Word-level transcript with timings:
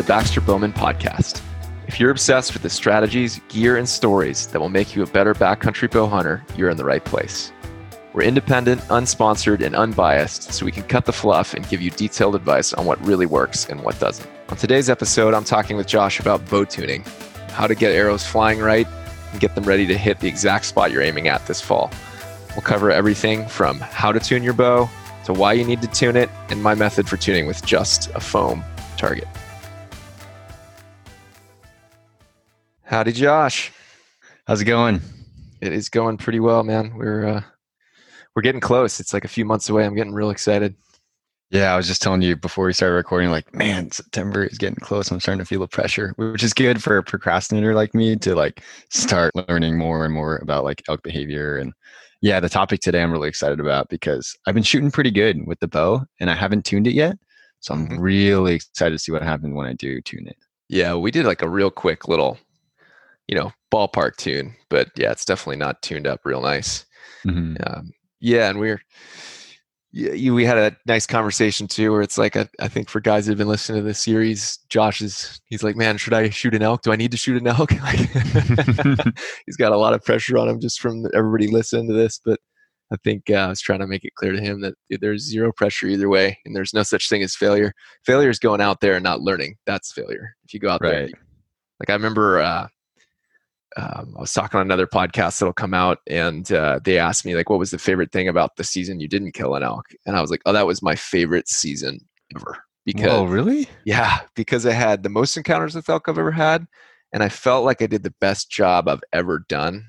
the 0.00 0.06
Baxter 0.06 0.40
Bowman 0.40 0.72
Podcast. 0.72 1.42
If 1.86 2.00
you're 2.00 2.10
obsessed 2.10 2.54
with 2.54 2.62
the 2.62 2.70
strategies, 2.70 3.38
gear, 3.48 3.76
and 3.76 3.86
stories 3.86 4.46
that 4.46 4.58
will 4.58 4.70
make 4.70 4.96
you 4.96 5.02
a 5.02 5.06
better 5.06 5.34
backcountry 5.34 5.90
bow 5.90 6.06
hunter, 6.06 6.42
you're 6.56 6.70
in 6.70 6.78
the 6.78 6.86
right 6.86 7.04
place. 7.04 7.52
We're 8.14 8.22
independent, 8.22 8.80
unsponsored, 8.88 9.60
and 9.60 9.76
unbiased, 9.76 10.54
so 10.54 10.64
we 10.64 10.72
can 10.72 10.84
cut 10.84 11.04
the 11.04 11.12
fluff 11.12 11.52
and 11.52 11.68
give 11.68 11.82
you 11.82 11.90
detailed 11.90 12.34
advice 12.34 12.72
on 12.72 12.86
what 12.86 12.98
really 13.04 13.26
works 13.26 13.68
and 13.68 13.82
what 13.82 14.00
doesn't. 14.00 14.26
On 14.48 14.56
today's 14.56 14.88
episode, 14.88 15.34
I'm 15.34 15.44
talking 15.44 15.76
with 15.76 15.86
Josh 15.86 16.18
about 16.18 16.48
bow 16.48 16.64
tuning, 16.64 17.04
how 17.50 17.66
to 17.66 17.74
get 17.74 17.92
arrows 17.92 18.26
flying 18.26 18.58
right, 18.58 18.86
and 19.32 19.38
get 19.38 19.54
them 19.54 19.64
ready 19.64 19.86
to 19.86 19.98
hit 19.98 20.20
the 20.20 20.28
exact 20.28 20.64
spot 20.64 20.92
you're 20.92 21.02
aiming 21.02 21.28
at 21.28 21.46
this 21.46 21.60
fall. 21.60 21.90
We'll 22.52 22.62
cover 22.62 22.90
everything 22.90 23.46
from 23.48 23.80
how 23.80 24.12
to 24.12 24.20
tune 24.20 24.44
your 24.44 24.54
bow 24.54 24.88
to 25.26 25.34
why 25.34 25.52
you 25.52 25.64
need 25.66 25.82
to 25.82 25.88
tune 25.88 26.16
it 26.16 26.30
and 26.48 26.62
my 26.62 26.74
method 26.74 27.06
for 27.06 27.18
tuning 27.18 27.46
with 27.46 27.62
just 27.66 28.08
a 28.14 28.20
foam 28.20 28.64
target. 28.96 29.28
Howdy, 32.90 33.12
Josh. 33.12 33.70
How's 34.48 34.60
it 34.60 34.64
going? 34.64 35.00
It 35.60 35.72
is 35.72 35.88
going 35.88 36.16
pretty 36.16 36.40
well, 36.40 36.64
man. 36.64 36.92
We're 36.96 37.24
uh, 37.24 37.42
we're 38.34 38.42
getting 38.42 38.60
close. 38.60 38.98
It's 38.98 39.14
like 39.14 39.24
a 39.24 39.28
few 39.28 39.44
months 39.44 39.68
away. 39.68 39.84
I'm 39.84 39.94
getting 39.94 40.12
real 40.12 40.30
excited. 40.30 40.74
Yeah, 41.52 41.72
I 41.72 41.76
was 41.76 41.86
just 41.86 42.02
telling 42.02 42.20
you 42.20 42.34
before 42.34 42.66
we 42.66 42.72
started 42.72 42.96
recording, 42.96 43.30
like, 43.30 43.54
man, 43.54 43.92
September 43.92 44.44
is 44.44 44.58
getting 44.58 44.74
close. 44.74 45.08
I'm 45.08 45.20
starting 45.20 45.38
to 45.38 45.44
feel 45.44 45.60
the 45.60 45.68
pressure, 45.68 46.14
which 46.16 46.42
is 46.42 46.52
good 46.52 46.82
for 46.82 46.96
a 46.96 47.02
procrastinator 47.04 47.76
like 47.76 47.94
me 47.94 48.16
to 48.16 48.34
like 48.34 48.60
start 48.88 49.30
learning 49.48 49.78
more 49.78 50.04
and 50.04 50.12
more 50.12 50.38
about 50.38 50.64
like 50.64 50.82
elk 50.88 51.04
behavior. 51.04 51.58
And 51.58 51.72
yeah, 52.22 52.40
the 52.40 52.48
topic 52.48 52.80
today 52.80 53.04
I'm 53.04 53.12
really 53.12 53.28
excited 53.28 53.60
about 53.60 53.88
because 53.88 54.36
I've 54.48 54.54
been 54.54 54.64
shooting 54.64 54.90
pretty 54.90 55.12
good 55.12 55.46
with 55.46 55.60
the 55.60 55.68
bow 55.68 56.02
and 56.18 56.28
I 56.28 56.34
haven't 56.34 56.64
tuned 56.64 56.88
it 56.88 56.94
yet. 56.94 57.16
So 57.60 57.72
I'm 57.72 57.86
Mhm. 57.86 58.00
really 58.00 58.54
excited 58.54 58.92
to 58.92 58.98
see 58.98 59.12
what 59.12 59.22
happens 59.22 59.54
when 59.54 59.68
I 59.68 59.74
do 59.74 60.00
tune 60.00 60.26
it. 60.26 60.36
Yeah, 60.68 60.96
we 60.96 61.12
did 61.12 61.24
like 61.24 61.42
a 61.42 61.48
real 61.48 61.70
quick 61.70 62.08
little, 62.08 62.36
you 63.30 63.36
know, 63.36 63.52
ballpark 63.72 64.16
tune, 64.16 64.56
but 64.68 64.90
yeah, 64.96 65.12
it's 65.12 65.24
definitely 65.24 65.56
not 65.56 65.80
tuned 65.82 66.06
up 66.06 66.20
real 66.24 66.42
nice. 66.42 66.84
Mhm. 67.24 67.56
Um, 67.64 67.92
yeah, 68.18 68.50
and 68.50 68.58
we're 68.58 68.82
yeah, 69.92 70.12
you, 70.12 70.34
we 70.34 70.44
had 70.44 70.58
a 70.58 70.76
nice 70.86 71.06
conversation 71.06 71.68
too, 71.68 71.92
where 71.92 72.02
it's 72.02 72.18
like 72.18 72.36
I, 72.36 72.48
I 72.58 72.66
think 72.66 72.88
for 72.88 73.00
guys 73.00 73.26
that 73.26 73.32
have 73.32 73.38
been 73.38 73.48
listening 73.48 73.82
to 73.82 73.86
this 73.86 74.02
series, 74.02 74.58
Josh 74.68 75.00
is 75.00 75.40
he's 75.46 75.62
like, 75.62 75.76
man, 75.76 75.96
should 75.96 76.12
I 76.12 76.30
shoot 76.30 76.56
an 76.56 76.62
elk? 76.62 76.82
Do 76.82 76.90
I 76.90 76.96
need 76.96 77.12
to 77.12 77.16
shoot 77.16 77.40
an 77.40 77.46
elk? 77.46 77.70
Like, 77.80 77.98
he's 79.46 79.56
got 79.56 79.72
a 79.72 79.78
lot 79.78 79.94
of 79.94 80.04
pressure 80.04 80.36
on 80.36 80.48
him 80.48 80.60
just 80.60 80.80
from 80.80 81.06
everybody 81.14 81.46
listening 81.46 81.86
to 81.86 81.94
this, 81.94 82.20
but 82.24 82.40
I 82.92 82.96
think 83.04 83.30
uh, 83.30 83.34
I 83.34 83.48
was 83.48 83.60
trying 83.60 83.78
to 83.78 83.86
make 83.86 84.04
it 84.04 84.16
clear 84.16 84.32
to 84.32 84.40
him 84.40 84.60
that 84.62 84.74
there's 85.00 85.22
zero 85.22 85.52
pressure 85.52 85.86
either 85.86 86.08
way, 86.08 86.36
and 86.44 86.56
there's 86.56 86.74
no 86.74 86.82
such 86.82 87.08
thing 87.08 87.22
as 87.22 87.36
failure. 87.36 87.72
Failure 88.04 88.30
is 88.30 88.40
going 88.40 88.60
out 88.60 88.80
there 88.80 88.94
and 88.94 89.04
not 89.04 89.20
learning. 89.20 89.56
That's 89.66 89.92
failure. 89.92 90.34
If 90.44 90.52
you 90.52 90.58
go 90.58 90.70
out 90.70 90.80
there, 90.82 91.08
like 91.78 91.90
I 91.90 91.92
remember, 91.92 92.40
uh, 92.40 92.66
um, 93.76 94.14
I 94.16 94.20
was 94.20 94.32
talking 94.32 94.58
on 94.58 94.66
another 94.66 94.86
podcast 94.86 95.38
that'll 95.38 95.52
come 95.52 95.74
out, 95.74 95.98
and 96.08 96.50
uh, 96.52 96.80
they 96.82 96.98
asked 96.98 97.24
me 97.24 97.36
like, 97.36 97.50
"What 97.50 97.58
was 97.58 97.70
the 97.70 97.78
favorite 97.78 98.12
thing 98.12 98.28
about 98.28 98.56
the 98.56 98.64
season 98.64 99.00
you 99.00 99.08
didn't 99.08 99.32
kill 99.32 99.54
an 99.54 99.62
elk?" 99.62 99.86
And 100.06 100.16
I 100.16 100.20
was 100.20 100.30
like, 100.30 100.42
"Oh, 100.46 100.52
that 100.52 100.66
was 100.66 100.82
my 100.82 100.94
favorite 100.94 101.48
season 101.48 102.00
ever." 102.36 102.58
Because 102.84 103.10
oh, 103.10 103.24
really? 103.24 103.68
yeah, 103.84 104.20
because 104.34 104.66
I 104.66 104.72
had 104.72 105.02
the 105.02 105.08
most 105.08 105.36
encounters 105.36 105.74
with 105.74 105.88
elk 105.88 106.08
I've 106.08 106.18
ever 106.18 106.32
had, 106.32 106.66
and 107.12 107.22
I 107.22 107.28
felt 107.28 107.64
like 107.64 107.82
I 107.82 107.86
did 107.86 108.02
the 108.02 108.14
best 108.20 108.50
job 108.50 108.88
I've 108.88 109.04
ever 109.12 109.44
done 109.48 109.84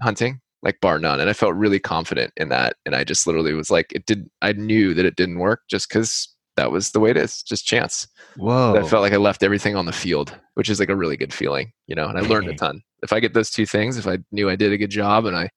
hunting, 0.00 0.40
like 0.62 0.80
bar 0.80 0.98
none. 0.98 1.20
And 1.20 1.30
I 1.30 1.32
felt 1.32 1.54
really 1.54 1.78
confident 1.78 2.32
in 2.36 2.48
that. 2.50 2.76
And 2.84 2.94
I 2.94 3.04
just 3.04 3.26
literally 3.26 3.54
was 3.54 3.70
like, 3.70 3.92
it 3.92 4.06
did. 4.06 4.28
I 4.42 4.52
knew 4.52 4.94
that 4.94 5.06
it 5.06 5.16
didn't 5.16 5.38
work 5.38 5.62
just 5.70 5.88
because 5.88 6.28
that 6.56 6.72
was 6.72 6.90
the 6.90 7.00
way 7.00 7.10
it 7.10 7.16
is, 7.16 7.42
just 7.42 7.66
chance. 7.66 8.08
Whoa. 8.36 8.76
I 8.76 8.82
felt 8.88 9.02
like 9.02 9.12
I 9.12 9.16
left 9.18 9.42
everything 9.42 9.76
on 9.76 9.86
the 9.86 9.92
field, 9.92 10.34
which 10.54 10.68
is 10.70 10.80
like 10.80 10.88
a 10.88 10.96
really 10.96 11.16
good 11.16 11.32
feeling, 11.32 11.72
you 11.86 11.94
know. 11.94 12.06
And 12.08 12.18
I 12.18 12.22
learned 12.22 12.48
a 12.48 12.54
ton. 12.54 12.82
If 13.02 13.12
I 13.12 13.20
get 13.20 13.34
those 13.34 13.50
two 13.50 13.66
things, 13.66 13.98
if 13.98 14.06
I 14.06 14.18
knew 14.32 14.48
I 14.48 14.56
did 14.56 14.72
a 14.72 14.78
good 14.78 14.90
job 14.90 15.26
and 15.26 15.36
I 15.36 15.50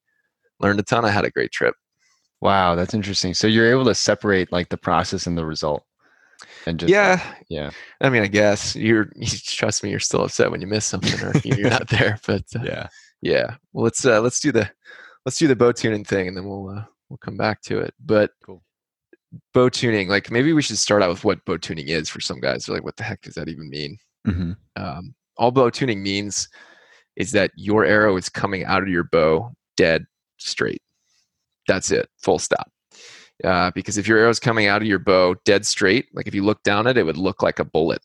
learned 0.59 0.79
a 0.79 0.83
ton, 0.83 1.05
I 1.05 1.09
had 1.09 1.25
a 1.25 1.31
great 1.31 1.51
trip. 1.51 1.75
wow, 2.41 2.75
that's 2.75 2.93
interesting. 2.93 3.33
So 3.33 3.47
you're 3.47 3.71
able 3.71 3.85
to 3.85 3.95
separate 3.95 4.51
like 4.51 4.69
the 4.69 4.77
process 4.77 5.27
and 5.27 5.37
the 5.37 5.45
result. 5.45 5.83
And 6.65 6.79
just 6.79 6.89
like, 6.89 6.95
yeah, 6.95 7.33
yeah. 7.49 7.69
I 8.01 8.09
mean, 8.09 8.21
I 8.23 8.27
guess 8.27 8.75
you're. 8.75 9.09
You 9.15 9.27
trust 9.27 9.83
me, 9.83 9.89
you're 9.89 9.99
still 9.99 10.23
upset 10.23 10.51
when 10.51 10.61
you 10.61 10.67
miss 10.67 10.85
something 10.85 11.19
or 11.21 11.33
you're 11.43 11.69
not 11.69 11.87
there. 11.89 12.17
But 12.25 12.43
uh, 12.55 12.63
Yeah. 12.63 12.87
yeah 13.21 13.55
well 13.73 13.83
let's 13.83 14.05
uh 14.05 14.21
let's 14.21 14.39
do 14.39 14.51
the 14.53 14.69
let's 15.25 15.37
do 15.37 15.47
the 15.47 15.55
bow 15.55 15.71
tuning 15.73 16.05
thing 16.05 16.27
and 16.29 16.37
then 16.37 16.45
we'll 16.47 16.69
uh 16.69 16.83
we'll 17.09 17.17
come 17.17 17.35
back 17.35 17.61
to 17.63 17.79
it 17.79 17.93
but 17.99 18.31
Cool. 18.45 18.63
Bow 19.53 19.69
tuning 19.69 20.07
like 20.07 20.31
maybe 20.31 20.53
we 20.53 20.61
should 20.61 20.77
start 20.77 21.03
out 21.03 21.09
with 21.09 21.23
what 21.23 21.43
bow 21.45 21.57
tuning 21.57 21.87
is 21.87 22.09
for 22.09 22.21
some 22.21 22.39
guys. 22.39 22.65
They're 22.65 22.75
like 22.75 22.83
what 22.83 22.97
the 22.97 23.03
heck 23.03 23.21
does 23.21 23.35
that 23.35 23.49
even 23.49 23.69
mean? 23.69 23.97
Hmm 24.25 24.51
um 24.75 25.13
all 25.37 25.51
bow 25.51 25.69
tuning 25.69 26.03
means 26.03 26.49
is 27.15 27.31
that 27.31 27.51
your 27.55 27.85
arrow 27.85 28.17
is 28.17 28.29
coming 28.29 28.65
out 28.65 28.83
of 28.83 28.89
your 28.89 29.05
bow 29.05 29.51
dead 29.77 30.05
straight. 30.37 30.81
That's 31.67 31.91
it 31.91 32.09
full 32.17 32.39
stop. 32.39 32.71
Uh, 33.41 33.71
because 33.73 33.97
if 33.97 34.05
your 34.05 34.17
arrow 34.17 34.29
is 34.29 34.39
coming 34.39 34.67
out 34.67 34.81
of 34.81 34.87
your 34.87 34.99
bow 34.99 35.33
dead 35.45 35.65
straight 35.65 36.07
like 36.13 36.27
if 36.27 36.35
you 36.35 36.43
look 36.43 36.61
down 36.63 36.87
at 36.87 36.97
it 36.97 37.01
it 37.01 37.03
would 37.03 37.17
look 37.17 37.41
like 37.41 37.59
a 37.59 37.65
bullet. 37.65 38.01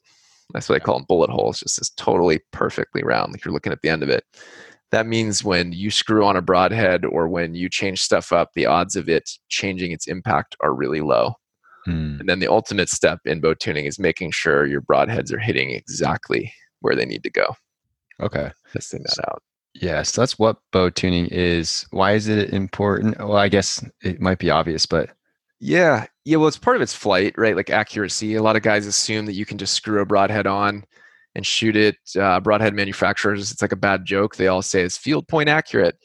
That's 0.52 0.68
what 0.68 0.76
I 0.76 0.84
call 0.84 0.98
them 0.98 1.06
bullet 1.08 1.30
holes 1.30 1.60
just 1.60 1.78
this 1.78 1.90
totally 1.90 2.40
perfectly 2.52 3.02
round 3.02 3.32
like 3.32 3.44
you're 3.44 3.54
looking 3.54 3.72
at 3.72 3.82
the 3.82 3.88
end 3.88 4.02
of 4.02 4.10
it 4.10 4.24
that 4.94 5.06
means 5.06 5.42
when 5.44 5.72
you 5.72 5.90
screw 5.90 6.24
on 6.24 6.36
a 6.36 6.42
broadhead 6.42 7.04
or 7.04 7.28
when 7.28 7.54
you 7.54 7.68
change 7.68 8.00
stuff 8.00 8.32
up 8.32 8.50
the 8.54 8.66
odds 8.66 8.96
of 8.96 9.08
it 9.08 9.28
changing 9.48 9.90
its 9.92 10.06
impact 10.06 10.56
are 10.60 10.74
really 10.74 11.00
low 11.00 11.34
Mm. 11.86 12.20
and 12.20 12.28
then 12.28 12.38
the 12.38 12.48
ultimate 12.48 12.88
step 12.88 13.18
in 13.26 13.40
bow 13.40 13.52
tuning 13.52 13.84
is 13.84 13.98
making 13.98 14.30
sure 14.30 14.64
your 14.64 14.80
broadheads 14.80 15.30
are 15.30 15.38
hitting 15.38 15.70
exactly 15.70 16.50
where 16.80 16.96
they 16.96 17.04
need 17.04 17.22
to 17.24 17.30
go 17.30 17.54
Okay. 18.22 18.50
testing 18.72 19.02
that 19.02 19.18
out 19.28 19.42
Yeah, 19.74 20.02
so 20.02 20.22
that's 20.22 20.38
what 20.38 20.56
bow 20.72 20.88
tuning 20.88 21.26
is. 21.26 21.84
Why 21.90 22.12
is 22.12 22.26
it 22.28 22.54
important? 22.54 23.18
Well, 23.18 23.36
I 23.36 23.48
guess 23.48 23.84
it 24.02 24.18
might 24.20 24.38
be 24.38 24.48
obvious, 24.48 24.86
but 24.86 25.10
Yeah, 25.60 26.06
yeah. 26.24 26.36
Well, 26.38 26.48
it's 26.48 26.56
part 26.58 26.76
of 26.76 26.82
its 26.82 26.94
flight, 26.94 27.34
right? 27.36 27.56
Like 27.56 27.68
accuracy. 27.70 28.34
A 28.34 28.42
lot 28.42 28.56
of 28.56 28.62
guys 28.62 28.86
assume 28.86 29.26
that 29.26 29.34
you 29.34 29.44
can 29.44 29.58
just 29.58 29.74
screw 29.74 30.00
a 30.00 30.06
broadhead 30.06 30.46
on 30.46 30.84
and 31.34 31.46
shoot 31.46 31.76
it. 31.76 31.96
Uh, 32.18 32.40
broadhead 32.40 32.74
manufacturers, 32.74 33.50
it's 33.50 33.62
like 33.62 33.72
a 33.72 33.76
bad 33.76 34.04
joke. 34.04 34.36
They 34.36 34.46
all 34.46 34.62
say 34.62 34.82
it's 34.82 34.96
field 34.96 35.26
point 35.28 35.48
accurate. 35.48 35.96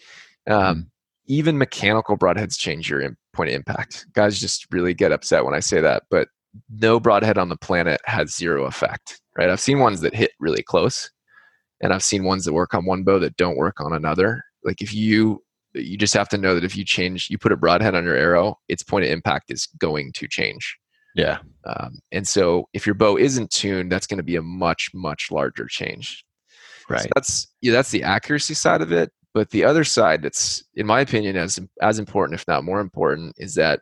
Um, 0.48 0.90
Even 1.28 1.58
mechanical 1.58 2.18
broadheads 2.18 2.58
change 2.58 2.90
your 2.90 3.04
point 3.34 3.50
of 3.50 3.56
impact. 3.56 4.08
Guys 4.14 4.40
just 4.40 4.66
really 4.72 4.94
get 4.94 5.12
upset 5.12 5.46
when 5.46 5.54
I 5.54 5.60
say 5.60 5.80
that, 5.82 6.04
but 6.10 6.28
no 6.70 7.00
broadhead 7.00 7.38
on 7.38 7.50
the 7.50 7.58
planet 7.58 8.02
has 8.06 8.36
zero 8.36 8.66
effect, 8.66 9.22
right? 9.38 9.50
I've 9.50 9.60
seen 9.60 9.80
ones 9.80 10.02
that 10.02 10.16
hit 10.16 10.32
really 10.40 10.64
close, 10.64 11.12
and 11.82 11.94
I've 11.94 12.04
seen 12.04 12.24
ones 12.24 12.46
that 12.46 12.54
work 12.54 12.74
on 12.74 12.86
one 12.86 13.04
bow 13.04 13.20
that 13.20 13.38
don't 13.38 13.58
work 13.58 13.80
on 13.80 13.94
another. 13.94 14.44
Like 14.64 14.82
if 14.82 14.94
you 14.94 15.44
you 15.76 15.98
just 15.98 16.16
have 16.16 16.30
to 16.30 16.38
know 16.38 16.56
that 16.56 16.64
if 16.64 16.76
you 16.76 16.84
change 16.84 17.30
you 17.30 17.38
put 17.38 17.52
a 17.52 17.56
broadhead 17.56 17.94
on 17.94 18.04
your 18.04 18.16
arrow 18.16 18.58
its 18.68 18.82
point 18.82 19.06
of 19.06 19.12
impact 19.12 19.52
is 19.52 19.68
going 19.78 20.12
to 20.14 20.28
change 20.28 20.76
yeah. 21.16 21.40
um, 21.66 22.00
and 22.12 22.28
so 22.28 22.68
if 22.74 22.86
your 22.86 22.96
bow 22.96 23.18
isn't 23.18 23.50
tuned 23.52 23.92
that's 23.92 24.08
going 24.08 24.18
to 24.18 24.24
be 24.24 24.36
a 24.36 24.42
much 24.42 24.92
much 24.94 25.30
larger 25.32 25.68
change 25.68 26.24
So 26.88 26.94
Right. 26.96 27.10
that's 27.16 27.48
yeah 27.62 27.72
that's 27.72 27.92
the 27.92 28.04
accuracy 28.04 28.54
side 28.54 28.82
of 28.82 28.92
it 28.92 29.12
but 29.34 29.52
the 29.52 29.64
other 29.64 29.84
side 29.84 30.22
that's 30.24 30.64
in 30.76 30.86
my 30.88 31.02
opinion 31.02 31.36
as 31.36 31.60
as 31.82 32.00
important 32.00 32.40
if 32.40 32.48
not 32.48 32.64
more 32.64 32.80
important 32.80 33.36
is 33.38 33.56
that 33.56 33.82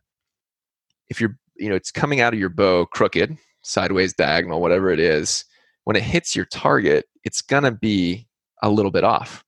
if 1.09 1.21
you're 1.21 1.37
you 1.57 1.69
know 1.69 1.75
it's 1.75 1.91
coming 1.91 2.19
out 2.21 2.33
of 2.33 2.39
your 2.39 2.49
bow 2.49 2.85
crooked 2.85 3.37
sideways 3.63 4.13
diagonal 4.13 4.61
whatever 4.61 4.89
it 4.91 4.99
is 4.99 5.45
when 5.85 5.95
it 5.95 6.03
hits 6.03 6.35
your 6.35 6.45
target 6.45 7.05
it's 7.23 7.41
going 7.41 7.63
to 7.63 7.71
be 7.71 8.27
a 8.61 8.69
little 8.69 8.91
bit 8.91 9.03
off 9.03 9.43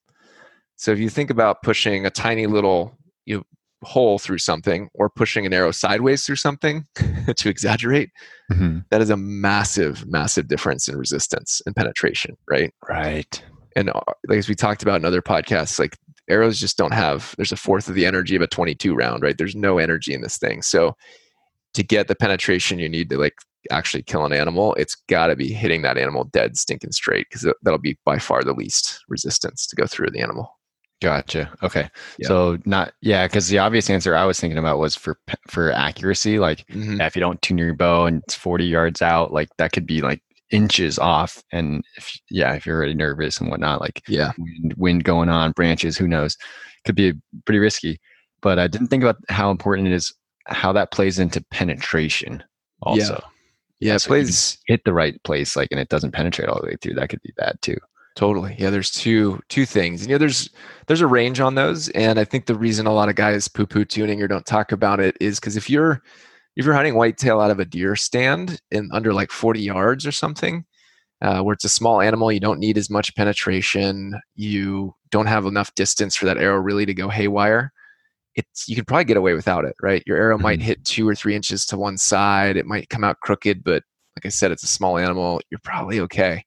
so 0.75 0.91
if 0.91 0.99
you 0.99 1.09
think 1.09 1.29
about 1.29 1.61
pushing 1.61 2.05
a 2.05 2.09
tiny 2.09 2.47
little 2.47 2.97
you 3.25 3.37
know, 3.37 3.43
hole 3.83 4.19
through 4.19 4.37
something 4.37 4.89
or 4.93 5.09
pushing 5.09 5.45
an 5.45 5.53
arrow 5.53 5.71
sideways 5.71 6.25
through 6.25 6.35
something 6.35 6.85
to 7.35 7.49
exaggerate 7.49 8.09
Mhm. 8.51 8.83
that 8.89 8.99
is 9.01 9.09
a 9.09 9.17
massive 9.17 10.05
massive 10.07 10.47
difference 10.47 10.87
in 10.87 10.97
resistance 10.97 11.61
and 11.65 11.75
penetration 11.75 12.35
right 12.49 12.73
Right. 12.89 13.43
and 13.75 13.89
uh, 13.89 14.01
like 14.27 14.39
as 14.39 14.49
we 14.49 14.55
talked 14.55 14.81
about 14.83 14.95
in 14.99 15.05
other 15.05 15.21
podcasts 15.21 15.79
like 15.79 15.95
arrows 16.29 16.59
just 16.59 16.77
don't 16.77 16.93
have 16.93 17.33
there's 17.37 17.51
a 17.51 17.57
fourth 17.57 17.87
of 17.87 17.95
the 17.95 18.05
energy 18.05 18.35
of 18.35 18.41
a 18.41 18.47
22 18.47 18.93
round 18.95 19.23
right 19.23 19.37
there's 19.37 19.55
no 19.55 19.77
energy 19.77 20.13
in 20.13 20.21
this 20.21 20.37
thing 20.37 20.61
so 20.61 20.95
to 21.73 21.83
get 21.83 22.07
the 22.07 22.15
penetration 22.15 22.79
you 22.79 22.89
need 22.89 23.09
to 23.09 23.17
like 23.17 23.35
actually 23.71 24.01
kill 24.03 24.25
an 24.25 24.33
animal 24.33 24.73
it's 24.75 24.95
got 25.07 25.27
to 25.27 25.35
be 25.35 25.53
hitting 25.53 25.81
that 25.83 25.97
animal 25.97 26.23
dead 26.25 26.57
stinking 26.57 26.91
straight 26.91 27.27
because 27.29 27.47
that'll 27.61 27.77
be 27.79 27.97
by 28.05 28.17
far 28.17 28.43
the 28.43 28.53
least 28.53 29.03
resistance 29.09 29.65
to 29.67 29.75
go 29.75 29.85
through 29.85 30.09
the 30.09 30.19
animal 30.21 30.58
Gotcha. 31.01 31.49
Okay. 31.63 31.89
Yeah. 32.17 32.27
So 32.27 32.57
not 32.65 32.93
yeah, 33.01 33.25
because 33.25 33.47
the 33.47 33.59
obvious 33.59 33.89
answer 33.89 34.15
I 34.15 34.25
was 34.25 34.39
thinking 34.39 34.57
about 34.57 34.79
was 34.79 34.95
for 34.95 35.17
for 35.47 35.71
accuracy. 35.71 36.39
Like 36.39 36.65
Mhm. 36.67 36.97
yeah, 36.99 37.05
if 37.05 37.15
you 37.15 37.21
don't 37.21 37.41
tune 37.41 37.57
your 37.57 37.73
bow 37.73 38.05
and 38.05 38.21
it's 38.23 38.35
forty 38.35 38.65
yards 38.65 39.01
out, 39.01 39.31
like 39.31 39.49
that 39.57 39.71
could 39.71 39.85
be 39.85 40.01
like 40.01 40.21
inches 40.51 40.99
off. 40.99 41.41
And 41.53 41.83
if 41.95 42.19
yeah, 42.29 42.53
if 42.53 42.65
you're 42.65 42.75
already 42.77 42.95
nervous 42.95 43.39
and 43.39 43.49
whatnot, 43.49 43.79
like 43.79 44.01
yeah 44.09 44.33
wind, 44.37 44.73
wind 44.77 45.03
going 45.05 45.29
on, 45.29 45.51
branches, 45.53 45.97
who 45.97 46.07
knows, 46.07 46.35
could 46.85 46.95
be 46.95 47.13
pretty 47.45 47.59
risky. 47.59 47.99
But 48.41 48.59
I 48.59 48.67
didn't 48.67 48.87
think 48.87 49.03
about 49.03 49.17
how 49.29 49.51
important 49.51 49.87
it 49.87 49.93
is, 49.93 50.13
how 50.47 50.73
that 50.73 50.91
plays 50.91 51.17
into 51.19 51.43
penetration. 51.51 52.43
Also, 52.81 53.21
Yeah, 53.79 53.95
it 53.95 53.99
So 53.99 54.07
plays 54.09 54.57
hit 54.67 54.83
the 54.85 54.93
right 54.93 55.21
place, 55.23 55.55
like, 55.55 55.69
and 55.71 55.79
it 55.79 55.89
doesn't 55.89 56.11
penetrate 56.11 56.49
all 56.49 56.59
the 56.61 56.67
way 56.67 56.75
through. 56.81 56.95
That 56.95 57.09
could 57.09 57.21
be 57.21 57.33
bad 57.37 57.57
too. 57.61 57.77
Totally. 58.15 58.55
Yeah, 58.57 58.69
there's 58.69 58.91
two 58.91 59.39
two 59.49 59.65
things. 59.65 60.01
And, 60.01 60.09
you 60.09 60.15
know, 60.15 60.19
there's 60.19 60.49
there's 60.87 61.01
a 61.01 61.07
range 61.07 61.39
on 61.39 61.55
those, 61.55 61.89
and 61.89 62.19
I 62.19 62.25
think 62.25 62.45
the 62.45 62.55
reason 62.55 62.85
a 62.87 62.93
lot 62.93 63.09
of 63.09 63.15
guys 63.15 63.47
poo 63.47 63.65
poo 63.65 63.85
tuning 63.85 64.21
or 64.21 64.27
don't 64.27 64.45
talk 64.45 64.71
about 64.71 64.99
it 64.99 65.15
is 65.21 65.39
because 65.39 65.55
if 65.57 65.69
you're 65.69 66.01
if 66.55 66.65
you're 66.65 66.73
hunting 66.75 66.95
whitetail 66.95 67.39
out 67.39 67.51
of 67.51 67.59
a 67.59 67.65
deer 67.65 67.95
stand 67.95 68.61
in 68.71 68.89
under 68.93 69.13
like 69.13 69.31
40 69.31 69.61
yards 69.61 70.05
or 70.05 70.11
something, 70.11 70.65
uh, 71.21 71.41
where 71.41 71.53
it's 71.53 71.65
a 71.65 71.69
small 71.69 72.01
animal, 72.01 72.31
you 72.31 72.39
don't 72.41 72.59
need 72.59 72.77
as 72.77 72.89
much 72.89 73.15
penetration, 73.15 74.19
you 74.35 74.95
don't 75.11 75.27
have 75.27 75.45
enough 75.45 75.73
distance 75.75 76.15
for 76.15 76.25
that 76.25 76.37
arrow 76.37 76.59
really 76.59 76.85
to 76.85 76.93
go 76.93 77.09
haywire. 77.09 77.71
It's 78.35 78.67
you 78.69 78.75
could 78.75 78.87
probably 78.87 79.05
get 79.05 79.17
away 79.17 79.33
without 79.33 79.65
it, 79.65 79.75
right? 79.81 80.03
Your 80.07 80.17
arrow 80.17 80.37
might 80.37 80.59
Mhm. 80.59 80.63
hit 80.63 80.85
two 80.85 81.07
or 81.07 81.15
three 81.15 81.35
inches 81.35 81.65
to 81.67 81.77
one 81.77 81.97
side. 81.97 82.57
It 82.57 82.65
might 82.65 82.89
come 82.89 83.03
out 83.03 83.19
crooked, 83.21 83.63
but 83.63 83.83
like 84.17 84.25
I 84.25 84.29
said, 84.29 84.51
it's 84.51 84.63
a 84.63 84.67
small 84.67 84.97
animal. 84.97 85.41
You're 85.51 85.59
probably 85.63 85.99
okay. 86.01 86.43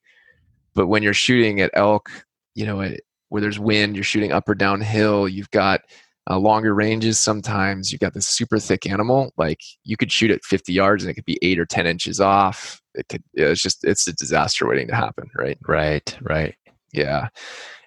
But 0.73 0.87
when 0.87 1.03
you're 1.03 1.13
shooting 1.13 1.61
at 1.61 1.71
elk, 1.73 2.09
you 2.55 2.65
know, 2.65 2.81
it, 2.81 3.01
where 3.29 3.41
there's 3.41 3.59
wind, 3.59 3.95
you're 3.95 4.03
shooting 4.03 4.31
up 4.31 4.47
or 4.47 4.55
downhill. 4.55 5.27
You've 5.27 5.51
got 5.51 5.81
uh, 6.29 6.37
longer 6.37 6.73
ranges. 6.73 7.19
Sometimes 7.19 7.91
you've 7.91 8.01
got 8.01 8.13
this 8.13 8.27
super 8.27 8.59
thick 8.59 8.85
animal. 8.85 9.33
Like 9.37 9.59
you 9.83 9.97
could 9.97 10.11
shoot 10.11 10.31
at 10.31 10.43
50 10.43 10.71
yards 10.71 11.03
and 11.03 11.09
it 11.09 11.15
could 11.15 11.25
be 11.25 11.39
eight 11.41 11.59
or 11.59 11.65
10 11.65 11.85
inches 11.85 12.19
off. 12.19 12.81
It 12.93 13.07
could. 13.09 13.23
It's 13.33 13.61
just 13.61 13.83
it's 13.83 14.07
a 14.07 14.13
disaster 14.13 14.67
waiting 14.67 14.87
to 14.87 14.95
happen, 14.95 15.29
right? 15.35 15.57
Right. 15.67 16.17
Right. 16.21 16.55
Yeah. 16.93 17.29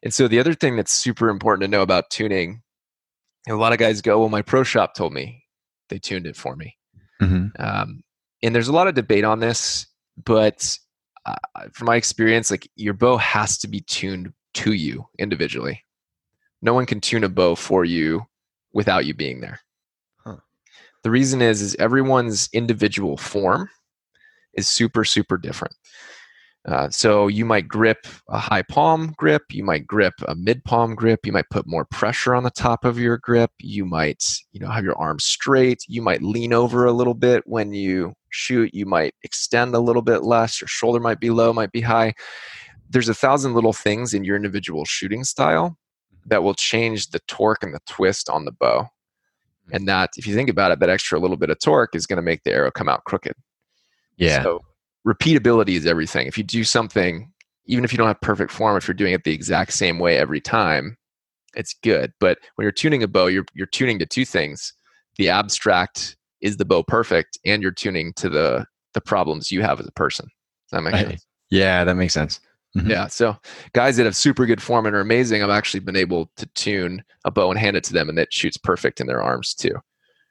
And 0.02 0.12
so 0.12 0.28
the 0.28 0.40
other 0.40 0.54
thing 0.54 0.76
that's 0.76 0.92
super 0.92 1.28
important 1.28 1.62
to 1.62 1.68
know 1.68 1.82
about 1.82 2.10
tuning, 2.10 2.62
a 3.48 3.54
lot 3.54 3.72
of 3.72 3.78
guys 3.78 4.02
go, 4.02 4.18
"Well, 4.18 4.28
my 4.28 4.42
pro 4.42 4.64
shop 4.64 4.94
told 4.94 5.12
me 5.12 5.44
they 5.88 5.98
tuned 5.98 6.26
it 6.26 6.36
for 6.36 6.56
me." 6.56 6.76
hmm 7.20 7.46
Um, 7.58 8.02
and 8.42 8.54
there's 8.54 8.68
a 8.68 8.72
lot 8.72 8.88
of 8.88 8.94
debate 8.94 9.24
on 9.24 9.38
this, 9.38 9.86
but 10.22 10.76
uh, 11.26 11.34
from 11.72 11.86
my 11.86 11.96
experience, 11.96 12.50
like 12.50 12.70
your 12.76 12.94
bow 12.94 13.16
has 13.16 13.58
to 13.58 13.68
be 13.68 13.80
tuned 13.80 14.32
to 14.54 14.72
you 14.72 15.06
individually. 15.18 15.82
No 16.62 16.72
one 16.72 16.86
can 16.86 17.00
tune 17.00 17.24
a 17.24 17.28
bow 17.28 17.54
for 17.54 17.84
you 17.84 18.26
without 18.72 19.06
you 19.06 19.14
being 19.14 19.40
there. 19.40 19.60
Huh. 20.24 20.36
The 21.02 21.10
reason 21.10 21.42
is, 21.42 21.60
is 21.60 21.74
everyone's 21.76 22.48
individual 22.52 23.16
form 23.16 23.68
is 24.54 24.68
super, 24.68 25.04
super 25.04 25.36
different. 25.36 25.74
Uh, 26.66 26.90
so 26.90 27.28
you 27.28 27.44
might 27.44 27.68
grip 27.68 28.08
a 28.28 28.38
high 28.38 28.62
palm 28.62 29.14
grip, 29.16 29.44
you 29.50 29.62
might 29.62 29.86
grip 29.86 30.14
a 30.26 30.34
mid 30.34 30.64
palm 30.64 30.96
grip, 30.96 31.24
you 31.24 31.30
might 31.32 31.48
put 31.48 31.66
more 31.66 31.84
pressure 31.84 32.34
on 32.34 32.42
the 32.42 32.50
top 32.50 32.84
of 32.84 32.98
your 32.98 33.18
grip, 33.18 33.52
you 33.60 33.84
might, 33.84 34.24
you 34.50 34.58
know, 34.58 34.68
have 34.68 34.82
your 34.82 34.98
arms 34.98 35.24
straight, 35.24 35.84
you 35.86 36.02
might 36.02 36.22
lean 36.22 36.52
over 36.52 36.84
a 36.84 36.92
little 36.92 37.14
bit 37.14 37.44
when 37.46 37.72
you 37.72 38.14
shoot, 38.30 38.74
you 38.74 38.84
might 38.84 39.14
extend 39.22 39.76
a 39.76 39.80
little 39.80 40.02
bit 40.02 40.24
less, 40.24 40.60
your 40.60 40.66
shoulder 40.66 40.98
might 40.98 41.20
be 41.20 41.30
low, 41.30 41.52
might 41.52 41.70
be 41.70 41.80
high. 41.80 42.12
There's 42.90 43.08
a 43.08 43.14
thousand 43.14 43.54
little 43.54 43.72
things 43.72 44.12
in 44.12 44.24
your 44.24 44.34
individual 44.34 44.84
shooting 44.84 45.22
style 45.22 45.78
that 46.26 46.42
will 46.42 46.54
change 46.54 47.10
the 47.10 47.20
torque 47.28 47.62
and 47.62 47.74
the 47.74 47.80
twist 47.86 48.28
on 48.28 48.44
the 48.44 48.52
bow. 48.52 48.88
And 49.70 49.86
that, 49.86 50.10
if 50.16 50.26
you 50.26 50.34
think 50.34 50.50
about 50.50 50.72
it, 50.72 50.80
that 50.80 50.90
extra 50.90 51.18
little 51.20 51.36
bit 51.36 51.50
of 51.50 51.60
torque 51.60 51.94
is 51.94 52.06
going 52.06 52.16
to 52.16 52.22
make 52.22 52.42
the 52.42 52.52
arrow 52.52 52.72
come 52.72 52.88
out 52.88 53.04
crooked. 53.04 53.34
Yeah. 54.16 54.42
So 54.42 54.62
repeatability 55.06 55.70
is 55.76 55.86
everything. 55.86 56.26
If 56.26 56.36
you 56.36 56.44
do 56.44 56.64
something, 56.64 57.32
even 57.66 57.84
if 57.84 57.92
you 57.92 57.98
don't 57.98 58.08
have 58.08 58.20
perfect 58.20 58.50
form, 58.52 58.76
if 58.76 58.86
you're 58.88 58.94
doing 58.94 59.12
it 59.12 59.24
the 59.24 59.32
exact 59.32 59.72
same 59.72 59.98
way 59.98 60.16
every 60.18 60.40
time, 60.40 60.96
it's 61.54 61.74
good. 61.82 62.12
But 62.20 62.38
when 62.56 62.64
you're 62.64 62.72
tuning 62.72 63.02
a 63.02 63.08
bow, 63.08 63.26
you're 63.26 63.46
you're 63.54 63.66
tuning 63.66 63.98
to 64.00 64.06
two 64.06 64.24
things. 64.24 64.72
The 65.16 65.30
abstract 65.30 66.16
is 66.40 66.56
the 66.58 66.64
bow 66.64 66.82
perfect, 66.82 67.38
and 67.46 67.62
you're 67.62 67.72
tuning 67.72 68.12
to 68.14 68.28
the 68.28 68.66
the 68.94 69.00
problems 69.00 69.50
you 69.52 69.62
have 69.62 69.80
as 69.80 69.86
a 69.86 69.92
person. 69.92 70.26
Does 70.26 70.78
that 70.78 70.82
make 70.82 70.94
Right. 70.94 71.08
sense? 71.08 71.26
yeah. 71.50 71.84
That 71.84 71.94
makes 71.96 72.14
sense. 72.14 72.40
Mhm. 72.76 72.88
Yeah. 72.90 73.06
So 73.06 73.36
guys 73.72 73.96
that 73.96 74.04
have 74.04 74.16
super 74.16 74.44
good 74.46 74.60
form 74.62 74.84
and 74.86 74.94
are 74.94 75.00
amazing, 75.00 75.42
I've 75.42 75.50
actually 75.50 75.80
been 75.80 75.96
able 75.96 76.30
to 76.36 76.46
tune 76.54 77.02
a 77.24 77.30
bow 77.30 77.50
and 77.50 77.58
hand 77.58 77.76
it 77.76 77.84
to 77.84 77.92
them, 77.92 78.08
and 78.08 78.18
it 78.18 78.32
shoots 78.32 78.56
perfect 78.58 79.00
in 79.00 79.06
their 79.06 79.22
arms 79.22 79.54
too 79.54 79.74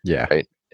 Yeah. 0.03 0.27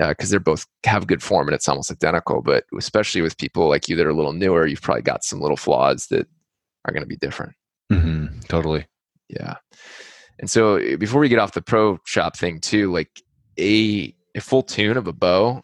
Because 0.09 0.29
they're 0.29 0.39
both 0.39 0.65
have 0.85 1.07
good 1.07 1.23
form 1.23 1.47
and 1.47 1.55
it's 1.55 1.67
almost 1.67 1.91
identical. 1.91 2.41
But 2.41 2.65
especially 2.77 3.21
with 3.21 3.37
people 3.37 3.69
like 3.69 3.87
you 3.87 3.95
that 3.95 4.05
are 4.05 4.11
a 4.11 4.15
little 4.15 4.33
newer, 4.33 4.65
you've 4.67 4.81
probably 4.81 5.01
got 5.03 5.23
some 5.23 5.41
little 5.41 5.57
flaws 5.57 6.07
that 6.07 6.27
are 6.85 6.93
going 6.93 7.03
to 7.03 7.07
be 7.07 7.17
different. 7.17 7.53
hmm 7.91 8.27
Totally. 8.47 8.85
Yeah. 9.29 9.55
And 10.39 10.49
so 10.49 10.75
eh, 10.75 10.95
before 10.95 11.21
we 11.21 11.29
get 11.29 11.39
off 11.39 11.53
the 11.53 11.61
pro 11.61 11.99
shop 12.05 12.35
thing 12.37 12.59
too, 12.59 12.91
like 12.91 13.09
a 13.59 14.13
a 14.35 14.41
full 14.41 14.63
tune 14.63 14.97
of 14.97 15.07
a 15.07 15.13
bow. 15.13 15.61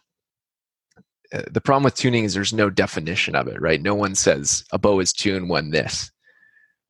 uh, 1.32 1.42
The 1.50 1.60
problem 1.60 1.84
with 1.84 1.94
tuning 1.96 2.24
is 2.24 2.34
there's 2.34 2.52
no 2.52 2.70
definition 2.70 3.34
of 3.34 3.48
it, 3.48 3.60
right? 3.60 3.80
No 3.82 3.94
one 3.94 4.14
says 4.14 4.64
a 4.72 4.78
bow 4.78 5.00
is 5.00 5.12
tuned 5.12 5.48
when 5.50 5.70
this, 5.70 6.10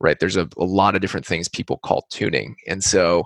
right? 0.00 0.18
There's 0.18 0.36
a, 0.36 0.48
a 0.58 0.64
lot 0.64 0.94
of 0.94 1.00
different 1.00 1.26
things 1.26 1.48
people 1.48 1.78
call 1.78 2.06
tuning. 2.10 2.56
And 2.66 2.82
so, 2.82 3.24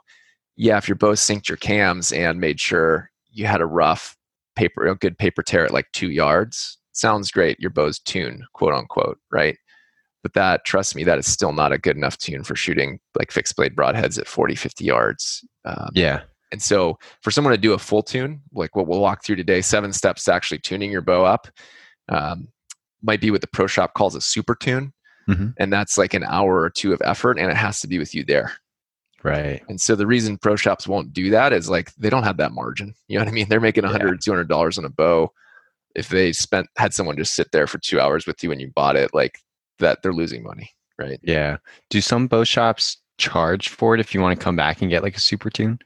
yeah, 0.57 0.77
if 0.77 0.87
your 0.89 0.97
bow 0.97 1.13
synced 1.13 1.49
your 1.49 1.57
cams 1.57 2.13
and 2.13 2.41
made 2.41 2.61
sure 2.61 3.11
you 3.33 3.47
had 3.47 3.61
a 3.61 3.67
rough 3.67 4.17
paper, 4.57 4.87
a 4.87 4.95
good 4.95 5.17
paper 5.19 5.43
tear 5.43 5.65
at 5.65 5.73
like 5.73 5.87
two 5.93 6.11
yards, 6.11 6.79
sounds 6.93 7.31
great. 7.31 7.59
Your 7.59 7.71
bow's 7.71 7.99
tuned, 7.99 8.45
quote 8.53 8.75
unquote, 8.75 9.19
right? 9.31 9.57
But 10.23 10.35
that, 10.35 10.65
trust 10.65 10.95
me, 10.95 11.03
that 11.05 11.19
is 11.19 11.27
still 11.27 11.53
not 11.53 11.73
a 11.73 11.79
good 11.79 11.97
enough 11.97 12.17
tune 12.19 12.45
for 12.45 12.55
shooting 12.55 13.01
like 13.19 13.33
fixed 13.33 13.57
blade 13.57 13.75
broadheads 13.75 14.19
at 14.19 14.29
40, 14.29 14.55
50 14.55 14.85
yards. 14.85 15.45
Um, 15.65 15.89
Yeah. 15.95 16.21
and 16.53 16.63
so, 16.63 16.99
for 17.23 17.31
someone 17.33 17.53
to 17.53 17.59
do 17.59 17.73
a 17.73 17.79
full 17.79 18.03
tune, 18.03 18.41
like 18.53 18.77
what 18.77 18.87
we'll 18.87 19.01
walk 19.01 19.25
through 19.25 19.37
today, 19.37 19.61
seven 19.63 19.93
steps 19.93 20.25
to 20.25 20.33
actually 20.35 20.59
tuning 20.59 20.93
your 20.93 21.01
bow 21.01 21.25
up, 21.25 21.49
um, 22.09 22.49
might 23.03 23.21
be 23.21 23.31
what 23.33 23.41
the 23.41 23.49
pro 23.49 23.67
shop 23.67 23.95
calls 23.95 24.15
a 24.15 24.21
super 24.21 24.55
tune. 24.55 24.93
Mhm. 25.29 25.55
And 25.59 25.73
that's 25.73 25.99
like 25.99 26.15
an 26.15 26.25
hour 26.25 26.61
or 26.61 26.71
two 26.71 26.93
of 26.93 27.01
effort, 27.05 27.39
and 27.39 27.51
it 27.51 27.57
has 27.57 27.81
to 27.81 27.89
be 27.89 27.99
with 27.99 28.15
you 28.15 28.25
there. 28.25 28.53
Right. 29.23 29.63
And 29.69 29.81
so, 29.81 29.95
the 29.95 30.07
reason 30.07 30.37
pro 30.39 30.57
shops 30.57 30.89
won't 30.89 31.13
do 31.13 31.31
that 31.31 31.53
is 31.53 31.71
like 31.71 31.95
they 31.95 32.11
don't 32.11 32.25
have 32.25 32.39
that 32.39 32.53
margin. 32.53 32.95
You 33.09 33.19
know 33.19 33.25
what 33.25 33.31
I 33.31 33.35
mean? 33.35 33.49
They're 33.49 33.61
making 33.61 33.85
Yeah. 33.85 33.91
100 33.91 34.21
$200 34.21 34.79
on 34.79 34.85
a 34.85 34.89
bow. 34.89 35.33
If 35.95 36.09
they 36.09 36.33
spent, 36.33 36.69
had 36.77 36.95
someone 36.95 37.17
just 37.19 37.35
sit 37.35 37.53
there 37.53 37.67
for 37.67 37.79
two 37.79 38.01
hours 38.01 38.27
with 38.27 38.43
you 38.43 38.49
when 38.49 38.59
you 38.61 38.71
bought 38.75 38.97
it, 38.97 39.13
like 39.13 39.39
that, 39.79 40.03
they're 40.03 40.15
losing 40.15 40.43
money, 40.43 40.71
right? 40.99 41.21
Yeah. 41.23 41.59
Do 41.91 42.01
some 42.01 42.27
bow 42.29 42.45
shops 42.45 42.97
charge 43.19 43.69
for 43.69 43.95
it 43.95 44.01
if 44.01 44.15
you 44.15 44.21
want 44.21 44.39
to 44.39 44.43
come 44.43 44.57
back 44.57 44.81
and 44.81 44.91
get 44.91 45.03
like 45.03 45.17
a 45.17 45.21
super 45.21 45.51
tune? 45.51 45.79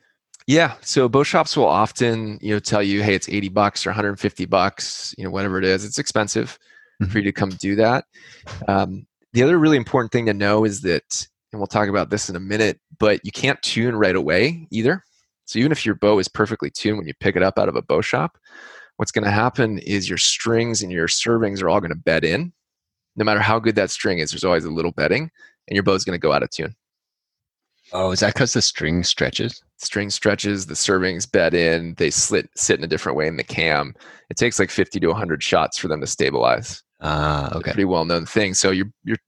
Yeah. 0.47 0.75
So 0.81 1.09
bow 1.09 1.25
shops 1.25 1.57
will 1.57 1.67
often, 1.67 2.39
you 2.41 2.53
know, 2.55 2.61
tell 2.61 2.83
you, 2.85 3.03
hey, 3.03 3.17
it's 3.17 3.29
80 3.29 3.49
bucks 3.49 3.85
or 3.85 3.91
150 3.91 4.45
bucks, 4.47 5.13
you 5.19 5.25
know, 5.25 5.31
whatever 5.31 5.59
it 5.59 5.65
is. 5.65 5.85
It's 5.85 5.99
expensive 5.99 6.57
for 7.11 7.19
you 7.19 7.25
to 7.25 7.33
come 7.33 7.51
do 7.51 7.75
that. 7.75 8.05
Um, 8.69 9.07
the 9.33 9.43
other 9.43 9.59
really 9.59 9.77
important 9.77 10.13
thing 10.13 10.27
to 10.27 10.35
know 10.35 10.65
is 10.65 10.83
that, 10.83 11.27
and 11.53 11.61
we'll 11.61 11.67
talk 11.67 11.89
about 11.89 12.11
this 12.11 12.29
in 12.29 12.37
a 12.37 12.41
minute, 12.41 12.81
but 12.99 13.21
you 13.25 13.31
can't 13.31 13.61
tune 13.63 13.97
right 13.97 14.17
away 14.17 14.67
either. 14.71 15.03
So 15.45 15.59
even 15.59 15.73
if 15.73 15.87
your 15.87 15.95
bow 15.95 16.19
is 16.19 16.29
perfectly 16.29 16.71
tuned 16.71 16.99
when 16.99 17.07
you 17.07 17.15
pick 17.21 17.37
it 17.37 17.43
up 17.43 17.59
out 17.59 17.69
of 17.69 17.77
a 17.77 17.83
bow 17.83 18.01
shop, 18.01 18.37
what's 18.97 19.13
going 19.13 19.25
to 19.25 19.31
happen 19.31 19.79
is 19.79 20.09
your 20.09 20.19
strings 20.19 20.83
and 20.83 20.91
your 20.91 21.07
servings 21.07 21.63
are 21.63 21.69
all 21.69 21.81
going 21.81 21.93
to 21.93 21.97
bed 21.97 22.25
in. 22.25 22.53
No 23.15 23.25
matter 23.25 23.41
how 23.41 23.59
good 23.59 23.77
that 23.77 23.91
string 23.91 24.19
is, 24.19 24.31
there's 24.31 24.45
always 24.45 24.65
a 24.65 24.71
little 24.71 24.93
bedding, 24.93 25.31
and 25.69 25.75
your 25.75 25.83
bow's 25.83 26.05
going 26.05 26.19
to 26.19 26.23
go 26.23 26.33
out 26.33 26.43
of 26.43 26.51
tune. 26.51 26.75
Oh, 27.93 28.11
is 28.11 28.21
that 28.21 28.35
because 28.35 28.53
the 28.53 28.61
string 28.61 29.05
stretches? 29.05 29.63
string 29.79 30.11
stretches, 30.11 30.67
the 30.67 30.75
servings 30.75 31.31
bed 31.31 31.55
in, 31.55 31.95
they 31.99 32.11
slit, 32.11 32.49
sit 32.57 32.79
in 32.79 32.85
a 32.85 32.89
different 32.89 33.17
way 33.17 33.27
in 33.27 33.37
the 33.37 33.45
cam. 33.45 33.95
It 34.31 34.37
takes 34.37 34.59
like 34.59 34.71
50 34.71 35.01
to 35.01 35.09
100 35.09 35.43
shots 35.43 35.79
for 35.79 35.89
them 35.89 36.01
to 36.01 36.07
stabilize. 36.07 36.83
Ah, 37.01 37.51
a 37.53 37.59
okay. 37.59 37.73
pretty 37.73 37.85
well 37.85 38.05
known 38.05 38.25
thing. 38.25 38.55
So 38.55 38.71
your 38.71 38.87
your 39.05 39.19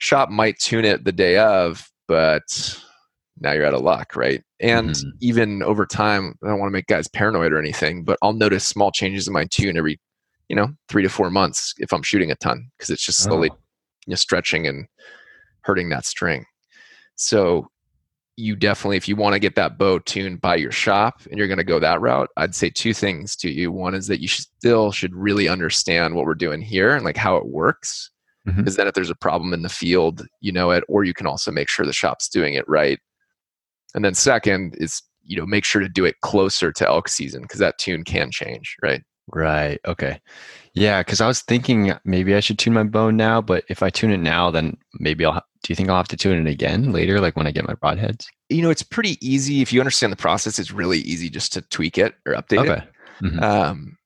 shop 0.00 0.28
might 0.30 0.58
tune 0.58 0.84
it 0.84 1.04
the 1.04 1.12
day 1.12 1.38
of, 1.38 1.88
but 2.08 2.42
now 3.38 3.52
you're 3.52 3.64
out 3.64 3.74
of 3.74 3.82
luck, 3.82 4.16
right? 4.16 4.42
And 4.58 4.90
Mhm. 4.90 5.12
even 5.20 5.62
over 5.62 5.86
time, 5.86 6.34
I 6.42 6.48
don't 6.48 6.58
want 6.58 6.68
to 6.68 6.72
make 6.72 6.86
guys 6.88 7.08
paranoid 7.08 7.52
or 7.52 7.58
anything, 7.58 8.02
but 8.04 8.18
I'll 8.20 8.32
notice 8.32 8.66
small 8.66 8.90
changes 8.90 9.26
in 9.28 9.32
my 9.32 9.44
tune 9.44 9.78
every, 9.78 9.98
you 10.48 10.56
know, 10.56 10.68
three 10.88 11.02
to 11.02 11.08
four 11.08 11.30
months 11.30 11.72
if 11.78 11.92
I'm 11.92 12.02
shooting 12.02 12.30
a 12.30 12.34
ton 12.36 12.68
because 12.76 12.90
it's 12.90 13.04
just 13.04 13.22
slowly 13.22 13.50
Oh. 13.50 13.58
you 14.06 14.10
know, 14.12 14.16
stretching 14.16 14.66
and 14.66 14.86
hurting 15.62 15.88
that 15.90 16.04
string. 16.04 16.44
So 17.16 17.68
you 18.36 18.56
definitely, 18.56 18.96
if 18.96 19.06
you 19.06 19.16
want 19.16 19.34
to 19.34 19.38
get 19.38 19.54
that 19.56 19.76
bow 19.78 19.98
tuned 20.00 20.40
by 20.40 20.56
your 20.56 20.72
shop 20.72 21.20
and 21.28 21.36
you're 21.38 21.48
going 21.48 21.58
to 21.58 21.64
go 21.64 21.78
that 21.78 22.00
route, 22.00 22.30
I'd 22.38 22.54
say 22.54 22.70
two 22.70 22.94
things 22.94 23.36
to 23.36 23.50
you. 23.50 23.70
One 23.70 23.94
is 23.94 24.06
that 24.06 24.20
you 24.20 24.28
should 24.28 24.46
still 24.58 24.90
should 24.92 25.14
really 25.14 25.46
understand 25.48 26.14
what 26.14 26.24
we're 26.24 26.34
doing 26.34 26.62
here 26.62 26.94
and 26.96 27.04
like 27.04 27.18
how 27.18 27.36
it 27.36 27.46
works. 27.46 28.10
Because 28.44 28.76
then 28.76 28.86
if 28.86 28.94
there's 28.94 29.10
a 29.10 29.14
problem 29.14 29.52
in 29.52 29.62
the 29.62 29.68
field, 29.68 30.26
you 30.40 30.50
know 30.50 30.70
it, 30.70 30.84
or 30.88 31.04
you 31.04 31.14
can 31.14 31.26
also 31.26 31.50
make 31.50 31.68
sure 31.68 31.84
the 31.84 31.92
shop's 31.92 32.28
doing 32.28 32.54
it 32.54 32.68
right. 32.68 32.98
And 33.94 34.04
then 34.04 34.14
second 34.14 34.76
is, 34.78 35.02
you 35.22 35.36
know, 35.36 35.46
make 35.46 35.64
sure 35.64 35.80
to 35.80 35.88
do 35.88 36.04
it 36.04 36.20
closer 36.22 36.72
to 36.72 36.88
elk 36.88 37.08
season 37.08 37.42
because 37.42 37.60
that 37.60 37.78
tune 37.78 38.04
can 38.04 38.30
change, 38.30 38.76
right? 38.82 39.02
Right. 39.32 39.78
Okay. 39.86 40.20
Yeah, 40.74 41.02
because 41.02 41.20
I 41.20 41.26
was 41.26 41.42
thinking 41.42 41.92
maybe 42.04 42.34
I 42.34 42.40
should 42.40 42.58
tune 42.58 42.72
my 42.72 42.82
bone 42.84 43.16
now, 43.16 43.40
but 43.40 43.64
if 43.68 43.82
I 43.82 43.90
tune 43.90 44.10
it 44.10 44.18
now, 44.18 44.50
then 44.50 44.76
maybe 44.94 45.24
I'll. 45.24 45.42
Do 45.62 45.70
you 45.70 45.76
think 45.76 45.90
I'll 45.90 45.96
have 45.98 46.08
to 46.08 46.16
tune 46.16 46.46
it 46.46 46.50
again 46.50 46.90
later, 46.90 47.20
like 47.20 47.36
when 47.36 47.46
I 47.46 47.50
get 47.50 47.68
my 47.68 47.74
broadheads? 47.74 48.24
You 48.48 48.62
know, 48.62 48.70
it's 48.70 48.82
pretty 48.82 49.18
easy 49.20 49.60
if 49.60 49.74
you 49.74 49.80
understand 49.80 50.10
the 50.10 50.16
process. 50.16 50.58
It's 50.58 50.72
really 50.72 51.00
easy 51.00 51.28
just 51.28 51.52
to 51.52 51.60
tweak 51.60 51.98
it 51.98 52.14
or 52.24 52.32
update 52.32 52.64
it. 52.64 52.70
Okay. 52.70 52.82
Mhm. 53.22 53.42
Um, 53.42 53.98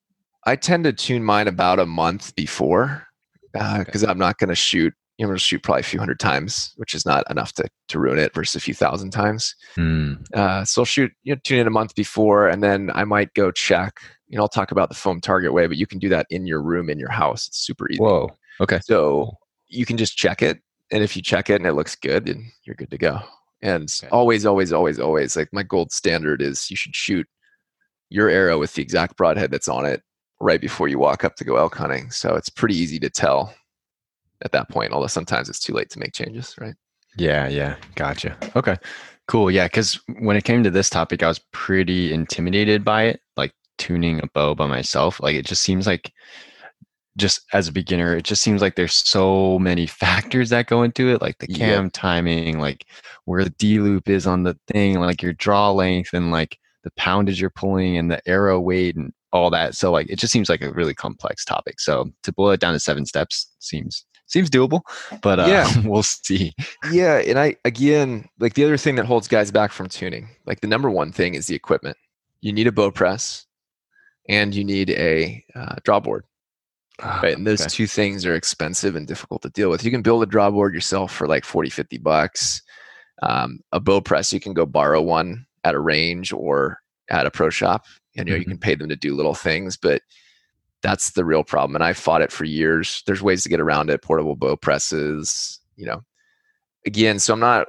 I 0.46 0.56
tend 0.56 0.82
to 0.82 0.92
tune 0.92 1.22
mine 1.22 1.46
about 1.46 1.78
a 1.78 1.86
month 1.86 2.34
before 2.34 3.06
because 3.54 4.04
uh, 4.04 4.08
I'm 4.08 4.18
not 4.18 4.38
going 4.38 4.49
to 4.49 4.54
shoot. 4.54 4.92
You 5.16 5.25
know, 5.25 5.28
I'm 5.28 5.30
going 5.30 5.38
to 5.38 5.44
shoot 5.44 5.62
probably 5.62 5.80
a 5.80 5.84
few 5.84 6.00
hundred 6.00 6.18
times, 6.18 6.73
which 6.76 6.92
is 6.92 7.06
not 7.06 7.28
enough 7.30 7.52
to 7.54 7.68
to 7.88 7.99
ruin 8.00 8.18
it, 8.18 8.34
versus 8.34 8.56
a 8.56 8.61
few 8.61 8.75
thousand 8.75 9.11
times. 9.11 9.54
Mm. 9.76 10.25
Uh, 10.34 10.64
so 10.64 10.82
I'll 10.82 10.87
shoot, 10.87 11.12
you 11.23 11.34
know, 11.34 11.40
tune 11.44 11.61
in 11.61 11.66
a 11.68 11.70
month 11.70 11.94
before, 11.94 12.49
and 12.49 12.62
then 12.62 12.90
I 12.94 13.04
might 13.04 13.32
go 13.34 13.52
check. 13.52 14.00
You 14.26 14.37
know, 14.37 14.42
I'll 14.42 14.49
talk 14.49 14.73
about 14.73 14.88
the 14.88 14.96
foam 14.96 15.20
target 15.20 15.52
way, 15.52 15.68
but 15.68 15.76
you 15.76 15.87
can 15.87 16.00
do 16.00 16.08
that 16.08 16.26
in 16.30 16.46
your 16.46 16.61
room 16.61 16.90
in 16.90 16.99
your 16.99 17.11
house. 17.11 17.46
It's 17.46 17.58
super 17.58 17.88
easy. 17.88 18.02
Whoa. 18.02 18.30
Okay. 18.61 18.80
So 18.84 19.30
you 19.68 19.87
can 19.87 19.96
just 19.96 20.16
check 20.16 20.42
it, 20.42 20.58
and 20.90 21.04
if 21.04 21.14
you 21.16 21.23
check 21.23 21.49
it 21.49 21.56
and 21.56 21.66
it 21.66 21.75
looks 21.75 21.94
good, 21.94 22.26
then 22.26 22.50
you're 22.64 22.76
good 22.76 22.90
to 22.90 22.99
go. 22.99 23.20
And 23.62 23.84
Okay. 24.02 24.11
always, 24.11 24.44
always, 24.44 24.73
always, 24.73 24.99
always, 24.99 25.37
like 25.37 25.49
my 25.52 25.62
gold 25.62 25.92
standard 25.92 26.42
is 26.42 26.70
you 26.70 26.76
should 26.76 26.94
shoot 26.96 27.26
your 28.11 28.28
arrow 28.28 28.58
with 28.58 28.75
the 28.75 28.82
exact 28.82 29.16
broadhead 29.16 29.50
that's 29.50 29.68
on 29.68 29.87
it 29.87 30.02
right 30.40 30.60
before 30.60 30.88
you 30.88 30.98
walk 30.98 31.24
up 31.24 31.36
to 31.36 31.44
go 31.44 31.56
elk 31.56 31.74
hunting. 31.76 32.10
So 32.10 32.34
it's 32.34 32.48
pretty 32.48 32.76
easy 32.76 32.98
to 33.00 33.10
tell 33.10 33.54
at 34.44 34.52
that 34.52 34.68
point, 34.68 34.92
although 34.92 35.06
sometimes 35.06 35.48
it's 35.48 35.60
too 35.60 35.72
late 35.72 35.90
to 35.90 35.98
make 35.98 36.12
changes, 36.12 36.54
right? 36.58 36.74
Yeah, 37.16 37.48
yeah. 37.48 37.76
Gotcha. 37.94 38.36
Okay. 38.56 38.76
Cool. 39.26 39.50
Yeah. 39.50 39.68
Cause 39.68 39.98
when 40.18 40.36
it 40.36 40.44
came 40.44 40.62
to 40.64 40.70
this 40.70 40.90
topic, 40.90 41.22
I 41.22 41.28
was 41.28 41.40
pretty 41.52 42.12
intimidated 42.12 42.84
by 42.84 43.04
it, 43.04 43.20
like 43.36 43.52
tuning 43.78 44.20
a 44.22 44.26
bow 44.34 44.54
by 44.54 44.66
myself. 44.66 45.20
Like 45.20 45.36
it 45.36 45.46
just 45.46 45.62
seems 45.62 45.86
like 45.86 46.12
just 47.16 47.40
as 47.52 47.68
a 47.68 47.72
beginner, 47.72 48.16
it 48.16 48.24
just 48.24 48.42
seems 48.42 48.60
like 48.60 48.74
there's 48.74 48.94
so 48.94 49.58
many 49.58 49.86
factors 49.86 50.50
that 50.50 50.66
go 50.66 50.82
into 50.82 51.08
it, 51.08 51.22
like 51.22 51.38
the 51.38 51.46
cam 51.46 51.90
timing, 51.90 52.58
like 52.58 52.86
where 53.24 53.44
the 53.44 53.50
D 53.50 53.78
loop 53.78 54.08
is 54.08 54.26
on 54.26 54.42
the 54.42 54.58
thing, 54.66 54.98
like 55.00 55.22
your 55.22 55.32
draw 55.32 55.70
length 55.70 56.12
and 56.12 56.32
like 56.32 56.58
the 56.82 56.90
poundage 56.92 57.40
you're 57.40 57.50
pulling 57.50 57.96
and 57.96 58.10
the 58.10 58.20
arrow 58.28 58.60
weight 58.60 58.96
and 58.96 59.12
all 59.34 59.50
that. 59.50 59.74
So 59.74 59.90
like 59.92 60.08
it 60.08 60.18
just 60.18 60.32
seems 60.32 60.48
like 60.48 60.62
a 60.62 60.72
really 60.72 60.94
complex 60.94 61.44
topic. 61.44 61.80
So 61.80 62.10
to 62.22 62.32
boil 62.32 62.52
it 62.52 62.60
down 62.60 62.72
to 62.72 62.80
seven 62.80 63.04
steps 63.04 63.50
seems 63.58 64.06
seems 64.26 64.48
doable, 64.48 64.80
but 65.20 65.38
uh, 65.40 65.46
Yeah. 65.48 65.70
we'll 65.84 66.02
see. 66.02 66.54
Yeah, 66.90 67.16
and 67.18 67.38
I 67.38 67.56
again, 67.66 68.28
like 68.38 68.54
the 68.54 68.64
other 68.64 68.78
thing 68.78 68.94
that 68.94 69.04
holds 69.04 69.28
guys 69.28 69.50
back 69.50 69.72
from 69.72 69.88
tuning, 69.88 70.28
like 70.46 70.60
the 70.60 70.66
number 70.68 70.88
one 70.88 71.12
thing 71.12 71.34
is 71.34 71.46
the 71.46 71.54
equipment. 71.54 71.96
You 72.40 72.52
need 72.52 72.66
a 72.66 72.72
bow 72.72 72.90
press, 72.90 73.44
and 74.28 74.54
you 74.54 74.64
need 74.64 74.90
a 74.90 75.44
uh, 75.54 75.76
draw 75.84 75.98
board, 76.00 76.24
right? 77.02 77.36
And 77.36 77.46
those 77.46 77.60
Okay. 77.62 77.70
two 77.70 77.86
things 77.86 78.24
are 78.24 78.34
expensive 78.34 78.96
and 78.96 79.06
difficult 79.06 79.42
to 79.42 79.50
deal 79.50 79.68
with. 79.70 79.84
You 79.84 79.90
can 79.90 80.02
build 80.02 80.22
a 80.22 80.26
draw 80.26 80.50
board 80.50 80.74
yourself 80.74 81.12
for 81.12 81.26
like 81.26 81.44
40, 81.44 81.70
50 81.70 81.98
bucks. 81.98 82.62
Um, 83.22 83.60
a 83.72 83.80
bow 83.80 84.00
press, 84.00 84.32
you 84.32 84.40
can 84.40 84.54
go 84.54 84.66
borrow 84.66 85.00
one 85.02 85.46
at 85.64 85.74
a 85.74 85.80
range 85.80 86.32
or 86.32 86.78
at 87.10 87.26
a 87.26 87.30
pro 87.30 87.48
shop. 87.50 87.84
And, 88.16 88.28
you 88.28 88.35
know, 88.35 88.38
you 88.38 88.44
Mhm. 88.47 88.50
can 88.50 88.59
pay 88.59 88.75
them 88.75 88.88
to 88.88 88.97
do 88.97 89.14
little 89.14 89.35
things, 89.35 89.76
but 89.76 90.02
that's 90.83 91.11
the 91.12 91.25
real 91.25 91.42
problem. 91.44 91.75
And 91.75 91.85
I 91.85 91.92
fought 91.92 92.23
it 92.23 92.30
for 92.33 92.44
years. 92.44 93.02
There's 93.06 93.23
ways 93.23 93.42
to 93.42 93.49
get 93.49 93.61
around 93.61 93.90
it, 93.90 94.02
portable 94.02 94.37
bow 94.37 94.56
presses, 94.56 95.61
you 95.76 95.87
know. 95.87 96.04
Again, 96.87 97.18
so 97.18 97.33
I'm 97.35 97.40
not 97.40 97.66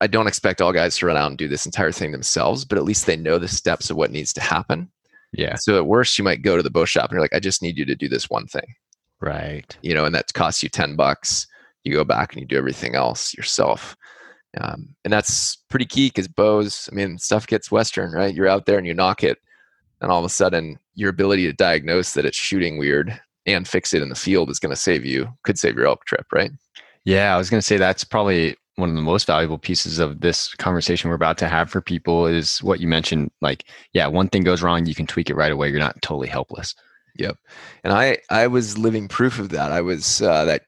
I 0.00 0.06
don't 0.06 0.28
expect 0.28 0.60
all 0.60 0.72
guys 0.72 0.96
to 0.98 1.06
run 1.06 1.16
out 1.16 1.28
and 1.28 1.36
do 1.38 1.48
this 1.48 1.66
entire 1.66 1.90
thing 1.90 2.12
themselves, 2.12 2.64
but 2.64 2.78
at 2.78 2.84
least 2.84 3.06
they 3.06 3.16
know 3.16 3.36
the 3.36 3.48
steps 3.48 3.90
of 3.90 3.96
what 3.96 4.12
needs 4.12 4.32
to 4.34 4.40
happen. 4.40 4.88
Yeah. 5.32 5.56
So 5.56 5.76
at 5.76 5.86
worst, 5.86 6.16
you 6.18 6.22
might 6.24 6.42
go 6.42 6.56
to 6.56 6.62
the 6.62 6.70
bow 6.70 6.84
shop 6.84 7.06
and 7.10 7.12
you're 7.16 7.20
like, 7.20 7.34
I 7.34 7.40
just 7.40 7.62
need 7.62 7.76
you 7.76 7.84
to 7.86 7.96
do 7.96 8.08
this 8.08 8.30
one 8.30 8.46
thing, 8.46 8.76
Right. 9.20 9.76
you 9.82 9.92
know, 9.92 10.04
and 10.04 10.14
that 10.14 10.32
costs 10.34 10.62
you 10.62 10.68
10 10.68 10.94
bucks. 10.94 11.48
You 11.82 11.92
go 11.92 12.04
back 12.04 12.32
and 12.32 12.40
you 12.42 12.46
do 12.46 12.56
everything 12.56 12.94
else 12.94 13.34
yourself. 13.34 13.96
Um, 14.60 14.94
and 15.04 15.12
that's 15.12 15.56
pretty 15.68 15.86
key 15.86 16.08
because 16.10 16.28
bows, 16.28 16.88
I 16.92 16.94
mean, 16.94 17.18
stuff 17.18 17.48
gets 17.48 17.68
Western, 17.70 18.12
right? 18.12 18.32
You're 18.34 18.48
out 18.48 18.66
there 18.66 18.78
and 18.78 18.86
you 18.86 18.94
knock 18.94 19.24
it, 19.24 19.38
and 20.00 20.10
all 20.10 20.18
of 20.18 20.24
a 20.24 20.30
sudden, 20.30 20.78
your 20.94 21.10
ability 21.10 21.46
to 21.46 21.52
diagnose 21.52 22.12
that 22.12 22.24
it's 22.24 22.36
shooting 22.36 22.78
weird 22.78 23.18
and 23.46 23.68
fix 23.68 23.94
it 23.94 24.02
in 24.02 24.08
the 24.08 24.14
field 24.14 24.50
is 24.50 24.58
going 24.58 24.70
to 24.70 24.76
save 24.76 25.04
you, 25.04 25.28
could 25.44 25.58
save 25.58 25.76
your 25.76 25.86
elk 25.86 26.04
trip, 26.04 26.26
right? 26.32 26.50
Yeah, 27.04 27.34
I 27.34 27.38
was 27.38 27.48
going 27.48 27.60
to 27.60 27.66
say 27.66 27.76
that's 27.76 28.04
probably 28.04 28.56
one 28.74 28.90
of 28.90 28.94
the 28.94 29.02
most 29.02 29.26
valuable 29.26 29.58
pieces 29.58 29.98
of 29.98 30.20
this 30.20 30.54
conversation 30.54 31.08
we're 31.08 31.16
about 31.16 31.38
to 31.38 31.48
have 31.48 31.70
for 31.70 31.80
people 31.80 32.26
is 32.26 32.62
what 32.62 32.80
you 32.80 32.88
mentioned. 32.88 33.30
Like, 33.40 33.64
yeah, 33.92 34.06
one 34.06 34.28
thing 34.28 34.42
goes 34.42 34.62
wrong, 34.62 34.86
you 34.86 34.94
can 34.94 35.06
tweak 35.06 35.30
it 35.30 35.36
right 35.36 35.52
away. 35.52 35.70
You're 35.70 35.78
not 35.78 36.00
totally 36.02 36.28
helpless. 36.28 36.74
Yep. 37.18 37.38
And 37.84 37.92
I 37.92 38.18
I 38.30 38.46
was 38.46 38.76
living 38.76 39.08
proof 39.08 39.38
of 39.38 39.48
that. 39.50 39.72
I 39.72 39.80
was 39.80 40.20
uh, 40.20 40.44
that 40.44 40.62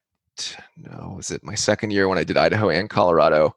no 0.76 1.14
was 1.16 1.30
it 1.30 1.44
my 1.44 1.54
second 1.54 1.90
year 1.90 2.08
when 2.08 2.18
I 2.18 2.24
did 2.24 2.36
Idaho 2.36 2.70
and 2.70 2.88
Colorado. 2.88 3.54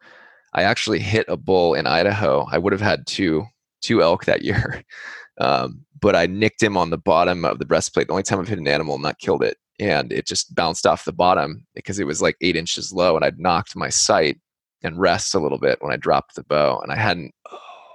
I 0.54 0.64
actually 0.64 1.00
hit 1.00 1.26
a 1.30 1.38
bull 1.38 1.74
in 1.74 1.88
Idaho. 1.88 2.46
I 2.52 2.58
would 2.58 2.74
have 2.74 2.82
had 2.82 3.08
two 3.08 3.46
two 3.82 4.02
elk 4.02 4.26
that 4.26 4.44
year, 4.44 4.84
um, 5.40 5.86
but 6.00 6.16
I 6.16 6.26
nicked 6.26 6.62
him 6.62 6.78
on 6.78 6.90
the 6.90 6.98
bottom 6.98 7.46
of 7.46 7.60
the 7.60 7.66
breastplate. 7.66 8.08
The 8.08 8.14
only 8.14 8.24
time 8.24 8.40
I've 8.40 8.48
hit 8.48 8.60
an 8.60 8.68
animal 8.68 8.96
and 8.96 9.04
not 9.04 9.20
killed 9.20 9.44
it, 9.44 9.58
and 9.80 10.12
it 10.12 10.28
just 10.28 10.54
bounced 10.56 10.86
off 10.86 11.06
the 11.06 11.14
bottom 11.14 11.66
because 11.76 12.00
it 12.00 12.06
was 12.08 12.22
like 12.22 12.36
eight 12.42 12.56
inches 12.56 12.92
low, 12.92 13.16
and 13.16 13.24
I'd 13.26 13.40
knocked 13.40 13.76
my 13.76 13.90
sight 13.90 14.38
and 14.84 15.00
rest 15.00 15.36
a 15.36 15.40
little 15.40 15.60
bit 15.60 15.78
when 15.82 15.94
I 15.94 15.98
dropped 15.98 16.36
the 16.36 16.44
bow, 16.44 16.80
and 16.80 16.92
I 16.92 16.96
hadn't 16.96 17.34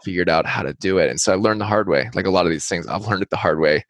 figured 0.02 0.28
out 0.28 0.46
how 0.46 0.62
to 0.62 0.72
do 0.74 0.98
it. 0.98 1.10
And 1.10 1.20
so 1.20 1.32
I 1.32 1.36
learned 1.36 1.60
the 1.60 1.64
hard 1.66 1.88
way. 1.88 2.08
Like 2.14 2.26
a 2.26 2.30
lot 2.30 2.46
of 2.46 2.52
these 2.52 2.66
things, 2.66 2.86
I've 2.86 3.06
learned 3.08 3.22
it 3.22 3.30
the 3.30 3.36
hard 3.36 3.58
way. 3.58 3.84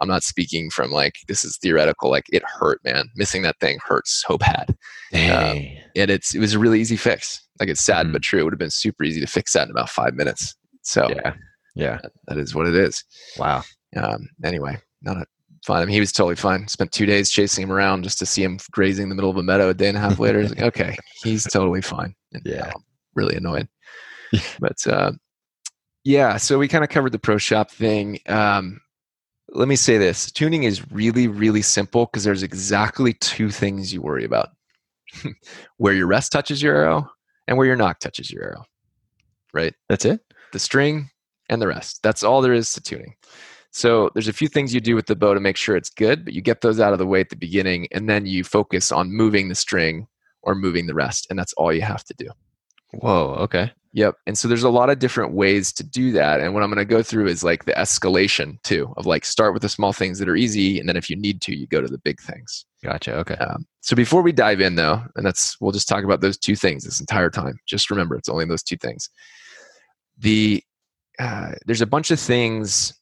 I'm 0.00 0.08
not 0.08 0.22
speaking 0.22 0.70
from 0.70 0.90
like 0.90 1.16
this 1.28 1.44
is 1.44 1.58
theoretical. 1.58 2.10
Like 2.10 2.24
it 2.32 2.42
hurt, 2.44 2.80
man. 2.84 3.10
Missing 3.16 3.42
that 3.42 3.60
thing 3.60 3.78
hurts 3.86 4.24
so 4.26 4.38
bad, 4.38 4.74
Dang. 5.12 5.76
and 5.94 6.10
it's 6.10 6.34
it 6.34 6.38
was 6.38 6.54
a 6.54 6.58
really 6.58 6.80
easy 6.80 6.96
fix. 6.96 7.46
Like 7.58 7.68
it's 7.68 7.82
sad 7.82 8.06
Mhm. 8.06 8.12
but 8.14 8.22
true. 8.22 8.40
It 8.40 8.44
would 8.44 8.54
have 8.54 8.58
been 8.58 8.70
super 8.70 9.04
easy 9.04 9.20
to 9.20 9.26
fix 9.26 9.52
that 9.52 9.64
in 9.64 9.70
about 9.70 9.90
five 9.90 10.14
minutes. 10.14 10.54
So 10.80 11.10
yeah. 11.10 11.34
Yeah. 11.74 11.98
that 12.26 12.36
is 12.38 12.54
what 12.54 12.66
it 12.66 12.74
is. 12.74 13.04
Wow. 13.38 13.62
Um, 13.96 14.28
anyway, 14.44 14.78
not 15.02 15.16
a 15.16 15.26
fine. 15.64 15.82
I 15.82 15.84
mean, 15.84 15.94
he 15.94 16.00
was 16.00 16.12
totally 16.12 16.36
fine. 16.36 16.66
Spent 16.68 16.92
two 16.92 17.06
days 17.06 17.30
chasing 17.30 17.64
him 17.64 17.72
around 17.72 18.02
just 18.04 18.18
to 18.20 18.26
see 18.26 18.42
him 18.42 18.58
grazing 18.70 19.04
in 19.04 19.08
the 19.08 19.14
middle 19.14 19.30
of 19.30 19.36
a 19.36 19.42
meadow. 19.42 19.68
A 19.68 19.74
day 19.74 19.88
and 19.88 19.96
a 19.96 20.00
half 20.00 20.18
later, 20.18 20.42
like, 20.48 20.60
okay, 20.62 20.96
he's 21.22 21.44
totally 21.44 21.82
fine. 21.82 22.14
And, 22.32 22.42
Yeah. 22.44 22.70
I'm 22.74 22.82
really 23.14 23.36
annoyed. 23.36 23.68
But 24.60 24.86
uh, 24.86 25.12
yeah, 26.04 26.36
so 26.36 26.58
we 26.58 26.68
kind 26.68 26.84
of 26.84 26.90
covered 26.90 27.12
the 27.12 27.18
pro 27.18 27.36
shop 27.38 27.70
thing. 27.70 28.20
Um, 28.26 28.80
let 29.48 29.66
me 29.68 29.74
say 29.76 29.98
this: 29.98 30.30
tuning 30.30 30.62
is 30.62 30.88
really, 30.92 31.26
really 31.28 31.62
simple 31.62 32.06
because 32.06 32.22
there's 32.24 32.44
exactly 32.44 33.12
two 33.14 33.50
things 33.50 33.92
you 33.92 34.00
worry 34.00 34.24
about: 34.24 34.50
where 35.78 35.92
your 35.94 36.06
rest 36.06 36.30
touches 36.32 36.62
your 36.62 36.76
arrow 36.76 37.10
and 37.48 37.58
where 37.58 37.66
your 37.66 37.74
nock 37.76 37.98
touches 37.98 38.30
your 38.30 38.44
arrow. 38.44 38.64
Right 39.52 39.74
That's 39.88 40.04
it? 40.04 40.20
the 40.52 40.60
string 40.60 41.10
and 41.50 41.60
the 41.60 41.68
rest. 41.68 42.00
That's 42.02 42.22
all 42.22 42.40
there 42.40 42.54
is 42.54 42.72
to 42.72 42.80
tuning. 42.80 43.14
So 43.72 44.10
there's 44.14 44.28
a 44.28 44.32
few 44.32 44.48
things 44.48 44.74
you 44.74 44.80
do 44.80 44.96
with 44.96 45.06
the 45.06 45.14
bow 45.14 45.34
to 45.34 45.40
make 45.40 45.56
sure 45.56 45.76
it's 45.76 45.90
good, 45.90 46.24
but 46.24 46.34
you 46.34 46.40
get 46.40 46.60
those 46.60 46.80
out 46.80 46.92
of 46.92 46.98
the 46.98 47.06
way 47.06 47.20
at 47.20 47.28
the 47.28 47.36
beginning 47.36 47.86
and 47.92 48.08
then 48.08 48.26
you 48.26 48.42
focus 48.42 48.90
on 48.90 49.12
moving 49.12 49.48
the 49.48 49.54
string 49.54 50.06
or 50.42 50.54
moving 50.54 50.86
the 50.86 50.94
rest 50.94 51.26
and 51.28 51.38
that's 51.38 51.52
all 51.54 51.72
you 51.72 51.82
have 51.82 52.04
to 52.04 52.14
do. 52.14 52.28
Whoa. 52.94 53.36
Okay. 53.40 53.70
Yep. 53.92 54.16
And 54.26 54.38
so 54.38 54.48
there's 54.48 54.62
a 54.62 54.70
lot 54.70 54.90
of 54.90 54.98
different 54.98 55.32
ways 55.34 55.72
to 55.74 55.84
do 55.84 56.12
that 56.12 56.40
and 56.40 56.54
what 56.54 56.62
I'm 56.62 56.70
going 56.70 56.78
to 56.78 56.84
go 56.84 57.02
through 57.02 57.26
is 57.26 57.44
like 57.44 57.64
the 57.64 57.72
escalation 57.72 58.60
too 58.62 58.92
of 58.96 59.06
like 59.06 59.24
start 59.24 59.52
with 59.52 59.62
the 59.62 59.68
small 59.68 59.92
things 59.92 60.18
that 60.18 60.28
are 60.28 60.36
easy 60.36 60.80
and 60.80 60.88
then 60.88 60.96
if 60.96 61.10
you 61.10 61.16
need 61.16 61.40
to 61.42 61.56
you 61.56 61.66
go 61.66 61.80
to 61.80 61.88
the 61.88 61.98
big 61.98 62.20
things. 62.20 62.64
Gotcha. 62.82 63.14
Okay. 63.16 63.34
Um, 63.34 63.66
so 63.82 63.94
before 63.94 64.22
we 64.22 64.32
dive 64.32 64.60
in, 64.60 64.76
though, 64.76 65.02
and 65.16 65.26
that's 65.26 65.60
we'll 65.60 65.72
just 65.72 65.88
talk 65.88 66.04
about 66.04 66.20
those 66.20 66.38
two 66.38 66.56
things 66.56 66.84
this 66.84 67.00
entire 67.00 67.30
time. 67.30 67.58
Just 67.66 67.90
remember, 67.90 68.16
it's 68.16 68.28
only 68.28 68.46
those 68.46 68.62
two 68.62 68.76
things. 68.76 69.10
The 70.18 70.62
uh, 71.20 71.52
there's 71.66 71.80
a 71.82 71.86
bunch 71.86 72.10
of 72.10 72.18
things. 72.18 72.92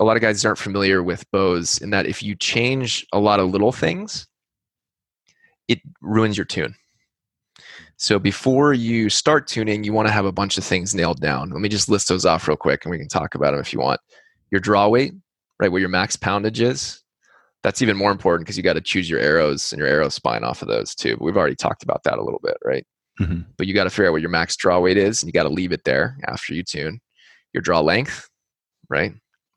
A 0.00 0.04
lot 0.04 0.16
of 0.16 0.22
guys 0.22 0.44
aren't 0.44 0.58
familiar 0.58 1.02
with 1.02 1.30
bows 1.30 1.78
in 1.78 1.90
that 1.90 2.06
if 2.06 2.22
you 2.22 2.34
change 2.34 3.06
a 3.12 3.18
lot 3.18 3.38
of 3.38 3.50
little 3.50 3.72
things, 3.72 4.26
it 5.68 5.78
ruins 6.02 6.36
your 6.36 6.46
tune. 6.46 6.74
So 7.96 8.18
before 8.18 8.72
you 8.72 9.10
start 9.10 9.46
tuning, 9.46 9.84
you 9.84 9.92
want 9.92 10.08
to 10.08 10.12
have 10.12 10.24
a 10.24 10.32
bunch 10.32 10.56
of 10.58 10.64
things 10.64 10.94
nailed 10.94 11.20
down. 11.20 11.50
Let 11.50 11.60
me 11.60 11.68
just 11.68 11.88
list 11.88 12.08
those 12.08 12.24
off 12.24 12.48
real 12.48 12.56
quick, 12.56 12.84
and 12.84 12.90
we 12.90 12.98
can 12.98 13.08
talk 13.08 13.34
about 13.34 13.52
them 13.52 13.60
if 13.60 13.72
you 13.72 13.78
want. 13.78 14.00
Your 14.50 14.60
draw 14.60 14.88
weight, 14.88 15.12
right, 15.60 15.70
where 15.70 15.80
your 15.80 15.90
max 15.90 16.16
poundage 16.16 16.60
is 16.60 17.02
that's 17.62 17.82
even 17.82 17.96
more 17.96 18.10
important 18.10 18.46
because 18.46 18.56
you 18.56 18.62
got 18.62 18.72
to 18.74 18.80
choose 18.80 19.08
your 19.08 19.20
arrows 19.20 19.72
and 19.72 19.78
your 19.78 19.88
arrow 19.88 20.08
spine 20.08 20.44
off 20.44 20.62
of 20.62 20.68
those 20.68 20.94
too. 20.94 21.16
But 21.16 21.24
we've 21.24 21.36
already 21.36 21.56
talked 21.56 21.82
about 21.82 22.02
that 22.04 22.18
a 22.18 22.22
little 22.22 22.40
bit, 22.42 22.56
right? 22.64 22.86
Mhm. 23.20 23.44
But 23.58 23.66
you 23.66 23.74
got 23.74 23.84
to 23.84 23.90
figure 23.90 24.06
out 24.06 24.12
what 24.12 24.22
your 24.22 24.30
max 24.30 24.56
draw 24.56 24.80
weight 24.80 24.96
is, 24.96 25.22
and 25.22 25.28
you 25.28 25.32
got 25.32 25.42
to 25.42 25.50
leave 25.50 25.72
it 25.72 25.84
there 25.84 26.16
after 26.26 26.54
you 26.54 26.62
tune. 26.62 27.00
Your 27.52 27.62
draw 27.62 27.80
length, 27.80 28.28
right? 28.88 29.12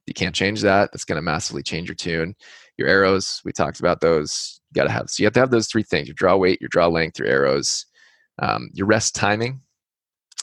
You 0.05 0.13
can't 0.13 0.35
change 0.35 0.62
that. 0.62 0.91
That's 0.91 1.05
going 1.05 1.17
to 1.17 1.21
massively 1.21 1.63
change 1.63 1.88
your 1.88 1.95
tune. 1.95 2.35
Your 2.77 2.88
arrows, 2.88 3.41
we 3.45 3.51
talked 3.51 3.79
about 3.79 4.01
those. 4.01 4.59
You 4.71 4.81
got 4.81 4.88
to 4.88 4.91
have 4.91 5.09
so 5.09 5.21
you 5.21 5.25
have 5.25 5.33
to 5.33 5.39
have 5.39 5.51
those 5.51 5.67
three 5.67 5.83
things: 5.83 6.07
your 6.07 6.15
draw 6.15 6.35
weight, 6.35 6.59
your 6.59 6.69
draw 6.69 6.88
length, 6.88 7.19
your 7.19 7.27
arrows, 7.27 7.85
um, 8.41 8.69
your 8.73 8.88
rest 8.88 9.15
timing. 9.15 9.62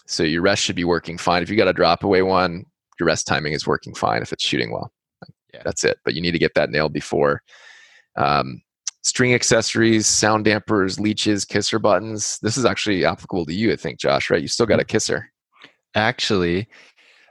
So 0.07 0.23
your 0.23 0.43
rest 0.43 0.63
should 0.63 0.77
be 0.77 0.85
working 0.85 1.19
fine. 1.19 1.43
If 1.43 1.51
you 1.51 1.57
got 1.57 1.69
a 1.69 1.73
drop 1.73 2.03
away 2.03 2.23
one, 2.23 2.65
your 2.99 3.07
rest 3.07 3.27
timing 3.27 3.53
is 3.53 3.67
working 3.67 3.95
fine 3.95 4.23
if 4.23 4.33
it's 4.33 4.45
shooting 4.45 4.73
well. 4.73 4.93
Yeah. 5.53 5.63
That's 5.65 5.85
it. 5.85 5.99
But 6.05 6.15
you 6.15 6.23
need 6.23 6.33
to 6.33 6.39
get 6.39 6.55
that 6.55 6.71
nailed 6.71 6.93
before. 6.93 7.43
Um, 8.17 8.63
string 9.03 9.35
accessories, 9.35 10.07
sound 10.07 10.45
dampers, 10.45 10.99
leeches, 11.01 11.45
kisser 11.45 11.79
buttons. 11.79 12.39
This 12.43 12.57
is 12.57 12.65
actually 12.65 13.05
applicable 13.05 13.47
to 13.47 13.55
you, 13.55 13.73
I 13.73 13.77
think, 13.77 13.99
Josh. 13.99 14.31
Right? 14.31 14.43
You 14.43 14.49
still 14.49 14.67
got 14.67 14.81
a 14.81 14.85
kisser. 14.85 15.31
Actually, 15.95 16.69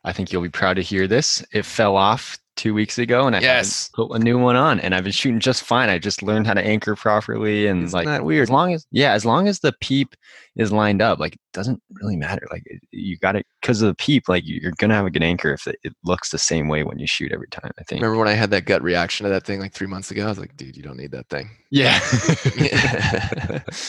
I 0.03 0.13
think 0.13 0.32
you'll 0.32 0.41
be 0.41 0.50
proud 0.50 0.75
to 0.75 0.82
hear 0.82 1.08
this. 1.08 1.44
It 1.51 1.65
fell 1.65 1.96
off 1.98 2.38
two 2.56 2.74
weeks 2.74 2.98
ago, 2.98 3.25
and 3.25 3.38
I 3.38 3.39
Yes. 3.39 3.89
put 3.94 4.12
a 4.12 4.20
new 4.20 4.38
one 4.38 4.58
on, 4.58 4.82
and 4.82 4.94
I've 4.94 5.03
been 5.03 5.13
shooting 5.13 5.39
just 5.39 5.63
fine. 5.63 5.88
I 5.88 5.98
just 5.98 6.22
learned 6.22 6.46
how 6.46 6.53
to 6.53 6.62
anchor 6.62 6.94
properly, 6.94 7.68
and 7.68 7.86
Isn't 7.86 8.06
like 8.06 8.22
weird? 8.22 8.44
as 8.44 8.50
long 8.50 8.74
as 8.74 8.86
yeah, 8.91 9.13
as 9.13 9.24
long 9.24 9.48
as 9.48 9.60
the 9.60 9.72
peep 9.79 10.13
is 10.58 10.70
lined 10.74 11.01
up, 11.01 11.20
like 11.20 11.36
it 11.36 11.39
doesn't 11.53 11.82
really 12.01 12.18
matter. 12.18 12.46
Like 12.51 12.63
you 12.91 13.18
got 13.18 13.38
it 13.38 13.46
because 13.62 13.82
of 13.82 13.88
the 13.88 13.96
peep. 13.96 14.27
Like 14.27 14.44
you're 14.46 14.74
gonna 14.77 14.94
have 14.96 15.06
a 15.06 15.10
good 15.10 15.24
anchor 15.24 15.53
if 15.53 15.68
it, 15.68 15.77
it 15.84 15.94
looks 16.03 16.32
the 16.32 16.38
same 16.38 16.68
way 16.68 16.84
when 16.84 17.00
you 17.00 17.08
shoot 17.08 17.32
every 17.32 17.48
time. 17.48 17.72
I 17.79 17.84
think. 17.84 18.01
Remember 18.01 18.20
when 18.20 18.27
I 18.27 18.34
had 18.34 18.51
that 18.51 18.65
gut 18.65 18.84
reaction 18.84 19.24
to 19.24 19.29
that 19.29 19.46
thing 19.46 19.62
like 19.62 19.72
three 19.74 19.88
months 19.88 20.12
ago? 20.12 20.25
I 20.25 20.29
was 20.29 20.39
like, 20.39 20.58
dude, 20.58 20.75
you 20.75 20.84
don't 20.84 20.98
need 20.98 21.12
that 21.12 21.29
thing. 21.29 21.50
Yeah. 21.72 21.98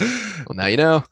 well, 0.46 0.54
now 0.54 0.66
you 0.66 0.76
know. 0.76 1.04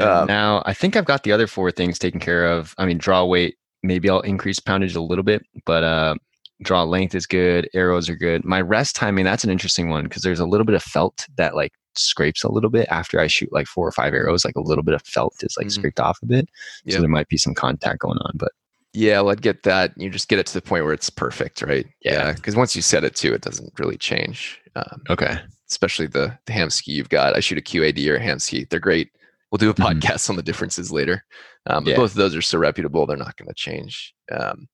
Um, 0.00 0.26
now 0.26 0.62
I 0.64 0.72
think 0.74 0.96
I've 0.96 1.04
got 1.04 1.22
the 1.22 1.32
other 1.32 1.46
four 1.46 1.70
things 1.70 1.98
taken 1.98 2.18
care 2.20 2.46
of. 2.46 2.74
I 2.78 2.86
mean, 2.86 2.96
draw 2.98 3.24
weight, 3.24 3.56
maybe 3.84 4.08
I'll 4.10 4.20
increase 4.20 4.58
poundage 4.58 4.96
a 4.96 5.00
little 5.00 5.22
bit, 5.24 5.42
but 5.66 5.84
uh, 5.84 6.14
draw 6.62 6.82
length 6.84 7.14
is 7.14 7.26
good. 7.26 7.68
Arrows 7.74 8.08
are 8.08 8.16
good. 8.16 8.44
My 8.44 8.60
rest 8.60 8.96
timing, 8.96 9.24
that's 9.24 9.44
an 9.44 9.50
interesting 9.50 9.90
one 9.90 10.04
because 10.04 10.22
there's 10.22 10.40
a 10.40 10.46
little 10.46 10.64
bit 10.64 10.74
of 10.74 10.82
felt 10.82 11.26
that 11.36 11.54
like 11.54 11.72
scrapes 11.96 12.42
a 12.42 12.50
little 12.50 12.70
bit 12.70 12.88
after 12.90 13.20
I 13.20 13.26
shoot 13.28 13.52
like 13.52 13.66
four 13.68 13.86
or 13.86 13.92
five 13.92 14.14
arrows. 14.14 14.44
Like 14.44 14.56
a 14.56 14.60
little 14.60 14.82
bit 14.82 14.94
of 14.94 15.02
felt 15.02 15.34
is 15.42 15.54
like 15.56 15.68
Mhm. 15.68 15.72
scraped 15.72 16.00
off 16.00 16.18
a 16.22 16.26
bit. 16.26 16.48
Yep. 16.84 16.94
So 16.94 17.00
there 17.00 17.08
might 17.08 17.28
be 17.28 17.36
some 17.36 17.54
contact 17.54 18.00
going 18.00 18.18
on, 18.18 18.32
but 18.34 18.50
yeah, 18.94 19.22
I'd 19.22 19.42
get 19.42 19.64
that. 19.64 19.92
You 19.96 20.08
just 20.10 20.28
get 20.28 20.38
it 20.38 20.46
to 20.46 20.54
the 20.54 20.62
point 20.62 20.84
where 20.84 20.92
it's 20.94 21.10
perfect, 21.10 21.62
right? 21.62 21.86
Yeah. 22.04 22.32
Because 22.32 22.56
once 22.56 22.74
you 22.76 22.82
set 22.82 23.04
it 23.04 23.14
to, 23.16 23.34
it 23.34 23.42
doesn't 23.42 23.72
really 23.78 23.96
change. 23.96 24.60
Um, 24.76 25.02
okay. 25.10 25.38
especially 25.70 26.06
the 26.06 26.36
the 26.46 26.52
Hamskea 26.52 26.88
you've 26.94 27.08
got. 27.08 27.34
I 27.36 27.40
shoot 27.40 27.58
a 27.58 27.62
QAD 27.62 28.06
or 28.08 28.16
a 28.16 28.20
Hamskea. 28.20 28.68
They're 28.68 28.78
great. 28.80 29.10
We'll 29.54 29.58
do 29.58 29.70
a 29.70 29.74
Mhm. 29.74 30.00
podcast 30.00 30.28
on 30.28 30.34
the 30.34 30.42
differences 30.42 30.90
later. 30.90 31.24
Um, 31.66 31.84
but 31.84 31.90
Yeah. 31.90 31.96
both 31.96 32.10
of 32.10 32.16
those 32.16 32.34
are 32.34 32.42
so 32.42 32.58
reputable, 32.58 33.06
they're 33.06 33.16
not 33.16 33.36
going 33.36 33.46
to 33.46 33.54
change. 33.54 34.12
Um, 34.32 34.66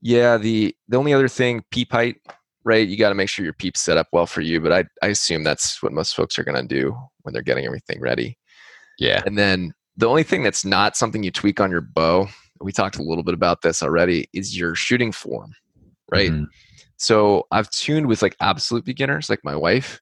yeah, 0.00 0.38
the 0.38 0.74
the 0.88 0.96
only 0.96 1.12
other 1.12 1.28
thing, 1.28 1.62
peep 1.70 1.92
height, 1.92 2.16
right? 2.64 2.88
You 2.88 2.96
got 2.96 3.10
to 3.10 3.14
make 3.14 3.28
sure 3.28 3.44
your 3.44 3.52
peep's 3.52 3.82
set 3.82 3.98
up 3.98 4.08
well 4.10 4.24
for 4.24 4.40
you. 4.40 4.58
But 4.58 4.72
I 4.72 4.84
I 5.02 5.08
assume 5.08 5.44
that's 5.44 5.82
what 5.82 5.92
most 5.92 6.16
folks 6.16 6.38
are 6.38 6.44
going 6.44 6.66
to 6.66 6.74
do 6.74 6.96
when 7.24 7.34
they're 7.34 7.42
getting 7.42 7.66
everything 7.66 8.00
ready. 8.00 8.38
Yeah. 8.98 9.22
And 9.26 9.36
then 9.36 9.74
the 9.98 10.08
only 10.08 10.22
thing 10.22 10.42
that's 10.44 10.64
not 10.64 10.96
something 10.96 11.22
you 11.22 11.30
tweak 11.30 11.60
on 11.60 11.70
your 11.70 11.82
bow, 11.82 12.26
we 12.62 12.72
talked 12.72 12.96
a 12.96 13.02
little 13.02 13.22
bit 13.22 13.34
about 13.34 13.60
this 13.60 13.82
already, 13.82 14.30
is 14.32 14.56
your 14.56 14.74
shooting 14.74 15.12
form, 15.12 15.52
right? 16.10 16.30
Mhm. 16.30 16.46
So 16.96 17.46
I've 17.50 17.68
tuned 17.68 18.06
with 18.06 18.22
like 18.22 18.34
absolute 18.40 18.86
beginners, 18.86 19.28
like 19.28 19.40
my 19.44 19.56
wife, 19.56 20.00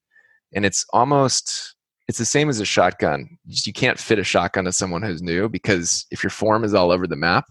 and 0.55 0.65
it's 0.65 0.87
almost 0.93 1.75
it's 2.09 2.19
the 2.19 2.25
same 2.25 2.49
as 2.49 2.59
a 2.59 2.65
shotgun. 2.65 3.39
Just 3.47 3.67
You 3.67 3.73
can't 3.73 3.99
fit 3.99 4.19
a 4.19 4.25
shotgun 4.25 4.65
to 4.65 4.73
someone 4.73 5.03
who's 5.03 5.23
new 5.23 5.49
because 5.49 6.07
if 6.11 6.23
your 6.23 6.31
form 6.31 6.65
is 6.65 6.75
all 6.75 6.91
over 6.91 7.07
the 7.07 7.17
map, 7.17 7.45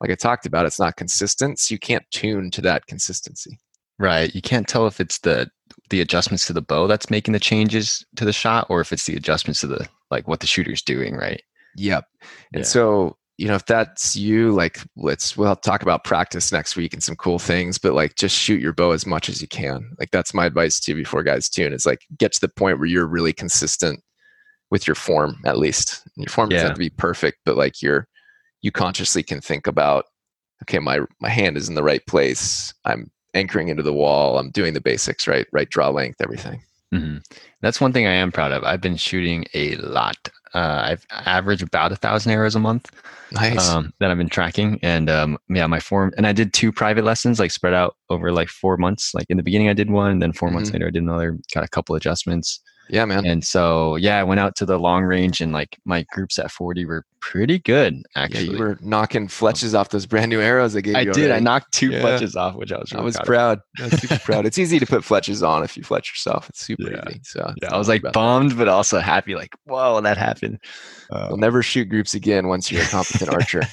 like 0.00 0.10
I 0.10 0.14
talked 0.14 0.46
about, 0.46 0.66
it's 0.66 0.80
not 0.80 0.96
consistent. 0.96 1.58
So 1.58 1.74
you 1.74 1.78
can't 1.78 2.04
tune 2.10 2.50
to 2.52 2.60
that 2.62 2.86
consistency. 2.86 3.58
Right. 3.98 4.34
You 4.34 4.42
can't 4.42 4.66
tell 4.66 4.86
if 4.86 4.98
it's 5.00 5.18
the 5.18 5.50
the 5.90 6.00
adjustments 6.00 6.46
to 6.46 6.52
the 6.52 6.62
bow 6.62 6.86
that's 6.86 7.10
making 7.10 7.32
the 7.32 7.38
changes 7.38 8.04
to 8.16 8.24
the 8.24 8.32
shot 8.32 8.66
or 8.68 8.80
if 8.80 8.92
it's 8.92 9.04
the 9.06 9.14
adjustments 9.16 9.60
to 9.60 9.66
the 9.66 9.86
like 10.10 10.26
what 10.26 10.40
the 10.40 10.46
shooter's 10.46 10.82
doing, 10.82 11.14
right? 11.14 11.42
Yep. 11.76 12.04
And 12.52 12.60
Yeah. 12.60 12.66
so, 12.66 13.16
you 13.38 13.48
know, 13.48 13.54
if 13.54 13.66
that's 13.66 14.14
you, 14.14 14.52
like 14.52 14.80
let's 14.96 15.36
we'll 15.36 15.56
talk 15.56 15.82
about 15.82 16.04
practice 16.04 16.52
next 16.52 16.76
week 16.76 16.92
and 16.92 17.02
some 17.02 17.16
cool 17.16 17.38
things, 17.38 17.78
but 17.78 17.94
like 17.94 18.14
just 18.14 18.36
shoot 18.36 18.60
your 18.60 18.72
bow 18.72 18.92
as 18.92 19.06
much 19.06 19.28
as 19.28 19.40
you 19.40 19.48
can. 19.48 19.94
Like 19.98 20.10
that's 20.10 20.34
my 20.34 20.46
advice 20.46 20.78
too 20.78 20.94
before 20.94 21.22
guys 21.22 21.48
tune. 21.48 21.72
Is 21.72 21.86
like 21.86 22.00
get 22.18 22.32
to 22.32 22.40
the 22.40 22.48
point 22.48 22.78
where 22.78 22.86
you're 22.86 23.06
really 23.06 23.32
consistent 23.32 24.00
with 24.70 24.86
your 24.86 24.94
form 24.94 25.36
at 25.44 25.58
least. 25.58 26.02
Your 26.16 26.28
form 26.28 26.50
doesn't 26.50 26.66
have 26.66 26.74
to 26.74 26.78
be 26.78 26.90
perfect, 26.90 27.38
but 27.44 27.56
like 27.56 27.82
you're 27.82 28.06
you 28.60 28.70
consciously 28.70 29.22
can 29.22 29.40
think 29.40 29.66
about, 29.66 30.04
okay, 30.62 30.78
my 30.78 31.00
my 31.20 31.28
hand 31.28 31.56
is 31.56 31.68
in 31.68 31.74
the 31.74 31.82
right 31.82 32.04
place. 32.06 32.72
I'm 32.84 33.10
anchoring 33.34 33.68
into 33.68 33.82
the 33.82 33.94
wall. 33.94 34.38
I'm 34.38 34.50
doing 34.50 34.74
the 34.74 34.80
basics, 34.80 35.26
right? 35.26 35.46
Right 35.52 35.68
draw 35.68 35.88
length, 35.88 36.20
everything. 36.20 36.62
hmm 36.92 37.16
That's 37.60 37.80
one 37.80 37.92
thing 37.92 38.06
I 38.06 38.12
am 38.12 38.30
proud 38.30 38.52
of. 38.52 38.62
I've 38.62 38.80
been 38.82 38.96
shooting 38.96 39.46
a 39.54 39.76
lot. 39.76 40.16
Uh, 40.54 40.82
I've 40.84 41.06
averaged 41.10 41.62
about 41.62 41.92
a 41.92 41.96
thousand 41.96 42.32
arrows 42.32 42.54
a 42.54 42.60
month 42.60 42.90
Nice. 43.32 43.68
um, 43.70 43.92
that 44.00 44.10
I've 44.10 44.18
been 44.18 44.28
tracking, 44.28 44.78
and 44.82 45.08
um, 45.08 45.38
yeah, 45.48 45.66
my 45.66 45.80
form. 45.80 46.12
And 46.16 46.26
I 46.26 46.32
did 46.32 46.52
two 46.52 46.70
private 46.72 47.04
lessons, 47.04 47.38
like 47.40 47.50
spread 47.50 47.72
out 47.74 47.96
over 48.10 48.30
like 48.32 48.48
four 48.48 48.76
months. 48.76 49.14
Like 49.14 49.26
in 49.30 49.36
the 49.38 49.42
beginning, 49.42 49.68
I 49.68 49.72
did 49.72 49.90
one, 49.90 50.10
and 50.10 50.20
then 50.22 50.32
4 50.32 50.50
months 50.50 50.70
Mhm. 50.70 50.74
later, 50.74 50.86
I 50.88 50.90
did 50.90 51.02
another. 51.02 51.38
Got 51.54 51.64
a 51.64 51.68
couple 51.68 51.94
adjustments, 51.94 52.60
yeah, 52.92 53.04
man. 53.04 53.26
and 53.26 53.42
so 53.44 53.96
yeah, 53.96 54.18
I 54.20 54.22
went 54.22 54.38
out 54.38 54.54
to 54.56 54.66
the 54.66 54.78
long 54.78 55.02
range, 55.02 55.40
and 55.40 55.52
like 55.52 55.76
my 55.84 56.04
groups 56.12 56.38
at 56.38 56.50
forty 56.52 56.84
were 56.84 57.04
pretty 57.18 57.58
good 57.60 58.02
actually. 58.16 58.44
Yeah, 58.46 58.52
you 58.52 58.58
were 58.58 58.78
knocking 58.82 59.28
fletches 59.28 59.74
off 59.78 59.88
those 59.90 60.06
brand 60.06 60.28
new 60.28 60.40
arrows 60.40 60.76
I 60.76 60.80
gave 60.80 60.96
I 60.96 61.00
you. 61.00 61.10
I 61.10 61.12
did. 61.14 61.30
I 61.30 61.38
knocked 61.40 61.72
two 61.72 61.90
Yeah. 61.90 62.02
fletches 62.02 62.36
off, 62.36 62.54
which 62.56 62.72
I 62.72 62.78
was. 62.78 62.92
I 62.92 63.00
was 63.00 63.16
proud. 63.24 63.60
I 63.80 63.84
was 63.84 63.92
super 64.00 64.18
proud. 64.18 64.44
It's 64.46 64.58
easy 64.58 64.78
to 64.78 64.86
put 64.86 65.02
fletches 65.02 65.46
on 65.46 65.62
if 65.64 65.76
you 65.76 65.82
fletch 65.84 66.10
yourself. 66.10 66.48
It's 66.50 66.60
super 66.60 66.90
Yeah. 66.90 67.02
easy. 67.08 67.20
So 67.24 67.52
Yeah, 67.62 67.72
I 67.74 67.78
was 67.78 67.88
like 67.88 68.02
bummed, 68.12 68.56
but 68.58 68.68
also 68.68 68.98
happy. 69.00 69.34
Like, 69.34 69.54
whoa, 69.64 70.00
that 70.00 70.16
happened. 70.18 70.58
Uh, 71.10 71.26
You'll 71.30 71.38
never 71.38 71.62
shoot 71.62 71.88
groups 71.88 72.14
again 72.14 72.48
once 72.48 72.70
you're 72.72 72.82
a 72.82 72.86
competent 72.86 73.30
archer. 73.30 73.62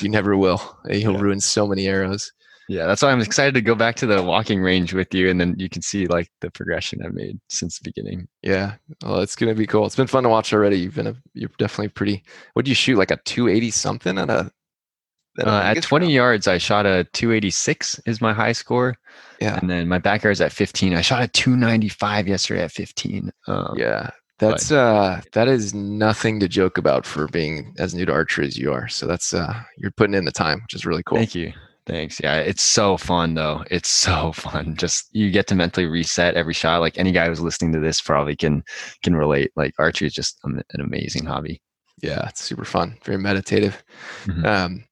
You 0.00 0.08
never 0.08 0.36
will. 0.36 0.60
You'll 0.88 1.18
ruin 1.18 1.40
so 1.40 1.66
many 1.66 1.88
arrows. 1.88 2.32
Yeah, 2.68 2.86
that's 2.86 3.02
why 3.02 3.10
I'm 3.10 3.20
excited 3.20 3.54
to 3.54 3.60
go 3.60 3.74
back 3.74 3.94
to 3.96 4.06
the 4.06 4.22
walking 4.22 4.60
range 4.60 4.94
with 4.94 5.12
you, 5.14 5.28
and 5.28 5.38
then 5.40 5.54
you 5.58 5.68
can 5.68 5.82
see 5.82 6.06
like 6.06 6.28
the 6.40 6.50
progression 6.50 7.00
I've 7.04 7.12
made 7.14 7.38
since 7.48 7.78
the 7.78 7.88
beginning. 7.90 8.26
Yeah. 8.42 8.76
Well, 9.02 9.20
it's 9.20 9.36
gonna 9.36 9.54
be 9.54 9.66
cool. 9.66 9.84
It's 9.86 9.96
been 9.96 10.06
fun 10.06 10.22
to 10.22 10.28
watch 10.30 10.52
already. 10.52 10.76
You've 10.78 10.94
been 10.94 11.06
a 11.08 11.14
you're 11.34 11.50
definitely 11.58 11.88
pretty 11.88 12.24
what 12.54 12.64
do 12.64 12.70
you 12.70 12.74
shoot? 12.74 12.96
Like 12.96 13.10
a 13.10 13.18
two 13.24 13.48
eighty 13.48 13.70
something 13.70 14.16
at 14.18 14.30
a 14.30 14.50
at, 15.38 15.46
a 15.46 15.50
Uh, 15.50 15.62
at 15.76 15.82
20 15.82 16.04
round? 16.06 16.14
yards, 16.14 16.46
I 16.48 16.58
shot 16.58 16.86
a 16.86 17.02
286 17.12 18.00
is 18.06 18.20
my 18.20 18.32
high 18.32 18.52
score, 18.52 18.94
Yeah. 19.40 19.58
and 19.58 19.68
then 19.68 19.88
my 19.88 19.98
back 19.98 20.24
is 20.24 20.40
at 20.40 20.52
15. 20.52 20.94
I 20.94 21.00
shot 21.00 21.22
a 21.24 21.28
295 21.28 22.28
yesterday 22.28 22.62
at 22.62 22.70
15. 22.72 23.30
Um, 23.48 23.74
Yeah. 23.76 24.10
That's 24.38 24.72
uh 24.72 25.20
that 25.32 25.46
is 25.48 25.74
nothing 25.74 26.40
to 26.40 26.48
joke 26.48 26.76
about 26.76 27.06
for 27.06 27.28
being 27.28 27.72
as 27.78 27.94
new 27.94 28.04
to 28.04 28.12
archery 28.12 28.46
as 28.46 28.56
you 28.58 28.72
are. 28.72 28.88
So 28.88 29.06
that's 29.06 29.32
uh 29.34 29.54
you're 29.78 29.92
putting 29.92 30.14
in 30.14 30.24
the 30.24 30.32
time, 30.32 30.60
which 30.62 30.74
is 30.74 30.84
really 30.86 31.02
cool. 31.04 31.18
Thank 31.18 31.34
you. 31.36 31.52
Thanks. 31.86 32.18
Yeah, 32.22 32.36
it's 32.38 32.62
so 32.62 32.96
fun 32.96 33.34
though. 33.34 33.62
It's 33.70 33.90
so 33.90 34.32
fun. 34.34 34.74
Just 34.76 35.08
you 35.12 35.30
get 35.30 35.46
to 35.48 35.54
mentally 35.54 35.86
reset 35.86 36.34
every 36.34 36.54
shot. 36.54 36.80
Like 36.80 36.98
any 36.98 37.12
guy 37.12 37.26
who's 37.28 37.40
listening 37.40 37.72
to 37.72 37.80
this 37.80 38.00
probably 38.00 38.36
can 38.36 38.62
can 39.02 39.14
relate. 39.16 39.50
Like 39.56 39.74
archery 39.78 40.08
is 40.08 40.14
just 40.14 40.38
an 40.44 40.62
amazing 40.78 41.26
hobby. 41.26 41.60
Yeah, 42.02 42.28
it's 42.28 42.42
super 42.42 42.64
fun, 42.64 42.96
very 43.04 43.18
meditative. 43.18 43.82
Mhm. 44.24 44.44
Um, 44.44 44.84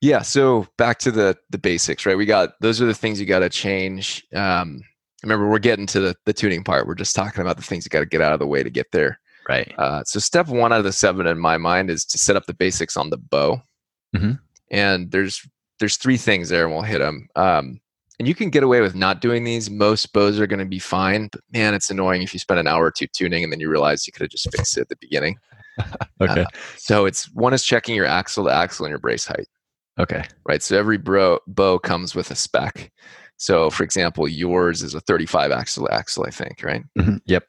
yeah, 0.00 0.22
so 0.22 0.66
back 0.76 0.98
to 1.00 1.10
the 1.10 1.36
the 1.50 1.58
basics, 1.58 2.04
right? 2.06 2.16
We 2.16 2.26
got 2.26 2.50
those 2.60 2.82
are 2.82 2.86
the 2.86 2.94
things 2.94 3.20
you 3.20 3.26
got 3.26 3.38
to 3.38 3.48
change. 3.48 4.22
Um, 4.34 4.80
remember, 5.22 5.48
we're 5.48 5.58
getting 5.60 5.86
to 5.86 6.00
the 6.00 6.16
the 6.26 6.32
tuning 6.32 6.64
part. 6.64 6.86
We're 6.86 6.94
just 6.96 7.14
talking 7.16 7.40
about 7.40 7.56
the 7.56 7.62
things 7.62 7.84
you 7.86 7.90
got 7.90 8.00
to 8.00 8.06
get 8.06 8.20
out 8.20 8.32
of 8.32 8.38
the 8.40 8.46
way 8.46 8.62
to 8.62 8.70
get 8.70 8.86
there. 8.92 9.18
Right. 9.48 9.72
Uh, 9.78 10.02
so 10.04 10.18
step 10.20 10.48
one 10.48 10.72
out 10.72 10.78
of 10.78 10.84
the 10.84 10.92
seven 10.92 11.26
in 11.26 11.38
my 11.38 11.56
mind 11.56 11.88
is 11.90 12.04
to 12.06 12.18
set 12.18 12.34
up 12.36 12.46
the 12.46 12.54
basics 12.54 12.96
on 12.96 13.10
the 13.10 13.16
bow. 13.18 13.62
Mhm. 14.16 14.40
And 14.70 15.10
there's 15.10 15.46
there's 15.84 15.98
three 15.98 16.16
things 16.16 16.48
there, 16.48 16.64
and 16.64 16.72
we'll 16.72 16.82
hit 16.82 17.00
them. 17.00 17.28
Um, 17.36 17.78
and 18.18 18.26
you 18.26 18.34
can 18.34 18.48
get 18.48 18.62
away 18.62 18.80
with 18.80 18.94
not 18.94 19.20
doing 19.20 19.44
these. 19.44 19.68
Most 19.68 20.14
bows 20.14 20.40
are 20.40 20.46
going 20.46 20.60
to 20.60 20.64
be 20.64 20.78
fine, 20.78 21.28
but 21.30 21.42
man, 21.52 21.74
it's 21.74 21.90
annoying 21.90 22.22
if 22.22 22.32
you 22.32 22.40
spend 22.40 22.58
an 22.58 22.66
hour 22.66 22.84
or 22.86 22.90
two 22.90 23.06
tuning 23.08 23.44
and 23.44 23.52
then 23.52 23.60
you 23.60 23.68
realize 23.68 24.06
you 24.06 24.12
could 24.14 24.22
have 24.22 24.30
just 24.30 24.50
fixed 24.50 24.78
it 24.78 24.82
at 24.82 24.88
the 24.88 24.96
beginning. 24.96 25.36
Okay. 26.20 26.46
So 26.76 27.04
it's 27.04 27.24
one 27.34 27.52
is 27.52 27.64
checking 27.64 27.96
your 27.96 28.06
axle 28.06 28.44
to 28.44 28.50
axle 28.50 28.86
and 28.86 28.92
your 28.92 29.00
brace 29.00 29.26
height, 29.26 29.48
okay. 29.98 30.24
right? 30.46 30.62
So 30.62 30.78
every 30.78 30.96
bro, 30.96 31.40
bow 31.48 31.80
comes 31.80 32.14
with 32.14 32.30
a 32.30 32.36
spec. 32.36 32.92
So 33.38 33.70
for 33.70 33.82
example, 33.82 34.28
yours 34.28 34.84
is 34.84 34.94
a 34.94 35.00
35 35.00 35.50
axle 35.50 35.88
to 35.88 35.92
axle, 35.92 36.24
I 36.26 36.30
think, 36.30 36.62
right? 36.62 36.84
Mhm. 36.96 37.20
Yep. 37.26 37.44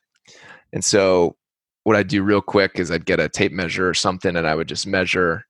And 0.73 0.83
so 0.83 1.37
what 1.83 1.95
I'd 1.95 2.07
do 2.07 2.23
real 2.23 2.41
quick 2.41 2.79
is 2.79 2.89
I'd 2.89 3.05
get 3.05 3.19
a 3.19 3.29
tape 3.29 3.51
measure 3.51 3.87
or 3.87 3.93
something 3.93 4.35
and 4.35 4.47
I 4.47 4.55
would 4.55 4.67
just 4.67 4.87
measure 4.87 5.45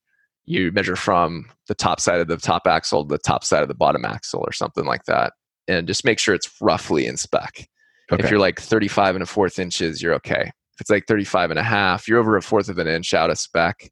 you 0.45 0.71
measure 0.71 0.95
from 0.95 1.49
the 1.67 1.75
top 1.75 1.99
side 1.99 2.19
of 2.19 2.27
the 2.27 2.37
top 2.37 2.67
axle 2.67 3.03
to 3.03 3.13
the 3.13 3.17
top 3.17 3.43
side 3.43 3.61
of 3.61 3.67
the 3.67 3.73
bottom 3.73 4.05
axle 4.05 4.43
or 4.45 4.51
something 4.51 4.85
like 4.85 5.05
that. 5.05 5.33
And 5.67 5.87
just 5.87 6.05
make 6.05 6.19
sure 6.19 6.35
it's 6.35 6.51
roughly 6.61 7.07
in 7.07 7.17
spec. 7.17 7.67
Okay. 8.11 8.23
If 8.23 8.29
you're 8.29 8.39
like 8.39 8.59
35 8.59 9.15
and 9.15 9.23
a 9.23 9.25
fourth 9.25 9.57
inches, 9.57 10.01
you're 10.01 10.13
okay. 10.13 10.51
If 10.75 10.81
it's 10.81 10.89
like 10.89 11.05
35 11.07 11.51
and 11.51 11.59
a 11.59 11.63
half, 11.63 12.07
you're 12.07 12.19
over 12.19 12.37
a 12.37 12.41
fourth 12.41 12.69
of 12.69 12.77
an 12.77 12.87
inch 12.87 13.13
out 13.13 13.31
of 13.31 13.39
spec. 13.39 13.89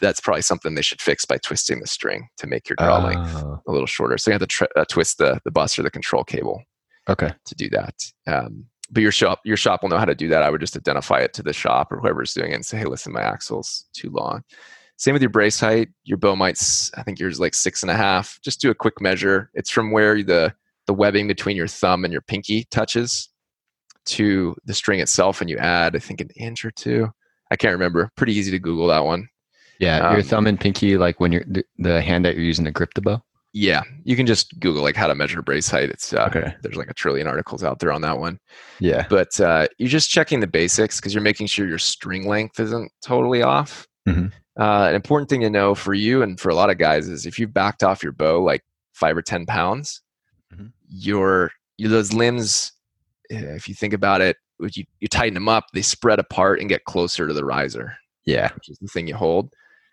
That's 0.00 0.18
probably 0.18 0.42
something 0.42 0.74
they 0.74 0.82
should 0.82 1.00
fix 1.00 1.24
by 1.24 1.38
twisting 1.38 1.80
the 1.80 1.86
string 1.86 2.28
to 2.38 2.46
make 2.48 2.68
your 2.68 2.76
draw 2.76 3.04
length 3.04 3.30
Oh, 3.36 3.60
a 3.68 3.72
little 3.72 3.86
shorter. 3.86 4.18
So 4.18 4.30
you 4.30 4.32
have 4.32 4.40
to 4.40 4.46
tr- 4.46 4.64
uh, 4.74 4.84
twist 4.88 5.18
the 5.18 5.40
the 5.44 5.52
bus 5.52 5.78
or 5.78 5.82
the 5.82 5.90
control 5.90 6.24
cable 6.24 6.62
okay. 7.08 7.30
to 7.44 7.54
do 7.54 7.68
that. 7.70 7.94
Um, 8.26 8.66
but 8.90 9.02
your 9.02 9.12
shop 9.12 9.40
your 9.44 9.56
shop 9.56 9.82
will 9.82 9.90
know 9.90 9.98
how 9.98 10.04
to 10.06 10.14
do 10.14 10.28
that. 10.28 10.42
I 10.42 10.50
would 10.50 10.60
just 10.60 10.76
identify 10.76 11.18
it 11.20 11.34
to 11.34 11.42
the 11.42 11.52
shop 11.52 11.92
or 11.92 12.00
whoever's 12.00 12.32
doing 12.32 12.52
it 12.52 12.54
and 12.54 12.66
say, 12.66 12.78
hey, 12.78 12.86
listen, 12.86 13.12
my 13.12 13.22
axle's 13.22 13.86
too 13.92 14.10
long. 14.10 14.42
Same 14.96 15.12
with 15.12 15.22
your 15.22 15.30
brace 15.30 15.58
height. 15.60 15.88
Your 16.04 16.18
bow 16.18 16.36
might, 16.36 16.58
I 16.96 17.02
think 17.02 17.18
yours 17.18 17.34
is 17.34 17.40
like 17.40 17.54
six 17.54 17.82
and 17.82 17.90
a 17.90 17.94
half. 17.96 18.38
Just 18.42 18.60
do 18.60 18.70
a 18.70 18.74
quick 18.74 19.00
measure. 19.00 19.50
It's 19.54 19.70
from 19.70 19.90
where 19.90 20.22
the 20.22 20.54
the 20.86 20.94
webbing 20.94 21.26
between 21.26 21.56
your 21.56 21.66
thumb 21.66 22.04
and 22.04 22.12
your 22.12 22.20
pinky 22.22 22.66
touches 22.70 23.28
to 24.06 24.54
the 24.66 24.74
string 24.74 25.00
itself, 25.00 25.40
and 25.40 25.48
you 25.48 25.56
add, 25.56 25.96
I 25.96 25.98
think, 25.98 26.20
an 26.20 26.28
inch 26.36 26.64
or 26.64 26.70
two. 26.70 27.08
I 27.50 27.56
can't 27.56 27.72
remember. 27.72 28.10
Pretty 28.16 28.34
easy 28.34 28.50
to 28.50 28.58
Google 28.58 28.86
that 28.88 29.04
one. 29.04 29.28
Yeah, 29.80 30.10
your 30.10 30.20
Um, 30.20 30.26
thumb 30.26 30.46
and 30.46 30.60
pinky, 30.60 30.96
like 30.98 31.20
when 31.20 31.32
you're 31.32 31.44
the, 31.46 31.64
the 31.78 32.00
hand 32.02 32.24
that 32.24 32.34
you're 32.36 32.44
using 32.44 32.64
to 32.66 32.70
grip 32.70 32.94
the 32.94 33.00
bow. 33.00 33.22
Yeah, 33.52 33.82
you 34.04 34.14
can 34.16 34.26
just 34.26 34.58
Google 34.60 34.82
like 34.82 34.96
how 34.96 35.06
to 35.06 35.14
measure 35.14 35.40
brace 35.40 35.68
height. 35.68 35.88
It's 35.90 36.12
uh, 36.12 36.26
Okay. 36.28 36.54
there's 36.62 36.76
like 36.76 36.90
a 36.90 36.94
trillion 36.94 37.26
articles 37.26 37.62
out 37.64 37.78
there 37.78 37.92
on 37.92 38.02
that 38.02 38.18
one. 38.18 38.38
Yeah. 38.80 39.06
But 39.08 39.38
uh, 39.40 39.68
you're 39.78 39.88
just 39.88 40.10
checking 40.10 40.40
the 40.40 40.46
basics 40.46 41.00
because 41.00 41.14
you're 41.14 41.22
making 41.22 41.46
sure 41.46 41.66
your 41.66 41.78
string 41.78 42.26
length 42.28 42.58
isn't 42.60 42.90
totally 43.02 43.42
off. 43.42 43.86
Mhm. 44.08 44.32
Uh, 44.58 44.86
an 44.88 44.94
important 44.94 45.28
thing 45.28 45.40
to 45.40 45.50
know 45.50 45.74
for 45.74 45.94
you 45.94 46.22
and 46.22 46.38
for 46.38 46.48
a 46.48 46.54
lot 46.54 46.70
of 46.70 46.78
guys 46.78 47.08
is 47.08 47.26
if 47.26 47.38
you 47.38 47.48
backed 47.48 47.82
off 47.82 48.02
your 48.02 48.12
bow 48.12 48.42
like 48.42 48.62
five 48.92 49.16
or 49.16 49.22
ten 49.22 49.46
pounds, 49.46 50.00
Mhm. 50.54 50.70
your 50.88 51.50
your 51.76 51.90
those 51.90 52.12
limbs, 52.12 52.72
eh, 53.30 53.40
if 53.56 53.68
you 53.68 53.74
think 53.74 53.92
about 53.92 54.20
it, 54.20 54.36
you, 54.60 54.84
you 55.00 55.08
tighten 55.08 55.34
them 55.34 55.48
up, 55.48 55.64
they 55.72 55.82
spread 55.82 56.20
apart 56.20 56.60
and 56.60 56.68
get 56.68 56.84
closer 56.84 57.26
to 57.26 57.34
the 57.34 57.44
riser 57.44 57.96
Yeah. 58.24 58.52
which 58.54 58.68
is 58.68 58.78
the 58.78 58.86
thing 58.86 59.08
you 59.08 59.16
hold. 59.16 59.52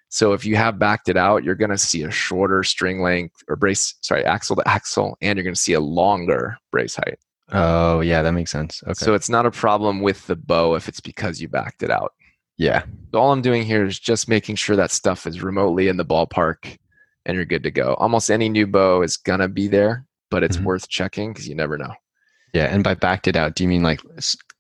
So 0.10 0.34
if 0.34 0.46
you 0.46 0.56
have 0.58 0.78
backed 0.78 1.10
it 1.10 1.18
out, 1.18 1.44
you're 1.44 1.56
going 1.56 1.72
to 1.72 1.78
see 1.78 2.04
a 2.04 2.12
shorter 2.12 2.64
string 2.64 3.02
length 3.02 3.42
or 3.48 3.56
brace, 3.56 3.96
sorry, 4.02 4.24
axle 4.26 4.58
to 4.58 4.68
axle, 4.68 5.18
and 5.22 5.38
you're 5.38 5.44
going 5.44 5.56
to 5.56 5.60
see 5.60 5.74
a 5.74 5.80
longer 5.80 6.58
brace 6.70 6.96
height. 6.98 7.18
Oh, 7.54 8.02
yeah, 8.02 8.22
that 8.22 8.34
makes 8.34 8.52
sense. 8.52 8.84
Okay. 8.84 8.94
So 8.94 9.14
it's 9.14 9.30
not 9.30 9.46
a 9.46 9.52
problem 9.52 10.02
with 10.02 10.28
the 10.28 10.36
bow 10.36 10.76
if 10.76 10.88
it's 10.88 11.00
because 11.00 11.42
you 11.42 11.48
backed 11.48 11.82
it 11.82 11.90
out. 11.90 12.14
Yeah. 12.58 12.84
So 13.14 13.20
all 13.20 13.32
I'm 13.32 13.42
doing 13.42 13.64
here 13.64 13.86
is 13.86 14.00
just 14.00 14.28
making 14.30 14.56
sure 14.56 14.76
that 14.76 14.92
stuff 14.92 15.26
is 15.28 15.42
remotely 15.42 15.88
in 15.88 15.98
the 15.98 16.06
ballpark 16.06 16.78
and 17.26 17.36
you're 17.36 17.46
good 17.46 17.64
to 17.64 17.72
go. 17.72 17.94
Almost 17.96 18.30
any 18.32 18.50
new 18.50 18.68
bow 18.68 19.02
is 19.02 19.18
going 19.18 19.40
to 19.40 19.48
be 19.48 19.68
there, 19.68 20.06
but 20.30 20.44
it's 20.44 20.58
Mhm. 20.58 20.64
worth 20.64 20.88
checking 20.90 21.34
because 21.34 21.48
you 21.48 21.56
never 21.56 21.78
know. 21.78 21.94
Yeah. 22.54 22.66
And 22.66 22.84
by 22.84 22.94
backed 22.96 23.28
it 23.28 23.36
out, 23.36 23.56
do 23.56 23.64
you 23.64 23.70
mean 23.70 23.84
like 23.84 24.02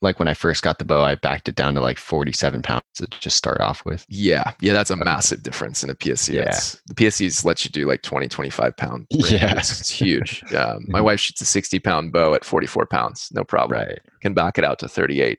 like 0.03 0.17
when 0.17 0.27
I 0.27 0.33
first 0.33 0.63
got 0.63 0.79
the 0.79 0.85
bow, 0.85 1.03
I 1.03 1.13
backed 1.13 1.47
it 1.47 1.53
down 1.53 1.75
to 1.75 1.81
like 1.81 1.99
47 1.99 2.63
pounds 2.63 2.81
to 2.95 3.05
just 3.19 3.37
start 3.37 3.61
off 3.61 3.85
with? 3.85 4.03
Yeah. 4.09 4.53
Yeah. 4.59 4.73
That's 4.73 4.89
a 4.89 4.95
massive 4.95 5.43
difference 5.43 5.83
in 5.83 5.91
a 5.91 5.95
PSE. 5.95 6.33
Yeah. 6.33 6.41
It's- 6.41 6.81
the 6.87 6.95
PSEs 6.95 7.45
let 7.45 7.63
you 7.65 7.69
do 7.69 7.85
like 7.85 8.01
20, 8.01 8.27
25 8.27 8.75
pound. 8.77 9.05
Yeah. 9.11 9.59
It's 9.59 9.89
huge. 9.91 10.43
Um, 10.55 10.85
my 10.87 11.01
wife 11.07 11.19
shoots 11.19 11.41
a 11.41 11.45
60 11.45 11.77
pound 11.79 12.11
bow 12.13 12.33
at 12.33 12.43
44 12.45 12.87
pounds. 12.87 13.27
No 13.31 13.43
problem. 13.43 13.79
Right. 13.79 13.99
Can 14.21 14.33
back 14.33 14.57
it 14.57 14.63
out 14.63 14.79
to 14.79 14.87
38. 14.87 15.37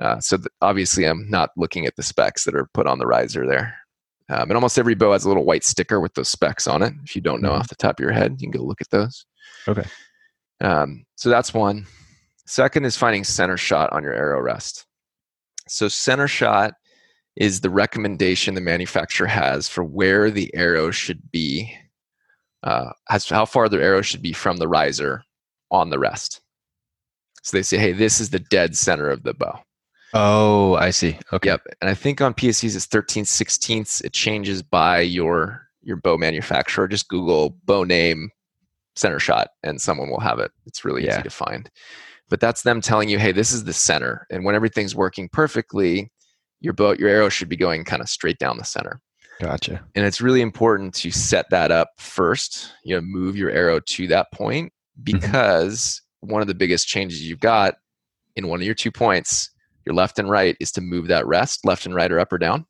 Uh, 0.00 0.20
so 0.20 0.36
th- 0.36 0.46
obviously, 0.60 1.04
I'm 1.04 1.28
not 1.30 1.50
looking 1.56 1.86
at 1.86 1.96
the 1.96 2.02
specs 2.02 2.44
that 2.44 2.54
are 2.54 2.68
put 2.74 2.86
on 2.86 2.98
the 2.98 3.06
riser 3.06 3.46
there. 3.46 3.74
Um, 4.28 4.42
and 4.50 4.54
almost 4.54 4.78
every 4.78 4.94
bow 4.94 5.12
has 5.12 5.24
a 5.24 5.28
little 5.28 5.44
white 5.44 5.64
sticker 5.64 6.00
with 6.00 6.14
those 6.14 6.28
specs 6.28 6.66
on 6.66 6.82
it. 6.82 6.92
If 7.04 7.14
you 7.14 7.22
don't 7.22 7.40
know 7.40 7.50
Mhm. 7.50 7.60
off 7.60 7.68
the 7.68 7.76
top 7.76 7.98
of 7.98 8.02
your 8.02 8.12
head, 8.12 8.32
you 8.32 8.50
can 8.50 8.60
go 8.60 8.64
look 8.66 8.80
at 8.80 8.90
those. 8.90 9.24
Okay. 9.68 9.84
Um, 10.60 11.06
so 11.14 11.28
that's 11.30 11.54
one. 11.54 11.86
Second 12.46 12.84
is 12.84 12.96
finding 12.96 13.24
center 13.24 13.56
shot 13.56 13.92
on 13.92 14.02
your 14.02 14.12
arrow 14.14 14.40
rest. 14.40 14.86
So 15.68 15.88
center 15.88 16.28
shot 16.28 16.74
is 17.36 17.60
the 17.60 17.70
recommendation 17.70 18.54
the 18.54 18.60
manufacturer 18.60 19.26
has 19.26 19.68
for 19.68 19.84
where 19.84 20.30
the 20.30 20.52
arrow 20.54 20.90
should 20.90 21.30
be, 21.30 21.72
uh, 22.62 22.90
as 23.10 23.28
how 23.28 23.44
far 23.44 23.68
the 23.68 23.82
arrow 23.82 24.02
should 24.02 24.22
be 24.22 24.32
from 24.32 24.56
the 24.56 24.68
riser 24.68 25.22
on 25.70 25.90
the 25.90 25.98
rest. 25.98 26.40
So 27.42 27.56
they 27.56 27.62
say, 27.62 27.78
hey, 27.78 27.92
this 27.92 28.20
is 28.20 28.30
the 28.30 28.38
dead 28.38 28.76
center 28.76 29.08
of 29.10 29.22
the 29.22 29.34
bow. 29.34 29.60
Oh, 30.16 30.74
I 30.74 30.90
see. 30.90 31.18
Okay. 31.32 31.50
Yep. 31.50 31.62
And 31.80 31.90
I 31.90 31.94
think 31.94 32.20
on 32.20 32.34
PSEs 32.34 32.74
it's 32.74 32.86
13 32.86 33.24
sixteenths. 33.24 34.00
It 34.00 34.12
changes 34.12 34.62
by 34.62 35.00
your 35.00 35.62
your 35.82 35.96
bow 35.96 36.16
manufacturer. 36.16 36.88
Just 36.88 37.08
Google 37.08 37.56
bow 37.64 37.84
name 37.84 38.30
center 38.96 39.18
shot 39.18 39.48
and 39.62 39.80
someone 39.80 40.08
will 40.08 40.20
have 40.20 40.38
it. 40.38 40.50
It's 40.64 40.84
really 40.84 41.04
Yeah. 41.04 41.14
easy 41.14 41.22
to 41.22 41.30
find. 41.30 41.70
But 42.28 42.40
that's 42.40 42.62
them 42.62 42.80
telling 42.80 43.08
you, 43.08 43.18
hey, 43.18 43.30
this 43.30 43.52
is 43.52 43.64
the 43.64 43.72
center. 43.72 44.26
And 44.30 44.44
when 44.44 44.54
everything's 44.54 44.96
working 44.96 45.28
perfectly, 45.28 46.10
your 46.60 46.72
bow, 46.72 46.92
your 46.92 47.08
arrow 47.08 47.28
should 47.28 47.48
be 47.48 47.56
going 47.56 47.84
kind 47.84 48.02
of 48.02 48.08
straight 48.08 48.38
down 48.38 48.56
the 48.56 48.64
center. 48.64 49.00
Gotcha. 49.40 49.84
And 49.94 50.04
it's 50.06 50.20
really 50.20 50.40
important 50.40 50.94
to 50.94 51.10
set 51.10 51.46
that 51.50 51.70
up 51.70 51.90
first. 51.98 52.72
You 52.84 52.96
know, 52.96 53.02
move 53.02 53.36
your 53.36 53.50
arrow 53.50 53.80
to 53.80 54.06
that 54.08 54.32
point 54.32 54.72
mm-hmm. 54.98 55.18
because 55.20 56.00
one 56.20 56.40
of 56.40 56.48
the 56.48 56.54
biggest 56.54 56.88
changes 56.88 57.22
you've 57.22 57.40
got 57.40 57.74
in 58.34 58.48
one 58.48 58.60
of 58.60 58.66
your 58.66 58.74
two 58.74 58.90
points, 58.90 59.50
your 59.86 59.94
left 59.94 60.18
and 60.18 60.28
right, 60.28 60.56
is 60.60 60.72
to 60.72 60.80
move 60.80 61.06
that 61.08 61.26
rest, 61.26 61.64
left 61.64 61.86
and 61.86 61.94
right 61.94 62.10
or 62.10 62.20
up 62.20 62.32
or 62.32 62.38
down. 62.38 62.66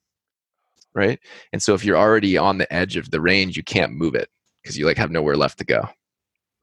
Right. 0.95 1.19
And 1.53 1.63
so 1.63 1.75
if 1.75 1.85
you're 1.85 1.99
already 1.99 2.37
on 2.37 2.59
the 2.59 2.73
edge 2.73 2.97
of 2.97 3.11
the 3.11 3.21
range, 3.21 3.57
you 3.57 3.63
can't 3.63 3.93
move 3.93 4.15
it 4.15 4.29
because 4.63 4.79
you 4.79 4.87
like 4.87 4.97
have 4.97 5.11
nowhere 5.11 5.37
left 5.37 5.59
to 5.59 5.65
go. 5.65 5.89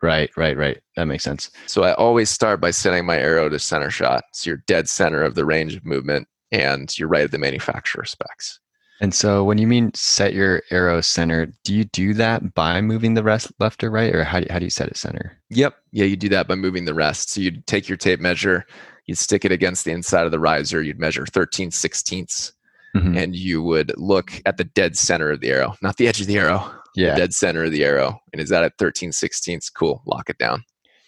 Right, 0.01 0.29
right, 0.35 0.57
right. 0.57 0.81
That 0.97 1.05
makes 1.05 1.23
sense. 1.23 1.49
So 1.65 1.83
I 1.83 1.93
always 1.93 2.29
start 2.29 2.59
by 2.59 2.71
setting 2.71 3.05
my 3.05 3.17
arrow 3.17 3.47
to 3.47 3.59
center 3.59 3.89
shot. 3.89 4.23
So 4.33 4.49
you're 4.49 4.63
dead 4.67 4.89
center 4.89 5.23
of 5.23 5.35
the 5.35 5.45
range 5.45 5.75
of 5.75 5.85
movement 5.85 6.27
and 6.51 6.97
you're 6.97 7.07
right 7.07 7.23
at 7.23 7.31
the 7.31 7.37
manufacturer 7.37 8.05
specs. 8.05 8.59
And 9.01 9.13
so 9.13 9.43
when 9.43 9.57
you 9.57 9.67
mean 9.67 9.91
set 9.93 10.33
your 10.33 10.61
arrow 10.71 11.01
center, 11.01 11.47
do 11.63 11.73
you 11.73 11.83
do 11.85 12.13
that 12.15 12.53
by 12.53 12.81
moving 12.81 13.13
the 13.13 13.23
rest 13.23 13.51
left 13.59 13.83
or 13.83 13.89
right, 13.89 14.13
or 14.13 14.23
how 14.23 14.39
do 14.39 14.45
you, 14.45 14.53
how 14.53 14.59
do 14.59 14.65
you 14.65 14.69
set 14.69 14.87
it 14.87 14.97
center? 14.97 15.37
Yep. 15.49 15.75
Yeah, 15.91 16.05
you 16.05 16.15
do 16.15 16.29
that 16.29 16.47
by 16.47 16.55
moving 16.55 16.85
the 16.85 16.93
rest. 16.93 17.31
So 17.31 17.41
you'd 17.41 17.65
take 17.67 17.87
your 17.87 17.97
tape 17.97 18.19
measure, 18.19 18.65
you'd 19.05 19.17
stick 19.17 19.43
it 19.45 19.51
against 19.51 19.85
the 19.85 19.91
inside 19.91 20.25
of 20.25 20.31
the 20.31 20.39
riser, 20.39 20.81
you'd 20.81 20.99
measure 20.99 21.25
13 21.25 21.71
sixteenths, 21.71 22.53
Mhm. 22.95 23.17
and 23.17 23.35
you 23.35 23.61
would 23.63 23.91
look 23.97 24.31
at 24.45 24.57
the 24.57 24.63
dead 24.63 24.95
center 24.97 25.31
of 25.31 25.39
the 25.39 25.49
arrow, 25.49 25.75
not 25.81 25.97
the 25.97 26.07
edge 26.07 26.21
of 26.21 26.27
the 26.27 26.37
arrow, 26.37 26.71
Yeah, 26.95 27.11
the 27.15 27.21
dead 27.21 27.33
center 27.33 27.63
of 27.63 27.71
the 27.71 27.83
arrow. 27.83 28.19
And 28.31 28.41
is 28.41 28.49
that 28.49 28.63
at 28.63 28.77
13 28.77 29.11
sixteenths? 29.11 29.69
Cool. 29.69 30.01
Lock 30.05 30.29
it 30.29 30.37
down. 30.37 30.63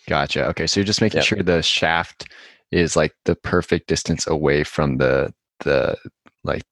gotcha. 0.08 0.46
Okay, 0.48 0.68
so 0.68 0.80
you're 0.80 0.86
just 0.86 1.02
making 1.02 1.18
Yep. 1.20 1.26
sure 1.26 1.42
the 1.44 1.62
shaft 1.64 2.28
is 2.72 2.96
like 2.96 3.14
the 3.26 3.36
perfect 3.36 3.88
distance 3.88 4.28
away 4.28 4.64
from 4.64 4.98
the 4.98 5.34
the 5.64 5.96
like 6.44 6.64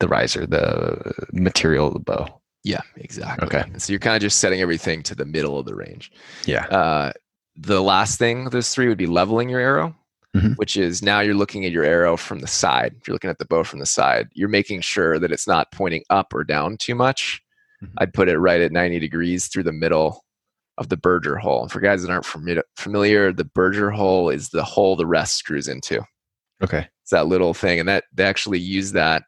the 0.00 0.08
riser, 0.08 0.44
the 0.46 1.12
material 1.32 1.86
of 1.88 1.92
the 1.94 2.00
bow. 2.00 2.40
Yeah, 2.64 2.80
exactly. 2.96 3.46
Okay. 3.46 3.60
And 3.60 3.80
so 3.82 3.92
you're 3.92 4.00
kind 4.00 4.16
of 4.16 4.22
just 4.22 4.38
setting 4.38 4.60
everything 4.60 5.02
to 5.04 5.14
the 5.14 5.24
middle 5.24 5.56
of 5.58 5.66
the 5.66 5.74
range. 5.76 6.10
Yeah. 6.46 6.64
Uh, 6.66 7.12
the 7.56 7.80
last 7.82 8.18
thing, 8.18 8.46
those 8.50 8.70
three 8.70 8.88
would 8.88 8.98
be 8.98 9.06
leveling 9.06 9.48
your 9.50 9.60
arrow, 9.60 9.94
Mhm. 10.34 10.56
which 10.56 10.76
is 10.76 11.02
now 11.02 11.20
you're 11.20 11.34
looking 11.34 11.64
at 11.64 11.70
your 11.72 11.84
arrow 11.84 12.16
from 12.16 12.40
the 12.40 12.46
side. 12.48 12.94
If 13.00 13.06
you're 13.06 13.14
looking 13.14 13.30
at 13.30 13.38
the 13.38 13.44
bow 13.44 13.62
from 13.64 13.78
the 13.78 13.86
side, 13.86 14.28
you're 14.34 14.48
making 14.48 14.80
sure 14.80 15.18
that 15.18 15.30
it's 15.30 15.46
not 15.46 15.70
pointing 15.72 16.02
up 16.10 16.34
or 16.34 16.42
down 16.42 16.76
too 16.76 16.94
much. 16.96 17.40
Mhm. 17.82 17.92
I'd 17.98 18.12
put 18.14 18.28
it 18.28 18.38
right 18.38 18.60
at 18.60 18.72
90 18.72 18.98
degrees 18.98 19.46
through 19.46 19.62
the 19.62 19.72
middle 19.72 20.24
of 20.76 20.88
the 20.88 20.96
Berger 20.96 21.36
hole. 21.36 21.62
And 21.62 21.70
for 21.70 21.78
guys 21.78 22.02
that 22.02 22.10
aren't 22.10 22.24
fami- 22.24 22.60
familiar, 22.76 23.32
the 23.32 23.44
Berger 23.44 23.90
hole 23.92 24.28
is 24.28 24.48
the 24.48 24.64
hole 24.64 24.96
the 24.96 25.06
rest 25.06 25.36
screws 25.36 25.68
into. 25.68 26.02
Okay. 26.62 26.88
It's 27.02 27.10
that 27.12 27.26
little 27.28 27.54
thing, 27.54 27.78
and 27.78 27.88
that 27.88 28.04
they 28.12 28.24
actually 28.24 28.58
use 28.58 28.90
that. 28.92 29.22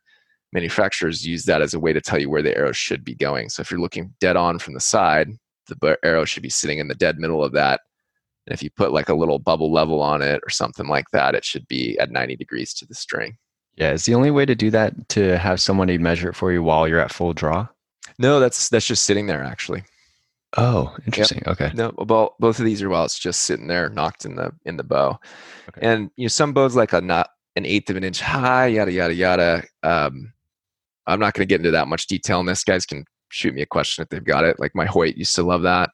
Manufacturers 0.52 1.26
use 1.26 1.44
that 1.44 1.60
as 1.62 1.74
a 1.74 1.78
way 1.80 1.92
to 1.92 2.00
tell 2.00 2.18
you 2.20 2.30
where 2.30 2.42
the 2.42 2.56
arrow 2.56 2.72
should 2.72 3.04
be 3.04 3.14
going. 3.14 3.48
So 3.50 3.60
if 3.60 3.70
you're 3.70 3.80
looking 3.80 4.14
dead 4.20 4.36
on 4.36 4.58
from 4.58 4.74
the 4.74 4.80
side, 4.80 5.30
the 5.68 5.98
arrow 6.02 6.24
should 6.24 6.42
be 6.42 6.48
sitting 6.48 6.78
in 6.78 6.88
the 6.88 6.94
dead 6.94 7.18
middle 7.18 7.44
of 7.44 7.52
that. 7.52 7.80
And 8.46 8.54
if 8.54 8.62
you 8.62 8.70
put 8.70 8.92
like 8.92 9.08
a 9.08 9.14
little 9.14 9.38
bubble 9.38 9.72
level 9.72 10.00
on 10.00 10.22
it 10.22 10.40
or 10.44 10.50
something 10.50 10.86
like 10.86 11.10
that, 11.12 11.34
it 11.34 11.44
should 11.44 11.66
be 11.68 11.98
at 11.98 12.10
90 12.10 12.36
degrees 12.36 12.72
to 12.74 12.86
the 12.86 12.94
string. 12.94 13.36
Yeah, 13.76 13.92
is 13.92 14.04
the 14.04 14.14
only 14.14 14.30
way 14.30 14.46
to 14.46 14.54
do 14.54 14.70
that 14.70 15.08
to 15.10 15.36
have 15.38 15.60
somebody 15.60 15.98
measure 15.98 16.30
it 16.30 16.36
for 16.36 16.52
you 16.52 16.62
while 16.62 16.88
you're 16.88 17.00
at 17.00 17.12
full 17.12 17.34
draw? 17.34 17.68
No, 18.18 18.40
that's 18.40 18.68
that's 18.70 18.86
just 18.86 19.04
sitting 19.04 19.26
there 19.26 19.42
actually. 19.42 19.82
Oh, 20.56 20.96
interesting. 21.04 21.42
Okay. 21.46 21.70
No, 21.74 21.92
well, 21.98 22.34
both 22.38 22.58
of 22.58 22.64
these 22.64 22.82
are 22.82 22.88
while 22.88 23.04
it's 23.04 23.18
just 23.18 23.42
sitting 23.42 23.66
there, 23.66 23.90
nocked 23.90 24.24
in 24.24 24.36
the 24.36 24.52
in 24.64 24.76
the 24.76 24.84
bow. 24.84 25.18
Okay. 25.68 25.86
And 25.86 26.10
you 26.16 26.24
know, 26.24 26.28
some 26.28 26.54
bows 26.54 26.74
like 26.74 26.94
a 26.94 27.00
not 27.00 27.28
an 27.56 27.66
eighth 27.66 27.90
of 27.90 27.96
an 27.96 28.04
inch 28.04 28.20
high, 28.20 28.68
yada 28.68 28.92
yada 28.92 29.14
yada. 29.14 29.62
Um, 29.82 30.32
I'm 31.06 31.20
not 31.20 31.34
going 31.34 31.46
to 31.46 31.48
get 31.48 31.60
into 31.60 31.70
that 31.72 31.88
much 31.88 32.06
detail 32.06 32.38
on 32.38 32.46
this. 32.46 32.64
Guys 32.64 32.86
can 32.86 33.04
shoot 33.28 33.54
me 33.54 33.62
a 33.62 33.66
question 33.66 34.02
if 34.02 34.08
they've 34.08 34.24
got 34.24 34.44
it. 34.44 34.58
Like 34.58 34.74
my 34.74 34.86
Hoyt 34.86 35.16
used 35.16 35.34
to 35.34 35.42
love 35.42 35.62
that. 35.62 35.90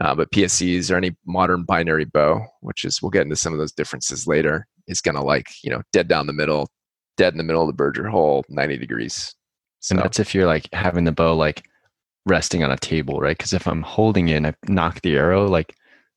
Uh, 0.00 0.14
but 0.14 0.30
PSEs 0.30 0.90
or 0.92 0.96
any 0.96 1.16
modern 1.26 1.64
binary 1.64 2.04
bow, 2.04 2.40
which 2.60 2.84
is 2.84 3.02
we'll 3.02 3.10
get 3.10 3.22
into 3.22 3.36
some 3.36 3.52
of 3.52 3.58
those 3.58 3.72
differences 3.72 4.26
later, 4.26 4.66
is 4.86 5.00
going 5.00 5.14
to 5.16 5.22
like 5.22 5.48
you 5.64 5.70
know 5.70 5.82
dead 5.92 6.08
down 6.08 6.26
the 6.26 6.32
middle, 6.32 6.68
dead 7.16 7.32
in 7.34 7.38
the 7.38 7.44
middle 7.44 7.62
of 7.62 7.68
the 7.68 7.72
Berger 7.74 8.08
hole, 8.08 8.44
90 8.48 8.78
degrees. 8.78 9.34
So 9.80 9.94
And 9.94 10.02
that's 10.04 10.18
if 10.20 10.34
you're 10.34 10.46
like 10.46 10.68
having 10.72 11.04
the 11.04 11.12
bow 11.12 11.34
like 11.36 11.64
resting 12.26 12.62
on 12.62 12.70
a 12.70 12.76
table, 12.76 13.20
right? 13.20 13.36
Because 13.36 13.52
if 13.52 13.66
I'm 13.66 13.82
holding 13.82 14.28
it 14.28 14.34
and 14.36 14.46
I 14.46 14.54
nock 14.68 15.00
the 15.02 15.16
arrow, 15.16 15.46
like 15.48 15.74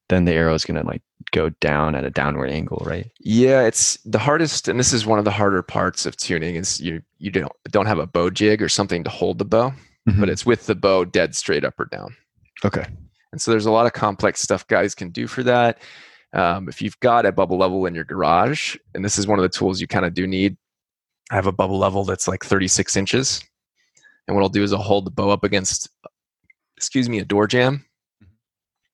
then 0.10 0.26
the 0.26 0.34
arrow 0.34 0.54
is 0.54 0.66
gonna 0.66 0.84
like 0.84 1.02
go 1.32 1.50
down 1.62 1.96
at 1.96 2.04
a 2.04 2.10
downward 2.10 2.50
angle, 2.52 2.84
right? 2.86 3.10
Yeah, 3.20 3.62
it's 3.62 3.98
the 4.04 4.20
hardest, 4.20 4.68
and 4.68 4.78
this 4.80 4.92
is 4.94 5.06
one 5.06 5.20
of 5.20 5.26
the 5.26 5.32
harder 5.32 5.62
parts 5.62 6.06
of 6.06 6.18
tuning 6.18 6.56
is 6.56 6.80
you 6.82 7.02
you 7.18 7.32
don't 7.32 7.52
don't 7.72 7.86
have 7.86 8.00
a 8.00 8.08
bow 8.08 8.30
jig 8.30 8.62
or 8.62 8.70
something 8.70 9.04
to 9.06 9.10
hold 9.10 9.38
the 9.38 9.46
bow, 9.46 9.72
but 10.06 10.16
Mhm. 10.16 10.30
it's 10.30 10.46
with 10.46 10.66
the 10.66 10.76
bow 10.76 11.06
dead 11.06 11.34
straight 11.36 11.64
up 11.64 11.80
or 11.80 11.86
down. 11.86 12.16
okay. 12.66 12.86
And 13.32 13.42
so 13.42 13.52
there's 13.52 13.66
a 13.66 13.72
lot 13.72 13.86
of 13.86 13.94
complex 13.94 14.42
stuff 14.42 14.68
guys 14.68 14.94
can 14.96 15.10
do 15.10 15.28
for 15.28 15.44
that. 15.44 15.82
Um, 16.34 16.70
if 16.70 16.82
you've 16.82 17.00
got 17.00 17.26
a 17.26 17.32
bubble 17.32 17.58
level 17.58 17.86
in 17.86 17.96
your 17.96 18.04
garage, 18.04 18.78
and 18.94 19.04
this 19.04 19.18
is 19.18 19.28
one 19.28 19.40
of 19.40 19.44
the 19.44 19.50
tools 19.50 19.82
you 19.82 19.88
kind 19.88 20.06
of 20.06 20.14
do 20.14 20.28
need, 20.28 20.58
I 21.30 21.36
have 21.36 21.48
a 21.48 21.52
bubble 21.52 21.78
level 21.78 22.04
that's 22.04 22.28
like 22.28 22.44
36 22.44 22.96
inches. 22.96 23.44
And 24.28 24.36
what 24.36 24.44
I'll 24.44 24.50
do 24.50 24.64
is 24.64 24.74
I'll 24.74 24.82
hold 24.82 25.06
the 25.06 25.12
bow 25.12 25.30
up 25.30 25.44
against, 25.44 25.90
excuse 26.78 27.10
me, 27.10 27.20
a 27.20 27.26
door 27.26 27.48
jamb, 27.48 27.86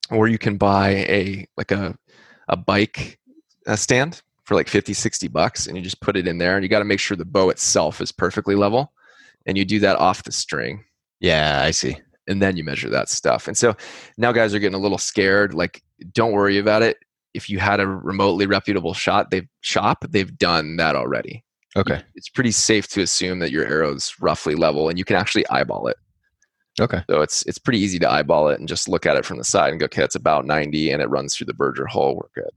or 0.10 0.28
you 0.28 0.38
can 0.38 0.58
buy 0.58 0.90
a 0.90 1.48
like 1.58 1.72
a 1.72 1.98
a 2.48 2.56
bike 2.56 3.20
uh, 3.68 3.76
stand 3.76 4.22
for 4.46 4.56
like 4.56 4.70
50, 4.70 4.94
60 4.94 5.28
bucks, 5.28 5.68
and 5.68 5.76
you 5.76 5.84
just 5.84 6.00
put 6.00 6.16
it 6.16 6.28
in 6.28 6.38
there. 6.38 6.56
And 6.56 6.64
you 6.64 6.70
got 6.70 6.80
to 6.80 6.86
make 6.86 7.00
sure 7.00 7.18
the 7.18 7.26
bow 7.26 7.50
itself 7.50 8.00
is 8.00 8.12
perfectly 8.12 8.56
level, 8.56 8.94
and 9.46 9.58
you 9.58 9.66
do 9.66 9.80
that 9.80 9.98
off 9.98 10.24
the 10.24 10.32
string. 10.32 10.86
Yeah, 11.20 11.62
I 11.64 11.72
see. 11.72 11.98
And 12.28 12.42
then 12.42 12.58
you 12.58 12.64
measure 12.64 12.90
that 12.90 13.10
stuff. 13.10 13.48
And 13.48 13.58
so 13.58 13.76
now 14.18 14.32
guys 14.32 14.54
are 14.54 14.60
getting 14.60 14.76
a 14.76 14.82
little 14.82 14.98
scared. 14.98 15.54
Like, 15.54 15.82
don't 16.12 16.32
worry 16.32 16.58
about 16.58 16.82
it. 16.84 16.98
If 17.34 17.50
you 17.50 17.60
had 17.60 17.80
a 17.80 17.88
remotely 17.88 18.46
reputable 18.46 18.94
shot, 18.94 19.32
they've 19.32 19.48
shop, 19.62 20.06
they've 20.10 20.38
done 20.38 20.78
that 20.78 20.96
already. 20.96 21.44
Okay. 21.76 22.02
It's 22.16 22.30
pretty 22.30 22.52
safe 22.52 22.88
to 22.90 23.02
assume 23.02 23.40
that 23.40 23.52
your 23.52 23.66
arrow's 23.66 24.16
roughly 24.20 24.56
level 24.56 24.90
and 24.90 24.98
you 24.98 25.06
can 25.06 25.16
actually 25.16 25.48
eyeball 25.50 25.88
it. 25.88 25.98
Okay. 26.80 27.04
So 27.10 27.22
it's 27.22 27.44
it's 27.46 27.58
pretty 27.58 27.80
easy 27.80 28.00
to 28.00 28.10
eyeball 28.10 28.50
it 28.50 28.60
and 28.60 28.68
just 28.68 28.88
look 28.88 29.06
at 29.06 29.16
it 29.16 29.26
from 29.26 29.38
the 29.38 29.44
side 29.44 29.72
and 29.72 29.80
go, 29.80 29.86
okay, 29.86 30.04
it's 30.04 30.16
about 30.16 30.46
90 30.46 30.92
and 30.92 31.02
it 31.02 31.10
runs 31.10 31.36
through 31.36 31.46
the 31.46 31.54
Berger 31.54 31.86
hole. 31.86 32.16
We're 32.16 32.44
good. 32.44 32.52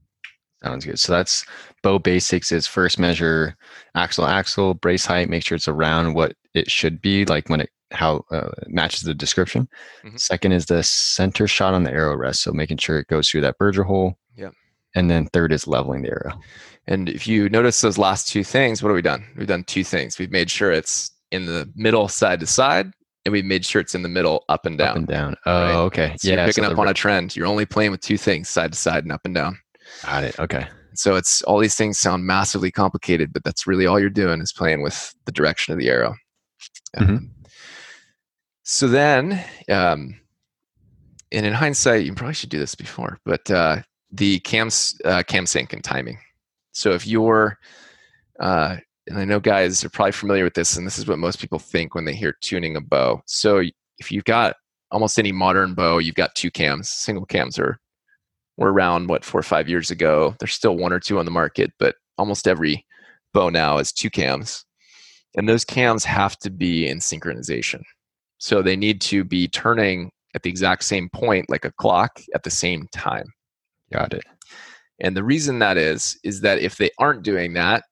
Sounds 0.62 0.84
good. 0.84 0.98
So 1.00 1.12
that's 1.12 1.44
bow 1.82 1.98
basics 1.98 2.52
is 2.52 2.66
first 2.66 2.98
measure 2.98 3.56
axle 3.94 4.26
axle 4.26 4.74
brace 4.74 5.06
height, 5.06 5.30
make 5.30 5.44
sure 5.44 5.56
it's 5.56 5.68
around 5.68 6.14
what 6.14 6.34
it 6.54 6.70
should 6.70 7.00
be, 7.00 7.24
like 7.24 7.48
when 7.48 7.60
it 7.60 7.70
how 7.92 8.24
uh, 8.30 8.50
matches 8.68 9.02
the 9.02 9.14
description. 9.14 9.68
Mhm. 10.04 10.18
Second 10.18 10.52
is 10.52 10.66
the 10.66 10.82
center 10.82 11.46
shot 11.46 11.74
on 11.74 11.84
the 11.84 11.92
arrow 11.92 12.16
rest, 12.16 12.42
so 12.42 12.52
making 12.52 12.78
sure 12.78 12.98
it 12.98 13.08
goes 13.08 13.28
through 13.28 13.40
that 13.42 13.58
Berger 13.58 13.84
hole. 13.84 14.18
Yep. 14.36 14.52
And 14.94 15.10
then 15.10 15.26
third 15.26 15.52
is 15.52 15.66
leveling 15.66 16.02
the 16.02 16.10
arrow. 16.10 16.40
And 16.86 17.08
if 17.08 17.26
you 17.26 17.48
notice 17.48 17.80
those 17.80 17.98
last 17.98 18.28
two 18.28 18.42
things, 18.42 18.82
what 18.82 18.88
have 18.88 18.96
we 18.96 19.02
done? 19.02 19.24
We've 19.36 19.46
done 19.46 19.64
two 19.64 19.84
things. 19.84 20.18
We've 20.18 20.30
made 20.30 20.50
sure 20.50 20.72
it's 20.72 21.10
in 21.30 21.46
the 21.46 21.70
middle 21.76 22.08
side 22.08 22.40
to 22.40 22.46
side, 22.46 22.92
and 23.24 23.32
we've 23.32 23.44
made 23.44 23.64
sure 23.64 23.80
it's 23.80 23.94
in 23.94 24.02
the 24.02 24.08
middle 24.08 24.44
up 24.48 24.66
and 24.66 24.76
down. 24.78 24.88
Up 24.88 24.96
and 24.96 25.06
down. 25.06 25.36
Oh, 25.46 25.62
right? 25.62 25.74
okay. 25.74 26.16
So 26.18 26.28
yeah. 26.28 26.36
you're 26.36 26.46
picking 26.46 26.64
so 26.64 26.70
up 26.70 26.78
on 26.78 26.88
a 26.88 26.94
trend. 26.94 27.36
You're 27.36 27.46
only 27.46 27.66
playing 27.66 27.92
with 27.92 28.00
two 28.00 28.16
things, 28.16 28.48
side 28.48 28.72
to 28.72 28.78
side 28.78 29.04
and 29.04 29.12
up 29.12 29.20
and 29.24 29.34
down. 29.34 29.58
Got 30.02 30.24
it. 30.24 30.38
Okay. 30.38 30.66
So 30.94 31.16
it's 31.16 31.42
all 31.42 31.58
these 31.58 31.76
things 31.76 31.98
sound 31.98 32.24
massively 32.24 32.70
complicated, 32.70 33.32
but 33.32 33.44
that's 33.44 33.66
really 33.66 33.86
all 33.86 34.00
you're 34.00 34.10
doing 34.10 34.40
is 34.40 34.52
playing 34.52 34.82
with 34.82 35.14
the 35.24 35.32
direction 35.32 35.72
of 35.72 35.78
the 35.78 35.88
arrow. 35.88 36.14
Mhm. 36.96 37.08
Um, 37.08 37.30
so 38.70 38.86
then, 38.86 39.44
um, 39.68 40.14
and 41.32 41.44
in 41.44 41.52
hindsight, 41.52 42.04
you 42.04 42.14
probably 42.14 42.34
should 42.34 42.50
do 42.50 42.60
this 42.60 42.76
before, 42.76 43.18
but 43.24 43.50
uh, 43.50 43.82
the 44.12 44.38
cams, 44.40 44.96
uh, 45.04 45.24
cam 45.24 45.44
sync 45.44 45.72
and 45.72 45.82
timing. 45.82 46.18
So 46.70 46.92
if 46.92 47.04
you're, 47.04 47.58
uh, 48.38 48.76
and 49.08 49.18
I 49.18 49.24
know 49.24 49.40
guys 49.40 49.84
are 49.84 49.90
probably 49.90 50.12
familiar 50.12 50.44
with 50.44 50.54
this, 50.54 50.76
and 50.76 50.86
this 50.86 51.00
is 51.00 51.08
what 51.08 51.18
most 51.18 51.40
people 51.40 51.58
think 51.58 51.96
when 51.96 52.04
they 52.04 52.14
hear 52.14 52.36
tuning 52.42 52.76
a 52.76 52.80
bow. 52.80 53.22
So 53.26 53.60
if 53.98 54.12
you've 54.12 54.24
got 54.24 54.54
almost 54.92 55.18
any 55.18 55.32
modern 55.32 55.74
bow, 55.74 55.98
you've 55.98 56.14
got 56.14 56.36
two 56.36 56.52
cams. 56.52 56.88
Single 56.88 57.26
cams 57.26 57.58
are 57.58 57.80
were 58.56 58.72
around 58.72 59.08
what 59.08 59.24
four 59.24 59.40
or 59.40 59.42
five 59.42 59.68
years 59.68 59.90
ago. 59.90 60.36
There's 60.38 60.54
still 60.54 60.76
one 60.76 60.92
or 60.92 61.00
two 61.00 61.18
on 61.18 61.24
the 61.24 61.32
market, 61.32 61.72
but 61.80 61.96
almost 62.18 62.46
every 62.46 62.86
bow 63.34 63.48
now 63.48 63.78
is 63.78 63.92
two 63.92 64.10
cams, 64.10 64.64
and 65.36 65.48
those 65.48 65.64
cams 65.64 66.04
have 66.04 66.38
to 66.38 66.50
be 66.50 66.86
in 66.86 66.98
synchronization. 66.98 67.82
So 68.40 68.62
they 68.62 68.74
need 68.74 69.00
to 69.02 69.22
be 69.22 69.46
turning 69.48 70.10
at 70.34 70.42
the 70.42 70.50
exact 70.50 70.84
same 70.84 71.10
point, 71.10 71.50
like 71.50 71.66
a 71.66 71.72
clock, 71.72 72.20
at 72.34 72.42
the 72.42 72.50
same 72.50 72.88
time. 72.90 73.26
Got 73.92 74.14
it. 74.14 74.24
And 74.98 75.16
the 75.16 75.22
reason 75.22 75.58
that 75.58 75.76
is, 75.76 76.18
is 76.24 76.40
that 76.40 76.58
if 76.58 76.78
they 76.78 76.90
aren't 76.98 77.22
doing 77.22 77.52
that, 77.54 77.84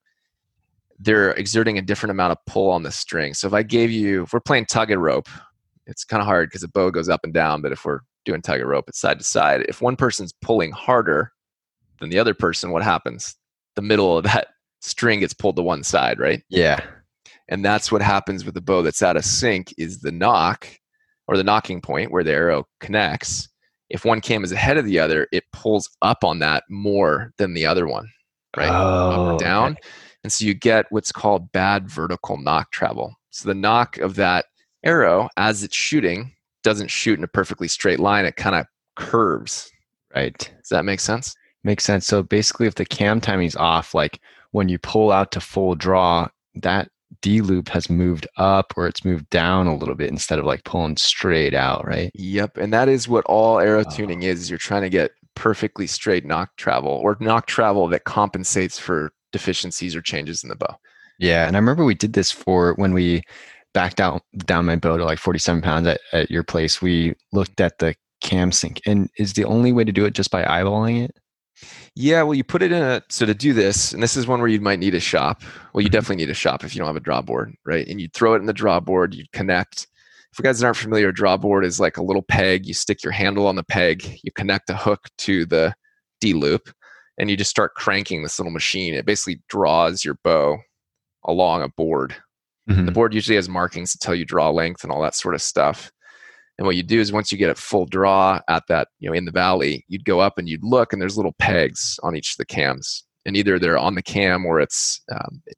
they're 0.98 1.32
exerting 1.32 1.78
a 1.78 1.82
different 1.82 2.10
amount 2.12 2.32
of 2.32 2.38
pull 2.46 2.70
on 2.70 2.82
the 2.82 2.90
string. 2.90 3.34
So 3.34 3.46
if 3.46 3.52
I 3.52 3.62
gave 3.62 3.90
you, 3.90 4.24
if 4.24 4.32
we're 4.32 4.40
playing 4.40 4.66
tug 4.66 4.90
and 4.90 5.02
rope, 5.02 5.28
it's 5.86 6.04
kind 6.04 6.20
of 6.20 6.26
hard 6.26 6.48
because 6.48 6.62
the 6.62 6.68
bow 6.68 6.90
goes 6.90 7.08
up 7.08 7.20
and 7.24 7.32
down. 7.32 7.60
But 7.60 7.72
if 7.72 7.84
we're 7.84 8.00
doing 8.24 8.42
tug 8.42 8.60
and 8.60 8.68
rope, 8.68 8.88
it's 8.88 9.00
side 9.00 9.18
to 9.18 9.24
side. 9.24 9.66
If 9.68 9.82
one 9.82 9.96
person's 9.96 10.32
pulling 10.40 10.72
harder 10.72 11.30
than 12.00 12.08
the 12.08 12.18
other 12.18 12.34
person, 12.34 12.70
what 12.70 12.82
happens? 12.82 13.36
The 13.76 13.82
middle 13.82 14.16
of 14.16 14.24
that 14.24 14.48
string 14.80 15.20
gets 15.20 15.34
pulled 15.34 15.56
to 15.56 15.62
one 15.62 15.82
side, 15.82 16.18
right? 16.18 16.42
Yeah. 16.48 16.84
And 17.48 17.64
that's 17.64 17.90
what 17.90 18.02
happens 18.02 18.44
with 18.44 18.54
the 18.54 18.60
bow 18.60 18.82
that's 18.82 19.02
out 19.02 19.16
of 19.16 19.24
sync 19.24 19.74
is 19.78 20.00
the 20.00 20.12
nock 20.12 20.68
or 21.26 21.36
the 21.36 21.42
nocking 21.42 21.82
point 21.82 22.10
where 22.10 22.24
the 22.24 22.32
arrow 22.32 22.66
connects 22.80 23.48
if 23.90 24.04
one 24.04 24.20
cam 24.20 24.44
is 24.44 24.52
ahead 24.52 24.76
of 24.76 24.84
the 24.84 24.98
other 24.98 25.26
it 25.32 25.44
pulls 25.52 25.88
up 26.02 26.24
on 26.24 26.38
that 26.40 26.64
more 26.68 27.32
than 27.38 27.54
the 27.54 27.64
other 27.66 27.86
one 27.86 28.06
right 28.56 28.68
up 28.68 29.18
Oh, 29.18 29.34
or 29.34 29.38
down 29.38 29.72
okay. 29.72 29.80
and 30.24 30.32
so 30.32 30.44
you 30.44 30.54
get 30.54 30.86
what's 30.90 31.12
called 31.12 31.50
bad 31.52 31.88
vertical 31.88 32.36
nock 32.38 32.70
travel 32.70 33.14
so 33.30 33.48
the 33.48 33.54
nock 33.54 33.96
of 33.98 34.14
that 34.16 34.46
arrow 34.84 35.28
as 35.36 35.62
it's 35.62 35.76
shooting 35.76 36.32
doesn't 36.62 36.90
shoot 36.90 37.18
in 37.18 37.24
a 37.24 37.28
perfectly 37.28 37.68
straight 37.68 38.00
line 38.00 38.24
it 38.24 38.36
kind 38.36 38.56
of 38.56 38.66
curves 38.96 39.70
Right. 40.14 40.36
does 40.38 40.68
that 40.70 40.84
make 40.84 41.00
sense 41.00 41.34
Makes 41.64 41.84
sense. 41.84 42.06
So 42.06 42.22
basically, 42.22 42.68
if 42.68 42.76
the 42.76 42.84
cam 42.84 43.20
timing's 43.20 43.56
off, 43.56 43.92
like 43.92 44.20
when 44.52 44.68
you 44.68 44.78
pull 44.78 45.10
out 45.10 45.32
to 45.32 45.40
full 45.40 45.74
draw, 45.74 46.28
that 46.54 46.88
D 47.22 47.40
loop 47.40 47.68
has 47.70 47.90
moved 47.90 48.26
up 48.36 48.72
or 48.76 48.86
it's 48.86 49.04
moved 49.04 49.28
down 49.30 49.66
a 49.66 49.76
little 49.76 49.94
bit 49.94 50.10
instead 50.10 50.38
of 50.38 50.44
like 50.44 50.64
pulling 50.64 50.96
straight 50.96 51.54
out, 51.54 51.86
right? 51.86 52.10
Yep, 52.14 52.56
and 52.58 52.72
that 52.72 52.88
is 52.88 53.08
what 53.08 53.24
all 53.26 53.58
arrow 53.60 53.84
Oh. 53.86 53.90
tuning 53.96 54.22
is. 54.22 54.40
is 54.40 54.50
You're 54.50 54.58
trying 54.58 54.82
to 54.82 54.88
get 54.90 55.10
perfectly 55.34 55.86
straight 55.86 56.24
nock 56.24 56.56
travel 56.56 56.90
or 56.90 57.16
nock 57.20 57.46
travel 57.46 57.86
that 57.88 58.04
compensates 58.04 58.78
for 58.78 59.10
deficiencies 59.32 59.94
or 59.94 60.00
changes 60.02 60.42
in 60.42 60.48
the 60.48 60.56
bow. 60.56 60.76
Yeah. 61.18 61.46
And 61.46 61.56
I 61.56 61.58
remember 61.60 61.84
we 61.84 61.94
did 61.94 62.12
this 62.12 62.30
for 62.30 62.74
when 62.74 62.92
we 62.94 63.22
backed 63.74 64.00
out 64.00 64.22
down 64.38 64.66
my 64.66 64.76
bow 64.76 64.96
to 64.96 65.04
like 65.04 65.18
47 65.18 65.60
pounds 65.62 65.86
at, 65.86 66.00
at 66.12 66.30
your 66.30 66.42
place. 66.42 66.80
We 66.80 67.14
looked 67.32 67.60
at 67.60 67.78
the 67.78 67.94
cam 68.20 68.50
sync. 68.52 68.80
And 68.86 69.08
is 69.18 69.34
the 69.34 69.44
only 69.44 69.70
way 69.72 69.84
to 69.84 69.92
do 69.92 70.04
it 70.04 70.14
just 70.14 70.30
by 70.30 70.42
eyeballing 70.44 71.04
it? 71.04 71.16
Yeah, 71.94 72.22
well, 72.22 72.34
you 72.34 72.44
put 72.44 72.62
it 72.62 72.70
in 72.72 72.82
a 72.82 73.02
so 73.08 73.26
to 73.26 73.34
do 73.34 73.52
this, 73.52 73.92
and 73.92 74.02
this 74.02 74.16
is 74.16 74.26
one 74.26 74.40
where 74.40 74.48
you 74.48 74.60
might 74.60 74.78
need 74.78 74.94
a 74.94 75.00
shop. 75.00 75.42
Well, 75.72 75.82
you 75.82 75.88
Mhm. 75.88 75.92
definitely 75.92 76.24
need 76.24 76.30
a 76.30 76.34
shop 76.34 76.64
if 76.64 76.74
you 76.74 76.78
don't 76.78 76.86
have 76.86 76.96
a 76.96 77.00
draw 77.00 77.20
board, 77.22 77.54
right? 77.64 77.86
And 77.88 78.00
you 78.00 78.08
throw 78.14 78.34
it 78.34 78.38
in 78.38 78.46
the 78.46 78.52
draw 78.52 78.78
board, 78.80 79.14
you 79.14 79.24
connect. 79.32 79.88
For 80.32 80.42
guys 80.42 80.58
that 80.60 80.66
aren't 80.66 80.76
familiar, 80.76 81.08
a 81.08 81.14
draw 81.14 81.36
board 81.36 81.64
is 81.64 81.80
like 81.80 81.96
a 81.96 82.02
little 82.02 82.22
peg. 82.22 82.66
You 82.66 82.74
stick 82.74 83.02
your 83.02 83.12
handle 83.12 83.46
on 83.46 83.56
the 83.56 83.64
peg, 83.64 84.18
you 84.22 84.30
connect 84.32 84.70
a 84.70 84.76
hook 84.76 85.08
to 85.18 85.46
the 85.46 85.74
D 86.20 86.34
loop, 86.34 86.70
and 87.18 87.30
you 87.30 87.36
just 87.36 87.50
start 87.50 87.74
cranking 87.74 88.22
this 88.22 88.38
little 88.38 88.52
machine. 88.52 88.94
It 88.94 89.06
basically 89.06 89.40
draws 89.48 90.04
your 90.04 90.18
bow 90.22 90.58
along 91.24 91.62
a 91.62 91.68
board. 91.68 92.14
Mhm. 92.70 92.86
The 92.86 92.92
board 92.92 93.14
usually 93.14 93.36
has 93.36 93.48
markings 93.48 93.90
to 93.92 93.98
tell 93.98 94.14
you 94.14 94.24
draw 94.24 94.50
length 94.50 94.84
and 94.84 94.92
all 94.92 95.00
that 95.02 95.14
sort 95.14 95.34
of 95.34 95.42
stuff. 95.42 95.90
And 96.58 96.66
what 96.66 96.76
you 96.76 96.82
do 96.82 97.00
is 97.00 97.12
once 97.12 97.30
you 97.30 97.38
get 97.38 97.50
it 97.50 97.58
full 97.58 97.86
draw 97.86 98.40
at 98.48 98.64
that, 98.68 98.88
you 98.98 99.08
know, 99.08 99.14
in 99.14 99.24
the 99.24 99.30
valley, 99.30 99.84
you'd 99.88 100.04
go 100.04 100.20
up 100.20 100.38
and 100.38 100.48
you'd 100.48 100.64
look, 100.64 100.92
and 100.92 101.00
there's 101.00 101.16
little 101.16 101.34
pegs 101.38 102.00
on 102.02 102.16
each 102.16 102.32
of 102.32 102.36
the 102.36 102.44
cams, 102.44 103.04
and 103.24 103.36
either 103.36 103.58
they're 103.58 103.78
on 103.78 103.94
the 103.94 104.02
cam 104.02 104.44
or 104.44 104.60
it's 104.60 105.00
um, 105.12 105.42
it, 105.46 105.56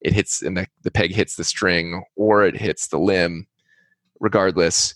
it 0.00 0.12
hits 0.12 0.42
and 0.42 0.56
the, 0.56 0.66
the 0.84 0.90
peg 0.90 1.12
hits 1.12 1.36
the 1.36 1.44
string 1.44 2.02
or 2.16 2.44
it 2.44 2.56
hits 2.56 2.88
the 2.88 2.98
limb. 2.98 3.46
Regardless, 4.20 4.94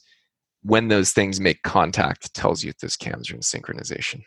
when 0.62 0.88
those 0.88 1.12
things 1.12 1.38
make 1.38 1.62
contact, 1.62 2.32
tells 2.34 2.64
you 2.64 2.70
if 2.70 2.78
those 2.78 2.96
cams 2.96 3.30
are 3.30 3.34
in 3.34 3.40
synchronization 3.40 4.22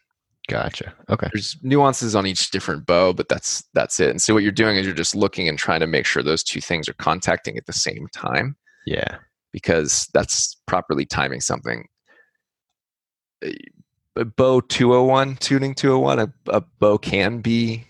Gotcha. 0.48 0.94
Okay. 1.10 1.28
there's 1.34 1.58
nuances 1.64 2.16
on 2.16 2.28
each 2.28 2.52
different 2.52 2.86
bow 2.86 3.14
but 3.14 3.28
that's 3.28 3.64
that's 3.74 4.00
it 4.00 4.12
and 4.12 4.22
so 4.22 4.34
what 4.34 4.44
you're 4.44 4.52
doing 4.52 4.78
is 4.78 4.86
you're 4.86 4.94
just 4.94 5.16
looking 5.16 5.50
and 5.50 5.58
trying 5.58 5.80
to 5.80 5.88
make 5.88 6.06
sure 6.06 6.22
those 6.22 6.44
two 6.44 6.62
things 6.62 6.88
are 6.88 6.94
contacting 6.94 7.58
at 7.58 7.66
the 7.66 7.74
same 7.74 8.08
time 8.14 8.56
Yeah. 8.86 9.18
Because 9.56 10.10
that's 10.14 10.58
properly 10.68 11.06
timing 11.06 11.40
something 11.40 11.88
a 13.42 14.26
bow 14.26 14.60
201 14.60 15.38
tuning 15.38 15.74
201 15.74 16.20
a, 16.20 16.34
a 16.50 16.62
bow 16.82 16.98
can 16.98 17.40
be 17.40 17.86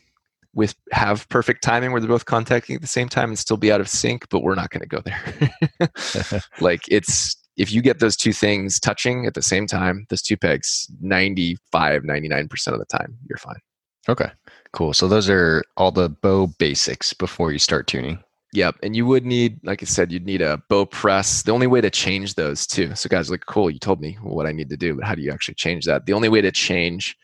with 0.53 0.75
have 0.91 1.27
perfect 1.29 1.63
timing 1.63 1.91
where 1.91 1.99
they're 1.99 2.07
both 2.07 2.25
contacting 2.25 2.75
at 2.75 2.83
the 2.83 2.87
same 2.87 3.09
time 3.09 3.29
and 3.29 3.39
still 3.39 3.57
be 3.57 3.71
out 3.71 3.81
of 3.81 3.89
sync 3.89 4.29
but 4.29 4.43
we're 4.43 4.53
not 4.53 4.69
going 4.69 4.81
to 4.81 4.87
go 4.87 5.01
there 5.01 6.39
like 6.59 6.81
it's 6.87 7.35
if 7.57 7.71
you 7.71 7.81
get 7.81 7.99
those 7.99 8.15
two 8.15 8.31
things 8.31 8.79
touching 8.79 9.25
at 9.25 9.33
the 9.33 9.41
same 9.41 9.65
time 9.65 10.05
those 10.11 10.21
two 10.21 10.37
pegs 10.37 10.87
95 11.01 12.03
99% 12.03 12.67
of 12.67 12.77
the 12.77 12.85
time 12.85 13.17
you're 13.27 13.39
fine 13.39 13.59
Okay. 14.07 14.29
Cool. 14.71 14.93
So 14.93 15.07
those 15.07 15.29
are 15.29 15.63
all 15.77 15.91
the 15.91 16.09
bow 16.09 16.47
basics 16.59 17.13
before 17.13 17.51
you 17.51 17.59
start 17.59 17.87
tuning. 17.87 18.19
Yep. 18.55 18.77
And 18.83 18.95
you 18.95 19.05
would 19.05 19.25
need, 19.25 19.59
like 19.63 19.83
I 19.83 19.85
said, 19.85 20.11
you'd 20.13 20.25
need 20.25 20.41
a 20.41 20.61
bow 20.69 20.85
press. 20.85 21.43
The 21.43 21.51
only 21.51 21.67
way 21.67 21.81
to 21.81 21.89
change 21.89 22.35
those 22.35 22.65
too. 22.65 22.95
So 22.95 23.09
guys 23.09 23.29
like, 23.29 23.45
cool, 23.45 23.69
you 23.69 23.79
told 23.79 23.99
me 23.99 24.17
what 24.21 24.45
I 24.45 24.53
need 24.53 24.69
to 24.69 24.77
do, 24.77 24.95
but 24.95 25.03
how 25.03 25.13
do 25.13 25.21
you 25.21 25.31
actually 25.31 25.55
change 25.55 25.85
that? 25.85 26.05
The 26.05 26.13
only 26.13 26.29
way 26.29 26.39
to 26.41 26.51
change 26.51 27.17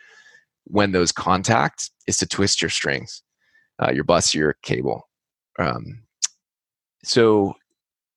when 0.65 0.91
those 0.91 1.11
contact 1.13 1.89
is 2.05 2.17
to 2.17 2.27
twist 2.27 2.61
your 2.61 2.69
strings, 2.69 3.23
uh, 3.81 3.91
your 3.91 4.03
bus, 4.03 4.35
your 4.35 4.57
cable. 4.61 5.07
Um, 5.57 6.03
so 7.03 7.55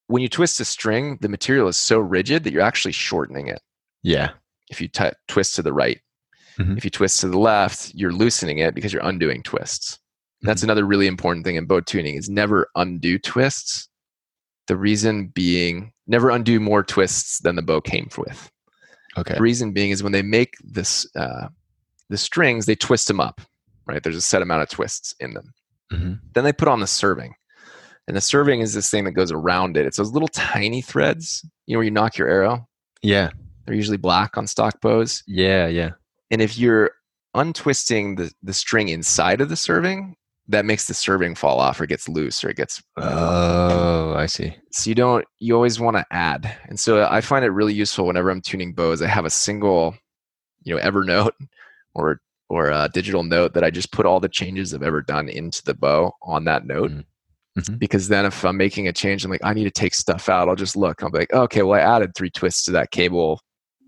when 0.09 0.21
you 0.23 0.29
twist 0.29 0.59
a 0.61 0.65
string, 0.65 1.19
the 1.21 1.29
material 1.29 1.69
is 1.69 1.77
so 1.77 1.99
rigid 2.01 2.43
that 2.45 2.53
you're 2.53 2.63
actually 2.63 2.93
shortening 2.93 3.47
it. 3.47 3.61
Yeah. 4.03 4.31
If 4.71 4.81
you 4.81 4.89
t- 4.89 5.11
twist 5.29 5.55
to 5.55 5.63
the 5.63 5.73
right, 5.73 6.01
Mhm. 6.59 6.77
if 6.77 6.85
you 6.85 6.91
twist 6.91 7.21
to 7.21 7.29
the 7.29 7.39
left, 7.39 7.95
you're 7.95 8.13
loosening 8.13 8.59
it 8.59 8.75
because 8.75 8.93
you're 8.93 9.07
undoing 9.07 9.43
twists. 9.43 9.99
That's 10.45 10.63
another 10.63 10.85
really 10.85 11.07
important 11.07 11.45
thing 11.45 11.57
in 11.57 11.67
bow 11.67 11.81
tuning 11.81 12.15
is 12.17 12.29
never 12.29 12.69
undo 12.77 13.19
twists. 13.19 13.89
The 14.67 14.77
reason 14.77 15.29
being 15.29 15.93
never 16.07 16.31
undo 16.31 16.61
more 16.61 16.83
twists 16.83 17.41
than 17.41 17.57
the 17.57 17.63
bow 17.63 17.81
came 17.81 18.09
with. 18.17 18.51
Okay. 19.17 19.35
The 19.35 19.41
reason 19.41 19.73
being 19.73 19.91
is 19.91 20.03
when 20.03 20.13
they 20.13 20.23
make 20.23 20.55
this 20.63 21.07
uh, 21.17 21.49
the 22.11 22.19
strings, 22.19 22.67
they 22.67 22.75
twist 22.75 23.09
them 23.09 23.21
up, 23.21 23.41
right? 23.87 24.03
There's 24.03 24.17
a 24.17 24.21
set 24.23 24.43
amount 24.43 24.63
of 24.63 24.69
twists 24.69 25.15
in 25.21 25.35
them. 25.35 25.53
Mhm. 25.93 26.21
Then 26.35 26.45
they 26.45 26.53
put 26.53 26.69
on 26.69 26.81
the 26.81 26.87
serving. 26.87 27.35
And 28.07 28.17
the 28.17 28.21
serving 28.21 28.61
is 28.61 28.75
this 28.75 28.91
thing 28.91 29.05
that 29.05 29.13
goes 29.13 29.33
around 29.33 29.77
it. 29.77 29.87
It's 29.87 29.97
those 29.97 30.13
little 30.13 30.29
tiny 30.29 30.83
threads, 30.83 31.45
you 31.67 31.75
know, 31.75 31.79
where 31.79 31.85
you 31.85 31.91
nock 31.91 32.19
your 32.19 32.29
arrow. 32.29 32.69
Yeah. 33.03 33.31
They're 33.65 33.75
usually 33.75 33.97
black 33.97 34.37
on 34.37 34.47
stock 34.47 34.81
bows. 34.83 35.23
Yeah. 35.27 35.69
Yeah. 35.69 35.93
And 36.31 36.43
if 36.43 36.59
you're 36.59 36.91
untwisting 37.35 38.17
the, 38.17 38.31
the 38.43 38.53
string 38.53 38.89
inside 38.89 39.41
of 39.41 39.49
the 39.49 39.57
serving, 39.57 40.17
that 40.49 40.65
makes 40.65 40.87
the 40.87 40.95
serving 40.95 41.35
fall 41.35 41.59
off 41.61 41.81
or 41.81 41.87
gets 41.87 42.09
loose 42.09 42.45
or 42.45 42.51
it 42.51 42.57
gets 42.57 42.83
Oh, 42.99 44.15
I 44.17 44.27
see. 44.27 44.55
so 44.73 44.89
you 44.91 44.95
don't 44.95 45.25
you 45.39 45.55
always 45.55 45.79
want 45.81 45.97
to 45.97 46.05
add 46.11 46.55
and 46.69 46.79
so 46.79 47.07
i 47.11 47.21
find 47.21 47.45
it 47.45 47.51
really 47.51 47.73
useful 47.75 48.07
whenever 48.07 48.31
i'm 48.31 48.41
tuning 48.41 48.73
bows 48.75 49.01
i 49.03 49.07
have 49.07 49.25
a 49.25 49.31
single 49.31 49.95
you 50.63 50.75
know 50.75 50.81
evernote 50.83 51.33
or 51.95 52.21
or 52.51 52.71
a 52.71 52.89
digital 52.93 53.23
note 53.23 53.55
that 53.55 53.65
i 53.65 53.71
just 53.71 53.93
put 53.93 54.05
all 54.07 54.21
the 54.21 54.29
changes 54.29 54.75
i've 54.75 54.83
ever 54.83 55.01
done 55.03 55.29
into 55.29 55.63
the 55.65 55.75
bow 55.75 56.13
on 56.23 56.45
that 56.45 56.67
note 56.67 56.91
Mhm. 56.91 57.05
Mhm. 57.59 57.79
because 57.79 58.09
then 58.09 58.25
if 58.27 58.45
i'm 58.45 58.57
making 58.57 58.89
a 58.89 58.93
change 58.93 59.25
i'm 59.25 59.31
like 59.31 59.45
i 59.45 59.55
need 59.55 59.65
to 59.65 59.71
take 59.71 59.95
stuff 59.95 60.29
out 60.29 60.49
i'll 60.49 60.57
just 60.57 60.77
look 60.77 61.03
i'll 61.03 61.11
be 61.11 61.19
like 61.21 61.33
okay 61.33 61.63
well 61.63 61.79
i 61.79 61.83
added 61.83 62.13
three 62.15 62.31
twists 62.31 62.65
to 62.65 62.73
that 62.73 62.91
cable 62.91 63.41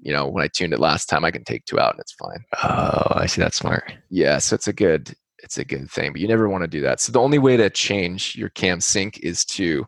you 0.03 0.13
know 0.13 0.27
when 0.29 0.45
i 0.45 0.49
tuned 0.49 0.73
it 0.73 0.79
last 0.81 1.07
time 1.07 1.25
i 1.25 1.31
can 1.31 1.43
take 1.45 1.65
two 1.65 1.79
out 1.81 1.93
and 1.93 2.01
it's 2.01 2.13
fine 2.13 2.45
Oh, 2.63 3.13
I 3.17 3.27
see. 3.27 3.41
That's 3.41 3.57
smart. 3.57 3.93
yeah, 4.09 4.39
so 4.39 4.55
it's 4.55 4.69
a 4.69 4.73
good 4.73 5.15
it's 5.43 5.59
a 5.59 5.65
good 5.65 5.91
thing, 5.91 6.13
but 6.13 6.21
you 6.21 6.29
never 6.29 6.49
want 6.49 6.63
to 6.63 6.69
do 6.69 6.81
that. 6.83 7.01
So 7.01 7.13
the 7.13 7.21
only 7.21 7.39
way 7.39 7.57
to 7.57 7.71
change 7.71 8.37
your 8.37 8.49
cam 8.51 8.81
sync 8.81 9.19
is 9.21 9.45
to 9.47 9.87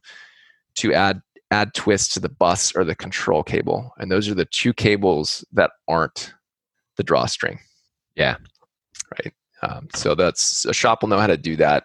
to 0.77 0.95
add 0.95 1.21
add 1.51 1.73
twist 1.75 2.13
to 2.13 2.21
the 2.21 2.29
bus 2.29 2.75
or 2.77 2.85
the 2.85 2.95
control 2.95 3.43
cable, 3.43 3.93
and 3.99 4.11
those 4.11 4.29
are 4.29 4.35
the 4.35 4.45
two 4.45 4.73
cables 4.73 5.45
that 5.53 5.71
aren't 5.89 6.35
the 6.97 7.03
drawstring. 7.03 7.59
Yeah. 8.17 8.37
right. 9.13 9.33
Um, 9.63 9.89
so 9.95 10.15
that's 10.15 10.65
a 10.67 10.73
shop 10.73 11.03
will 11.03 11.09
know 11.09 11.19
how 11.19 11.27
to 11.27 11.37
do 11.37 11.57
that, 11.57 11.85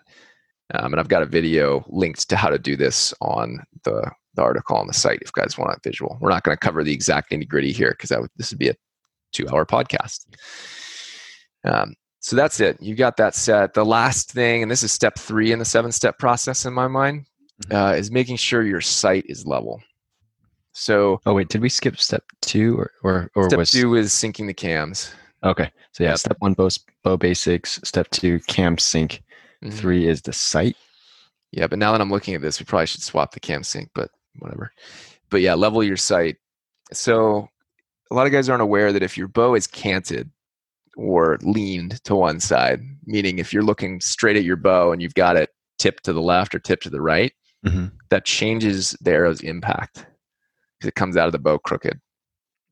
um, 0.74 0.94
and 0.94 1.00
I've 1.00 1.08
got 1.08 1.24
a 1.24 1.28
video 1.28 1.84
linked 1.88 2.30
to 2.30 2.36
how 2.36 2.50
to 2.50 2.60
do 2.60 2.76
this 2.76 3.14
on 3.22 3.60
the 3.84 4.12
the 4.36 4.42
article 4.42 4.78
on 4.78 4.88
the 4.88 4.94
site 4.94 5.20
if 5.22 5.32
guys 5.32 5.58
want 5.58 5.76
a 5.76 5.80
visual. 5.84 6.18
We're 6.20 6.30
not 6.30 6.44
going 6.44 6.58
to 6.58 6.60
cover 6.60 6.84
the 6.84 6.94
exact 6.94 7.32
nitty 7.32 7.48
gritty 7.48 7.72
here 7.72 7.92
because 7.92 8.10
that 8.10 8.22
would, 8.22 8.32
this 8.36 8.52
would 8.52 8.60
be 8.60 8.70
a 8.70 8.76
two 9.32 9.48
hour 9.50 9.66
podcast. 9.66 10.26
Um, 11.66 11.94
so 12.24 12.36
that's 12.38 12.60
it. 12.62 12.82
You 12.82 12.96
got 12.96 13.18
that 13.18 13.36
set. 13.36 13.74
The 13.74 13.84
last 13.86 14.32
thing, 14.32 14.62
and 14.64 14.72
this 14.72 14.82
is 14.82 14.92
step 14.94 15.20
three 15.20 15.52
in 15.52 15.60
the 15.60 15.66
seven 15.66 15.92
step 15.92 16.18
process 16.18 16.66
in 16.66 16.74
my 16.74 16.88
mind, 16.88 17.26
uh, 17.70 17.94
is 17.98 18.10
making 18.12 18.38
sure 18.38 18.64
your 18.64 18.80
sight 18.82 19.26
is 19.28 19.46
level. 19.46 19.82
So 20.72 21.20
Oh 21.26 21.34
wait, 21.34 21.50
did 21.50 21.62
we 21.62 21.70
skip 21.70 22.00
step 22.00 22.24
two 22.42 22.78
or 22.80 22.92
or, 23.04 23.30
or 23.36 23.50
step 23.50 23.60
was 23.60 23.72
two 23.72 23.96
is 23.96 24.12
syncing 24.12 24.48
the 24.48 24.54
cams. 24.54 25.14
okay? 25.44 25.70
So 25.92 26.04
yeah, 26.04 26.12
Yep. 26.12 26.20
step 26.20 26.38
one 26.40 26.54
bow 26.54 26.70
bow 27.04 27.18
basics. 27.18 27.80
Step 27.84 28.10
two 28.10 28.40
cam 28.48 28.78
sync. 28.78 29.22
Mhm. 29.64 29.74
Three 29.74 30.08
is 30.08 30.22
the 30.22 30.34
sight. 30.34 30.76
Yeah, 31.52 31.68
but 31.68 31.78
now 31.78 31.92
that 31.92 32.02
I'm 32.02 32.10
looking 32.10 32.34
at 32.34 32.42
this, 32.42 32.60
we 32.60 32.66
probably 32.66 32.88
should 32.88 33.04
swap 33.04 33.34
the 33.34 33.40
cam 33.40 33.64
sync, 33.64 33.90
but 33.94 34.10
whatever. 34.40 34.72
But 35.30 35.42
yeah, 35.42 35.54
level 35.54 35.84
your 35.84 35.98
sight. 35.98 36.38
So 36.92 37.48
a 38.10 38.16
lot 38.16 38.26
of 38.26 38.32
guys 38.32 38.50
aren't 38.50 38.64
aware 38.64 38.92
that 38.92 39.04
if 39.04 39.18
your 39.18 39.28
bow 39.28 39.54
is 39.56 39.68
canted 39.68 40.32
or 40.96 41.38
leaned 41.42 42.04
to 42.04 42.16
one 42.16 42.40
side, 42.40 42.82
meaning 43.06 43.40
if 43.40 43.52
you're 43.54 43.64
looking 43.64 44.00
straight 44.02 44.38
at 44.38 44.44
your 44.44 44.56
bow 44.56 44.92
and 44.92 45.02
you've 45.02 45.14
got 45.16 45.36
it 45.36 45.50
tipped 45.80 46.04
to 46.06 46.14
the 46.14 46.22
left 46.22 46.54
or 46.54 46.60
tipped 46.60 46.84
to 46.84 46.90
the 46.90 47.02
right, 47.02 47.34
Mhm. 47.66 47.92
that 48.10 48.26
changes 48.26 48.96
the 49.02 49.12
arrow's 49.12 49.42
impact 49.42 50.06
because 50.78 50.88
it 50.90 50.96
comes 50.96 51.18
out 51.18 51.28
of 51.28 51.32
the 51.32 51.40
bow 51.40 51.58
crooked. 51.60 52.00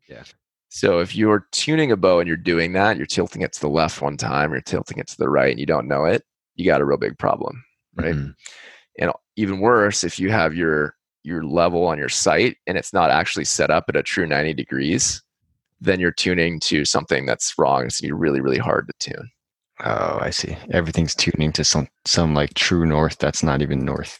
Yeah. 0.07 0.23
So 0.69 0.99
if 0.99 1.15
you're 1.15 1.47
tuning 1.51 1.91
a 1.91 1.97
bow 1.97 2.19
and 2.19 2.27
you're 2.27 2.37
doing 2.37 2.73
that, 2.73 2.97
you're 2.97 3.05
tilting 3.05 3.41
it 3.41 3.53
to 3.53 3.59
the 3.61 3.69
left 3.69 4.01
one 4.01 4.17
time, 4.17 4.51
you're 4.51 4.61
tilting 4.61 4.99
it 4.99 5.07
to 5.07 5.17
the 5.17 5.29
right, 5.29 5.51
and 5.51 5.59
you 5.59 5.65
don't 5.65 5.87
know 5.87 6.05
it, 6.05 6.23
you 6.55 6.65
got 6.65 6.81
a 6.81 6.85
real 6.85 6.97
big 6.97 7.17
problem 7.17 7.63
right? 7.97 8.15
Mhm. 8.15 8.35
and 8.99 9.11
even 9.35 9.59
worse 9.59 10.03
if 10.03 10.17
you 10.19 10.29
have 10.31 10.53
your 10.55 10.95
your 11.23 11.43
level 11.43 11.85
on 11.85 11.97
your 11.97 12.09
sight 12.09 12.57
and 12.67 12.77
it's 12.77 12.93
not 12.93 13.11
actually 13.11 13.45
set 13.45 13.69
up 13.69 13.85
at 13.89 13.95
a 13.95 14.01
true 14.03 14.25
90 14.25 14.53
degrees 14.53 15.21
then 15.81 15.99
you're 15.99 16.11
tuning 16.11 16.59
to 16.59 16.85
something 16.85 17.25
that's 17.25 17.53
wrong 17.57 17.85
it's 17.85 17.99
gonna 17.99 18.09
be 18.09 18.13
really 18.13 18.39
really 18.41 18.57
hard 18.59 18.87
to 18.87 19.09
tune 19.11 19.29
Oh, 19.83 20.19
I 20.21 20.29
see. 20.29 20.55
Everything's 20.71 21.15
tuning 21.15 21.51
to 21.53 21.63
some 21.63 21.87
some 22.05 22.35
like 22.35 22.53
true 22.53 22.85
north 22.85 23.17
that's 23.17 23.41
not 23.41 23.61
even 23.63 23.83
north. 23.83 24.19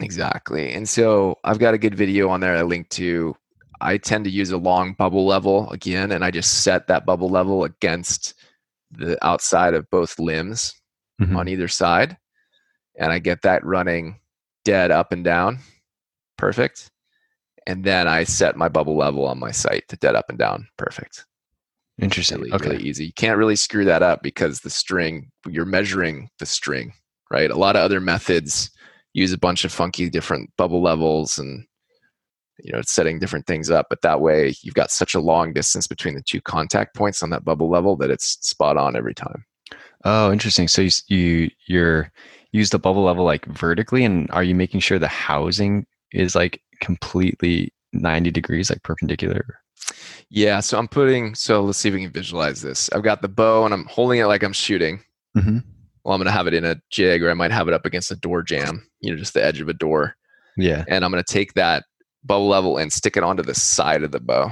exactly 0.00 0.72
and 0.72 0.88
so 0.88 1.36
i've 1.44 1.58
got 1.58 1.74
a 1.74 1.78
good 1.78 1.94
video 1.94 2.28
on 2.30 2.40
there 2.40 2.56
i 2.56 2.62
link 2.62 2.88
to 2.90 3.34
i 3.82 3.98
tend 3.98 4.24
to 4.24 4.30
use 4.30 4.50
a 4.50 4.56
long 4.56 4.94
bubble 4.94 5.26
level 5.26 5.68
again 5.70 6.12
and 6.12 6.24
i 6.24 6.30
just 6.30 6.62
set 6.62 6.86
that 6.86 7.04
bubble 7.04 7.28
level 7.28 7.64
against 7.64 8.34
the 8.92 9.18
outside 9.26 9.74
of 9.74 9.88
both 9.90 10.18
limbs 10.18 10.74
Mhm. 11.20 11.36
on 11.36 11.48
either 11.48 11.68
side 11.68 12.16
and 12.98 13.12
i 13.12 13.18
get 13.18 13.42
that 13.42 13.62
running 13.64 14.20
dead 14.64 14.90
up 14.90 15.12
and 15.12 15.22
down 15.24 15.58
perfect 16.38 16.90
and 17.66 17.84
then 17.84 18.08
i 18.08 18.24
set 18.24 18.56
my 18.56 18.68
bubble 18.68 18.96
level 18.96 19.26
on 19.26 19.38
my 19.38 19.50
sight 19.50 19.84
to 19.88 19.96
dead 19.96 20.14
up 20.14 20.26
and 20.28 20.38
down 20.38 20.66
perfect 20.76 21.24
Interesting. 22.00 22.38
really 22.38 22.52
okay. 22.52 22.70
really 22.70 22.82
easy 22.84 23.06
you 23.06 23.12
can't 23.12 23.38
really 23.38 23.56
screw 23.56 23.84
that 23.84 24.02
up 24.02 24.22
because 24.22 24.60
the 24.60 24.70
string 24.70 25.30
you're 25.46 25.66
measuring 25.66 26.30
the 26.38 26.46
string 26.46 26.92
right 27.30 27.50
a 27.50 27.56
lot 27.56 27.76
of 27.76 27.82
other 27.82 28.00
methods 28.00 28.70
use 29.12 29.32
a 29.32 29.38
bunch 29.38 29.64
of 29.64 29.72
funky 29.72 30.08
different 30.08 30.50
bubble 30.56 30.80
levels 30.82 31.38
and 31.38 31.66
you 32.62 32.72
know 32.72 32.78
it's 32.78 32.92
setting 32.92 33.18
different 33.18 33.46
things 33.46 33.70
up 33.70 33.86
but 33.90 34.00
that 34.02 34.20
way 34.20 34.54
you've 34.62 34.74
got 34.74 34.90
such 34.90 35.14
a 35.14 35.20
long 35.20 35.52
distance 35.52 35.86
between 35.86 36.14
the 36.14 36.22
two 36.22 36.40
contact 36.40 36.94
points 36.94 37.22
on 37.22 37.30
that 37.30 37.44
bubble 37.44 37.68
level 37.68 37.96
that 37.96 38.10
it's 38.10 38.38
spot 38.40 38.76
on 38.76 38.96
every 38.96 39.14
time 39.14 39.44
Oh, 40.04 40.32
interesting. 40.32 40.68
So 40.68 40.82
you 40.82 40.90
you 41.08 41.50
you're 41.66 42.12
use 42.52 42.70
the 42.70 42.78
bubble 42.78 43.04
level 43.04 43.24
like 43.24 43.44
vertically, 43.46 44.04
and 44.04 44.30
are 44.30 44.42
you 44.42 44.54
making 44.54 44.80
sure 44.80 44.98
the 44.98 45.08
housing 45.08 45.86
is 46.12 46.34
like 46.34 46.62
completely 46.80 47.72
ninety 47.92 48.30
degrees, 48.30 48.70
like 48.70 48.82
perpendicular? 48.82 49.44
Yeah, 50.28 50.60
so 50.60 50.78
I'm 50.78 50.88
putting. 50.88 51.34
So 51.34 51.62
let's 51.62 51.78
see 51.78 51.88
if 51.88 51.94
we 51.94 52.02
can 52.02 52.12
visualize 52.12 52.62
this. 52.62 52.90
I've 52.92 53.02
got 53.02 53.22
the 53.22 53.28
bow 53.28 53.64
and 53.64 53.74
I'm 53.74 53.86
holding 53.86 54.20
it 54.20 54.26
like 54.26 54.42
I'm 54.42 54.52
shooting. 54.52 55.02
Mm-hmm. 55.36 55.58
Well, 56.04 56.14
I'm 56.14 56.18
going 56.20 56.26
to 56.26 56.32
have 56.32 56.46
it 56.46 56.54
in 56.54 56.64
a 56.64 56.80
jig, 56.90 57.22
or 57.22 57.30
I 57.30 57.34
might 57.34 57.50
have 57.50 57.68
it 57.68 57.74
up 57.74 57.84
against 57.84 58.10
a 58.10 58.16
door 58.16 58.42
jamb. 58.42 58.86
You 59.00 59.10
know, 59.10 59.16
just 59.18 59.34
the 59.34 59.44
edge 59.44 59.60
of 59.60 59.68
a 59.68 59.72
door, 59.74 60.16
Yeah. 60.56 60.84
and 60.88 61.04
I'm 61.04 61.10
going 61.10 61.22
to 61.22 61.32
take 61.32 61.54
that 61.54 61.84
bubble 62.24 62.48
level 62.48 62.78
and 62.78 62.92
stick 62.92 63.16
it 63.16 63.22
onto 63.22 63.42
the 63.42 63.54
side 63.54 64.02
of 64.02 64.10
the 64.12 64.20
bow, 64.20 64.50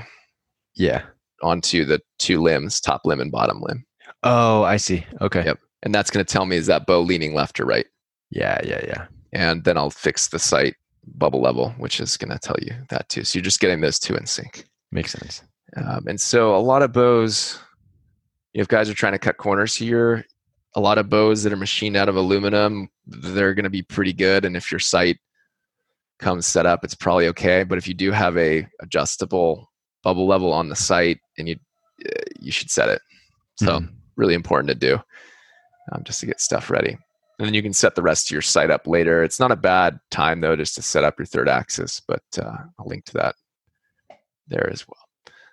Yeah. 0.74 1.02
onto 1.42 1.84
the 1.84 2.00
two 2.18 2.42
limbs, 2.42 2.80
top 2.80 3.02
limb 3.04 3.20
and 3.20 3.32
bottom 3.32 3.60
limb, 3.62 3.84
Oh, 4.24 4.62
I 4.64 4.76
see. 4.76 5.06
Okay. 5.20 5.44
Yep. 5.44 5.58
and 5.84 5.94
that's 5.94 6.10
going 6.10 6.24
to 6.24 6.30
tell 6.32 6.44
me 6.46 6.56
is 6.56 6.66
that 6.66 6.86
bow 6.86 7.00
leaning 7.00 7.34
left 7.34 7.60
or 7.60 7.64
right, 7.66 7.86
Yeah. 8.30 8.60
Yeah. 8.64 8.80
Yeah. 8.86 9.06
and 9.32 9.64
then 9.64 9.76
I'll 9.78 9.90
fix 9.90 10.28
the 10.28 10.38
sight 10.38 10.74
bubble 11.14 11.40
level, 11.40 11.70
which 11.78 12.00
is 12.00 12.16
going 12.16 12.30
to 12.30 12.38
tell 12.38 12.56
you 12.60 12.72
that 12.90 13.08
too. 13.08 13.24
So 13.24 13.38
you're 13.38 13.44
just 13.44 13.60
getting 13.60 13.80
those 13.80 13.98
two 13.98 14.14
in 14.14 14.26
sync. 14.26 14.64
Makes 14.92 15.12
sense. 15.12 15.42
Um, 15.76 16.04
and 16.08 16.20
so 16.20 16.56
a 16.56 16.58
lot 16.58 16.82
of 16.82 16.92
bows, 16.92 17.58
if 18.54 18.68
guys 18.68 18.88
are 18.88 18.94
trying 18.94 19.12
to 19.12 19.18
cut 19.18 19.36
corners 19.36 19.74
here, 19.74 20.24
a 20.74 20.80
lot 20.80 20.98
of 20.98 21.08
bows 21.08 21.42
that 21.42 21.52
are 21.52 21.56
machined 21.56 21.96
out 21.96 22.08
of 22.08 22.16
aluminum, 22.16 22.88
they're 23.06 23.54
going 23.54 23.64
to 23.64 23.70
be 23.70 23.82
pretty 23.82 24.12
good. 24.12 24.44
And 24.44 24.56
if 24.56 24.70
your 24.70 24.78
sight 24.78 25.18
comes 26.18 26.46
set 26.46 26.66
up, 26.66 26.84
it's 26.84 26.94
probably 26.94 27.28
okay. 27.28 27.64
But 27.64 27.78
if 27.78 27.86
you 27.86 27.94
do 27.94 28.10
have 28.12 28.36
a 28.36 28.66
adjustable 28.80 29.70
bubble 30.02 30.26
level 30.26 30.52
on 30.52 30.68
the 30.68 30.76
sight, 30.76 31.18
and 31.38 31.48
you 31.48 31.56
uh, 32.06 32.22
you 32.38 32.52
should 32.52 32.70
set 32.70 32.88
it. 32.88 33.02
So 33.56 33.80
Mhm. 33.80 33.88
really 34.16 34.34
important 34.34 34.68
to 34.68 34.74
do, 34.74 35.00
um, 35.92 36.04
just 36.04 36.20
to 36.20 36.26
get 36.26 36.40
stuff 36.40 36.70
ready. 36.70 36.96
And 37.38 37.46
then 37.46 37.54
you 37.54 37.62
can 37.62 37.72
set 37.72 37.94
the 37.94 38.02
rest 38.02 38.26
of 38.26 38.30
your 38.32 38.42
sight 38.42 38.70
up 38.70 38.86
later. 38.86 39.22
It's 39.22 39.38
not 39.38 39.52
a 39.52 39.56
bad 39.56 40.00
time 40.10 40.40
though, 40.40 40.56
just 40.56 40.74
to 40.74 40.82
set 40.82 41.04
up 41.04 41.18
your 41.18 41.26
third 41.26 41.48
axis. 41.48 42.00
But 42.06 42.24
uh, 42.36 42.56
I'll 42.78 42.86
link 42.86 43.04
to 43.06 43.14
that 43.14 43.36
there 44.48 44.68
as 44.70 44.86
well. 44.88 45.08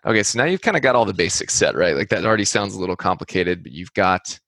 Okay, 0.06 0.24
so 0.24 0.38
now 0.38 0.46
you've 0.46 0.62
kind 0.62 0.78
of 0.78 0.84
got 0.84 0.96
all 0.96 1.06
the 1.06 1.14
basics 1.14 1.54
set, 1.54 1.76
right? 1.76 1.96
Like 1.96 2.10
that 2.10 2.26
already 2.26 2.46
sounds 2.46 2.76
a 2.76 2.80
little 2.80 2.96
complicated, 2.96 3.64
but 3.64 3.72
you've 3.72 3.94
got 3.94 4.40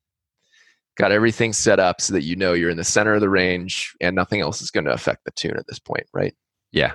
got 0.98 1.12
everything 1.12 1.54
set 1.54 1.80
up 1.80 2.02
so 2.02 2.14
that 2.14 2.24
you 2.24 2.36
know 2.36 2.54
you're 2.54 2.72
in 2.72 2.78
the 2.78 2.84
center 2.84 3.14
of 3.14 3.22
the 3.22 3.30
range 3.30 3.96
and 4.02 4.16
nothing 4.16 4.42
else 4.42 4.62
is 4.62 4.72
going 4.72 4.86
to 4.86 4.92
affect 4.92 5.24
the 5.26 5.32
tune 5.32 5.56
at 5.56 5.68
this 5.68 5.80
point, 5.80 6.06
right? 6.14 6.34
Yeah. 6.72 6.94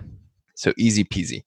So 0.57 0.73
easy 0.77 1.05
peasy. 1.05 1.45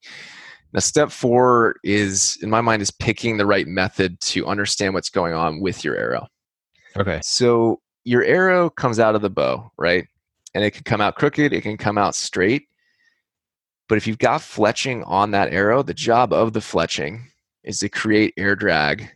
Now 0.73 0.79
step 0.79 1.11
4 1.11 1.75
is 1.83 2.37
in 2.41 2.49
my 2.49 2.61
mind 2.61 2.81
is 2.81 2.91
picking 2.91 3.37
the 3.37 3.45
right 3.45 3.67
method 3.67 4.19
to 4.21 4.45
understand 4.47 4.93
what's 4.93 5.09
going 5.09 5.33
on 5.33 5.61
with 5.61 5.83
your 5.83 5.95
arrow. 5.95 6.27
Okay. 6.97 7.19
So 7.23 7.81
your 8.05 8.23
arrow 8.23 8.69
comes 8.69 8.99
out 8.99 9.15
of 9.15 9.21
the 9.21 9.29
bow, 9.29 9.71
right? 9.77 10.07
And 10.53 10.63
it 10.63 10.71
can 10.71 10.83
come 10.83 11.01
out 11.01 11.15
crooked, 11.15 11.51
it 11.51 11.61
can 11.61 11.77
come 11.77 11.97
out 11.97 12.15
straight. 12.15 12.67
But 13.89 13.97
if 13.97 14.07
you've 14.07 14.17
got 14.19 14.41
fletching 14.41 15.03
on 15.05 15.31
that 15.31 15.51
arrow, 15.51 15.83
the 15.83 15.93
job 15.93 16.31
of 16.31 16.53
the 16.53 16.59
fletching 16.59 17.21
is 17.63 17.79
to 17.79 17.89
create 17.89 18.33
air 18.37 18.55
drag 18.55 19.09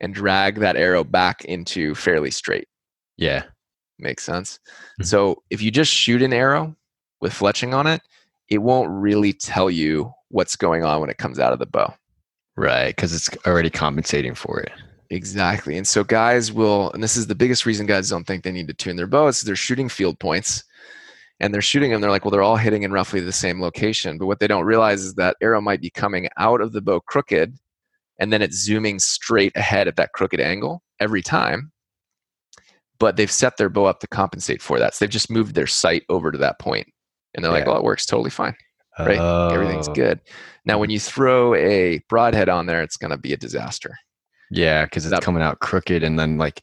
and 0.00 0.14
drag 0.14 0.56
that 0.60 0.76
arrow 0.76 1.02
back 1.04 1.44
into 1.44 1.94
fairly 1.94 2.30
straight. 2.30 2.68
Yeah. 3.16 3.44
Makes 3.98 4.22
sense? 4.22 4.60
Mhm. 5.00 5.06
So 5.06 5.42
if 5.50 5.60
you 5.60 5.70
just 5.70 5.92
shoot 5.92 6.22
an 6.22 6.32
arrow 6.32 6.76
with 7.20 7.32
fletching 7.32 7.74
on 7.74 7.86
it, 7.86 8.00
it 8.48 8.58
won't 8.58 8.88
really 8.90 9.32
tell 9.32 9.68
you 9.70 10.12
what's 10.28 10.56
going 10.56 10.84
on 10.84 11.00
when 11.00 11.10
it 11.10 11.18
comes 11.18 11.38
out 11.38 11.52
of 11.52 11.58
the 11.58 11.66
bow. 11.66 11.92
Right. 12.56 12.94
Because 12.94 13.12
it's 13.14 13.28
already 13.46 13.70
compensating 13.70 14.34
for 14.34 14.60
it. 14.60 14.72
Exactly. 15.10 15.76
And 15.78 15.86
so 15.88 16.04
guys 16.04 16.52
will, 16.52 16.90
and 16.92 17.02
this 17.02 17.16
is 17.16 17.26
the 17.26 17.34
biggest 17.34 17.64
reason 17.64 17.86
guys 17.86 18.10
don't 18.10 18.26
think 18.26 18.44
they 18.44 18.52
need 18.52 18.68
to 18.68 18.74
tune 18.74 18.96
their 18.96 19.06
bow, 19.06 19.28
is 19.28 19.40
they're 19.40 19.56
shooting 19.56 19.88
field 19.88 20.18
points. 20.18 20.64
and 21.40 21.54
they're 21.54 21.62
shooting 21.62 21.90
them 21.92 22.00
they're 22.00 22.10
like 22.10 22.24
well 22.24 22.32
they're 22.32 22.42
all 22.42 22.56
hitting 22.56 22.82
in 22.82 22.90
roughly 22.90 23.20
the 23.20 23.30
same 23.32 23.60
location 23.60 24.18
but 24.18 24.26
what 24.26 24.40
they 24.40 24.48
don't 24.48 24.64
realize 24.64 25.02
is 25.04 25.14
that 25.14 25.36
arrow 25.40 25.60
might 25.60 25.80
be 25.80 25.88
coming 25.88 26.28
out 26.36 26.60
of 26.60 26.72
the 26.72 26.80
bow 26.80 26.98
crooked 27.00 27.54
and 28.18 28.32
then 28.32 28.42
it's 28.42 28.56
zooming 28.58 28.98
straight 28.98 29.56
ahead 29.56 29.86
at 29.86 29.94
that 29.94 30.12
crooked 30.14 30.40
angle 30.40 30.82
every 30.98 31.22
time 31.22 31.70
but 32.98 33.16
they've 33.16 33.30
set 33.30 33.56
their 33.56 33.68
bow 33.68 33.84
up 33.84 34.00
to 34.00 34.08
compensate 34.08 34.60
for 34.60 34.80
that 34.80 34.94
so 34.94 35.04
they've 35.04 35.12
just 35.12 35.30
moved 35.30 35.54
their 35.54 35.68
sight 35.68 36.02
over 36.08 36.32
to 36.32 36.38
that 36.38 36.58
point 36.58 36.88
and 37.34 37.44
they're 37.44 37.52
like 37.52 37.66
Yeah. 37.66 37.74
oh 37.74 37.76
it 37.76 37.84
works 37.84 38.04
totally 38.04 38.30
fine 38.30 38.56
right 38.98 39.52
everything's 39.52 39.88
Oh. 39.88 39.94
good 39.94 40.20
now 40.64 40.78
when 40.80 40.90
you 40.90 40.98
throw 40.98 41.54
a 41.54 42.00
broadhead 42.08 42.48
on 42.48 42.66
there 42.66 42.82
it's 42.82 42.96
going 42.96 43.12
to 43.12 43.16
be 43.16 43.32
a 43.32 43.36
disaster 43.36 43.96
Yeah, 44.50 44.84
because 44.84 45.04
it's 45.04 45.10
That- 45.10 45.22
coming 45.22 45.42
out 45.42 45.60
crooked, 45.60 46.02
and 46.02 46.18
then 46.18 46.38
like 46.38 46.62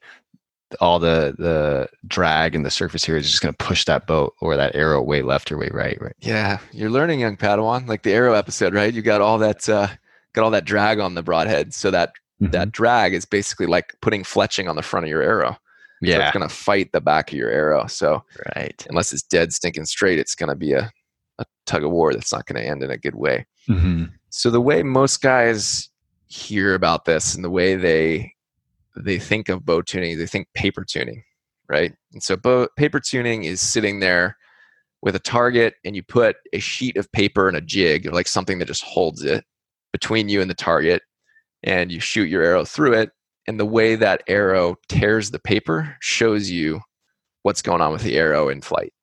all 0.82 1.00
the 1.00 1.36
the 1.38 1.88
drag 2.08 2.56
and 2.56 2.66
the 2.66 2.72
surface 2.72 3.06
here 3.06 3.16
is 3.16 3.30
just 3.30 3.42
going 3.42 3.54
to 3.54 3.66
push 3.66 3.86
that 3.86 4.08
boat 4.08 4.34
or 4.42 4.58
that 4.58 4.76
arrow 4.76 5.02
way 5.02 5.22
left 5.22 5.52
or 5.52 5.58
way 5.58 5.70
right. 5.72 5.98
Right. 6.02 6.16
Yeah, 6.20 6.58
you're 6.72 6.90
learning, 6.90 7.20
young 7.20 7.38
Padawan, 7.38 7.88
like 7.88 8.04
the 8.04 8.12
arrow 8.14 8.34
episode, 8.34 8.74
right? 8.74 8.94
You 8.94 9.02
got 9.02 9.22
all 9.22 9.38
that, 9.38 9.70
uh, 9.70 9.88
got 10.34 10.44
all 10.44 10.52
that 10.52 10.66
drag 10.66 11.00
on 11.00 11.14
the 11.14 11.24
broadhead. 11.24 11.74
So 11.74 11.92
that 11.92 12.14
Mm-hmm. 12.42 12.52
that 12.52 12.74
drag 12.74 13.14
is 13.14 13.24
basically 13.24 13.66
like 13.66 13.96
putting 14.02 14.24
fletching 14.24 14.70
on 14.70 14.76
the 14.76 14.82
front 14.82 15.06
of 15.06 15.10
your 15.10 15.22
arrow. 15.22 15.52
So 15.52 15.58
yeah. 16.02 16.26
it's 16.28 16.34
gonna 16.34 16.50
fight 16.50 16.92
the 16.92 17.00
back 17.00 17.32
of 17.32 17.38
your 17.38 17.50
arrow. 17.50 17.88
So 17.88 18.26
right. 18.58 18.86
unless 18.90 19.14
it's 19.14 19.24
dead 19.24 19.54
stinking 19.54 19.86
straight, 19.86 20.20
it's 20.20 20.36
gonna 20.36 20.54
be 20.54 20.74
a, 20.74 20.92
a 21.40 21.46
tug 21.66 21.86
of 21.86 21.92
war 21.92 22.14
that's 22.14 22.34
not 22.34 22.46
gonna 22.46 22.60
end 22.60 22.84
in 22.84 22.92
a 22.92 22.98
good 22.98 23.16
way. 23.16 23.46
Mm-hmm. 23.70 24.06
So 24.32 24.50
the 24.50 24.60
way 24.60 24.84
most 24.84 25.22
guys 25.22 25.88
hear 26.36 26.74
about 26.76 27.06
this 27.06 27.34
and 27.36 27.44
the 27.44 27.50
way 27.50 27.76
they 27.76 28.32
they 28.98 29.20
think 29.20 29.50
of 29.50 29.66
bow 29.66 29.82
tuning, 29.82 30.18
they 30.18 30.26
think 30.26 30.48
paper 30.54 30.86
tuning, 30.86 31.24
right? 31.68 31.94
And 32.14 32.24
so 32.24 32.36
bow, 32.38 32.68
paper 32.78 33.00
tuning 33.00 33.44
is 33.44 33.60
sitting 33.62 34.00
there 34.00 34.38
with 35.02 35.16
a 35.16 35.20
target 35.20 35.76
and 35.84 35.96
you 35.96 36.04
put 36.04 36.38
a 36.54 36.60
sheet 36.60 36.96
of 36.98 37.12
paper 37.12 37.48
and 37.48 37.58
a 37.58 37.62
jig 37.62 38.08
or 38.08 38.12
like 38.12 38.28
something 38.28 38.58
that 38.60 38.68
just 38.68 38.84
holds 38.84 39.22
it 39.24 39.44
between 39.92 40.30
you 40.30 40.42
and 40.42 40.50
the 40.50 40.56
target 40.56 41.02
and 41.64 41.92
you 41.92 42.00
shoot 42.00 42.30
your 42.30 42.42
arrow 42.44 42.64
through 42.66 42.94
it 42.94 43.10
and 43.48 43.60
the 43.60 43.66
way 43.66 43.96
that 43.96 44.24
arrow 44.28 44.76
tears 44.90 45.32
the 45.32 45.40
paper 45.40 45.96
shows 46.00 46.50
you 46.50 46.80
what's 47.44 47.62
going 47.62 47.82
on 47.82 47.92
with 47.92 48.02
the 48.02 48.18
arrow 48.18 48.50
in 48.50 48.62
flight 48.62 48.94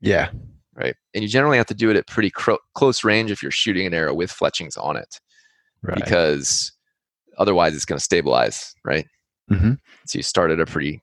Yeah. 0.00 0.30
right 0.74 0.94
and 1.14 1.22
you 1.22 1.28
generally 1.28 1.58
have 1.58 1.66
to 1.66 1.74
do 1.74 1.90
it 1.90 1.96
at 1.96 2.06
pretty 2.06 2.30
cro- 2.30 2.58
close 2.74 3.04
range 3.04 3.30
if 3.30 3.42
you're 3.42 3.50
shooting 3.52 3.86
an 3.86 3.92
arrow 3.94 4.14
with 4.14 4.30
fletchings 4.30 4.76
on 4.76 4.96
it 4.96 5.20
Right. 5.82 5.96
because 5.96 6.72
otherwise 7.38 7.74
it's 7.74 7.84
going 7.84 7.98
to 7.98 8.04
stabilize, 8.04 8.74
right? 8.84 9.06
Mhm. 9.50 9.78
So 10.06 10.18
you 10.18 10.22
start 10.22 10.50
at 10.50 10.60
a 10.60 10.66
pretty 10.66 11.02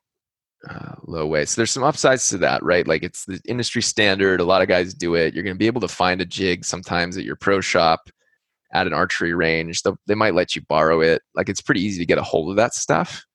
uh, 0.70 0.96
low 1.04 1.26
way. 1.26 1.46
So 1.46 1.60
there's 1.60 1.72
some 1.72 1.84
upsides 1.84 2.28
to 2.30 2.38
that, 2.40 2.64
right? 2.64 2.86
Like 2.88 3.04
it's 3.04 3.26
the 3.26 3.40
industry 3.46 3.82
standard. 3.82 4.40
A 4.42 4.46
lot 4.46 4.62
of 4.62 4.68
guys 4.68 4.94
do 4.94 5.16
it. 5.16 5.34
You're 5.34 5.44
going 5.44 5.56
to 5.56 5.60
be 5.60 5.68
able 5.68 5.82
to 5.82 5.88
find 5.88 6.20
a 6.22 6.26
jig 6.26 6.66
sometimes 6.66 7.18
at 7.18 7.24
your 7.24 7.36
pro 7.38 7.62
shop 7.62 8.10
at 8.74 8.86
an 8.88 8.94
archery 8.94 9.34
range. 9.34 9.82
They'll, 9.84 9.98
they 10.08 10.16
might 10.16 10.36
let 10.36 10.56
you 10.56 10.62
borrow 10.68 11.02
it. 11.02 11.22
Like 11.36 11.50
it's 11.50 11.62
pretty 11.62 11.82
easy 11.82 12.00
to 12.00 12.06
get 12.06 12.18
a 12.18 12.24
hold 12.24 12.50
of 12.50 12.56
that 12.58 12.74
stuff. 12.74 13.26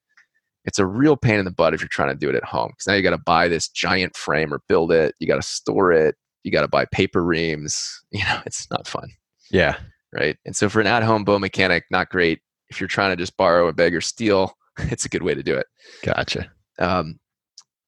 It's 0.66 0.78
a 0.78 0.86
real 0.86 1.16
pain 1.16 1.38
in 1.38 1.44
the 1.44 1.50
butt 1.50 1.74
if 1.74 1.80
you're 1.80 1.88
trying 1.88 2.10
to 2.10 2.14
do 2.14 2.28
it 2.30 2.34
at 2.36 2.44
home 2.44 2.68
because 2.70 2.86
now 2.86 2.94
you 2.94 3.02
got 3.02 3.10
to 3.10 3.18
buy 3.18 3.48
this 3.48 3.68
giant 3.68 4.16
frame 4.16 4.52
or 4.52 4.60
build 4.68 4.92
it. 4.92 5.14
You 5.18 5.26
got 5.26 5.36
to 5.36 5.42
store 5.42 5.92
it. 5.92 6.14
You 6.42 6.52
got 6.52 6.62
to 6.62 6.68
buy 6.68 6.84
paper 6.86 7.22
reams. 7.24 8.00
You 8.12 8.24
know, 8.24 8.40
it's 8.46 8.70
not 8.70 8.86
fun 8.86 9.08
yeah. 9.50 9.76
Right? 10.14 10.36
And 10.44 10.54
so 10.54 10.68
for 10.68 10.80
an 10.80 10.86
at-home 10.86 11.24
bow 11.24 11.38
mechanic, 11.38 11.84
not 11.90 12.08
great. 12.08 12.40
If 12.68 12.80
you're 12.80 12.88
trying 12.88 13.10
to 13.10 13.16
just 13.16 13.36
borrow 13.36 13.68
a 13.68 13.72
beg 13.72 13.94
or 13.94 14.00
steal, 14.00 14.56
it's 14.78 15.04
a 15.04 15.08
good 15.08 15.22
way 15.22 15.34
to 15.34 15.42
do 15.42 15.56
it. 15.56 15.66
Gotcha. 16.02 16.50
Um, 16.78 17.18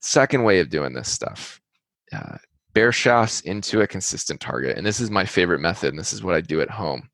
second 0.00 0.44
way 0.44 0.60
of 0.60 0.70
doing 0.70 0.92
this 0.92 1.10
stuff, 1.10 1.60
uh, 2.12 2.36
bare 2.72 2.92
shafts 2.92 3.40
into 3.42 3.80
a 3.80 3.86
consistent 3.86 4.40
target, 4.40 4.76
and 4.76 4.86
this 4.86 5.00
is 5.00 5.10
my 5.10 5.24
favorite 5.24 5.60
method, 5.60 5.90
and 5.90 5.98
this 5.98 6.12
is 6.12 6.22
what 6.22 6.34
I 6.34 6.40
do 6.40 6.60
at 6.60 6.70
home. 6.70 7.08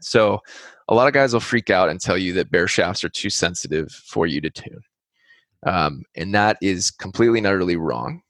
So 0.00 0.40
a 0.88 0.94
lot 0.94 1.06
of 1.06 1.14
guys 1.14 1.32
will 1.32 1.40
freak 1.40 1.70
out 1.70 1.88
and 1.88 2.00
tell 2.00 2.18
you 2.18 2.32
that 2.34 2.50
bare 2.50 2.68
shafts 2.68 3.04
are 3.04 3.08
too 3.08 3.30
sensitive 3.30 3.90
for 3.90 4.26
you 4.26 4.40
to 4.40 4.50
tune, 4.50 4.80
um, 5.66 6.02
and 6.16 6.34
that 6.34 6.58
is 6.62 6.90
completely 6.90 7.38
and 7.38 7.46
utterly 7.46 7.76
wrong. 7.76 8.22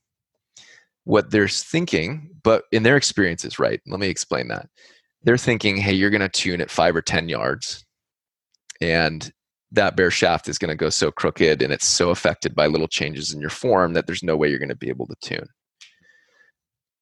What 1.03 1.29
they're 1.29 1.47
thinking, 1.47 2.31
but 2.43 2.63
in 2.71 2.83
their 2.83 2.97
experience 2.97 3.45
is 3.45 3.59
right. 3.59 3.79
Let 3.85 3.99
me 3.99 4.07
explain 4.07 4.47
that 4.47 4.67
they're 5.25 5.37
thinking, 5.37 5.75
hey, 5.75 5.93
you're 5.93 6.09
going 6.09 6.21
to 6.21 6.29
tune 6.29 6.61
at 6.61 6.71
five 6.71 6.95
or 6.95 7.01
10 7.01 7.27
yards, 7.27 7.83
and 8.79 9.31
that 9.71 9.95
bare 9.95 10.11
shaft 10.11 10.47
is 10.47 10.57
going 10.57 10.69
to 10.69 10.75
go 10.75 10.89
so 10.89 11.11
crooked 11.11 11.61
and 11.61 11.73
it's 11.73 11.85
so 11.85 12.09
affected 12.09 12.55
by 12.55 12.67
little 12.67 12.87
changes 12.87 13.33
in 13.33 13.41
your 13.41 13.49
form 13.49 13.93
that 13.93 14.07
there's 14.07 14.23
no 14.23 14.37
way 14.37 14.49
you're 14.49 14.59
going 14.59 14.69
to 14.69 14.75
be 14.75 14.89
able 14.89 15.07
to 15.07 15.15
tune. 15.21 15.47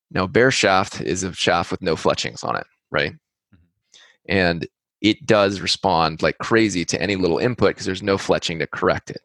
Now, 0.09 0.25
bare 0.27 0.51
shaft 0.51 1.01
is 1.01 1.23
a 1.23 1.33
shaft 1.33 1.71
with 1.71 1.81
no 1.81 1.95
fletchings 1.95 2.43
on 2.43 2.55
it, 2.55 2.65
right? 2.89 3.11
Mm-hmm. 3.11 3.57
And 4.29 4.67
it 5.01 5.25
does 5.25 5.59
respond 5.59 6.21
like 6.21 6.37
crazy 6.37 6.85
to 6.85 7.01
any 7.01 7.15
little 7.15 7.37
input 7.37 7.71
because 7.71 7.85
there's 7.85 8.01
no 8.03 8.17
fletching 8.17 8.59
to 8.59 8.67
correct 8.67 9.11
it. 9.11 9.21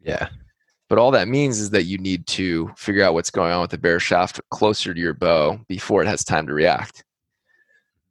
Yeah. 0.00 0.28
But 0.88 0.98
all 0.98 1.10
that 1.10 1.26
means 1.26 1.58
is 1.58 1.70
that 1.70 1.84
you 1.84 1.98
need 1.98 2.28
to 2.28 2.70
figure 2.76 3.02
out 3.02 3.14
what's 3.14 3.30
going 3.30 3.52
on 3.52 3.62
with 3.62 3.72
the 3.72 3.78
bare 3.78 3.98
shaft 3.98 4.40
closer 4.50 4.94
to 4.94 5.00
your 5.00 5.14
bow 5.14 5.58
before 5.68 6.00
it 6.00 6.06
has 6.06 6.22
time 6.22 6.46
to 6.46 6.54
react, 6.54 7.04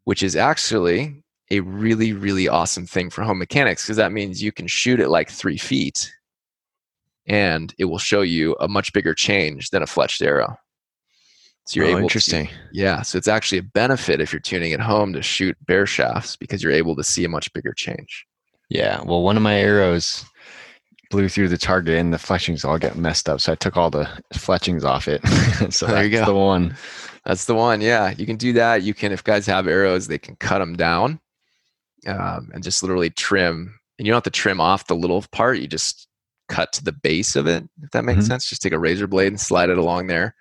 which 0.06 0.24
is 0.24 0.36
actually 0.36 1.22
a 1.52 1.60
really, 1.60 2.14
really 2.14 2.48
awesome 2.48 2.88
thing 2.88 3.10
for 3.10 3.24
home 3.24 3.38
mechanics 3.38 3.84
because 3.84 3.98
that 3.98 4.12
means 4.12 4.42
you 4.42 4.52
can 4.52 4.68
shoot 4.68 5.00
it 5.00 5.10
like 5.10 5.30
three 5.30 5.58
feet 5.58 6.12
and 7.28 7.74
it 7.78 7.86
will 7.86 8.00
show 8.00 8.22
you 8.22 8.56
a 8.60 8.68
much 8.68 8.94
bigger 8.94 9.14
change 9.14 9.70
than 9.70 9.84
a 9.84 9.88
fletched 9.88 10.22
arrow. 10.26 10.56
So 11.68 11.80
you're 11.80 11.88
oh, 11.88 11.90
able 11.90 12.00
to- 12.00 12.04
interesting. 12.04 12.50
yeah, 12.72 13.02
so 13.02 13.18
it's 13.18 13.28
actually 13.28 13.58
a 13.58 13.64
benefit 13.64 14.22
if 14.22 14.32
you're 14.32 14.40
tuning 14.40 14.74
at 14.74 14.80
home 14.80 15.14
to 15.14 15.22
shoot 15.22 15.58
bare 15.68 15.88
shafts 15.88 16.36
because 16.36 16.62
you're 16.62 16.72
able 16.72 16.96
to 16.96 17.04
see 17.04 17.26
a 17.26 17.30
much 17.30 17.52
bigger 17.54 17.74
change. 17.74 18.26
Yeah. 18.70 19.02
Well, 19.04 19.24
one 19.24 19.38
of 19.38 19.44
my 19.44 19.56
arrows 19.56 20.26
blew 21.10 21.30
through 21.30 21.50
the 21.50 21.58
target 21.58 21.98
and 21.98 22.14
the 22.14 22.20
fletchings 22.20 22.64
all 22.64 22.78
get 22.78 22.98
messed 22.98 23.30
up. 23.30 23.40
So 23.42 23.52
I 23.52 23.56
took 23.56 23.78
all 23.78 23.90
the 23.90 24.08
fletchings 24.34 24.84
off 24.84 25.08
it. 25.08 25.22
so 25.74 25.88
There 25.88 26.04
you 26.04 26.10
go. 26.12 26.26
the 26.26 26.34
one. 26.36 26.76
That's 27.26 27.46
the 27.46 27.56
one. 27.56 27.82
Yeah, 27.82 28.14
you 28.18 28.26
can 28.26 28.38
do 28.38 28.54
that. 28.54 28.84
You 28.84 28.94
can, 28.94 29.12
if 29.12 29.24
guys 29.24 29.46
have 29.48 29.68
arrows, 29.68 30.08
they 30.08 30.18
can 30.20 30.36
cut 30.36 30.60
them 30.60 30.76
down 30.76 31.20
um, 32.08 32.52
and 32.54 32.64
just 32.64 32.84
literally 32.84 33.10
trim. 33.10 33.80
And 33.98 34.06
you 34.06 34.12
don't 34.12 34.18
have 34.18 34.32
to 34.32 34.40
trim 34.40 34.60
off 34.62 34.88
the 34.88 34.96
little 34.96 35.24
part. 35.32 35.58
You 35.60 35.68
just 35.68 36.08
cut 36.50 36.72
to 36.74 36.84
the 36.84 36.92
base 36.92 37.36
of 37.36 37.48
it. 37.48 37.64
If 37.82 37.92
that 37.92 38.06
makes 38.06 38.26
Mhm. 38.26 38.28
sense, 38.28 38.50
just 38.50 38.62
take 38.62 38.74
a 38.74 38.80
razor 38.80 39.08
blade 39.08 39.30
and 39.30 39.40
slide 39.42 39.70
it 39.70 39.78
along 39.80 40.08
there. 40.08 40.36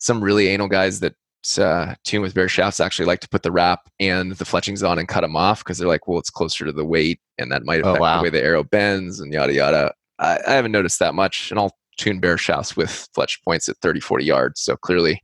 Some 0.00 0.22
really 0.22 0.48
anal 0.48 0.68
guys 0.68 1.00
that 1.00 1.14
uh, 1.58 1.94
tune 2.04 2.22
with 2.22 2.32
bare 2.34 2.48
shafts 2.48 2.80
actually 2.80 3.04
like 3.04 3.20
to 3.20 3.28
put 3.28 3.42
the 3.42 3.52
wrap 3.52 3.80
and 4.00 4.32
the 4.32 4.46
fletchings 4.46 4.82
on 4.82 4.98
and 4.98 5.06
cut 5.08 5.20
them 5.20 5.36
off 5.36 5.62
because 5.62 5.76
they're 5.76 5.86
like, 5.86 6.08
well, 6.08 6.18
it's 6.18 6.30
closer 6.30 6.64
to 6.64 6.72
the 6.72 6.86
weight 6.86 7.20
and 7.36 7.52
that 7.52 7.64
might 7.66 7.82
Oh, 7.84 7.90
affect 7.90 8.00
wow. 8.00 8.16
the 8.16 8.22
way 8.24 8.30
the 8.30 8.42
arrow 8.42 8.64
bends 8.64 9.20
and 9.20 9.30
yada 9.30 9.52
yada. 9.52 9.92
I, 10.18 10.38
I 10.46 10.52
haven't 10.54 10.72
noticed 10.72 11.00
that 11.00 11.14
much, 11.14 11.50
and 11.50 11.60
I'll 11.60 11.76
tune 11.98 12.18
bare 12.18 12.38
shafts 12.38 12.76
with 12.78 13.08
fletch 13.14 13.42
points 13.44 13.68
at 13.68 13.76
30, 13.82 14.00
40 14.00 14.24
yards. 14.24 14.62
So 14.62 14.74
clearly, 14.76 15.22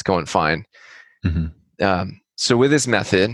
it's 0.00 0.06
going 0.06 0.24
fine. 0.24 0.64
Mhm. 1.26 1.52
Um, 1.82 2.20
so 2.36 2.56
with 2.56 2.70
this 2.70 2.86
method, 2.86 3.30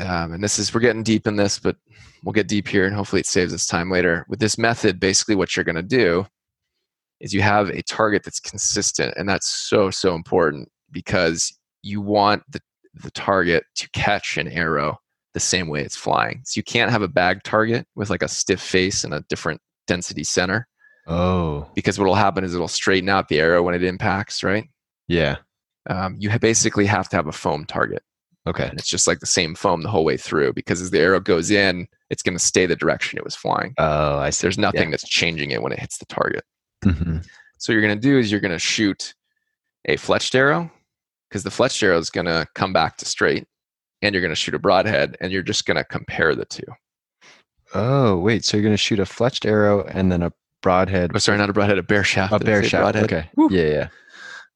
um, 0.00 0.32
and 0.32 0.42
this 0.42 0.58
is 0.58 0.72
we're 0.72 0.80
getting 0.80 1.02
deep 1.02 1.26
in 1.26 1.36
this, 1.36 1.58
but 1.58 1.76
we'll 2.24 2.32
get 2.32 2.48
deep 2.48 2.66
here, 2.66 2.86
and 2.86 2.94
hopefully 2.96 3.20
it 3.20 3.26
saves 3.26 3.52
us 3.52 3.66
time 3.66 3.90
later. 3.90 4.24
With 4.28 4.40
this 4.40 4.56
method, 4.56 4.98
basically 4.98 5.34
what 5.34 5.54
you're 5.54 5.64
going 5.64 5.76
to 5.76 5.82
do 5.82 6.26
is 7.20 7.34
you 7.34 7.42
have 7.42 7.68
a 7.68 7.82
target 7.82 8.22
that's 8.24 8.40
consistent, 8.40 9.12
and 9.18 9.28
that's 9.28 9.46
so 9.48 9.90
so 9.90 10.14
important 10.14 10.70
because 10.90 11.52
you 11.82 12.00
want 12.00 12.42
the 12.50 12.60
the 12.94 13.10
target 13.10 13.64
to 13.76 13.88
catch 13.90 14.38
an 14.38 14.48
arrow 14.48 14.96
the 15.34 15.40
same 15.40 15.68
way 15.68 15.82
it's 15.82 15.94
flying. 15.96 16.40
So 16.46 16.58
you 16.58 16.62
can't 16.62 16.90
have 16.90 17.02
a 17.02 17.08
bag 17.08 17.42
target 17.44 17.86
with 17.94 18.08
like 18.08 18.22
a 18.22 18.28
stiff 18.28 18.60
face 18.62 19.04
and 19.04 19.12
a 19.12 19.22
different 19.28 19.60
density 19.86 20.24
center 20.24 20.66
Oh, 21.06 21.70
because 21.74 21.98
what 21.98 22.06
will 22.06 22.14
happen 22.14 22.44
is 22.44 22.54
it'll 22.54 22.66
straighten 22.66 23.08
out 23.10 23.28
the 23.28 23.38
arrow 23.40 23.62
when 23.62 23.74
it 23.74 23.84
impacts, 23.84 24.42
right? 24.42 24.64
yeah. 25.06 25.36
Um, 25.88 26.16
you 26.18 26.36
basically 26.38 26.86
have 26.86 27.08
to 27.10 27.16
have 27.16 27.26
a 27.26 27.32
foam 27.32 27.64
target. 27.64 28.02
Okay. 28.46 28.66
And 28.68 28.78
it's 28.78 28.88
just 28.88 29.06
like 29.06 29.20
the 29.20 29.26
same 29.26 29.54
foam 29.54 29.82
the 29.82 29.88
whole 29.90 30.04
way 30.04 30.16
through 30.16 30.52
because 30.54 30.80
as 30.80 30.90
the 30.90 31.00
arrow 31.00 31.20
goes 31.20 31.50
in, 31.50 31.86
it's 32.08 32.22
going 32.22 32.36
to 32.36 32.42
stay 32.42 32.64
the 32.66 32.76
direction 32.76 33.18
it 33.18 33.24
was 33.24 33.34
flying. 33.36 33.74
Oh, 33.78 34.18
I 34.18 34.30
see. 34.30 34.44
There's 34.46 34.58
nothing 34.58 34.90
that's 34.90 35.06
changing 35.08 35.50
it 35.50 35.62
when 35.62 35.72
it 35.72 35.78
hits 35.78 35.98
the 35.98 36.06
target. 36.06 36.44
Mhm. 36.84 37.24
So 37.58 37.72
what 37.72 37.74
you're 37.74 37.82
going 37.86 37.98
to 37.98 38.00
do 38.00 38.18
is 38.18 38.30
you're 38.30 38.40
going 38.40 38.52
to 38.52 38.58
shoot 38.58 39.14
a 39.86 39.96
fletched 39.96 40.34
arrow 40.34 40.70
because 41.28 41.42
the 41.42 41.50
fletched 41.50 41.82
arrow 41.82 41.98
is 41.98 42.08
going 42.10 42.26
to 42.26 42.46
come 42.54 42.72
back 42.72 42.96
to 42.98 43.04
straight 43.04 43.46
and 44.00 44.14
you're 44.14 44.22
going 44.22 44.30
to 44.30 44.36
shoot 44.36 44.54
a 44.54 44.58
broadhead 44.58 45.16
and 45.20 45.32
you're 45.32 45.42
just 45.42 45.66
going 45.66 45.76
to 45.76 45.84
compare 45.84 46.34
the 46.34 46.44
two. 46.44 46.62
Oh, 47.74 48.16
wait. 48.18 48.44
So 48.44 48.56
you're 48.56 48.64
going 48.64 48.72
to 48.74 48.78
shoot 48.78 48.98
a 49.00 49.04
fletched 49.04 49.44
arrow 49.44 49.82
and 49.84 50.10
then 50.10 50.22
a 50.22 50.32
broadhead. 50.62 51.10
Oh, 51.14 51.18
sorry, 51.18 51.36
not 51.38 51.50
a 51.50 51.52
broadhead, 51.52 51.78
a 51.78 51.82
bare 51.82 52.04
shaft. 52.04 52.32
a 52.32 52.38
bare 52.38 52.62
shaft. 52.62 52.82
broadhead? 52.82 53.04
Okay. 53.04 53.30
Woo. 53.36 53.48
Yeah, 53.50 53.68
yeah. 53.68 53.88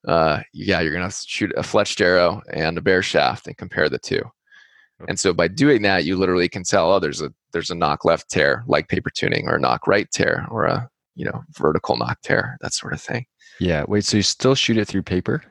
Uh, 0.06 0.40
yeah, 0.52 0.80
you're 0.80 0.92
gonna 0.92 1.10
shoot 1.10 1.52
a 1.56 1.62
fletched 1.62 2.00
arrow 2.00 2.42
and 2.52 2.76
a 2.76 2.82
bare 2.82 3.02
shaft 3.02 3.46
and 3.46 3.56
compare 3.56 3.88
the 3.88 3.98
two. 3.98 4.22
And 5.08 5.18
so 5.18 5.32
by 5.32 5.48
doing 5.48 5.82
that, 5.82 6.04
you 6.04 6.16
literally 6.16 6.48
can 6.48 6.62
tell, 6.62 6.92
oh, 6.92 6.98
there's 6.98 7.20
a 7.20 7.32
there's 7.52 7.70
a 7.70 7.74
nock 7.74 8.04
left 8.04 8.30
tear 8.30 8.64
like 8.66 8.88
paper 8.88 9.10
tuning, 9.10 9.48
or 9.48 9.56
a 9.56 9.60
nock 9.60 9.86
right 9.86 10.10
tear, 10.10 10.46
or 10.50 10.64
a 10.64 10.88
you 11.14 11.24
know 11.24 11.42
vertical 11.50 11.96
nock 11.96 12.20
tear, 12.22 12.56
that 12.60 12.74
sort 12.74 12.92
of 12.92 13.00
thing. 13.00 13.26
Yeah. 13.60 13.84
Wait. 13.86 14.04
So 14.04 14.16
you 14.16 14.22
still 14.22 14.54
shoot 14.54 14.78
it 14.78 14.86
through 14.86 15.02
paper? 15.02 15.42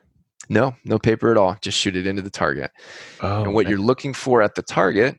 No, 0.48 0.74
no 0.84 0.98
paper 0.98 1.30
at 1.30 1.36
all. 1.36 1.56
Just 1.62 1.78
shoot 1.78 1.96
it 1.96 2.06
into 2.06 2.22
the 2.22 2.30
target. 2.30 2.70
Oh, 3.20 3.44
and 3.44 3.54
what 3.54 3.66
okay. 3.66 3.70
you're 3.70 3.78
looking 3.78 4.12
for 4.12 4.42
at 4.42 4.54
the 4.54 4.62
target 4.62 5.18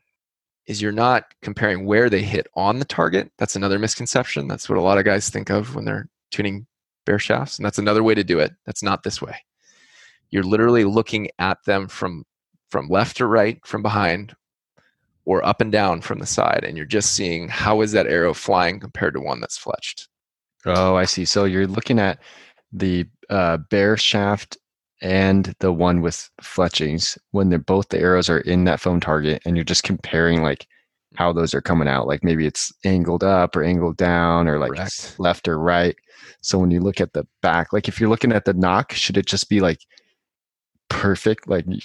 is 0.66 0.80
you're 0.80 0.92
not 0.92 1.24
comparing 1.42 1.86
where 1.86 2.08
they 2.08 2.22
hit 2.22 2.46
on 2.54 2.78
the 2.78 2.84
target. 2.84 3.30
That's 3.38 3.56
another 3.56 3.78
misconception. 3.78 4.48
That's 4.48 4.68
what 4.68 4.78
a 4.78 4.82
lot 4.82 4.98
of 4.98 5.04
guys 5.04 5.30
think 5.30 5.50
of 5.50 5.74
when 5.74 5.84
they're 5.84 6.08
tuning 6.30 6.66
bare 7.04 7.18
shafts. 7.18 7.58
And 7.58 7.64
that's 7.64 7.78
another 7.78 8.02
way 8.02 8.14
to 8.14 8.24
do 8.24 8.38
it. 8.38 8.52
That's 8.66 8.82
not 8.82 9.02
this 9.02 9.20
way. 9.20 9.36
You're 10.30 10.42
literally 10.42 10.84
looking 10.84 11.28
at 11.38 11.58
them 11.64 11.88
from 11.88 12.24
from 12.70 12.88
left 12.88 13.18
to 13.18 13.26
right, 13.26 13.64
from 13.64 13.82
behind, 13.82 14.34
or 15.24 15.44
up 15.46 15.60
and 15.60 15.70
down 15.70 16.00
from 16.00 16.18
the 16.18 16.26
side, 16.26 16.64
and 16.64 16.76
you're 16.76 16.86
just 16.86 17.12
seeing 17.12 17.48
how 17.48 17.80
is 17.80 17.92
that 17.92 18.06
arrow 18.06 18.34
flying 18.34 18.80
compared 18.80 19.14
to 19.14 19.20
one 19.20 19.40
that's 19.40 19.58
fletched. 19.58 20.08
Oh, 20.66 20.96
I 20.96 21.04
see. 21.04 21.24
So 21.24 21.44
you're 21.44 21.66
looking 21.66 21.98
at 21.98 22.18
the 22.72 23.06
uh, 23.30 23.58
bare 23.70 23.96
shaft 23.96 24.58
and 25.00 25.54
the 25.60 25.72
one 25.72 26.00
with 26.00 26.30
fletchings 26.40 27.18
when 27.30 27.50
they're 27.50 27.58
both 27.58 27.88
the 27.90 28.00
arrows 28.00 28.28
are 28.28 28.40
in 28.40 28.64
that 28.64 28.80
foam 28.80 29.00
target, 29.00 29.42
and 29.44 29.56
you're 29.56 29.64
just 29.64 29.84
comparing 29.84 30.42
like 30.42 30.66
how 31.16 31.32
those 31.32 31.54
are 31.54 31.60
coming 31.60 31.88
out. 31.88 32.06
Like 32.06 32.24
maybe 32.24 32.46
it's 32.46 32.72
angled 32.84 33.22
up 33.22 33.54
or 33.54 33.62
angled 33.62 33.96
down, 33.96 34.48
or 34.48 34.58
like 34.58 34.72
Correct. 34.72 35.16
left 35.18 35.48
or 35.48 35.58
right. 35.58 35.94
So 36.44 36.58
when 36.58 36.70
you 36.70 36.80
look 36.80 37.00
at 37.00 37.14
the 37.14 37.26
back, 37.42 37.72
like 37.72 37.88
if 37.88 37.98
you're 37.98 38.10
looking 38.10 38.32
at 38.32 38.44
the 38.44 38.52
nock, 38.52 38.92
should 38.92 39.16
it 39.16 39.26
just 39.26 39.48
be 39.48 39.60
like 39.60 39.80
perfect? 40.90 41.48
Like 41.48 41.64
you, 41.66 41.80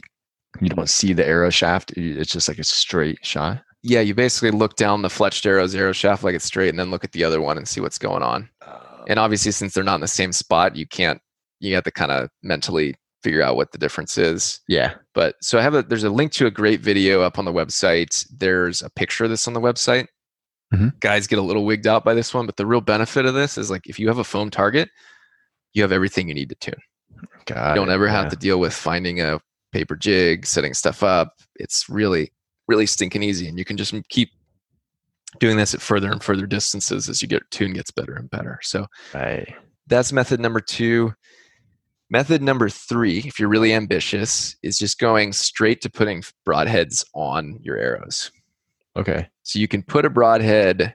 you 0.60 0.70
don't 0.70 0.90
see 0.90 1.14
the 1.14 1.26
arrow 1.26 1.50
shaft; 1.50 1.94
it's 1.96 2.32
just 2.32 2.48
like 2.48 2.60
a 2.60 2.64
straight 2.64 3.20
shot. 3.26 3.62
Yeah, 3.82 4.02
you 4.02 4.14
basically 4.14 4.52
look 4.52 4.76
down 4.76 5.02
the 5.02 5.08
fletched 5.08 5.46
arrow's 5.46 5.74
arrow 5.74 5.94
shaft 5.94 6.24
like 6.24 6.36
it's 6.36 6.46
straight, 6.46 6.70
and 6.70 6.78
then 6.78 6.92
look 6.92 7.06
at 7.06 7.14
the 7.14 7.24
other 7.24 7.42
one 7.42 7.58
and 7.58 7.68
see 7.68 7.80
what's 7.80 7.98
going 7.98 8.22
on. 8.22 8.50
Oh. 8.66 9.06
And 9.08 9.18
obviously, 9.18 9.52
since 9.52 9.74
they're 9.74 9.84
not 9.84 9.96
in 9.96 10.02
the 10.02 10.08
same 10.08 10.34
spot, 10.34 10.76
you 10.76 10.86
can't. 10.86 11.22
You 11.62 11.76
have 11.76 11.84
to 11.86 11.92
kind 11.92 12.12
of 12.12 12.30
mentally 12.44 12.96
figure 13.24 13.42
out 13.42 13.56
what 13.56 13.72
the 13.72 13.78
difference 13.78 14.18
is. 14.18 14.62
yeah. 14.68 14.96
But 15.14 15.36
so 15.42 15.60
I 15.60 15.62
have 15.62 15.74
a 15.74 15.84
there's 15.84 16.04
a 16.04 16.10
link 16.10 16.32
to 16.34 16.46
a 16.46 16.52
great 16.52 16.82
video 16.82 17.22
up 17.22 17.38
on 17.38 17.46
the 17.46 17.54
website. 17.54 18.26
There's 18.38 18.82
a 18.82 18.90
picture 18.90 19.26
of 19.26 19.30
this 19.30 19.48
on 19.48 19.54
the 19.54 19.62
website. 19.62 20.08
Mhm. 20.74 21.00
Guys 21.00 21.26
get 21.28 21.40
a 21.40 21.44
little 21.44 21.66
wigged 21.66 21.88
out 21.88 22.04
by 22.06 22.14
this 22.14 22.34
one, 22.34 22.46
but 22.46 22.58
the 22.58 22.66
real 22.66 22.82
benefit 22.82 23.26
of 23.26 23.34
this 23.34 23.58
is 23.58 23.72
like 23.72 23.88
if 23.88 23.98
you 24.00 24.08
have 24.08 24.20
a 24.20 24.24
foam 24.24 24.50
target, 24.50 24.90
you 25.74 25.82
have 25.82 25.92
everything 25.92 26.28
you 26.28 26.34
need 26.36 26.50
to 26.50 26.56
tune. 26.56 26.80
Got 27.46 27.70
you 27.70 27.76
don't 27.76 27.90
it, 27.90 27.94
ever 27.94 28.06
yeah. 28.06 28.12
have 28.12 28.30
to 28.30 28.36
deal 28.36 28.60
with 28.60 28.74
finding 28.74 29.20
a 29.22 29.40
paper 29.72 29.96
jig, 29.96 30.46
setting 30.46 30.74
stuff 30.74 31.02
up. 31.04 31.34
It's 31.56 31.90
really, 31.90 32.32
really 32.68 32.86
stinking 32.86 33.24
easy. 33.24 33.48
And 33.48 33.58
you 33.58 33.66
can 33.66 33.78
just 33.78 33.94
keep 34.10 34.30
doing 35.40 35.58
this 35.58 35.74
at 35.74 35.82
further 35.82 36.12
and 36.12 36.24
further 36.24 36.46
distances 36.48 37.08
as 37.10 37.22
you 37.22 37.28
get 37.28 37.44
tune 37.52 37.74
gets 37.74 37.92
better 37.92 38.14
and 38.16 38.30
better. 38.30 38.60
So 38.64 38.88
Right. 39.14 39.54
that's 39.88 40.12
method 40.12 40.40
number 40.40 40.60
two. 40.60 41.14
Method 42.12 42.42
number 42.42 42.70
three, 42.70 43.20
if 43.20 43.40
you're 43.40 43.50
really 43.50 43.74
ambitious, 43.74 44.56
is 44.64 44.80
just 44.80 44.98
going 44.98 45.32
straight 45.34 45.82
to 45.82 45.90
putting 45.92 46.24
broadheads 46.48 47.06
on 47.14 47.60
your 47.62 47.78
arrows. 47.78 48.32
Okay. 48.98 49.28
So 49.44 49.60
you 49.60 49.68
can 49.68 49.84
put 49.84 50.06
a 50.06 50.10
broadhead, 50.10 50.94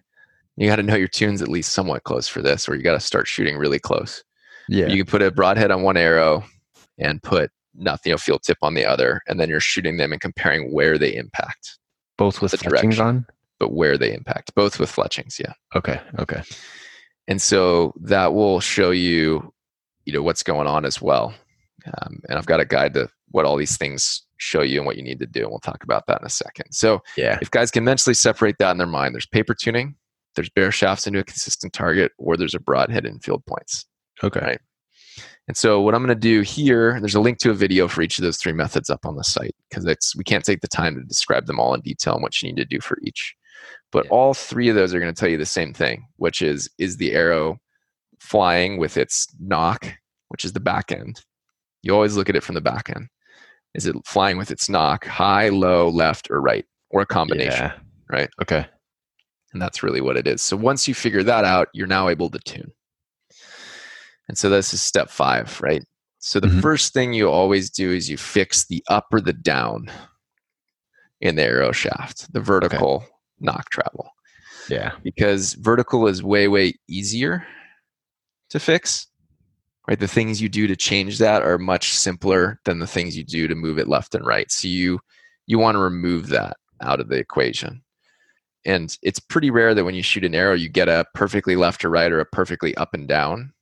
you 0.57 0.69
got 0.69 0.77
to 0.77 0.83
know 0.83 0.95
your 0.97 1.09
tunes 1.09 1.43
at 1.43 1.49
least 1.49 1.73
somewhat 1.73 2.05
close 2.05 2.29
for 2.29 2.43
this, 2.43 2.69
or 2.69 2.75
you 2.77 2.83
got 2.83 2.93
to 2.95 3.01
start 3.01 3.27
shooting 3.27 3.57
really 3.57 3.79
close. 3.79 4.23
Yeah. 4.69 4.87
You 4.87 5.05
can 5.05 5.11
put 5.11 5.23
a 5.23 5.31
broadhead 5.31 5.71
on 5.71 5.83
one 5.83 5.97
arrow 5.97 6.45
and 6.99 7.23
put 7.23 7.51
nothing, 7.75 8.11
you 8.11 8.15
know, 8.15 8.19
field 8.19 8.43
tip 8.45 8.59
on 8.63 8.75
the 8.75 8.85
other, 8.85 9.21
and 9.27 9.39
then 9.41 9.49
you're 9.49 9.61
shooting 9.61 9.97
them 9.97 10.13
and 10.13 10.21
comparing 10.21 10.73
where 10.73 10.97
they 10.99 11.15
impact, 11.15 11.79
Both 12.17 12.41
with 12.41 12.53
the 12.53 12.59
fletchings 12.59 13.01
on. 13.01 13.27
but 13.59 13.73
where 13.73 13.99
they 13.99 14.13
impact, 14.15 14.55
both 14.55 14.79
with 14.79 14.91
fletchings, 14.91 15.39
yeah. 15.41 15.53
Okay. 15.75 16.01
Okay. 16.19 16.43
And 17.27 17.41
so 17.43 17.95
that 18.03 18.35
will 18.35 18.61
show 18.61 18.91
you, 18.91 19.53
you 20.05 20.13
know, 20.13 20.23
what's 20.23 20.43
going 20.43 20.67
on 20.67 20.85
as 20.85 21.01
well. 21.03 21.35
Um, 21.87 22.21
and 22.29 22.39
I've 22.39 22.47
got 22.47 22.61
a 22.61 22.65
guide 22.65 22.95
to 22.95 23.09
what 23.31 23.45
all 23.45 23.57
these 23.57 23.77
things 23.77 24.24
show 24.39 24.63
you 24.63 24.79
and 24.79 24.87
what 24.87 24.97
you 24.97 25.03
need 25.03 25.19
to 25.21 25.27
do, 25.27 25.43
and 25.43 25.51
we'll 25.51 25.61
talk 25.61 25.83
about 25.85 26.07
that 26.07 26.21
in 26.21 26.27
a 26.27 26.31
second. 26.31 26.73
So 26.73 27.01
Yeah. 27.17 27.39
if 27.41 27.51
guys 27.51 27.71
can 27.71 27.85
mentally 27.85 28.15
separate 28.15 28.57
that 28.59 28.71
in 28.73 28.79
their 28.79 28.87
mind, 28.87 29.15
there's 29.15 29.27
paper 29.27 29.55
tuning, 29.55 29.95
there's 30.37 30.51
bare 30.51 30.73
shafts 30.73 31.07
into 31.07 31.21
a 31.21 31.25
consistent 31.25 31.73
target, 31.73 32.13
or 32.19 32.37
there's 32.37 32.55
a 32.55 32.61
broadhead 32.61 33.07
in 33.07 33.21
field 33.21 33.45
points. 33.47 33.87
Okay. 34.23 34.41
Right. 34.41 34.61
And 35.47 35.57
so 35.57 35.81
what 35.81 35.95
I'm 35.95 36.01
going 36.03 36.09
to 36.09 36.15
do 36.21 36.41
here, 36.41 36.99
there's 37.01 37.15
a 37.15 37.21
link 37.21 37.39
to 37.39 37.51
a 37.51 37.55
video 37.55 37.87
for 37.87 38.01
each 38.03 38.19
of 38.19 38.23
those 38.23 38.39
three 38.39 38.53
methods 38.55 38.89
up 38.89 39.05
on 39.05 39.17
the 39.17 39.23
site 39.25 39.55
because 39.69 39.85
it's 39.85 40.17
we 40.17 40.25
can't 40.25 40.45
take 40.45 40.61
the 40.63 40.69
time 40.69 40.95
to 40.97 41.03
describe 41.03 41.47
them 41.47 41.61
all 41.61 41.75
in 41.75 41.83
detail 41.83 42.15
and 42.15 42.23
what 42.23 42.41
you 42.43 42.49
need 42.49 42.57
to 42.57 42.65
do 42.65 42.81
for 42.81 42.99
each. 43.05 43.35
But 43.93 44.07
Yeah. 44.07 44.11
all 44.11 44.35
three 44.35 44.69
of 44.69 44.75
those 44.75 44.95
are 44.95 45.01
going 45.01 45.15
to 45.15 45.19
tell 45.19 45.29
you 45.29 45.37
the 45.39 45.45
same 45.47 45.73
thing, 45.75 46.07
which 46.17 46.41
is 46.43 46.69
is 46.79 46.97
the 46.97 47.13
arrow 47.13 47.59
flying 48.19 48.79
with 48.79 48.97
its 48.97 49.27
nock, 49.39 49.87
which 50.29 50.45
is 50.45 50.53
the 50.55 50.61
back 50.61 50.91
end. 50.91 51.21
You 51.83 51.95
always 51.95 52.17
look 52.17 52.31
at 52.31 52.37
it 52.37 52.43
from 52.43 52.55
the 52.55 52.61
back 52.63 52.89
end. 52.95 53.09
Is 53.75 53.87
it 53.87 53.97
flying 54.05 54.37
with 54.39 54.51
its 54.51 54.69
nock, 54.69 55.05
high, 55.05 55.49
low, 55.49 55.89
left, 55.89 56.31
or 56.31 56.41
right, 56.41 56.65
or 56.91 57.01
a 57.03 57.07
combination? 57.07 57.67
Yeah. 57.67 57.79
right? 58.11 58.29
Okay. 58.41 58.67
And 59.53 59.61
that's 59.63 59.83
really 59.83 60.01
what 60.01 60.17
it 60.17 60.27
is. 60.27 60.43
So 60.43 60.57
once 60.57 60.87
you 60.87 60.95
figure 60.95 61.23
that 61.23 61.45
out, 61.45 61.69
you're 61.73 61.87
now 61.87 62.09
able 62.09 62.29
to 62.31 62.39
tune. 62.41 62.71
And 64.29 64.37
so 64.39 64.49
this 64.51 64.73
is 64.75 64.83
step 64.83 65.11
five, 65.11 65.61
right? 65.61 65.83
So 66.19 66.39
the 66.41 66.49
Mhm. 66.49 66.63
first 66.63 66.93
thing 66.93 67.13
you 67.13 67.31
always 67.31 67.71
do 67.71 67.91
is 67.93 68.09
you 68.09 68.17
fix 68.17 68.67
the 68.67 68.83
up 68.89 69.07
or 69.13 69.21
the 69.21 69.33
down 69.33 69.91
in 71.21 71.37
the 71.37 71.43
arrow 71.43 71.73
shaft, 71.73 72.33
the 72.33 72.41
vertical 72.41 73.05
nock 73.41 73.71
travel, 73.71 74.11
Yeah. 74.69 74.93
because 75.03 75.55
vertical 75.55 76.07
is 76.07 76.23
way, 76.23 76.49
way 76.49 76.75
easier 76.89 77.47
to 78.51 78.59
fix. 78.61 79.07
Right, 79.87 80.01
the 80.01 80.09
things 80.09 80.41
you 80.41 80.49
do 80.49 80.67
to 80.67 80.77
change 80.77 81.19
that 81.19 81.43
are 81.43 81.59
much 81.59 81.93
simpler 81.93 82.59
than 82.65 82.79
the 82.79 82.87
things 82.87 83.17
you 83.19 83.23
do 83.25 83.47
to 83.47 83.55
move 83.55 83.79
it 83.79 83.87
left 83.89 84.15
and 84.15 84.25
right. 84.27 84.51
So 84.51 84.67
you 84.69 84.99
you 85.47 85.59
want 85.59 85.75
to 85.75 85.79
remove 85.81 86.29
that 86.29 86.57
out 86.81 87.01
of 87.01 87.09
the 87.09 87.17
equation. 87.17 87.83
And 88.65 88.97
it's 89.03 89.19
pretty 89.19 89.51
rare 89.51 89.75
that 89.75 89.85
when 89.85 89.95
you 89.95 90.03
shoot 90.03 90.25
an 90.25 90.35
arrow, 90.35 90.55
you 90.55 90.71
get 90.71 90.89
a 90.89 91.05
perfectly 91.13 91.55
left 91.55 91.85
or 91.85 91.91
right 91.91 92.11
or 92.11 92.19
a 92.21 92.25
perfectly 92.25 92.75
up 92.77 92.95
and 92.95 93.07
down 93.07 93.53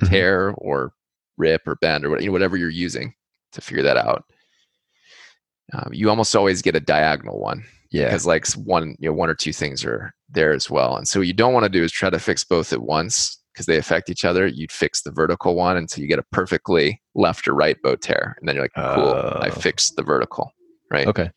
Mhm. 0.00 0.08
tear 0.08 0.54
or 0.56 0.92
rip 1.36 1.68
or 1.68 1.74
bend 1.76 2.06
or 2.06 2.10
what- 2.10 2.20
you 2.22 2.26
know, 2.28 2.32
whatever 2.32 2.56
you're 2.56 2.70
using 2.70 3.14
to 3.52 3.60
figure 3.60 3.82
that 3.82 3.98
out. 3.98 4.24
Um, 5.74 5.92
you 5.92 6.08
almost 6.08 6.34
always 6.34 6.62
get 6.62 6.76
a 6.76 6.80
diagonal 6.80 7.38
one 7.38 7.64
Yeah. 7.90 8.04
because 8.04 8.24
like 8.26 8.46
one 8.52 8.96
you 8.98 9.08
know 9.10 9.12
one 9.14 9.28
or 9.28 9.34
two 9.34 9.52
things 9.52 9.84
are 9.84 10.14
there 10.30 10.52
as 10.52 10.70
well. 10.70 10.96
And 10.96 11.06
so 11.06 11.20
what 11.20 11.26
you 11.26 11.32
don't 11.34 11.52
want 11.52 11.64
to 11.64 11.68
do 11.70 11.84
is 11.84 11.92
try 11.92 12.08
to 12.08 12.18
fix 12.18 12.44
both 12.44 12.72
at 12.72 12.80
once 12.82 13.38
because 13.56 13.64
they 13.64 13.78
affect 13.78 14.10
each 14.10 14.22
other. 14.26 14.46
You'd 14.46 14.70
fix 14.70 15.00
the 15.00 15.10
vertical 15.10 15.54
one 15.54 15.78
until 15.78 16.02
you 16.02 16.08
get 16.08 16.18
a 16.18 16.24
perfectly 16.30 17.00
left 17.14 17.48
or 17.48 17.54
right 17.54 17.80
bow 17.82 17.96
tear, 17.96 18.36
and 18.38 18.46
then 18.46 18.54
you're 18.54 18.64
like, 18.64 18.74
cool, 18.74 19.14
I 19.14 19.48
Oh. 19.48 19.50
fixed 19.50 19.96
the 19.96 20.02
vertical. 20.02 20.52
Right. 20.90 21.06
Okay. 21.06 21.30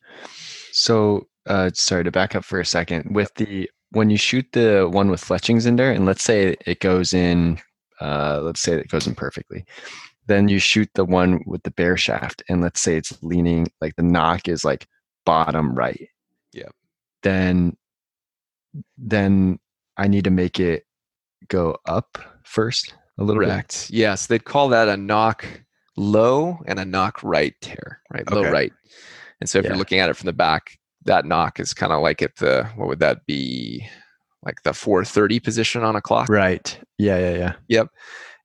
So, 0.74 1.28
uh, 1.47 1.72
sorry 1.74 2.03
to 2.03 2.11
back 2.11 2.36
up 2.36 2.43
for 2.43 2.59
a 2.59 2.65
second. 2.65 3.15
With 3.15 3.34
the 3.36 3.70
when 3.91 4.09
you 4.09 4.17
shoot 4.17 4.45
the 4.51 4.89
one 4.91 5.09
with 5.09 5.22
fletchings 5.24 5.65
in 5.65 5.78
there, 5.78 5.91
and 5.93 6.05
let's 6.05 6.24
say 6.24 6.57
it 6.65 6.82
goes 6.82 7.13
in, 7.13 7.57
uh, 8.01 8.41
let's 8.43 8.59
say 8.61 8.74
it 8.74 8.89
goes 8.89 9.07
in 9.07 9.15
perfectly, 9.15 9.63
then 10.28 10.49
you 10.49 10.59
shoot 10.59 10.89
the 10.95 11.05
one 11.05 11.41
with 11.47 11.63
the 11.63 11.72
bare 11.72 11.97
shaft, 11.97 12.43
and 12.49 12.61
let's 12.61 12.82
say 12.82 12.97
it's 12.97 13.17
leaning 13.24 13.67
like 13.80 13.95
the 13.95 14.03
nock 14.03 14.47
is 14.49 14.65
like 14.65 14.86
bottom 15.26 15.74
right. 15.74 16.09
Yeah. 16.51 16.67
Then, 17.24 17.78
then 18.97 19.59
I 19.97 20.07
need 20.07 20.26
to 20.26 20.32
make 20.32 20.59
it 20.59 20.84
go 21.47 21.77
up 21.85 22.17
first 22.43 22.93
a 23.17 23.23
little 23.23 23.41
Correct. 23.43 23.89
Yes, 23.89 24.27
they'd 24.27 24.45
call 24.45 24.69
that 24.69 24.87
a 24.87 24.97
nock 24.97 25.45
low 25.97 26.59
and 26.65 26.79
a 26.79 26.85
nock 26.85 27.21
right 27.23 27.53
tear, 27.61 28.01
right? 28.13 28.29
Low 28.31 28.41
Okay. 28.41 28.51
right. 28.51 28.73
And 29.41 29.49
so 29.49 29.59
if 29.59 29.65
Yeah. 29.65 29.71
you're 29.71 29.77
looking 29.77 29.99
at 29.99 30.09
it 30.09 30.15
from 30.15 30.27
the 30.27 30.33
back, 30.33 30.77
that 31.05 31.25
nock 31.25 31.59
is 31.59 31.73
kind 31.73 31.91
of 31.91 32.01
like 32.01 32.21
at 32.21 32.35
the 32.37 32.69
what 32.75 32.87
would 32.87 32.99
that 32.99 33.25
be? 33.25 33.87
Like 34.43 34.63
the 34.63 34.73
430 34.73 35.39
position 35.41 35.83
on 35.83 35.95
a 35.97 36.01
clock. 36.01 36.29
Right. 36.29 36.79
Yeah. 36.97 37.17
Yeah. 37.17 37.33
Yeah. 37.37 37.53
Yep. 37.67 37.87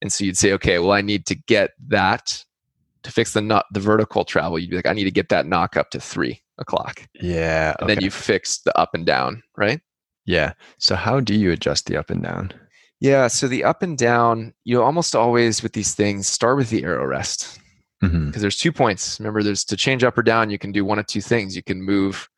And 0.02 0.12
so 0.12 0.24
you'd 0.24 0.36
say, 0.36 0.52
okay, 0.54 0.78
well, 0.80 0.92
I 0.92 1.00
need 1.02 1.24
to 1.26 1.34
get 1.36 1.70
that 1.88 2.44
to 3.04 3.12
fix 3.12 3.32
the 3.32 3.40
nut, 3.40 3.66
the 3.72 3.80
vertical 3.80 4.24
travel. 4.24 4.58
You'd 4.58 4.70
be 4.70 4.76
like, 4.76 4.86
I 4.86 4.92
need 4.92 5.04
to 5.04 5.10
get 5.12 5.28
that 5.28 5.46
nock 5.46 5.76
up 5.76 5.90
to 5.90 6.00
three 6.00 6.42
o'clock. 6.58 7.06
Yeah. 7.14 7.74
And 7.78 7.88
then 7.88 8.00
you 8.00 8.10
fix 8.10 8.58
the 8.58 8.76
up 8.76 8.94
and 8.94 9.06
down, 9.06 9.42
right? 9.56 9.80
Yeah. 10.26 10.54
So 10.78 10.96
how 10.96 11.20
do 11.20 11.34
you 11.34 11.52
adjust 11.52 11.86
the 11.86 11.96
up 11.96 12.10
and 12.10 12.22
down? 12.22 12.52
Yeah. 13.04 13.26
So 13.26 13.48
the 13.48 13.64
up 13.64 13.82
and 13.82 13.98
down, 13.98 14.54
you 14.64 14.82
almost 14.82 15.14
always 15.14 15.62
with 15.62 15.74
these 15.74 15.94
things 15.94 16.26
start 16.26 16.56
with 16.56 16.70
the 16.70 16.84
arrow 16.84 17.04
rest. 17.04 17.60
Mm-hmm. 18.02 18.26
because 18.26 18.40
there's 18.42 18.56
two 18.56 18.72
points. 18.72 19.18
Remember, 19.20 19.42
there's 19.42 19.64
to 19.66 19.76
change 19.76 20.04
up 20.04 20.16
or 20.18 20.22
down. 20.22 20.50
You 20.50 20.58
can 20.58 20.72
do 20.72 20.84
one 20.84 20.98
of 20.98 21.06
two 21.06 21.20
things. 21.20 21.54
You 21.54 21.62
can 21.62 21.82
move 21.82 22.28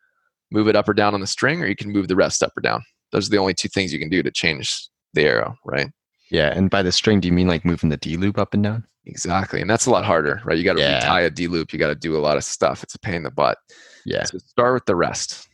move 0.51 0.67
it 0.69 0.77
up 0.77 0.89
or 0.89 0.95
down 0.95 1.15
on 1.15 1.21
the 1.21 1.27
string, 1.27 1.63
or 1.63 1.67
you 1.67 1.75
can 1.77 1.91
move 1.91 2.09
the 2.09 2.17
rest 2.17 2.43
up 2.43 2.53
or 2.57 2.61
down. 2.61 2.83
Those 3.13 3.27
are 3.27 3.31
the 3.31 3.39
only 3.39 3.55
two 3.55 3.69
things 3.69 3.93
you 3.93 3.99
can 3.99 4.09
do 4.09 4.23
to 4.23 4.31
change 4.31 4.89
the 5.15 5.23
arrow, 5.23 5.57
right? 5.65 5.89
Yeah, 6.31 6.53
and 6.55 6.69
by 6.71 6.83
the 6.83 6.93
string, 6.93 7.21
do 7.21 7.27
you 7.29 7.33
mean 7.33 7.47
like 7.49 7.65
moving 7.65 7.91
the 7.91 7.97
D 7.97 8.17
loop 8.17 8.39
up 8.39 8.55
and 8.55 8.63
down? 8.63 8.85
Exactly, 9.07 9.61
and 9.61 9.69
that's 9.71 9.87
a 9.87 9.91
lot 9.91 10.05
harder, 10.05 10.41
right? 10.45 10.59
You 10.59 10.65
got 10.65 10.75
to 10.75 10.81
Yeah. 10.81 11.13
retie 11.15 11.27
a 11.27 11.31
D 11.31 11.47
loop. 11.49 11.73
You 11.73 11.79
got 11.79 11.89
to 11.89 11.95
do 11.97 12.17
a 12.17 12.23
lot 12.27 12.37
of 12.37 12.45
stuff. 12.45 12.83
It's 12.83 12.95
a 12.95 12.99
pain 13.01 13.15
in 13.17 13.23
the 13.25 13.31
butt. 13.31 13.59
Yeah. 14.05 14.25
So 14.25 14.39
start 14.39 14.75
with 14.75 14.87
the 14.87 14.97
rest, 14.97 15.49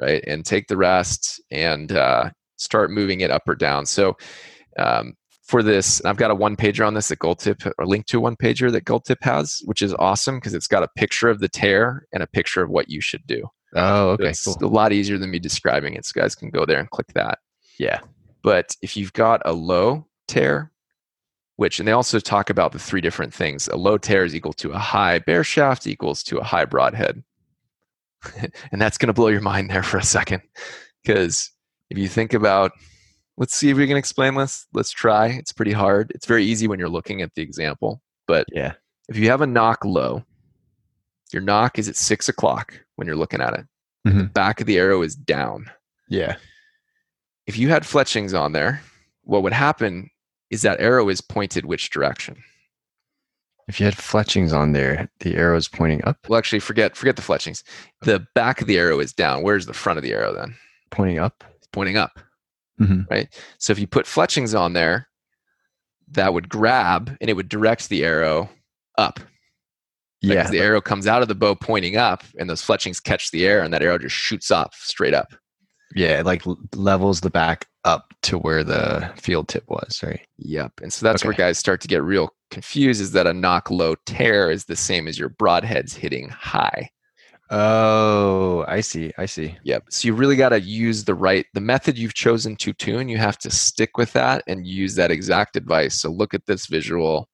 right? 0.00 0.22
And 0.26 0.46
take 0.46 0.68
the 0.68 0.76
rest 0.78 1.42
and 1.50 1.92
uh, 1.92 2.30
start 2.56 2.90
moving 2.90 3.20
it 3.20 3.30
up 3.30 3.46
or 3.48 3.54
down. 3.54 3.84
So 3.86 4.16
um, 4.78 5.14
for 5.44 5.62
this, 5.62 6.04
I've 6.04 6.16
got 6.18 6.30
a 6.30 6.34
one 6.34 6.56
pager 6.56 6.86
on 6.86 6.94
this 6.94 7.08
that 7.08 7.18
Gold 7.20 7.38
Tip 7.38 7.62
or 7.78 7.86
link 7.86 8.06
to 8.06 8.18
a 8.18 8.20
one 8.20 8.36
pager 8.36 8.70
that 8.70 8.84
Gold 8.84 9.04
Tip 9.06 9.18
has, 9.22 9.62
which 9.64 9.80
is 9.82 9.94
awesome 9.94 10.36
because 10.36 10.52
it's 10.54 10.66
got 10.66 10.82
a 10.82 10.88
picture 10.96 11.28
of 11.30 11.40
the 11.40 11.48
tear 11.48 12.06
and 12.12 12.22
a 12.22 12.26
picture 12.26 12.62
of 12.62 12.68
what 12.70 12.90
you 12.90 13.00
should 13.00 13.26
do. 13.26 13.48
Oh, 13.74 14.08
So 14.16 14.22
okay. 14.22 14.28
it's 14.30 14.44
Cool. 14.44 14.56
a 14.62 14.66
lot 14.66 14.92
easier 14.92 15.16
than 15.18 15.30
me 15.30 15.38
describing 15.38 15.94
it. 15.94 16.04
So 16.04 16.20
guys 16.20 16.34
can 16.34 16.50
go 16.50 16.66
there 16.66 16.78
and 16.78 16.90
click 16.90 17.08
that. 17.14 17.38
Yeah. 17.78 18.00
But 18.42 18.76
if 18.82 18.96
you've 18.96 19.12
got 19.14 19.40
a 19.44 19.52
low 19.52 20.06
tear, 20.26 20.70
which, 21.56 21.78
and 21.80 21.88
they 21.88 21.92
also 21.92 22.20
talk 22.20 22.50
about 22.50 22.70
the 22.72 22.78
three 22.78 23.00
different 23.00 23.34
things. 23.34 23.66
A 23.68 23.76
low 23.76 23.98
tear 23.98 24.24
is 24.24 24.34
equal 24.34 24.52
to 24.54 24.70
a 24.70 24.78
high 24.78 25.18
bare 25.18 25.42
shaft 25.42 25.86
equals 25.88 26.22
to 26.24 26.38
a 26.38 26.44
high 26.44 26.64
broadhead. 26.64 27.24
and 28.70 28.80
that's 28.80 28.96
going 28.98 29.08
to 29.08 29.12
blow 29.12 29.26
your 29.28 29.40
mind 29.40 29.70
there 29.70 29.82
for 29.82 29.96
a 29.98 30.02
second. 30.04 30.42
Because 31.02 31.50
if 31.90 31.98
you 31.98 32.06
think 32.08 32.32
about, 32.34 32.72
let's 33.38 33.54
see 33.54 33.70
if 33.70 33.76
we 33.78 33.86
can 33.86 33.96
explain 33.96 34.34
this. 34.34 34.66
Let's 34.74 34.90
try. 34.90 35.28
It's 35.28 35.52
pretty 35.52 35.72
hard. 35.72 36.10
It's 36.14 36.26
very 36.26 36.44
easy 36.44 36.68
when 36.68 36.78
you're 36.78 36.88
looking 36.90 37.22
at 37.22 37.34
the 37.34 37.42
example. 37.42 38.02
But 38.26 38.46
Yeah. 38.52 38.74
if 39.08 39.16
you 39.16 39.30
have 39.30 39.40
a 39.40 39.46
nock 39.46 39.84
low, 39.84 40.24
your 41.32 41.40
nock 41.42 41.78
is 41.78 41.88
at 41.88 41.96
six 41.96 42.28
o'clock 42.28 42.74
when 42.96 43.06
you're 43.06 43.16
looking 43.16 43.40
at 43.40 43.54
it. 43.54 43.66
The 44.04 44.10
Mhm. 44.10 44.32
back 44.34 44.60
of 44.60 44.66
the 44.66 44.78
arrow 44.78 45.02
is 45.02 45.14
down 45.16 45.70
Yeah. 46.08 46.36
if 47.46 47.56
you 47.56 47.68
had 47.70 47.86
fletchings 47.86 48.34
on 48.34 48.52
there, 48.52 48.82
what 49.22 49.42
would 49.42 49.52
happen 49.52 50.10
is 50.50 50.62
that 50.62 50.80
arrow 50.80 51.08
is 51.08 51.20
pointed 51.20 51.64
which 51.64 51.90
direction? 51.90 52.42
If 53.68 53.78
you 53.80 53.84
had 53.84 53.96
fletchings 53.98 54.52
on 54.54 54.72
there, 54.72 55.10
the 55.20 55.36
arrow 55.36 55.56
is 55.58 55.68
pointing 55.68 56.02
up, 56.06 56.26
Well, 56.28 56.38
actually, 56.38 56.60
forget 56.60 56.96
forget 56.96 57.16
the 57.16 57.22
fletchings. 57.22 57.62
The 58.00 58.26
back 58.34 58.62
of 58.62 58.66
the 58.66 58.78
arrow 58.78 58.98
is 58.98 59.12
down. 59.12 59.42
Where's 59.42 59.66
the 59.66 59.74
front 59.74 59.98
of 59.98 60.02
the 60.02 60.12
arrow 60.12 60.32
then? 60.34 60.56
pointing 60.90 61.18
up. 61.18 61.44
It's 61.56 61.66
pointing 61.66 61.98
up. 61.98 62.18
Mhm. 62.80 63.28
So 63.58 63.72
if 63.72 63.78
you 63.78 63.86
put 63.86 64.06
fletchings 64.06 64.54
on 64.54 64.72
there, 64.72 65.08
that 66.12 66.32
would 66.32 66.48
grab 66.48 67.16
and 67.20 67.28
it 67.28 67.34
would 67.34 67.48
direct 67.48 67.88
the 67.88 68.04
arrow 68.04 68.48
up. 68.96 69.20
'cause 70.20 70.30
Yeah. 70.34 70.50
the 70.50 70.58
arrow 70.58 70.80
comes 70.80 71.06
out 71.06 71.22
of 71.22 71.28
the 71.28 71.34
bow 71.36 71.54
pointing 71.54 71.96
up, 71.96 72.24
and 72.40 72.50
those 72.50 72.60
fletchings 72.62 72.98
catch 72.98 73.30
the 73.30 73.46
air, 73.46 73.62
and 73.62 73.72
that 73.72 73.82
arrow 73.82 73.98
just 73.98 74.16
shoots 74.16 74.50
off 74.50 74.74
straight 74.82 75.14
up. 75.14 75.32
Yeah. 75.94 76.18
It 76.20 76.26
like 76.26 76.42
levels 76.74 77.20
the 77.20 77.30
back 77.30 77.66
up 77.84 78.12
to 78.22 78.36
where 78.38 78.64
the 78.64 79.12
field 79.16 79.46
tip 79.48 79.62
was, 79.68 80.00
right? 80.02 80.20
Yep. 80.38 80.72
And 80.82 80.92
so 80.92 81.06
that's 81.06 81.24
where 81.24 81.32
guys 81.34 81.56
start 81.58 81.80
to 81.82 81.88
get 81.88 82.02
real 82.02 82.34
confused 82.50 83.00
is 83.00 83.12
that 83.12 83.26
a 83.28 83.32
nock 83.32 83.70
low 83.70 83.94
tear 84.06 84.50
is 84.50 84.64
the 84.64 84.74
same 84.76 85.06
as 85.06 85.18
your 85.18 85.30
broadheads 85.30 85.94
hitting 85.94 86.28
high. 86.30 86.90
Oh, 87.50 88.64
I 88.68 88.80
see. 88.82 89.12
I 89.16 89.26
see. 89.26 89.56
Yep. 89.64 89.84
So 89.90 90.06
you 90.06 90.14
really 90.14 90.36
got 90.36 90.50
to 90.50 90.60
use 90.60 91.04
the 91.04 91.14
right 91.14 91.46
the 91.54 91.60
method 91.60 91.96
you've 91.96 92.14
chosen 92.14 92.56
to 92.56 92.72
tune. 92.74 93.08
You 93.08 93.16
have 93.18 93.38
to 93.38 93.50
stick 93.50 93.96
with 93.96 94.12
that 94.12 94.42
and 94.46 94.66
use 94.66 94.94
that 94.96 95.10
exact 95.10 95.56
advice. 95.56 95.94
So 96.00 96.10
look 96.10 96.34
at 96.34 96.46
this 96.46 96.66
visual, 96.66 97.28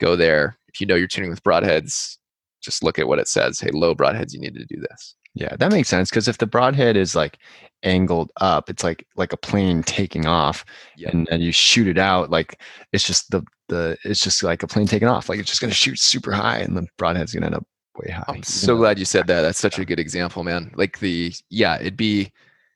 go 0.00 0.14
there. 0.16 0.56
If 0.68 0.80
you 0.80 0.86
know 0.86 0.94
you're 0.94 1.08
tuning 1.08 1.30
with 1.30 1.42
broadheads, 1.42 2.16
just 2.62 2.84
look 2.84 2.98
at 2.98 3.08
what 3.08 3.18
it 3.18 3.28
says. 3.28 3.58
Hey, 3.58 3.70
low 3.72 3.94
broadheads, 3.94 4.32
you 4.32 4.40
need 4.40 4.54
to 4.54 4.64
do 4.64 4.80
this. 4.80 5.16
Yeah, 5.34 5.56
that 5.56 5.72
makes 5.72 5.88
sense 5.88 6.10
because 6.10 6.28
if 6.28 6.38
the 6.38 6.46
broadhead 6.46 6.96
is 6.96 7.14
like 7.16 7.38
angled 7.82 8.30
up, 8.40 8.68
it's 8.70 8.84
like 8.84 9.06
like 9.16 9.32
a 9.32 9.36
plane 9.38 9.82
taking 9.82 10.26
off, 10.26 10.64
Yeah. 10.96 11.08
and 11.10 11.26
and 11.30 11.42
you 11.42 11.52
shoot 11.52 11.88
it 11.88 11.98
out 11.98 12.30
like 12.30 12.60
it's 12.92 13.04
just 13.06 13.30
the 13.30 13.42
the 13.68 13.96
it's 14.04 14.20
just 14.20 14.42
like 14.42 14.62
a 14.62 14.66
plane 14.66 14.86
taking 14.86 15.08
off, 15.08 15.28
like 15.28 15.38
it's 15.40 15.48
just 15.48 15.60
gonna 15.62 15.72
shoot 15.72 15.98
super 15.98 16.32
high, 16.32 16.58
and 16.58 16.76
the 16.76 16.86
broadhead's 16.98 17.32
gonna 17.32 17.46
end 17.46 17.54
up 17.54 17.66
way 17.98 18.10
high. 18.12 18.24
I'm 18.28 18.42
so 18.42 18.76
glad 18.76 18.98
you 18.98 19.04
said 19.04 19.26
that. 19.26 19.42
That's 19.42 19.58
such 19.58 19.78
a 19.78 19.84
good 19.84 19.98
example, 20.00 20.44
man. 20.44 20.72
Like 20.74 20.98
the 21.00 21.32
yeah, 21.50 21.78
it'd 21.80 21.96
be 21.96 22.32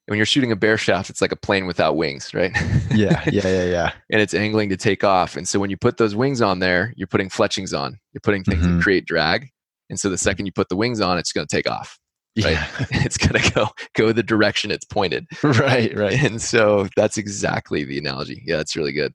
when 0.07 0.17
you're 0.19 0.27
shooting 0.27 0.53
a 0.53 0.57
bare 0.57 0.79
shaft, 0.79 1.11
it's 1.11 1.21
like 1.21 1.33
a 1.33 1.37
plane 1.37 1.67
without 1.67 1.97
wings, 1.97 2.33
right? 2.33 2.53
yeah, 2.93 3.23
yeah, 3.27 3.49
yeah, 3.49 3.65
yeah. 3.65 3.93
and 4.11 4.21
it's 4.21 4.35
angling 4.35 4.69
to 4.69 4.77
take 4.77 5.03
off. 5.03 5.37
And 5.37 5.49
so 5.49 5.59
when 5.59 5.69
you 5.69 5.77
put 5.77 5.97
those 5.97 6.15
wings 6.15 6.41
on 6.41 6.61
there, 6.61 6.93
you're 6.97 7.09
putting 7.09 7.29
fletchings 7.29 7.75
on. 7.75 7.99
You're 8.13 8.21
putting 8.21 8.45
things 8.45 8.63
that 8.63 8.71
Mhm. 8.71 8.83
create 8.83 9.05
drag. 9.07 9.49
And 9.91 9.99
so 9.99 10.09
the 10.09 10.19
second 10.19 10.47
you 10.47 10.53
put 10.53 10.69
the 10.69 10.77
wings 10.77 11.01
on, 11.01 11.19
it's 11.19 11.33
going 11.33 11.47
to 11.47 11.57
take 11.57 11.69
off. 11.69 11.99
Right. 12.41 12.53
Yeah. 12.53 12.67
it's 12.91 13.17
going 13.17 13.43
to 13.43 13.53
go 13.53 13.69
go 13.95 14.13
the 14.13 14.23
direction 14.23 14.71
it's 14.71 14.85
pointed. 14.85 15.27
right, 15.43 15.97
right. 15.97 16.23
And 16.23 16.41
so 16.41 16.87
that's 16.95 17.17
exactly 17.17 17.83
the 17.85 17.99
analogy. 17.99 18.43
Yeah, 18.47 18.59
that's 18.59 18.77
really 18.77 18.93
good. 18.93 19.13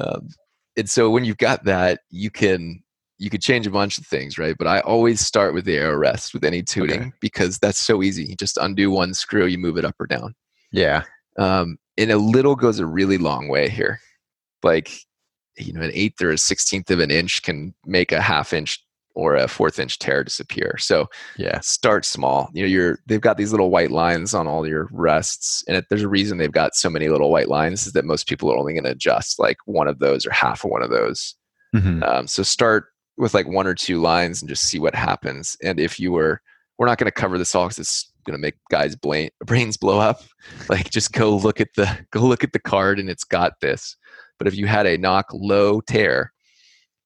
Um, 0.00 0.28
and 0.78 0.88
so 0.88 1.10
when 1.10 1.24
you've 1.24 1.38
got 1.38 1.64
that, 1.64 2.00
you 2.10 2.30
can 2.30 2.82
you 3.18 3.30
could 3.30 3.40
change 3.42 3.66
a 3.66 3.70
bunch 3.70 3.96
of 3.98 4.06
things, 4.06 4.38
right? 4.38 4.56
But 4.58 4.66
I 4.66 4.80
always 4.80 5.20
start 5.20 5.54
with 5.54 5.64
the 5.64 5.76
arrow 5.76 5.96
rest 5.96 6.34
with 6.34 6.44
any 6.44 6.62
tuning 6.62 7.00
Okay. 7.00 7.12
because 7.20 7.58
that's 7.58 7.78
so 7.78 8.02
easy. 8.02 8.24
You 8.24 8.36
just 8.36 8.58
undo 8.58 8.90
one 8.90 9.14
screw, 9.14 9.46
you 9.46 9.58
move 9.58 9.78
it 9.78 9.84
up 9.84 9.94
or 9.98 10.06
down. 10.06 10.34
Yeah, 10.72 11.04
Um, 11.38 11.78
and 11.96 12.10
a 12.10 12.18
little 12.18 12.56
goes 12.56 12.78
a 12.78 12.86
really 12.86 13.16
long 13.18 13.48
way 13.48 13.68
here. 13.70 14.00
Like, 14.62 14.90
you 15.56 15.72
know, 15.72 15.80
an 15.80 15.90
eighth 15.94 16.20
or 16.20 16.30
a 16.30 16.38
sixteenth 16.38 16.90
of 16.90 17.00
an 17.00 17.10
inch 17.10 17.42
can 17.42 17.72
make 17.86 18.12
a 18.12 18.20
half 18.20 18.52
inch 18.52 18.82
or 19.14 19.34
a 19.34 19.48
fourth 19.48 19.78
inch 19.78 19.98
tear 19.98 20.22
disappear. 20.22 20.76
So 20.76 21.08
yeah, 21.38 21.60
start 21.60 22.04
small. 22.04 22.50
You 22.52 22.62
know, 22.64 22.68
you're 22.68 22.98
they've 23.06 23.20
got 23.20 23.38
these 23.38 23.50
little 23.52 23.70
white 23.70 23.90
lines 23.90 24.34
on 24.34 24.46
all 24.46 24.66
your 24.68 24.88
rests, 24.92 25.64
and 25.66 25.78
it, 25.78 25.86
there's 25.88 26.02
a 26.02 26.08
reason 26.08 26.36
they've 26.36 26.52
got 26.52 26.74
so 26.74 26.90
many 26.90 27.08
little 27.08 27.30
white 27.30 27.48
lines 27.48 27.86
is 27.86 27.94
that 27.94 28.04
most 28.04 28.28
people 28.28 28.52
are 28.52 28.58
only 28.58 28.74
going 28.74 28.84
to 28.84 28.90
adjust 28.90 29.38
like 29.38 29.56
one 29.64 29.88
of 29.88 30.00
those 30.00 30.26
or 30.26 30.30
half 30.32 30.64
of 30.64 30.70
one 30.70 30.82
of 30.82 30.90
those. 30.90 31.34
Mhm. 31.74 32.02
Um, 32.06 32.26
so 32.26 32.42
start 32.42 32.88
with 33.18 33.34
like 33.34 33.48
one 33.48 33.66
or 33.66 33.74
two 33.74 34.00
lines 34.00 34.42
and 34.42 34.48
just 34.48 34.64
see 34.64 34.78
what 34.78 34.94
happens. 34.94 35.56
And 35.62 35.80
if 35.80 35.98
you 35.98 36.12
were, 36.12 36.40
we're 36.78 36.86
not 36.86 36.98
going 36.98 37.06
to 37.06 37.12
cover 37.12 37.38
this 37.38 37.54
all 37.54 37.64
because 37.66 37.78
it's 37.78 38.12
going 38.24 38.36
to 38.36 38.40
make 38.40 38.56
guys' 38.70 38.96
brain, 38.96 39.30
brains 39.44 39.76
blow 39.76 39.98
up. 39.98 40.22
Like 40.68 40.90
just 40.90 41.12
go 41.12 41.34
look 41.36 41.60
at 41.60 41.74
the 41.74 42.06
go 42.12 42.20
look 42.20 42.44
at 42.44 42.52
the 42.52 42.60
card 42.60 43.00
and 43.00 43.10
it's 43.10 43.24
got 43.24 43.60
this. 43.60 43.96
But 44.38 44.46
if 44.46 44.56
you 44.56 44.66
had 44.68 44.86
a 44.86 44.96
nock 44.96 45.26
low 45.32 45.80
tear, 45.80 46.32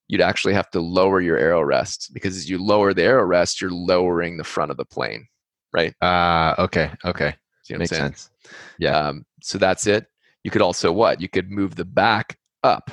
you'd 0.09 0.21
actually 0.21 0.53
have 0.53 0.71
to 0.73 0.81
lower 0.81 1.23
your 1.23 1.39
arrow 1.39 1.63
rest 1.63 2.11
because 2.13 2.37
as 2.37 2.51
you 2.51 2.63
lower 2.63 2.93
the 2.93 3.03
arrow 3.03 3.25
rest, 3.25 3.61
you're 3.61 3.71
lowering 3.71 4.37
the 4.37 4.45
front 4.45 4.71
of 4.71 4.77
the 4.77 4.85
plane. 4.85 5.27
Right? 5.73 5.95
Uh, 6.03 6.55
okay, 6.59 6.91
okay, 7.05 7.35
See 7.63 7.75
what 7.75 7.79
makes 7.79 7.93
I'm 7.93 7.99
sense. 7.99 8.31
Yeah. 8.79 8.99
Um, 8.99 9.25
so 9.41 9.57
that's 9.57 9.87
it. 9.87 10.07
You 10.45 10.51
could 10.51 10.63
also 10.63 10.91
what? 10.93 11.21
You 11.21 11.29
could 11.29 11.51
move 11.51 11.77
the 11.77 11.85
back 11.85 12.39
up. 12.63 12.91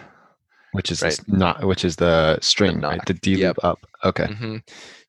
Which 0.78 0.92
is 0.92 1.02
right. 1.02 1.20
not 1.28 1.66
which 1.66 1.84
is 1.84 1.98
the 1.98 2.40
string, 2.42 2.80
right? 2.80 2.98
nock. 2.98 3.06
The 3.06 3.14
D 3.16 3.36
Yep. 3.36 3.58
loop 3.58 3.66
up. 3.66 3.86
Okay. 4.06 4.28
hmm 4.34 4.58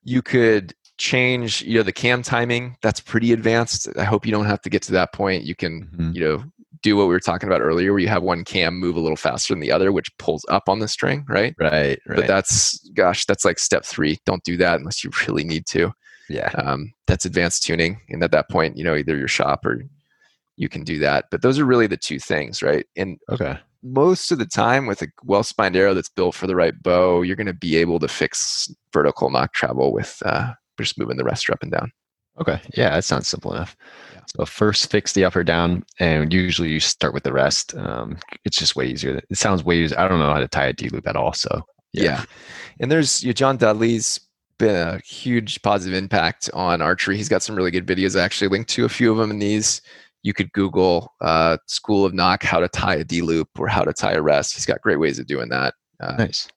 You 0.03 0.21
could 0.21 0.73
change, 0.97 1.61
you 1.61 1.75
know, 1.75 1.83
the 1.83 1.93
cam 1.93 2.21
timing. 2.21 2.75
That's 2.81 2.99
pretty 2.99 3.31
advanced. 3.31 3.87
I 3.97 4.03
hope 4.03 4.25
you 4.25 4.31
don't 4.33 4.45
have 4.47 4.61
to 4.63 4.69
get 4.69 4.81
to 4.83 4.91
that 4.93 5.13
point. 5.13 5.43
You 5.45 5.55
can, 5.55 5.87
Mhm. 5.97 6.13
you 6.15 6.21
know, 6.21 6.43
do 6.81 6.95
what 6.97 7.03
we 7.03 7.13
were 7.13 7.19
talking 7.21 7.47
about 7.47 7.61
earlier, 7.61 7.91
where 7.93 7.99
you 7.99 8.07
have 8.09 8.23
one 8.23 8.43
cam 8.43 8.77
move 8.79 8.95
a 8.97 8.99
little 8.99 9.15
faster 9.17 9.53
than 9.53 9.61
the 9.61 9.71
other, 9.71 9.91
which 9.91 10.09
pulls 10.17 10.45
up 10.49 10.67
on 10.69 10.79
the 10.79 10.87
string, 10.87 11.25
right? 11.29 11.53
Right, 11.57 11.99
right. 12.05 12.15
But 12.17 12.27
that's, 12.27 12.79
gosh, 12.95 13.25
that's 13.25 13.45
like 13.45 13.59
step 13.59 13.85
three. 13.85 14.17
Don't 14.25 14.43
do 14.43 14.57
that 14.57 14.79
unless 14.79 15.03
you 15.03 15.09
really 15.27 15.43
need 15.43 15.65
to. 15.67 15.93
yeah. 16.29 16.49
Um, 16.55 16.91
that's 17.07 17.25
advanced 17.25 17.63
tuning, 17.63 17.99
and 18.09 18.23
at 18.23 18.31
that 18.31 18.49
point, 18.49 18.77
you 18.77 18.83
know, 18.83 18.95
either 18.95 19.17
your 19.17 19.27
shop 19.27 19.65
or 19.65 19.81
you 20.57 20.69
can 20.69 20.83
do 20.83 20.99
that. 20.99 21.25
But 21.31 21.41
those 21.41 21.57
are 21.59 21.65
really 21.65 21.87
the 21.87 21.97
two 21.97 22.19
things, 22.19 22.61
right? 22.61 22.85
And 22.97 23.17
Okay. 23.29 23.57
Most 23.81 24.31
of 24.31 24.39
the 24.39 24.45
time 24.45 24.87
with 24.87 25.01
a 25.01 25.07
well-spined 25.23 25.75
arrow 25.75 25.93
that's 25.93 26.09
built 26.09 26.35
for 26.35 26.47
the 26.47 26.55
right 26.55 26.73
bow, 26.81 27.21
you're 27.21 27.35
going 27.35 27.47
to 27.47 27.53
be 27.53 27.77
able 27.77 27.99
to 27.99 28.07
fix 28.07 28.69
vertical 28.93 29.29
nock 29.29 29.53
travel 29.53 29.93
with 29.93 30.21
uh, 30.25 30.53
just 30.77 30.97
moving 30.97 31.17
the 31.17 31.23
rest 31.23 31.49
up 31.49 31.59
and 31.61 31.71
down. 31.71 31.91
Okay. 32.39 32.61
Yeah, 32.75 32.91
that 32.91 33.03
sounds 33.03 33.27
simple 33.27 33.53
enough. 33.53 33.75
Yeah. 34.13 34.21
So 34.27 34.45
first 34.45 34.89
fix 34.89 35.13
the 35.13 35.25
up 35.25 35.35
or 35.35 35.43
down, 35.43 35.83
and 35.99 36.31
usually 36.33 36.69
you 36.69 36.79
start 36.79 37.13
with 37.13 37.23
the 37.23 37.33
rest. 37.33 37.75
Um, 37.75 38.17
it's 38.45 38.57
just 38.57 38.75
way 38.75 38.87
easier. 38.87 39.21
It 39.29 39.37
sounds 39.37 39.63
way 39.63 39.79
easier. 39.79 39.99
I 39.99 40.07
don't 40.07 40.19
know 40.19 40.33
how 40.33 40.39
to 40.39 40.47
tie 40.47 40.67
a 40.67 40.73
D 40.73 40.89
loop 40.89 41.07
at 41.07 41.15
all. 41.15 41.33
So 41.33 41.63
Yeah. 41.93 42.23
And 42.79 42.91
there's 42.91 43.23
you 43.23 43.29
know, 43.29 43.33
John 43.33 43.57
Dudley's 43.57 44.19
been 44.57 44.75
a 44.75 44.99
huge 44.99 45.61
positive 45.61 45.97
impact 45.97 46.49
on 46.53 46.81
archery. 46.81 47.17
He's 47.17 47.29
got 47.29 47.41
some 47.41 47.55
really 47.55 47.71
good 47.71 47.87
videos. 47.87 48.19
I 48.19 48.23
actually 48.23 48.49
linked 48.49 48.69
to 48.71 48.85
a 48.85 48.89
few 48.89 49.11
of 49.11 49.17
them 49.17 49.31
in 49.31 49.39
these. 49.39 49.81
You 50.23 50.33
could 50.33 50.51
Google 50.51 51.13
uh, 51.21 51.57
School 51.67 52.05
of 52.05 52.13
Knock 52.13 52.43
how 52.43 52.59
to 52.59 52.67
tie 52.67 52.95
a 52.95 53.03
D 53.03 53.21
loop 53.21 53.49
or 53.57 53.67
how 53.67 53.83
to 53.83 53.93
tie 53.93 54.13
a 54.13 54.21
rest. 54.21 54.53
He's 54.53 54.65
got 54.65 54.81
great 54.81 54.99
ways 54.99 55.19
of 55.19 55.27
doing 55.27 55.49
that. 55.49 55.73
Uh, 55.99 56.15
nice. 56.17 56.47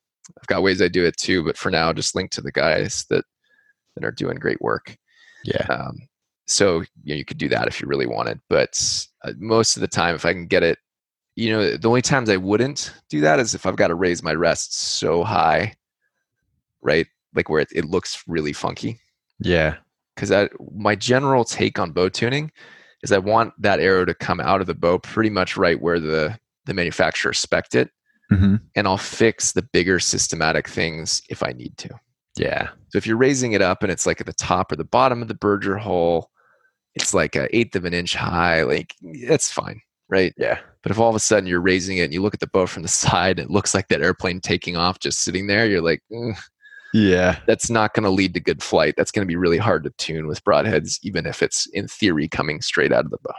I've 0.41 0.47
got 0.47 0.63
ways 0.63 0.81
I 0.81 0.89
do 0.89 1.05
it 1.05 1.17
too, 1.17 1.45
but 1.45 1.57
for 1.57 1.71
now, 1.71 1.93
just 1.93 2.15
link 2.15 2.31
to 2.33 2.41
the 2.41 2.53
guys 2.53 3.05
that 3.11 3.25
that 3.95 4.05
are 4.05 4.13
doing 4.13 4.39
great 4.39 4.61
work. 4.61 4.97
Yeah. 5.45 5.67
Um, 5.69 5.99
so 6.47 6.81
you, 7.05 7.15
know, 7.15 7.15
you 7.15 7.25
could 7.25 7.39
do 7.39 7.49
that 7.49 7.69
if 7.69 7.81
you 7.81 7.87
really 7.87 8.07
wanted, 8.07 8.41
but 8.49 9.07
uh, 9.25 9.33
most 9.39 9.77
of 9.77 9.81
the 9.81 9.89
time, 9.89 10.15
if 10.15 10.25
I 10.25 10.33
can 10.33 10.47
get 10.47 10.63
it, 10.63 10.79
you 11.37 11.51
know, 11.51 11.77
the 11.77 11.89
only 11.89 12.03
times 12.03 12.29
I 12.29 12.37
wouldn't 12.37 12.93
do 13.09 13.21
that 13.21 13.39
is 13.39 13.55
if 13.55 13.65
I've 13.65 13.77
got 13.77 13.89
to 13.89 13.95
raise 13.95 14.23
my 14.23 14.35
rest 14.35 14.79
so 14.79 15.25
high, 15.25 15.75
right? 16.83 17.07
Like 17.35 17.49
where 17.49 17.61
it, 17.61 17.69
it 17.73 17.87
looks 17.87 18.23
really 18.27 18.53
funky. 18.53 19.01
Yeah. 19.39 19.77
Because 20.15 20.51
my 20.75 20.95
general 20.95 21.45
take 21.45 21.79
on 21.79 21.93
bow 21.93 22.11
tuning 22.11 22.53
is 23.03 23.13
I 23.13 23.19
want 23.19 23.53
that 23.59 23.81
arrow 23.81 24.05
to 24.05 24.15
come 24.15 24.41
out 24.41 24.61
of 24.61 24.67
the 24.67 24.75
bow 24.75 24.99
pretty 24.99 25.31
much 25.31 25.57
right 25.57 25.81
where 25.81 26.01
the 26.01 26.39
the 26.65 26.75
manufacturer 26.75 27.33
spec'd 27.33 27.75
it, 27.75 27.91
hmm 28.31 28.57
and 28.75 28.87
I'll 28.87 28.99
fix 28.99 29.53
the 29.53 29.63
bigger 29.73 29.99
systematic 29.99 30.69
things 30.69 31.23
if 31.29 31.43
I 31.43 31.53
need 31.53 31.77
to. 31.79 31.91
Yeah. 32.37 32.69
So 32.89 32.99
if 32.99 33.07
you're 33.07 33.17
raising 33.17 33.53
it 33.53 33.63
up 33.63 33.83
and 33.83 33.93
it's 33.93 34.07
like 34.07 34.21
at 34.21 34.27
the 34.27 34.33
top 34.33 34.73
or 34.73 34.77
the 34.77 34.85
bottom 34.85 35.23
of 35.23 35.29
the 35.29 35.35
Berger 35.35 35.77
hole, 35.77 36.31
it's 36.95 37.15
like 37.15 37.37
an 37.37 37.49
eighth 37.53 37.77
of 37.77 37.85
an 37.85 37.95
inch 37.95 38.15
high, 38.15 38.63
like 38.63 38.95
that's 39.29 39.51
fine, 39.51 39.81
right? 40.09 40.33
Yeah. 40.37 40.59
But 40.83 40.93
if 40.93 40.99
all 40.99 41.09
of 41.09 41.17
a 41.17 41.21
sudden 41.21 41.47
you're 41.47 41.61
raising 41.61 41.99
it 41.99 42.05
and 42.05 42.13
you 42.13 42.23
look 42.23 42.35
at 42.35 42.41
the 42.41 42.47
bow 42.49 42.67
from 42.67 42.83
the 42.83 42.89
side, 43.05 43.39
it 43.39 43.51
looks 43.51 43.75
like 43.75 43.89
that 43.89 44.03
airplane 44.03 44.41
taking 44.41 44.77
off 44.77 44.99
just 44.99 45.21
sitting 45.21 45.47
there. 45.47 45.67
You're 45.67 45.83
like, 45.83 46.03
mm, 46.11 46.39
Yeah. 46.95 47.39
that's 47.47 47.71
not 47.71 47.95
going 47.95 48.05
to 48.05 48.11
lead 48.11 48.35
to 48.35 48.41
good 48.41 48.63
flight. 48.63 48.95
That's 48.97 49.11
going 49.11 49.27
to 49.27 49.31
be 49.31 49.37
really 49.37 49.59
hard 49.59 49.85
to 49.85 49.91
tune 49.99 50.27
with 50.27 50.45
broadheads, 50.45 50.99
even 51.03 51.27
if 51.27 51.43
it's 51.43 51.67
in 51.73 51.89
theory 51.89 52.29
coming 52.29 52.61
straight 52.61 52.93
out 52.93 53.05
of 53.05 53.11
the 53.11 53.19
bow. 53.23 53.35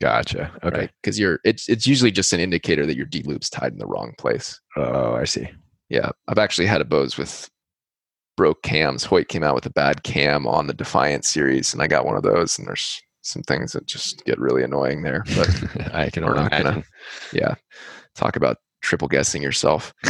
Gotcha. 0.00 0.50
Okay. 0.62 0.78
Right? 0.80 0.90
Because 1.02 1.18
you're 1.18 1.40
it's 1.44 1.68
it's 1.68 1.86
usually 1.86 2.10
just 2.10 2.32
an 2.32 2.40
indicator 2.40 2.84
that 2.84 2.96
your 2.96 3.06
D 3.06 3.22
loop's 3.22 3.48
tied 3.48 3.72
in 3.72 3.78
the 3.78 3.86
wrong 3.86 4.12
place. 4.18 4.60
Oh, 4.76 5.14
I 5.14 5.24
see. 5.24 5.48
Yeah, 5.88 6.10
I've 6.28 6.38
actually 6.38 6.66
had 6.66 6.80
a 6.80 6.84
bows 6.84 7.16
with 7.16 7.48
broke 8.36 8.62
cams. 8.62 9.04
Hoyt 9.04 9.28
came 9.28 9.42
out 9.42 9.54
with 9.54 9.64
a 9.66 9.70
bad 9.70 10.02
cam 10.02 10.46
on 10.46 10.66
the 10.66 10.74
Defiant 10.74 11.24
series, 11.24 11.72
and 11.72 11.82
I 11.82 11.86
got 11.86 12.04
one 12.04 12.16
of 12.16 12.22
those. 12.24 12.58
And 12.58 12.68
there's 12.68 13.00
some 13.22 13.42
things 13.42 13.72
that 13.72 13.86
just 13.86 14.22
get 14.26 14.38
really 14.38 14.62
annoying 14.62 15.02
there. 15.02 15.24
But 15.34 15.48
I 15.94 16.10
can 16.10 16.24
not 16.24 16.50
gonna- 16.50 16.82
yeah, 17.32 17.54
talk 18.14 18.36
about 18.36 18.58
triple 18.86 19.08
guessing 19.08 19.42
yourself. 19.42 19.92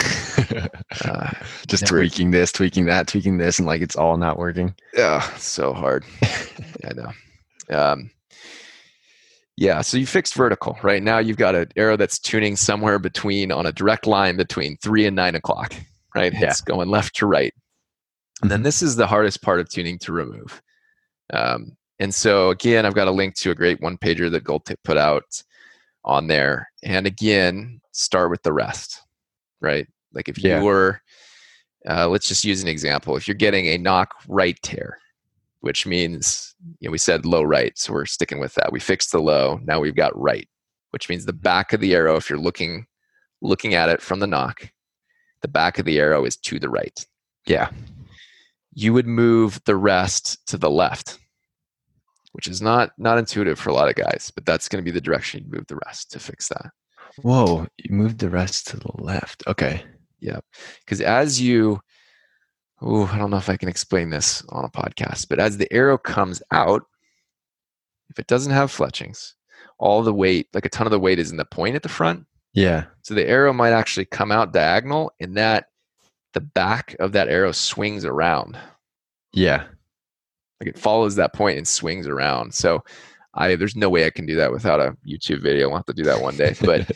Uh, 1.04 1.30
Just 1.66 1.82
never- 1.84 1.98
tweaking 1.98 2.30
this, 2.30 2.50
tweaking 2.52 2.86
that, 2.86 3.06
tweaking 3.08 3.36
this, 3.36 3.58
and 3.58 3.66
like 3.66 3.82
it's 3.82 3.96
all 3.96 4.16
not 4.16 4.38
working. 4.38 4.74
Yeah, 4.94 5.20
so 5.36 5.74
hard. 5.74 6.04
I 6.22 6.92
know. 6.94 7.12
Um, 7.76 8.10
yeah, 9.56 9.80
so 9.82 9.96
you 9.98 10.06
fixed 10.06 10.34
vertical. 10.34 10.78
Right 10.82 11.02
now, 11.02 11.18
you've 11.18 11.36
got 11.36 11.54
an 11.54 11.68
arrow 11.76 11.96
that's 11.96 12.18
tuning 12.18 12.56
somewhere 12.56 12.98
between 12.98 13.50
on 13.52 13.66
a 13.66 13.72
direct 13.72 14.06
line 14.06 14.36
between 14.36 14.76
three 14.78 15.04
and 15.06 15.16
nine 15.16 15.34
o'clock. 15.34 15.74
Right, 16.14 16.32
Yeah. 16.32 16.50
it's 16.50 16.60
going 16.62 16.88
left 16.88 17.16
to 17.16 17.26
right. 17.26 17.52
And 18.42 18.50
then 18.50 18.62
this 18.62 18.80
is 18.82 18.96
the 18.96 19.06
hardest 19.06 19.42
part 19.42 19.60
of 19.60 19.68
tuning 19.68 19.98
to 20.00 20.12
remove. 20.12 20.62
Um, 21.32 21.76
and 21.98 22.14
so 22.14 22.50
again, 22.50 22.86
I've 22.86 22.94
got 22.94 23.08
a 23.08 23.12
link 23.12 23.34
to 23.36 23.50
a 23.50 23.54
great 23.54 23.80
one 23.82 23.98
pager 23.98 24.30
that 24.30 24.44
Gold 24.44 24.64
Tip 24.64 24.78
put 24.84 24.96
out 24.96 25.24
on 26.06 26.28
there. 26.28 26.70
And 26.82 27.06
again, 27.06 27.80
start 27.92 28.30
with 28.30 28.42
the 28.42 28.52
rest. 28.52 29.02
Right, 29.60 29.86
like 30.12 30.28
if 30.28 30.38
Yeah. 30.38 30.58
you 30.58 30.64
were, 30.64 31.00
uh, 31.88 32.08
let's 32.08 32.28
just 32.28 32.44
use 32.44 32.62
an 32.62 32.68
example. 32.68 33.16
If 33.16 33.26
you're 33.26 33.34
getting 33.34 33.66
a 33.66 33.78
nock 33.78 34.14
right 34.28 34.58
tear, 34.62 34.98
which 35.60 35.86
means 35.86 36.54
you 36.80 36.88
know, 36.88 36.92
we 36.92 36.98
said 36.98 37.24
low 37.26 37.42
right, 37.42 37.76
so 37.78 37.92
we're 37.92 38.06
sticking 38.06 38.38
with 38.38 38.54
that. 38.54 38.72
We 38.72 38.80
fixed 38.80 39.12
the 39.12 39.20
low. 39.20 39.60
Now 39.64 39.80
we've 39.80 39.94
got 39.96 40.16
right, 40.18 40.48
which 40.90 41.08
means 41.08 41.24
the 41.24 41.32
back 41.32 41.72
of 41.72 41.80
the 41.80 41.94
arrow. 41.94 42.16
If 42.16 42.30
you're 42.30 42.38
looking 42.38 42.86
looking 43.42 43.74
at 43.74 43.88
it 43.88 44.00
from 44.00 44.20
the 44.20 44.26
nock, 44.26 44.70
the 45.42 45.48
back 45.48 45.78
of 45.78 45.84
the 45.84 45.98
arrow 45.98 46.24
is 46.24 46.36
to 46.38 46.58
the 46.58 46.68
right. 46.68 47.04
Yeah. 47.46 47.70
You 48.74 48.92
would 48.92 49.06
move 49.06 49.60
the 49.64 49.76
rest 49.76 50.46
to 50.48 50.58
the 50.58 50.70
left, 50.70 51.18
which 52.36 52.46
is 52.46 52.60
not 52.60 52.90
not 52.98 53.16
intuitive 53.16 53.58
for 53.58 53.70
a 53.70 53.72
lot 53.72 53.88
of 53.88 53.94
guys, 53.94 54.30
but 54.34 54.44
that's 54.44 54.68
going 54.68 54.84
to 54.84 54.84
be 54.84 54.94
the 54.94 55.00
direction 55.00 55.42
you 55.42 55.50
move 55.50 55.66
the 55.68 55.80
rest 55.86 56.12
to 56.12 56.18
fix 56.18 56.48
that. 56.48 56.66
Whoa, 57.22 57.66
you 57.78 57.96
moved 57.96 58.18
the 58.18 58.28
rest 58.28 58.66
to 58.68 58.76
the 58.76 58.90
left. 58.98 59.42
Okay. 59.46 59.82
Yeah. 60.20 60.40
Because 60.80 61.00
as 61.00 61.40
you, 61.40 61.80
oh, 62.82 63.10
I 63.10 63.16
don't 63.16 63.30
know 63.30 63.38
if 63.38 63.48
I 63.48 63.56
can 63.56 63.70
explain 63.70 64.10
this 64.10 64.44
on 64.50 64.66
a 64.66 64.68
podcast, 64.68 65.28
but 65.30 65.40
as 65.40 65.56
the 65.56 65.72
arrow 65.72 65.96
comes 65.96 66.42
out, 66.50 66.82
if 68.10 68.18
it 68.18 68.26
doesn't 68.26 68.52
have 68.52 68.70
fletchings, 68.70 69.34
all 69.78 70.02
the 70.02 70.12
weight, 70.12 70.48
like 70.52 70.66
a 70.66 70.68
ton 70.70 70.86
of 70.86 70.90
the 70.90 71.00
weight, 71.00 71.18
is 71.18 71.30
in 71.30 71.38
the 71.38 71.46
point 71.46 71.74
at 71.74 71.82
the 71.82 71.88
front. 71.88 72.26
Yeah. 72.52 72.84
So 73.00 73.14
the 73.14 73.26
arrow 73.26 73.54
might 73.54 73.72
actually 73.72 74.04
come 74.04 74.30
out 74.30 74.52
diagonal, 74.52 75.10
and 75.20 75.38
that 75.38 75.68
the 76.34 76.42
back 76.42 76.96
of 77.00 77.12
that 77.12 77.28
arrow 77.28 77.52
swings 77.52 78.04
around. 78.04 78.58
Yeah. 79.32 79.64
Like 80.60 80.68
it 80.68 80.78
follows 80.78 81.16
that 81.16 81.34
point 81.34 81.58
and 81.58 81.68
swings 81.68 82.06
around. 82.06 82.54
So 82.54 82.82
I 83.34 83.56
there's 83.56 83.76
no 83.76 83.90
way 83.90 84.06
I 84.06 84.10
can 84.10 84.26
do 84.26 84.36
that 84.36 84.52
without 84.52 84.80
a 84.80 84.96
YouTube 85.06 85.42
video. 85.42 85.70
I'll 85.70 85.76
have 85.76 85.86
to 85.86 85.92
do 85.92 86.04
that 86.04 86.22
one 86.22 86.36
day. 86.36 86.54
But 86.60 86.90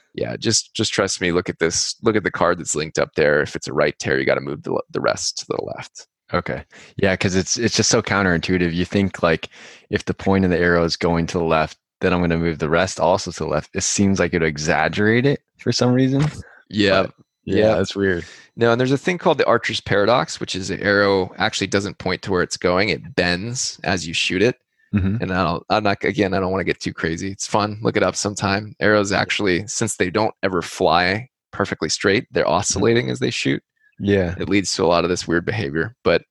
yeah, 0.14 0.36
just 0.36 0.74
just 0.74 0.92
trust 0.92 1.20
me. 1.20 1.32
Look 1.32 1.48
at 1.48 1.58
this. 1.58 1.96
Look 2.02 2.16
at 2.16 2.24
the 2.24 2.30
card 2.30 2.58
that's 2.58 2.74
linked 2.74 2.98
up 2.98 3.14
there. 3.16 3.40
If 3.42 3.56
it's 3.56 3.68
a 3.68 3.72
right 3.72 3.98
tear, 3.98 4.18
you 4.18 4.26
got 4.26 4.36
to 4.36 4.40
move 4.40 4.62
the 4.62 4.80
the 4.90 5.00
rest 5.00 5.38
to 5.38 5.46
the 5.48 5.62
left. 5.64 6.06
Okay. 6.32 6.64
Yeah, 6.96 7.14
because 7.14 7.34
it's 7.34 7.56
it's 7.58 7.76
just 7.76 7.90
so 7.90 8.02
counterintuitive. 8.02 8.72
You 8.72 8.84
think 8.84 9.22
like 9.22 9.48
if 9.90 10.04
the 10.04 10.14
point 10.14 10.44
of 10.44 10.50
the 10.50 10.58
arrow 10.58 10.84
is 10.84 10.96
going 10.96 11.26
to 11.28 11.38
the 11.38 11.44
left, 11.44 11.76
then 12.00 12.12
I'm 12.12 12.20
going 12.20 12.30
to 12.30 12.38
move 12.38 12.60
the 12.60 12.68
rest 12.68 13.00
also 13.00 13.32
to 13.32 13.38
the 13.40 13.46
left. 13.46 13.70
It 13.74 13.82
seems 13.82 14.20
like 14.20 14.32
it 14.32 14.42
exaggerate 14.42 15.26
it 15.26 15.40
for 15.58 15.72
some 15.72 15.92
reason. 15.92 16.24
Yeah. 16.68 17.02
But- 17.02 17.14
Yeah. 17.50 17.68
Yeah, 17.70 17.74
that's 17.76 17.96
weird. 17.96 18.24
No, 18.56 18.72
and 18.72 18.80
there's 18.80 18.92
a 18.92 18.98
thing 18.98 19.18
called 19.18 19.38
the 19.38 19.46
archer's 19.46 19.80
paradox, 19.80 20.40
which 20.40 20.54
is 20.54 20.68
the 20.68 20.82
arrow 20.82 21.32
actually 21.38 21.66
doesn't 21.66 21.98
point 21.98 22.22
to 22.22 22.30
where 22.30 22.42
it's 22.42 22.56
going. 22.56 22.88
It 22.90 23.14
bends 23.14 23.80
as 23.84 24.06
you 24.06 24.14
shoot 24.14 24.42
it. 24.42 24.56
hmm 24.92 25.16
And 25.20 25.32
I 25.32 25.44
don't, 25.44 25.64
I'm 25.70 25.82
not, 25.84 26.02
again, 26.04 26.34
I 26.34 26.40
don't 26.40 26.50
want 26.50 26.60
to 26.60 26.64
get 26.64 26.80
too 26.80 26.92
crazy. 26.92 27.30
It's 27.30 27.46
fun. 27.46 27.78
Look 27.82 27.96
it 27.96 28.02
up 28.02 28.16
sometime. 28.16 28.74
Arrows 28.80 29.12
actually, 29.12 29.66
since 29.66 29.96
they 29.96 30.10
don't 30.10 30.34
ever 30.42 30.62
fly 30.62 31.28
perfectly 31.52 31.88
straight, 31.88 32.26
they're 32.30 32.48
oscillating 32.48 33.10
as 33.10 33.18
they 33.18 33.30
shoot. 33.30 33.62
Yeah. 33.98 34.34
It 34.38 34.48
leads 34.48 34.74
to 34.74 34.84
a 34.84 34.86
lot 34.86 35.04
of 35.04 35.10
this 35.10 35.28
weird 35.28 35.44
behavior, 35.44 35.94
but 36.04 36.22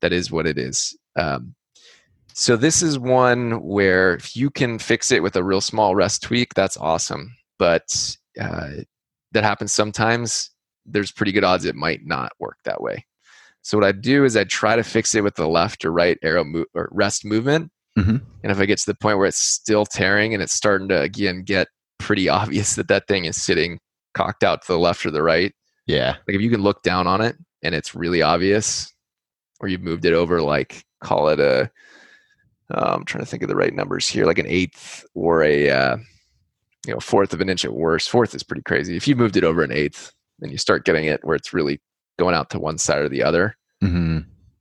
that 0.00 0.12
is 0.12 0.30
what 0.30 0.46
it 0.46 0.58
is. 0.58 0.96
Um, 1.16 1.54
so 2.32 2.56
this 2.56 2.82
is 2.82 2.98
one 2.98 3.62
where 3.62 4.14
if 4.14 4.36
you 4.36 4.48
can 4.50 4.78
fix 4.78 5.10
it 5.10 5.22
with 5.22 5.34
a 5.34 5.42
real 5.42 5.60
small 5.60 5.96
rest 5.96 6.22
tweak, 6.22 6.54
that's 6.54 6.76
awesome. 6.76 7.34
But 7.58 8.16
uh, 8.40 8.70
that 9.32 9.44
happens 9.44 9.72
sometimes. 9.72 10.50
There's 10.86 11.12
pretty 11.12 11.32
good 11.32 11.44
odds 11.44 11.64
it 11.64 11.74
might 11.74 12.04
not 12.06 12.32
work 12.38 12.58
that 12.64 12.80
way. 12.80 13.04
So 13.62 13.76
what 13.76 13.86
I 13.86 13.92
do 13.92 14.24
is 14.24 14.36
I 14.36 14.44
try 14.44 14.76
to 14.76 14.82
fix 14.84 15.14
it 15.14 15.22
with 15.24 15.34
the 15.34 15.48
left 15.48 15.84
or 15.84 15.92
right 15.92 16.18
arrow 16.22 16.44
mo- 16.44 16.64
or 16.74 16.88
rest 16.92 17.24
movement. 17.24 17.70
Mhm. 17.98 18.22
And 18.42 18.52
if 18.52 18.58
I 18.60 18.66
get 18.66 18.78
to 18.78 18.86
the 18.86 18.94
point 18.94 19.18
where 19.18 19.26
it's 19.26 19.38
still 19.42 19.84
tearing 19.84 20.32
and 20.32 20.42
it's 20.42 20.54
starting 20.54 20.88
to 20.88 21.00
again 21.00 21.42
get 21.42 21.68
pretty 21.98 22.28
obvious 22.40 22.74
that 22.76 22.88
that 22.88 23.06
thing 23.08 23.24
is 23.26 23.40
sitting 23.40 23.78
cocked 24.14 24.44
out 24.44 24.62
to 24.62 24.68
the 24.72 24.78
left 24.78 25.04
or 25.04 25.10
the 25.10 25.22
right, 25.22 25.52
Yeah. 25.86 26.16
like 26.26 26.36
if 26.36 26.40
you 26.40 26.48
can 26.50 26.62
look 26.62 26.82
down 26.82 27.06
on 27.06 27.20
it 27.20 27.36
and 27.62 27.74
it's 27.74 27.94
really 27.94 28.22
obvious 28.22 28.92
or 29.60 29.68
you've 29.68 29.82
moved 29.82 30.04
it 30.04 30.14
over 30.14 30.40
like 30.40 30.84
call 31.02 31.28
it 31.28 31.40
a 31.40 31.70
uh, 32.72 32.94
i'm 32.94 33.04
trying 33.04 33.24
to 33.24 33.28
think 33.30 33.42
of 33.42 33.48
the 33.48 33.56
right 33.56 33.74
numbers 33.74 34.08
here 34.08 34.24
like 34.26 34.38
an 34.38 34.46
eighth 34.46 35.04
or 35.14 35.42
a 35.42 35.68
uh, 35.70 35.96
you 36.86 36.92
know 36.94 37.00
fourth 37.00 37.32
of 37.32 37.40
an 37.40 37.48
inch 37.48 37.64
at 37.64 37.72
worst 37.74 38.08
fourth 38.10 38.34
is 38.34 38.42
pretty 38.42 38.62
crazy 38.62 38.96
if 38.96 39.06
you 39.08 39.16
moved 39.16 39.36
it 39.36 39.44
over 39.44 39.62
an 39.62 39.72
eighth 39.72 40.12
and 40.40 40.50
you 40.52 40.58
start 40.58 40.84
getting 40.84 41.04
it 41.04 41.24
where 41.24 41.36
it's 41.36 41.52
really 41.52 41.80
going 42.18 42.34
out 42.34 42.50
to 42.50 42.58
one 42.58 42.78
side 42.78 42.98
or 43.00 43.08
the 43.08 43.22
other 43.22 43.56
hmm 43.80 44.18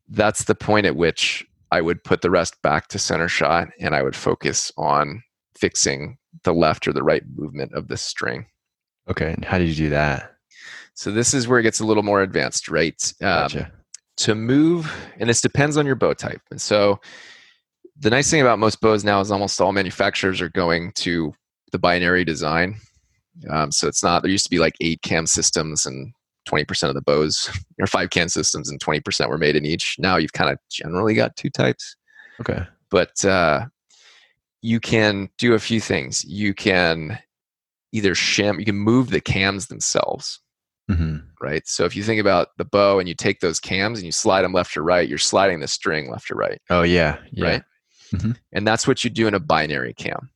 that's 0.09 0.45
the 0.45 0.55
point 0.55 0.85
at 0.85 0.95
which 0.95 1.45
i 1.71 1.81
would 1.81 2.03
put 2.03 2.21
the 2.21 2.29
rest 2.29 2.59
back 2.61 2.87
to 2.87 2.97
center 2.97 3.27
shot 3.27 3.67
and 3.79 3.93
i 3.95 4.01
would 4.01 4.15
focus 4.15 4.71
on 4.77 5.21
fixing 5.55 6.17
the 6.43 6.53
left 6.53 6.87
or 6.87 6.93
the 6.93 7.03
right 7.03 7.23
movement 7.35 7.73
of 7.73 7.87
the 7.87 7.97
string 7.97 8.45
Okay. 9.09 9.31
And 9.31 9.45
how 9.45 9.57
did 9.57 9.69
you 9.69 9.75
do 9.75 9.89
that? 9.91 10.33
so 10.95 11.11
this 11.11 11.33
is 11.33 11.47
where 11.47 11.59
it 11.59 11.63
gets 11.63 11.79
a 11.79 11.85
little 11.85 12.03
more 12.03 12.21
advanced 12.21 12.67
right 12.67 13.13
um, 13.21 13.27
Gotcha. 13.43 13.71
to 14.17 14.35
move 14.35 14.91
and 15.19 15.29
this 15.29 15.41
depends 15.41 15.77
on 15.77 15.85
your 15.85 15.95
bow 15.95 16.13
type 16.13 16.41
and 16.51 16.61
so 16.61 16.99
the 17.99 18.09
nice 18.09 18.29
thing 18.29 18.41
about 18.41 18.59
most 18.59 18.79
bows 18.81 19.03
now 19.03 19.19
is 19.21 19.31
almost 19.31 19.59
all 19.61 19.71
manufacturers 19.73 20.41
are 20.41 20.49
going 20.49 20.91
to 20.93 21.33
the 21.71 21.79
binary 21.79 22.23
design 22.23 22.75
um, 23.49 23.71
so 23.71 23.87
it's 23.87 24.03
not 24.03 24.21
there 24.21 24.31
used 24.31 24.45
to 24.45 24.49
be 24.49 24.59
like 24.59 24.75
eight 24.81 25.01
cam 25.01 25.27
systems 25.27 25.85
and 25.85 26.13
20% 26.49 26.87
of 26.87 26.95
the 26.95 27.01
bows 27.01 27.49
or 27.79 27.87
five 27.87 28.09
cam 28.09 28.29
systems 28.29 28.69
and 28.69 28.79
20% 28.79 29.29
were 29.29 29.37
made 29.37 29.55
in 29.55 29.65
each 29.65 29.95
now 29.99 30.17
you've 30.17 30.33
kind 30.33 30.49
of 30.49 30.57
generally 30.71 31.13
got 31.13 31.35
two 31.35 31.49
types 31.49 31.95
okay. 32.39 32.65
but 32.89 33.23
uh, 33.25 33.65
you 34.61 34.79
can 34.79 35.29
do 35.37 35.53
a 35.53 35.59
few 35.59 35.79
things 35.79 36.23
you 36.25 36.53
can 36.53 37.19
either 37.91 38.13
shim 38.13 38.59
you 38.59 38.65
can 38.65 38.75
move 38.75 39.09
the 39.09 39.21
cams 39.21 39.67
themselves 39.67 40.39
hmm 40.89 41.17
right? 41.41 41.67
So 41.67 41.85
if 41.85 41.95
you 41.95 42.03
think 42.03 42.19
about 42.19 42.49
the 42.57 42.65
bow 42.65 42.99
and 42.99 43.07
you 43.07 43.15
take 43.15 43.39
those 43.39 43.59
cams 43.59 43.99
and 43.99 44.05
you 44.05 44.11
slide 44.11 44.41
them 44.41 44.53
left 44.53 44.75
or 44.75 44.83
right, 44.83 45.07
you're 45.07 45.17
sliding 45.17 45.59
the 45.59 45.67
string 45.67 46.09
left 46.09 46.31
or 46.31 46.35
right, 46.35 46.59
Oh 46.69 46.83
yeah. 46.83 47.17
Yeah. 47.31 47.45
right? 47.45 47.63
Mhm. 48.13 48.37
And 48.53 48.65
that's 48.65 48.87
what 48.87 49.03
you 49.03 49.09
do 49.09 49.27
in 49.27 49.33
a 49.33 49.39
binary 49.39 49.93
cam 49.93 50.29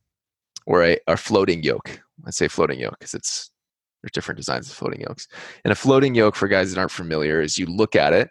or 0.66 0.84
a, 0.84 0.96
a 1.06 1.16
floating 1.16 1.62
yoke. 1.62 2.00
I 2.26 2.30
say 2.30 2.48
floating 2.48 2.78
yoke 2.80 2.96
because 2.98 3.14
it's 3.14 3.50
there's 4.02 4.12
different 4.12 4.36
designs 4.38 4.68
of 4.68 4.74
floating 4.76 5.00
yokes. 5.00 5.28
And 5.64 5.70
a 5.72 5.76
floating 5.76 6.14
yoke 6.14 6.34
for 6.34 6.48
guys 6.48 6.72
that 6.72 6.78
aren't 6.80 6.90
familiar 6.90 7.40
is 7.40 7.56
you 7.58 7.66
look 7.66 7.94
at 7.94 8.12
it, 8.12 8.30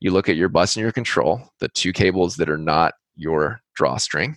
you 0.00 0.10
look 0.10 0.28
at 0.28 0.36
your 0.36 0.48
bus 0.48 0.74
and 0.76 0.82
your 0.82 0.92
control, 0.92 1.40
the 1.60 1.68
two 1.68 1.92
cables 1.92 2.36
that 2.36 2.48
are 2.48 2.56
not 2.58 2.94
your 3.14 3.60
drawstring, 3.74 4.36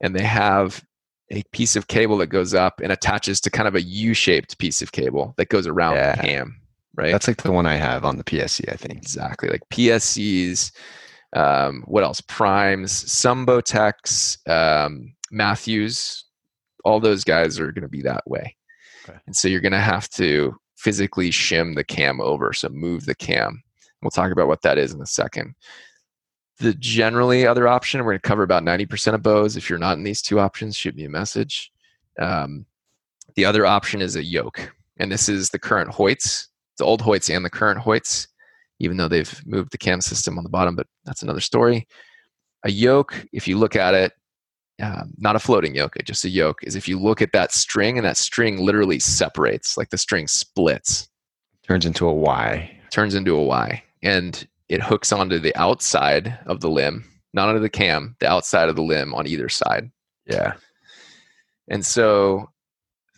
and 0.00 0.14
they 0.14 0.22
have 0.24 0.82
a 1.30 1.42
piece 1.52 1.76
of 1.76 1.86
cable 1.86 2.16
that 2.18 2.26
goes 2.26 2.52
up 2.54 2.80
and 2.82 2.90
attaches 2.90 3.40
to 3.42 3.50
kind 3.50 3.68
of 3.68 3.76
a 3.76 3.82
U-shaped 3.82 4.58
piece 4.58 4.82
of 4.82 4.90
cable 4.90 5.34
that 5.36 5.48
goes 5.48 5.66
around 5.68 5.94
Yeah. 5.94 6.16
the 6.16 6.22
cam, 6.22 6.60
right? 6.96 7.12
That's 7.12 7.28
like 7.28 7.42
the 7.42 7.52
one 7.52 7.66
I 7.66 7.76
have 7.76 8.04
on 8.04 8.16
the 8.16 8.24
PSE, 8.24 8.68
I 8.72 8.74
think. 8.76 8.94
Exactly. 8.98 9.48
Like 9.48 9.62
PSEs, 9.70 10.72
um, 11.36 11.82
what 11.86 12.02
else? 12.02 12.20
Primes, 12.20 12.90
some 12.90 13.46
Bowtechs, 13.46 14.38
um, 14.50 15.12
Mathews, 15.30 16.24
all 16.84 17.00
those 17.00 17.24
guys 17.24 17.58
are 17.60 17.72
going 17.72 17.82
to 17.82 17.88
be 17.88 18.02
that 18.02 18.28
way. 18.28 18.56
Okay. 19.08 19.18
And 19.26 19.34
so 19.34 19.48
you're 19.48 19.60
going 19.60 19.72
to 19.72 19.78
have 19.78 20.08
to 20.10 20.56
physically 20.76 21.30
shim 21.30 21.74
the 21.74 21.84
cam 21.84 22.20
over, 22.20 22.52
so 22.52 22.68
move 22.70 23.06
the 23.06 23.14
cam. 23.14 23.62
We'll 24.02 24.10
talk 24.10 24.32
about 24.32 24.48
what 24.48 24.62
that 24.62 24.78
is 24.78 24.94
in 24.94 25.00
a 25.00 25.06
second. 25.06 25.54
The 26.58 26.74
generally 26.74 27.46
other 27.46 27.68
option, 27.68 28.00
we're 28.00 28.12
going 28.12 28.20
to 28.20 28.28
cover 28.28 28.42
about 28.42 28.62
90% 28.62 29.14
of 29.14 29.22
bows. 29.22 29.56
If 29.56 29.68
you're 29.68 29.78
not 29.78 29.98
in 29.98 30.04
these 30.04 30.22
two 30.22 30.40
options, 30.40 30.76
shoot 30.76 30.94
me 30.94 31.04
a 31.04 31.10
message. 31.10 31.70
Um, 32.18 32.66
The 33.36 33.44
other 33.44 33.66
option 33.66 34.02
is 34.02 34.16
a 34.16 34.24
yoke, 34.24 34.72
and 34.98 35.10
this 35.10 35.28
is 35.28 35.50
the 35.50 35.58
current 35.58 35.90
Hoyts, 35.90 36.48
the 36.78 36.84
old 36.84 37.02
Hoyts 37.02 37.34
and 37.34 37.44
the 37.44 37.50
current 37.50 37.80
Hoyts, 37.80 38.26
even 38.78 38.96
though 38.96 39.08
they've 39.08 39.42
moved 39.46 39.70
the 39.72 39.78
cam 39.78 40.00
system 40.00 40.38
on 40.38 40.44
the 40.44 40.50
bottom, 40.50 40.74
but 40.74 40.86
that's 41.04 41.22
another 41.22 41.40
story. 41.40 41.86
A 42.64 42.70
yoke, 42.70 43.26
if 43.32 43.46
you 43.46 43.58
look 43.58 43.76
at 43.76 43.94
it, 43.94 44.12
um, 44.80 45.12
not 45.18 45.36
a 45.36 45.38
floating 45.38 45.74
yoke, 45.74 45.96
just 46.04 46.24
a 46.24 46.28
yoke, 46.28 46.62
is 46.62 46.76
if 46.76 46.88
you 46.88 46.98
look 46.98 47.20
at 47.20 47.32
that 47.32 47.52
string 47.52 47.98
and 47.98 48.06
that 48.06 48.16
string 48.16 48.58
literally 48.58 48.98
separates, 48.98 49.76
like 49.76 49.90
the 49.90 49.98
string 49.98 50.26
splits. 50.26 51.08
Turns 51.66 51.86
into 51.86 52.06
a 52.06 52.12
Y. 52.12 52.78
Turns 52.90 53.14
into 53.14 53.36
a 53.36 53.42
Y. 53.42 53.82
And 54.02 54.46
it 54.68 54.82
hooks 54.82 55.12
onto 55.12 55.38
the 55.38 55.54
outside 55.56 56.38
of 56.46 56.60
the 56.60 56.70
limb, 56.70 57.04
not 57.32 57.48
onto 57.48 57.60
the 57.60 57.68
cam, 57.68 58.16
the 58.20 58.28
outside 58.28 58.68
of 58.68 58.76
the 58.76 58.82
limb 58.82 59.14
on 59.14 59.26
either 59.26 59.48
side. 59.48 59.90
Yeah. 60.26 60.54
And 61.68 61.84
so 61.84 62.50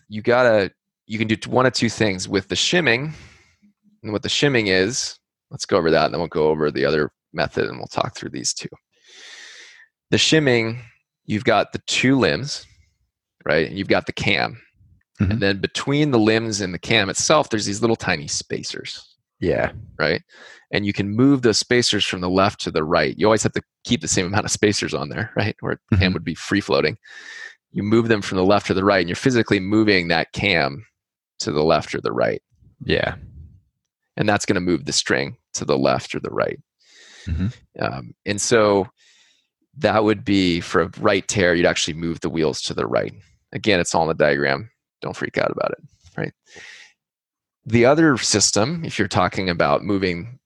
you 0.09 0.23
gotta, 0.23 0.73
you 1.07 1.19
can 1.19 1.29
do 1.29 1.37
one 1.49 1.67
of 1.67 1.73
two 1.73 1.89
things 1.89 2.29
with 2.29 2.49
the 2.49 2.57
shimming. 2.57 3.15
And 4.03 4.13
what 4.13 4.23
the 4.23 4.29
shimming 4.29 4.67
is, 4.67 5.19
let's 5.51 5.67
go 5.67 5.77
over 5.77 5.91
that 5.91 6.07
and 6.07 6.15
then 6.15 6.21
we'll 6.21 6.29
go 6.29 6.49
over 6.49 6.71
the 6.71 6.85
other 6.85 7.13
method 7.33 7.67
and 7.67 7.79
we'll 7.79 7.87
talk 7.87 8.17
through 8.17 8.31
these 8.31 8.53
two. 8.53 8.69
The 10.11 10.19
shimming, 10.19 10.81
you've 11.27 11.45
got 11.45 11.73
the 11.73 11.81
two 11.87 12.19
limbs, 12.19 12.67
right? 13.45 13.69
And 13.69 13.79
you've 13.79 13.89
got 13.89 14.07
the 14.07 14.13
cam. 14.13 14.61
Mhm. 15.21 15.31
And 15.31 15.41
then 15.43 15.59
between 15.61 16.11
the 16.11 16.19
limbs 16.19 16.61
and 16.61 16.73
the 16.75 16.79
cam 16.79 17.09
itself, 17.09 17.51
there's 17.51 17.67
these 17.67 17.81
little 17.81 17.97
tiny 17.97 18.27
spacers, 18.29 19.17
Yeah. 19.41 19.73
right? 19.99 20.23
And 20.73 20.87
you 20.87 20.93
can 20.93 21.11
move 21.11 21.43
those 21.43 21.59
spacers 21.59 22.05
from 22.05 22.21
the 22.23 22.31
left 22.31 22.61
to 22.63 22.71
the 22.71 22.83
right. 22.83 23.15
You 23.19 23.27
always 23.27 23.43
have 23.43 23.53
to 23.53 23.63
keep 23.85 24.01
the 24.01 24.09
same 24.09 24.27
amount 24.27 24.47
of 24.47 24.51
spacers 24.51 24.95
on 24.95 25.11
there, 25.11 25.31
right? 25.37 25.57
Or 25.63 25.79
the 25.91 25.97
cam 25.99 26.11
Mhm. 26.11 26.15
would 26.15 26.25
be 26.25 26.35
free 26.35 26.61
floating. 26.61 26.97
You 27.73 27.83
move 27.83 28.09
them 28.09 28.23
from 28.23 28.37
the 28.37 28.45
left 28.45 28.67
to 28.67 28.75
the 28.75 28.85
right, 28.85 29.01
and 29.01 29.09
you're 29.09 29.17
physically 29.17 29.61
moving 29.61 30.09
that 30.09 30.33
cam 30.33 30.85
to 31.41 31.53
the 31.53 31.63
left 31.65 31.95
or 31.95 32.01
the 32.01 32.13
right. 32.13 32.43
Yeah. 32.85 33.17
And 34.17 34.29
that's 34.29 34.45
going 34.47 34.55
to 34.55 34.61
move 34.61 34.85
the 34.85 34.93
string 34.93 35.37
to 35.55 35.65
the 35.65 35.79
left 35.79 36.15
or 36.15 36.21
the 36.21 36.31
right. 36.31 36.59
Mhm. 37.27 37.55
Um, 37.81 38.15
and 38.27 38.41
so 38.41 38.89
that 39.79 40.05
would 40.05 40.25
be 40.25 40.61
for 40.61 40.83
a 40.83 40.91
right 41.01 41.27
tear, 41.27 41.55
you'd 41.55 41.67
actually 41.67 41.95
move 41.95 42.21
the 42.21 42.31
wheels 42.31 42.61
to 42.63 42.75
the 42.75 42.87
right. 42.87 43.15
Again, 43.53 43.81
it's 43.81 43.95
all 43.95 44.03
in 44.03 44.09
the 44.09 44.15
diagram. 44.15 44.71
Don't 45.01 45.17
freak 45.17 45.39
out 45.39 45.51
about 45.51 45.73
it, 45.73 45.85
right? 46.17 46.33
The 47.65 47.87
other 47.87 48.17
system, 48.19 48.85
if 48.85 48.99
you're 48.99 49.09
talking 49.09 49.49
about 49.49 49.85
moving 49.85 50.39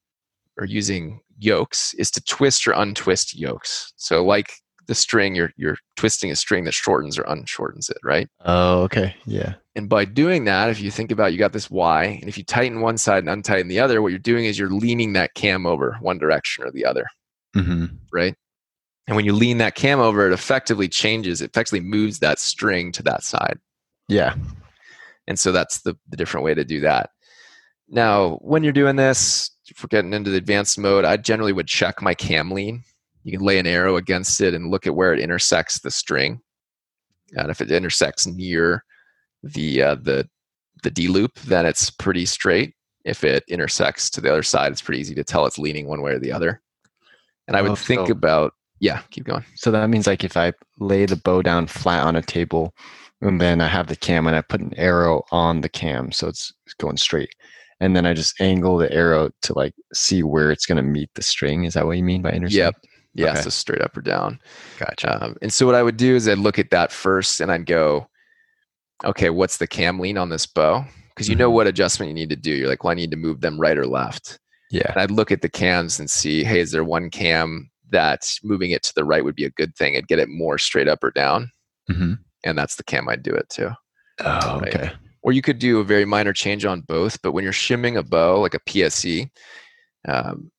or 0.59 0.65
using 0.65 1.21
yokes, 1.39 1.95
is 1.95 2.11
to 2.13 2.25
twist 2.25 2.67
or 2.67 2.73
untwist 2.73 3.35
yokes. 3.35 3.93
So, 3.97 4.25
like 4.25 4.53
the 4.87 4.95
string, 4.95 5.35
you're 5.35 5.53
you're 5.57 5.79
twisting 5.97 6.31
a 6.31 6.37
string 6.37 6.65
that 6.65 6.75
shortens 6.75 7.19
or 7.19 7.25
unshortens 7.25 7.91
it, 7.91 7.99
right? 8.03 8.29
Oh, 8.45 8.83
okay. 8.83 9.15
Yeah. 9.25 9.55
And 9.75 9.89
by 9.89 10.05
doing 10.05 10.45
that, 10.45 10.71
if 10.71 10.81
you 10.81 10.91
think 10.91 11.11
about 11.11 11.33
you 11.33 11.39
got 11.39 11.53
this 11.53 11.71
Y, 11.71 12.05
and 12.05 12.29
if 12.29 12.39
you 12.39 12.45
tighten 12.45 12.81
one 12.81 12.97
side 12.97 13.19
and 13.19 13.29
untighten 13.29 13.69
the 13.69 13.81
other, 13.81 14.01
what 14.01 14.09
you're 14.09 14.19
doing 14.19 14.45
is 14.45 14.59
you're 14.59 14.71
leaning 14.71 15.13
that 15.15 15.35
cam 15.35 15.67
over 15.67 15.97
one 16.01 16.19
direction 16.19 16.65
or 16.65 16.71
the 16.71 16.85
other, 16.85 17.07
hmm 17.55 17.87
right? 18.13 18.35
And 19.07 19.15
when 19.17 19.25
you 19.25 19.33
lean 19.33 19.59
that 19.59 19.75
cam 19.77 20.01
over, 20.01 20.27
it 20.27 20.33
effectively 20.33 20.89
changes, 20.89 21.41
it 21.41 21.51
effectively 21.51 21.81
moves 21.81 22.19
that 22.19 22.39
string 22.39 22.91
to 22.93 23.03
that 23.05 23.23
side. 23.23 23.59
Yeah. 24.09 24.35
And 25.29 25.39
so 25.39 25.53
that's 25.53 25.81
the, 25.83 25.97
the 26.09 26.17
different 26.17 26.45
way 26.45 26.55
to 26.55 26.65
do 26.65 26.81
that. 26.81 27.11
Now, 27.89 28.39
when 28.43 28.65
you're 28.65 28.73
doing 28.73 28.97
this, 28.97 29.51
if 29.69 29.83
we're 29.83 29.89
getting 29.89 30.13
into 30.13 30.31
the 30.31 30.37
advanced 30.37 30.79
mode, 30.79 31.05
I 31.05 31.17
generally 31.17 31.53
would 31.53 31.69
check 31.69 32.03
my 32.03 32.15
cam 32.15 32.51
lean. 32.51 32.83
You 33.23 33.33
can 33.33 33.47
lay 33.47 33.59
an 33.59 33.67
arrow 33.67 33.97
against 33.97 34.41
it 34.41 34.55
and 34.55 34.71
look 34.71 34.87
at 34.87 34.95
where 34.95 35.13
it 35.13 35.21
intersects 35.21 35.81
the 35.81 35.91
string. 35.91 36.41
And 37.37 37.51
if 37.51 37.61
it 37.61 37.71
intersects 37.73 38.27
near 38.27 38.85
the 39.43 39.83
uh, 39.83 39.95
the 39.97 40.29
the 40.85 40.91
D 40.91 41.09
loop, 41.09 41.35
then 41.41 41.67
it's 41.67 41.91
pretty 41.91 42.27
straight. 42.27 42.75
If 43.05 43.25
it 43.25 43.43
intersects 43.49 44.11
to 44.11 44.21
the 44.21 44.31
other 44.31 44.45
side, 44.45 44.71
it's 44.71 44.83
pretty 44.83 45.01
easy 45.01 45.15
to 45.17 45.25
tell 45.25 45.47
it's 45.47 45.59
leaning 45.59 45.89
one 45.89 46.03
way 46.03 46.13
or 46.13 46.19
the 46.21 46.31
other. 46.33 46.61
And 47.49 47.57
I 47.57 47.63
would 47.63 47.73
Oh, 47.73 47.77
think 47.77 48.07
so- 48.07 48.13
about 48.13 48.53
yeah, 48.81 49.01
keep 49.11 49.25
going. 49.25 49.45
So 49.55 49.71
that 49.71 49.89
means 49.91 50.07
like 50.07 50.25
if 50.25 50.37
I 50.37 50.53
lay 50.79 51.07
the 51.07 51.17
bow 51.17 51.43
down 51.43 51.67
flat 51.67 52.05
on 52.05 52.17
a 52.17 52.23
table 52.23 52.75
and 53.23 53.41
then 53.41 53.61
I 53.61 53.69
have 53.69 53.87
the 53.87 53.97
cam 53.97 54.27
and 54.27 54.37
I 54.37 54.43
put 54.43 54.61
an 54.61 54.75
arrow 54.77 55.23
on 55.33 55.61
the 55.63 55.69
cam 55.69 56.13
so 56.13 56.29
it's 56.29 56.53
going 56.79 56.97
straight. 56.99 57.35
And 57.81 57.95
then 57.95 58.07
I 58.07 58.15
just 58.15 58.41
angle 58.41 58.79
the 58.79 58.91
arrow 58.93 59.31
to 59.43 59.55
like 59.55 59.75
see 59.93 60.23
where 60.23 60.51
it's 60.51 60.67
going 60.67 60.77
to 60.77 60.83
meet 60.83 61.11
the 61.15 61.23
string. 61.23 61.65
Is 61.65 61.75
that 61.75 61.87
what 61.87 61.97
you 61.99 62.05
mean 62.05 62.23
by 62.23 62.33
intersect? 62.33 62.55
Yep. 62.57 62.75
Yeah, 63.15 63.31
Okay. 63.33 63.41
so 63.43 63.51
straight 63.51 63.81
up 63.83 63.97
or 63.97 64.03
down. 64.03 64.39
Gotcha. 64.79 65.25
Um, 65.25 65.37
and 65.43 65.53
so 65.53 65.65
what 65.67 65.75
I 65.75 65.83
would 65.83 65.97
do 65.97 66.15
is 66.17 66.29
I'd 66.29 66.39
look 66.39 66.59
at 66.59 66.71
that 66.71 66.93
first 66.93 67.41
and 67.41 67.51
I'd 67.51 67.67
go, 67.67 68.09
okay, 69.05 69.31
what's 69.31 69.59
the 69.59 69.67
cam 69.67 69.99
lean 69.99 70.19
on 70.19 70.29
this 70.31 70.47
bow? 70.47 70.85
Because 71.09 71.29
you 71.29 71.35
know 71.37 71.51
Mhm. 71.51 71.55
what 71.55 71.67
adjustment 71.67 72.09
you 72.09 72.15
need 72.15 72.31
to 72.31 72.37
do. 72.37 72.53
You're 72.53 72.69
like, 72.69 72.85
well, 72.85 72.91
I 72.91 72.95
need 72.95 73.11
to 73.11 73.17
move 73.17 73.41
them 73.41 73.59
right 73.59 73.77
or 73.79 73.87
left. 73.87 74.39
yeah. 74.71 74.91
And 74.93 75.01
I'd 75.01 75.11
look 75.11 75.31
at 75.31 75.43
the 75.43 75.49
cams 75.49 75.99
and 76.01 76.11
see, 76.11 76.45
hey, 76.45 76.61
is 76.61 76.73
there 76.73 76.85
one 76.85 77.09
cam 77.11 77.71
that 77.91 78.27
moving 78.43 78.71
it 78.71 78.83
to 78.85 78.93
the 78.95 79.05
right 79.05 79.25
would 79.25 79.35
be 79.37 79.45
a 79.45 79.51
good 79.51 79.75
thing? 79.77 79.97
I'd 79.97 80.09
get 80.09 80.19
it 80.19 80.29
more 80.29 80.59
straight 80.59 80.89
up 80.89 81.03
or 81.05 81.11
down. 81.11 81.51
hmm 81.89 82.15
And 82.45 82.57
that's 82.59 82.77
the 82.77 82.85
cam 82.85 83.09
I'd 83.09 83.23
do 83.23 83.33
it 83.35 83.49
to. 83.51 83.77
Oh, 84.21 84.61
Right. 84.61 84.75
okay. 84.75 84.93
Or 85.23 85.33
you 85.33 85.43
could 85.43 85.59
do 85.59 85.81
a 85.81 85.85
very 85.85 86.05
minor 86.05 86.33
change 86.33 86.65
on 86.65 86.83
both, 86.83 87.21
but 87.23 87.33
when 87.33 87.43
you're 87.45 87.53
shimming 87.53 87.97
a 87.97 88.03
bow, 88.03 88.41
like 88.41 88.55
a 88.55 88.61
PSE, 88.61 89.29
um, 90.07 90.51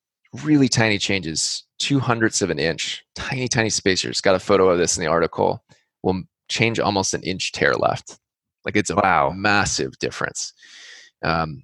really 0.43 0.67
tiny 0.67 0.97
changes, 0.97 1.63
two 1.79 1.99
hundredths 1.99 2.41
of 2.41 2.49
an 2.49 2.59
inch, 2.59 3.03
tiny, 3.15 3.47
tiny 3.47 3.69
spacers. 3.69 4.19
Got 4.19 4.35
a 4.35 4.39
photo 4.39 4.69
of 4.69 4.77
this 4.77 4.97
in 4.97 5.01
the 5.03 5.09
article. 5.09 5.63
Will 6.03 6.21
change 6.49 6.79
almost 6.79 7.13
an 7.13 7.23
inch 7.23 7.51
tear 7.53 7.73
left. 7.75 8.19
Like 8.65 8.75
it's 8.75 8.89
a 8.89 8.95
Wow. 8.95 9.31
massive 9.35 9.97
difference. 9.99 10.51
Um, 11.23 11.63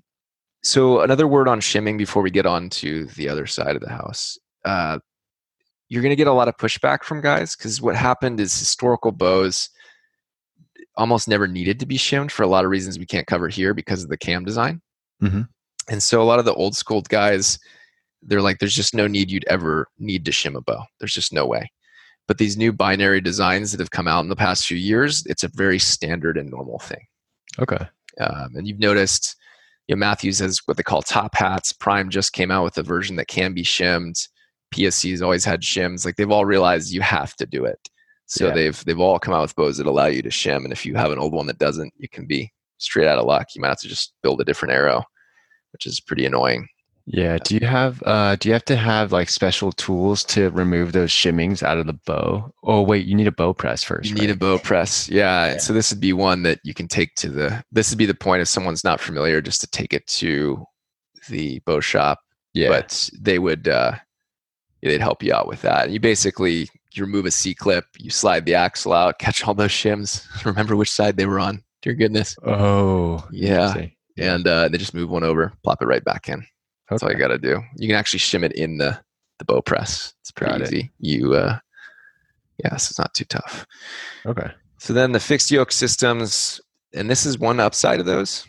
so 0.63 1.01
another 1.01 1.27
word 1.27 1.47
on 1.49 1.59
shimming 1.59 1.97
before 1.97 2.23
we 2.23 2.31
get 2.31 2.45
on 2.45 2.69
to 2.69 3.05
the 3.07 3.27
other 3.27 3.45
side 3.45 3.75
of 3.75 3.81
the 3.81 3.89
house. 3.89 4.37
Uh, 4.63 4.99
you're 5.93 6.01
going 6.01 6.09
to 6.09 6.15
get 6.15 6.25
a 6.25 6.33
lot 6.33 6.47
of 6.47 6.57
pushback 6.57 7.03
from 7.03 7.21
guys 7.21 7.55
because 7.55 7.79
what 7.79 7.95
happened 7.95 8.39
is 8.39 8.57
historical 8.57 9.11
bows 9.11 9.69
almost 10.97 11.27
never 11.27 11.47
needed 11.47 11.79
to 11.79 11.85
be 11.85 11.97
shimmed 11.97 12.31
for 12.31 12.41
a 12.41 12.47
lot 12.47 12.65
of 12.65 12.71
reasons 12.71 12.97
we 12.97 13.05
can't 13.05 13.27
cover 13.27 13.47
here 13.47 13.75
because 13.75 14.01
of 14.01 14.09
the 14.09 14.17
cam 14.17 14.43
design. 14.43 14.81
Mhm. 15.21 15.47
And 15.87 16.01
so 16.01 16.19
a 16.19 16.25
lot 16.25 16.39
of 16.39 16.45
the 16.45 16.53
old 16.55 16.75
school 16.75 17.03
guys, 17.03 17.59
they're 18.23 18.41
like, 18.41 18.57
there's 18.57 18.73
just 18.73 18.95
no 18.95 19.05
need 19.05 19.29
you'd 19.29 19.45
ever 19.47 19.87
need 19.99 20.25
to 20.25 20.31
shim 20.31 20.57
a 20.57 20.61
bow. 20.61 20.83
There's 20.99 21.13
just 21.13 21.31
no 21.31 21.45
way. 21.45 21.71
But 22.27 22.39
these 22.39 22.57
new 22.57 22.73
binary 22.73 23.21
designs 23.21 23.71
that 23.71 23.79
have 23.79 23.91
come 23.91 24.07
out 24.07 24.23
in 24.23 24.29
the 24.29 24.35
past 24.35 24.65
few 24.65 24.77
years, 24.77 25.23
it's 25.27 25.43
a 25.43 25.51
very 25.53 25.77
standard 25.77 26.39
and 26.39 26.49
normal 26.49 26.79
thing. 26.79 27.05
Okay. 27.59 27.85
Um, 28.19 28.55
and 28.55 28.67
you've 28.67 28.79
noticed, 28.79 29.35
you 29.87 29.95
know, 29.95 29.99
Mathews 29.99 30.39
has 30.39 30.59
what 30.65 30.77
they 30.77 30.83
call 30.83 31.03
top 31.03 31.35
hats. 31.35 31.71
Prime 31.71 32.09
just 32.09 32.33
came 32.33 32.49
out 32.49 32.63
with 32.63 32.79
a 32.79 32.83
version 32.83 33.15
that 33.17 33.27
can 33.27 33.53
be 33.53 33.63
shimmed. 33.63 34.15
PSE's 34.73 35.21
always 35.21 35.45
had 35.45 35.61
shims. 35.61 36.05
Like 36.05 36.15
they've 36.15 36.31
all 36.31 36.45
realized 36.45 36.93
you 36.93 37.01
have 37.01 37.35
to 37.35 37.45
do 37.45 37.65
it. 37.65 37.89
So 38.25 38.47
Yeah. 38.47 38.53
they've 38.53 38.85
they've 38.85 38.99
all 38.99 39.19
come 39.19 39.33
out 39.33 39.41
with 39.41 39.55
bows 39.55 39.77
that 39.77 39.87
allow 39.87 40.07
you 40.07 40.21
to 40.21 40.29
shim. 40.29 40.63
And 40.63 40.71
if 40.71 40.85
you 40.85 40.95
have 40.95 41.11
an 41.11 41.19
old 41.19 41.33
one 41.33 41.47
that 41.47 41.59
doesn't, 41.59 41.93
you 41.97 42.09
can 42.09 42.25
be 42.25 42.51
straight 42.77 43.07
out 43.07 43.19
of 43.19 43.25
luck. 43.25 43.47
You 43.55 43.61
might 43.61 43.69
have 43.69 43.79
to 43.81 43.87
just 43.87 44.13
build 44.23 44.41
a 44.41 44.45
different 44.45 44.73
arrow, 44.73 45.03
which 45.71 45.85
is 45.85 45.99
pretty 45.99 46.25
annoying. 46.25 46.67
Yeah. 47.05 47.37
Do 47.37 47.55
you 47.55 47.67
have 47.67 48.01
uh 48.05 48.37
do 48.37 48.47
you 48.47 48.53
have 48.53 48.65
to 48.65 48.77
have 48.77 49.11
like 49.11 49.29
special 49.29 49.73
tools 49.73 50.23
to 50.25 50.49
remove 50.51 50.93
those 50.93 51.11
shimmings 51.11 51.61
out 51.61 51.77
of 51.77 51.85
the 51.85 51.99
bow? 52.05 52.53
Oh 52.63 52.81
wait, 52.81 53.05
you 53.05 53.15
need 53.15 53.27
a 53.27 53.31
bow 53.31 53.53
press 53.53 53.83
first. 53.83 54.09
You 54.09 54.15
need 54.15 54.29
a 54.29 54.37
bow 54.37 54.57
press. 54.57 55.09
Yeah. 55.09 55.47
Yeah. 55.47 55.57
So 55.57 55.73
this 55.73 55.91
would 55.91 55.99
be 55.99 56.13
one 56.13 56.43
that 56.43 56.59
you 56.63 56.73
can 56.73 56.87
take 56.87 57.15
to 57.15 57.29
the 57.29 57.63
this 57.71 57.89
would 57.89 57.97
be 57.97 58.05
the 58.05 58.13
point 58.13 58.41
if 58.41 58.47
someone's 58.47 58.83
not 58.83 59.01
familiar, 59.01 59.41
just 59.41 59.61
to 59.61 59.67
take 59.67 59.93
it 59.93 60.07
to 60.07 60.65
the 61.29 61.59
bow 61.59 61.79
shop 61.79 62.19
yeah. 62.53 62.69
but 62.69 63.09
they 63.19 63.39
would 63.39 63.67
uh, 63.67 63.93
they'd 64.89 65.01
help 65.01 65.23
you 65.23 65.33
out 65.33 65.47
with 65.47 65.61
that. 65.61 65.85
And 65.85 65.93
You 65.93 65.99
basically 65.99 66.69
you 66.93 67.03
remove 67.03 67.25
a 67.25 67.31
C 67.31 67.53
clip, 67.55 67.85
you 67.97 68.09
slide 68.11 68.45
the 68.45 68.55
axle 68.55 68.93
out, 68.93 69.17
catch 69.19 69.47
all 69.47 69.53
those 69.53 69.71
shims, 69.71 70.25
remember 70.45 70.75
which 70.75 70.91
side 70.91 71.17
they 71.17 71.25
were 71.25 71.39
on. 71.39 71.63
Dear 71.81 71.93
goodness, 71.93 72.35
oh 72.45 73.27
yeah, 73.31 73.87
and 74.17 74.47
uh, 74.47 74.69
they 74.69 74.77
just 74.77 74.93
move 74.93 75.09
one 75.09 75.23
over, 75.23 75.51
plop 75.63 75.81
it 75.81 75.85
right 75.85 76.03
back 76.03 76.29
in. 76.29 76.45
That's 76.89 77.03
all 77.03 77.11
you 77.11 77.17
got 77.17 77.29
to 77.29 77.37
do. 77.37 77.59
You 77.77 77.87
can 77.87 77.97
actually 77.97 78.19
shim 78.19 78.43
it 78.43 78.53
in 78.53 78.77
the 78.77 78.97
the 79.39 79.45
bow 79.45 79.61
press. 79.61 80.13
It's 80.21 80.31
pretty 80.31 80.51
Got 80.53 80.61
it. 80.61 80.67
easy. 80.73 80.91
You 80.99 81.33
uh, 81.33 81.57
yeah, 82.63 82.75
so 82.77 82.91
it's 82.91 82.99
not 82.99 83.13
too 83.13 83.25
tough. 83.25 83.65
Okay. 84.25 84.49
So 84.77 84.93
then 84.93 85.11
the 85.11 85.19
fixed 85.19 85.49
yoke 85.51 85.71
systems, 85.71 86.61
and 86.93 87.09
this 87.09 87.25
is 87.25 87.39
one 87.39 87.59
upside 87.59 87.99
of 87.99 88.05
those. 88.05 88.45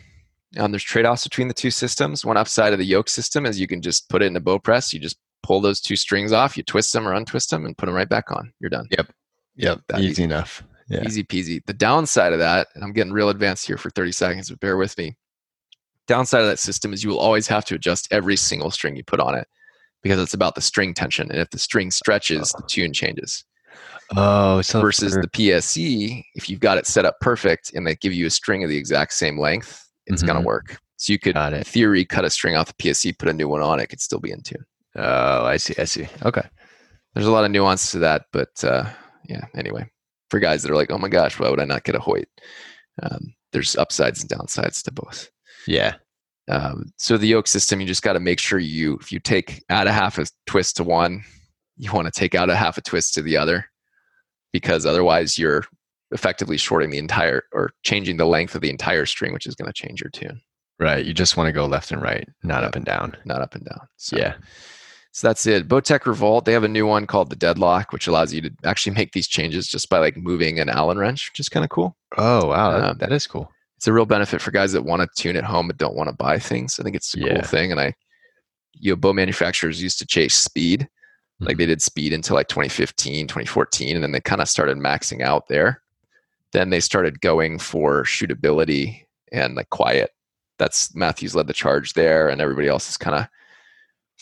Um, 0.57 0.71
there's 0.71 0.83
trade-offs 0.83 1.23
between 1.25 1.47
the 1.49 1.53
two 1.53 1.71
systems. 1.71 2.23
One 2.23 2.37
upside 2.37 2.71
of 2.71 2.79
the 2.79 2.85
yoke 2.85 3.09
system 3.09 3.45
is 3.45 3.59
you 3.59 3.67
can 3.67 3.81
just 3.81 4.07
put 4.09 4.21
it 4.21 4.27
in 4.27 4.35
a 4.37 4.39
bow 4.39 4.59
press. 4.59 4.93
You 4.93 4.99
just 5.01 5.17
pull 5.45 5.61
those 5.61 5.79
two 5.79 5.95
strings 5.95 6.31
off, 6.31 6.57
you 6.57 6.63
twist 6.63 6.91
them 6.93 7.07
or 7.07 7.13
untwist 7.13 7.49
them, 7.51 7.65
and 7.65 7.77
put 7.77 7.85
them 7.85 7.95
right 7.95 8.09
back 8.09 8.31
on. 8.31 8.51
You're 8.59 8.69
done. 8.69 8.87
Yep. 8.89 9.81
That 9.87 9.99
Easy 9.99 10.09
easy. 10.09 10.23
enough. 10.23 10.63
Yeah. 10.89 11.03
Easy 11.05 11.23
peasy. 11.23 11.65
The 11.65 11.73
downside 11.73 12.33
of 12.33 12.39
that, 12.39 12.67
and 12.75 12.83
I'm 12.83 12.93
getting 12.93 13.13
real 13.13 13.29
advanced 13.29 13.65
here 13.65 13.77
for 13.77 13.89
30 13.89 14.11
seconds, 14.11 14.49
but 14.49 14.59
bear 14.59 14.77
with 14.77 14.97
me. 14.97 15.15
Downside 16.07 16.41
of 16.41 16.47
that 16.47 16.59
system 16.59 16.93
is 16.93 17.03
you 17.03 17.09
will 17.09 17.19
always 17.19 17.47
have 17.47 17.65
to 17.65 17.75
adjust 17.75 18.07
every 18.11 18.35
single 18.35 18.69
string 18.69 18.95
you 18.95 19.03
put 19.03 19.19
on 19.19 19.33
it 19.35 19.47
because 20.03 20.19
it's 20.19 20.33
about 20.35 20.53
the 20.55 20.61
string 20.61 20.93
tension. 20.93 21.31
And 21.31 21.39
if 21.39 21.49
the 21.49 21.57
string 21.57 21.89
stretches, 21.89 22.49
the 22.49 22.63
tune 22.67 22.93
changes. 22.93 23.43
Oh, 24.15 24.61
so 24.61 24.81
versus 24.81 25.15
the 25.15 25.27
PSE, 25.27 26.23
if 26.35 26.49
you've 26.49 26.59
got 26.59 26.77
it 26.77 26.85
set 26.85 27.05
up 27.05 27.19
perfect 27.21 27.73
and 27.73 27.87
they 27.87 27.95
give 27.95 28.13
you 28.13 28.27
a 28.27 28.29
string 28.29 28.63
of 28.63 28.69
the 28.69 28.77
exact 28.77 29.13
same 29.13 29.39
length, 29.39 29.89
it's 30.05 30.21
going 30.21 30.37
Mhm. 30.37 30.41
to 30.41 30.45
work. 30.45 30.77
So 30.97 31.11
you 31.11 31.17
could, 31.19 31.35
in 31.35 31.63
theory, 31.63 32.05
cut 32.05 32.23
a 32.23 32.29
string 32.29 32.55
off 32.55 32.67
the 32.67 32.73
PSE, 32.75 33.11
put 33.13 33.27
a 33.27 33.33
new 33.33 33.47
one 33.49 33.61
on, 33.61 33.79
it 33.79 33.87
could 33.87 33.99
still 33.99 34.19
be 34.19 34.31
in 34.31 34.41
tune. 34.43 34.63
Oh, 34.95 35.45
I 35.45 35.57
see. 35.57 35.73
I 35.77 35.83
see. 35.85 36.07
Okay. 36.23 36.43
There's 37.13 37.27
a 37.27 37.31
lot 37.31 37.45
of 37.45 37.51
nuance 37.51 37.91
to 37.91 37.99
that, 37.99 38.25
but 38.33 38.63
uh, 38.63 38.89
yeah, 39.27 39.45
anyway, 39.55 39.89
for 40.29 40.39
guys 40.39 40.63
that 40.63 40.71
are 40.71 40.75
like, 40.75 40.91
oh 40.91 40.97
my 40.97 41.07
gosh, 41.09 41.39
why 41.39 41.49
would 41.49 41.59
I 41.59 41.65
not 41.65 41.83
get 41.83 41.95
a 41.95 41.99
Hoyt? 41.99 42.27
Um, 43.01 43.33
there's 43.53 43.75
upsides 43.77 44.21
and 44.21 44.29
downsides 44.29 44.83
to 44.83 44.91
both. 44.91 45.29
Yeah. 45.67 45.95
Um, 46.49 46.91
so 46.97 47.17
the 47.17 47.27
yoke 47.27 47.47
system, 47.47 47.79
you 47.81 47.87
just 47.87 48.03
got 48.03 48.13
to 48.13 48.19
make 48.19 48.39
sure 48.39 48.59
you, 48.59 48.97
if 49.01 49.11
you 49.11 49.19
take 49.19 49.63
add 49.69 49.87
a 49.87 49.91
half 49.93 50.17
a 50.17 50.25
twist 50.45 50.77
to 50.77 50.83
one, 50.83 51.23
you 51.77 51.91
want 51.91 52.05
to 52.05 52.11
take 52.19 52.35
out 52.35 52.49
a 52.49 52.55
half 52.55 52.77
a 52.77 52.81
twist 52.81 53.13
to 53.15 53.21
the 53.21 53.35
other, 53.37 53.65
because 54.53 54.85
otherwise 54.85 55.37
you're 55.37 55.63
effectively 56.11 56.57
shorting 56.57 56.89
the 56.91 56.97
entire 56.99 57.43
or 57.51 57.71
changing 57.83 58.17
the 58.17 58.25
length 58.27 58.55
of 58.55 58.61
the 58.61 58.69
entire 58.69 59.05
string, 59.05 59.33
which 59.33 59.47
is 59.47 59.55
going 59.55 59.67
to 59.71 59.73
change 59.73 60.01
your 60.01 60.09
tune, 60.11 60.39
Right. 60.79 61.05
You 61.05 61.13
just 61.13 61.35
want 61.37 61.47
to 61.47 61.53
go 61.53 61.65
left 61.65 61.91
and 61.91 62.01
right, 62.01 62.27
not 62.43 62.61
Yeah. 62.61 62.67
up 62.67 62.75
and 62.75 62.85
down. 62.85 63.15
not 63.25 63.41
up 63.41 63.55
and 63.55 63.63
down. 63.65 63.87
So, 63.95 64.17
Yeah. 64.17 64.35
So 65.15 65.27
that's 65.29 65.45
it. 65.45 65.69
Bowtech 65.69 66.05
Revolt, 66.05 66.43
they 66.43 66.51
have 66.51 66.65
a 66.65 66.67
new 66.67 66.85
one 66.85 67.07
called 67.07 67.29
the 67.29 67.37
Deadlock, 67.37 67.93
which 67.93 68.05
allows 68.05 68.33
you 68.33 68.41
to 68.41 68.51
actually 68.65 68.93
make 68.95 69.13
these 69.13 69.29
changes 69.29 69.65
just 69.65 69.89
by 69.89 69.97
like 69.99 70.17
moving 70.17 70.59
an 70.59 70.67
Allen 70.67 70.97
wrench, 70.97 71.31
which 71.31 71.39
is 71.39 71.47
kind 71.47 71.63
of 71.63 71.69
cool. 71.69 71.95
Oh, 72.17 72.47
wow. 72.47 72.71
that- 72.71 72.83
Um, 72.83 72.97
that 72.97 73.13
is 73.13 73.25
cool. 73.25 73.49
it's 73.77 73.87
a 73.87 73.93
real 73.93 74.05
benefit 74.05 74.41
for 74.41 74.51
guys 74.51 74.73
that 74.73 74.83
want 74.83 75.01
to 75.01 75.07
tune 75.15 75.37
at 75.37 75.45
home 75.45 75.67
but 75.67 75.77
don't 75.77 75.95
want 75.95 76.09
to 76.09 76.15
buy 76.15 76.37
things. 76.37 76.81
I 76.81 76.83
think 76.83 76.97
it's 76.97 77.15
a 77.15 77.19
Yeah. 77.19 77.33
cool 77.35 77.43
thing. 77.43 77.71
And 77.71 77.79
I, 77.79 77.93
you 78.73 78.91
know, 78.91 78.97
bow 78.97 79.13
manufacturers 79.13 79.81
used 79.81 79.99
to 79.99 80.05
chase 80.05 80.35
speed. 80.35 80.89
Like 81.39 81.55
Mhm. 81.55 81.59
they 81.59 81.65
did 81.67 81.81
speed 81.81 82.11
until 82.11 82.35
like 82.35 82.49
2015, 82.49 83.25
2014, 83.27 83.95
and 83.95 84.03
then 84.03 84.11
they 84.11 84.19
kind 84.19 84.41
of 84.41 84.49
started 84.49 84.75
maxing 84.77 85.21
out 85.21 85.47
there. 85.47 85.81
Then 86.51 86.71
they 86.71 86.81
started 86.81 87.21
going 87.21 87.57
for 87.59 88.03
shootability 88.03 89.05
and 89.31 89.55
like 89.55 89.69
quiet. 89.69 90.11
That's 90.59 90.93
Mathews 90.93 91.35
led 91.35 91.47
the 91.47 91.53
charge 91.53 91.93
there, 91.93 92.27
and 92.27 92.41
everybody 92.41 92.67
else 92.67 92.89
is 92.89 92.97
kind 92.97 93.15
of 93.15 93.27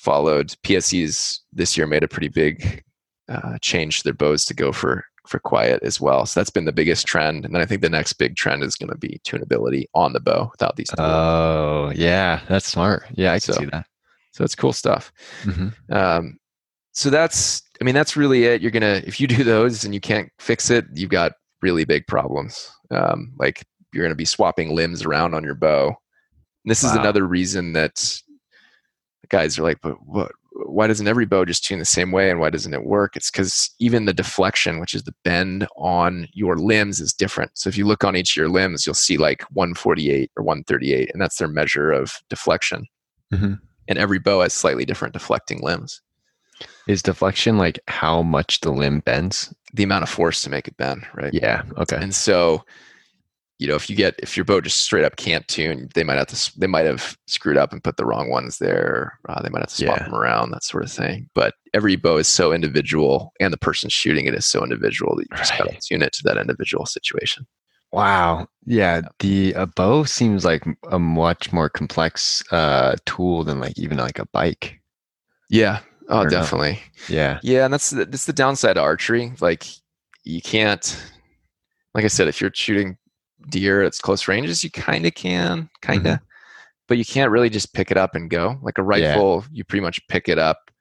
followed. 0.03 0.49
PSEs 0.63 1.39
this 1.53 1.77
year 1.77 1.87
made 1.87 2.03
a 2.03 2.07
pretty 2.07 2.27
big 2.27 2.83
uh, 3.29 3.57
change 3.61 3.97
to 3.99 4.03
their 4.03 4.13
bows 4.13 4.45
to 4.45 4.53
go 4.53 4.71
for 4.71 5.05
for 5.25 5.39
quiet 5.39 5.81
as 5.83 6.01
well. 6.01 6.25
So 6.25 6.37
that's 6.39 6.49
been 6.49 6.65
the 6.65 6.73
biggest 6.73 7.07
trend. 7.07 7.45
And 7.45 7.55
then 7.55 7.61
I 7.61 7.65
think 7.65 7.81
the 7.81 7.89
next 7.89 8.13
big 8.13 8.35
trend 8.35 8.61
is 8.61 8.75
going 8.75 8.89
to 8.89 8.97
be 8.97 9.21
tunability 9.25 9.85
on 9.95 10.11
the 10.11 10.19
bow 10.19 10.49
without 10.51 10.75
these 10.75 10.89
tools. 10.89 10.99
Oh, 11.09 11.93
yeah. 11.95 12.41
That's 12.49 12.67
smart. 12.67 13.05
Yeah, 13.13 13.31
I 13.31 13.39
can 13.39 13.53
So- 13.53 13.59
see 13.61 13.65
that. 13.67 13.85
so 14.31 14.43
it's 14.43 14.53
cool 14.55 14.73
stuff. 14.73 15.13
hmm 15.43 15.69
Um, 15.89 16.37
so 16.91 17.09
that's, 17.09 17.61
I 17.79 17.85
mean, 17.85 17.95
that's 17.95 18.17
really 18.17 18.43
it. 18.43 18.61
You're 18.61 18.69
gonna, 18.71 19.01
if 19.07 19.21
you 19.21 19.27
do 19.27 19.45
those 19.45 19.85
and 19.85 19.93
you 19.93 20.01
can't 20.01 20.29
fix 20.39 20.69
it, 20.69 20.85
you've 20.93 21.09
got 21.09 21.31
really 21.61 21.85
big 21.85 22.05
problems. 22.07 22.69
Um, 22.91 23.31
like 23.39 23.63
you're 23.93 24.03
gonna 24.03 24.15
be 24.15 24.25
swapping 24.25 24.75
limbs 24.75 25.03
around 25.05 25.33
on 25.35 25.43
your 25.45 25.55
bow. 25.55 25.87
And 25.87 26.69
this 26.71 26.83
is 26.83 26.91
another 26.91 27.25
reason 27.25 27.71
that 27.73 28.21
guys 29.33 29.57
are 29.59 29.63
like, 29.63 29.81
but 29.81 29.95
what? 30.05 30.31
Why 30.65 30.85
doesn't 30.85 31.07
every 31.07 31.25
bow 31.25 31.45
just 31.45 31.63
tune 31.63 31.79
the 31.79 31.85
same 31.85 32.11
way, 32.11 32.29
and 32.29 32.39
why 32.39 32.51
doesn't 32.51 32.75
it 32.75 32.85
work? 32.85 33.15
It's 33.15 33.31
because 33.31 33.71
even 33.79 34.05
the 34.05 34.13
deflection, 34.13 34.79
which 34.79 34.93
is 34.93 35.03
the 35.03 35.15
bend 35.23 35.67
on 35.75 36.27
your 36.33 36.57
limbs, 36.57 36.99
is 36.99 37.11
different. 37.11 37.51
So 37.55 37.69
if 37.69 37.77
you 37.77 37.85
look 37.85 38.03
on 38.03 38.15
each 38.15 38.33
of 38.33 38.41
your 38.41 38.49
limbs, 38.49 38.85
you'll 38.85 38.93
see 38.93 39.17
like 39.17 39.41
148 39.51 40.31
or 40.37 40.43
138, 40.43 41.09
and 41.11 41.19
that's 41.19 41.37
their 41.37 41.47
measure 41.47 41.91
of 41.91 42.13
deflection. 42.29 42.85
Mhm. 43.33 43.59
And 43.87 43.97
every 43.97 44.19
bow 44.19 44.41
has 44.41 44.53
slightly 44.53 44.85
different 44.85 45.13
deflecting 45.13 45.59
limbs. 45.61 46.01
Is 46.87 47.01
deflection 47.01 47.57
like 47.57 47.79
how 47.87 48.21
much 48.21 48.61
the 48.61 48.71
limb 48.71 48.99
bends? 48.99 49.53
the 49.73 49.83
amount 49.83 50.03
of 50.03 50.09
force 50.09 50.43
to 50.43 50.49
make 50.49 50.67
it 50.67 50.77
bend, 50.77 51.05
right? 51.15 51.33
Yeah. 51.33 51.63
Okay. 51.77 51.97
And 51.99 52.13
so, 52.13 52.63
you 53.63 53.69
know, 53.69 53.75
if 53.75 53.89
you 53.89 53.95
get 53.95 54.15
if 54.21 54.35
your 54.35 54.43
bow 54.43 54.59
just 54.59 54.83
straight 54.83 55.05
up 55.05 55.15
can't 55.15 55.47
tune, 55.47 55.87
they 55.95 56.03
might 56.03 56.17
have 56.17 56.27
to 56.27 56.59
they 56.59 56.67
might 56.67 56.85
have 56.85 57.17
screwed 57.27 57.55
up 57.55 57.71
and 57.71 57.81
put 57.81 57.95
the 57.95 58.05
wrong 58.05 58.29
ones 58.29 58.57
there. 58.57 59.17
Uh, 59.29 59.41
they 59.41 59.47
might 59.47 59.59
have 59.61 59.69
to 59.69 59.75
swap 59.75 59.99
Yeah. 59.99 60.03
them 60.03 60.13
around, 60.15 60.51
that 60.51 60.65
sort 60.65 60.83
of 60.83 60.91
thing. 60.91 61.29
But 61.33 61.53
every 61.73 61.95
bow 61.95 62.17
is 62.17 62.27
so 62.27 62.51
individual, 62.51 63.31
and 63.39 63.53
the 63.53 63.57
person 63.57 63.89
shooting 63.89 64.25
it 64.25 64.33
is 64.35 64.45
so 64.45 64.63
individual 64.63 65.15
that 65.15 65.27
you 65.31 65.37
just 65.37 65.57
got 65.57 65.63
to 65.63 65.69
Right. 65.71 65.81
tune 65.81 66.01
it 66.01 66.11
to 66.11 66.23
that 66.25 66.35
individual 66.37 66.85
situation. 66.85 67.47
Wow. 67.93 68.47
Yeah. 68.65 69.03
The 69.19 69.53
a 69.53 69.65
bow 69.65 70.03
seems 70.03 70.43
like 70.43 70.65
a 70.91 70.99
much 70.99 71.53
more 71.53 71.69
complex 71.69 72.43
uh, 72.51 72.97
tool 73.05 73.45
than 73.45 73.61
like 73.61 73.79
even 73.79 73.97
like 73.97 74.19
a 74.19 74.25
bike. 74.33 74.81
Yeah. 75.49 75.79
Oh, 76.09 76.25
definitely. 76.27 76.81
Yeah. 77.07 77.39
Yeah, 77.43 77.63
and 77.63 77.73
that's 77.73 77.91
the, 77.91 78.03
that's 78.03 78.25
the 78.25 78.33
downside 78.33 78.75
of 78.75 78.83
archery. 78.83 79.31
Like 79.39 79.65
you 80.25 80.41
can't, 80.41 81.01
like 81.93 82.03
I 82.03 82.09
said, 82.09 82.27
if 82.27 82.41
you're 82.41 82.51
shooting 82.53 82.97
deer 83.49 83.83
at 83.83 83.93
close 84.01 84.27
ranges, 84.27 84.63
you 84.63 84.71
kind 84.71 85.05
of 85.05 85.13
can, 85.15 85.69
kind 85.81 86.05
of, 86.07 86.19
but 86.87 86.97
you 86.97 87.05
can't 87.05 87.31
really 87.31 87.49
just 87.49 87.73
pick 87.73 87.91
it 87.91 87.97
up 87.97 88.15
and 88.15 88.29
go. 88.29 88.57
Like 88.61 88.77
a 88.77 88.81
Mm-hmm. 88.81 89.01
Yeah. 89.01 89.09
rifle, 89.13 89.45
you 89.51 89.63
pretty 89.63 89.81
much 89.83 89.99
pick 90.07 90.27
it 90.29 90.37
up, 90.39 90.71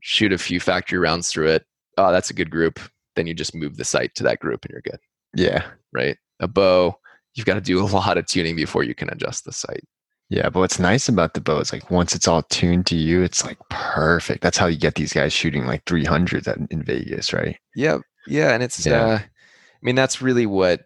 shoot 0.00 0.32
a 0.32 0.38
few 0.38 0.60
factory 0.60 0.98
rounds 0.98 1.28
through 1.30 1.48
it. 1.48 1.64
Oh, 1.98 2.12
that's 2.12 2.30
a 2.30 2.34
good 2.34 2.50
group. 2.50 2.78
Then 3.14 3.26
you 3.26 3.34
just 3.34 3.54
move 3.54 3.76
the 3.76 3.84
sight 3.84 4.14
to 4.16 4.22
that 4.24 4.40
group 4.40 4.64
and 4.64 4.72
you're 4.72 4.82
good, 4.82 5.00
Yeah. 5.34 5.64
right? 5.92 6.16
A 6.40 6.46
bow, 6.48 6.98
you've 7.34 7.46
got 7.46 7.54
to 7.54 7.60
do 7.60 7.80
a 7.80 7.86
lot 7.86 8.18
of 8.18 8.26
tuning 8.26 8.54
before 8.56 8.82
you 8.84 8.94
can 8.94 9.08
adjust 9.10 9.44
the 9.44 9.52
sight. 9.52 9.84
Yeah. 10.28 10.48
But 10.50 10.60
what's 10.60 10.78
nice 10.78 11.08
about 11.08 11.34
the 11.34 11.40
bow 11.40 11.60
is 11.60 11.72
like 11.72 11.90
once 11.90 12.14
it's 12.14 12.26
all 12.28 12.42
tuned 12.42 12.84
to 12.86 12.96
you, 12.96 13.22
it's 13.22 13.44
like 13.44 13.58
perfect. 13.70 14.42
That's 14.42 14.58
how 14.58 14.66
you 14.66 14.76
get 14.76 14.96
these 14.96 15.12
guys 15.12 15.32
shooting 15.32 15.66
like 15.66 15.84
300s 15.84 16.66
in 16.70 16.82
Vegas, 16.82 17.32
right? 17.32 17.56
Yeah, 17.74 17.98
yeah, 18.26 18.52
and 18.52 18.62
it's 18.62 18.84
Yeah. 18.84 19.04
uh 19.04 19.18
I 19.20 19.78
mean 19.82 19.94
that's 19.94 20.20
really 20.20 20.46
what 20.46 20.80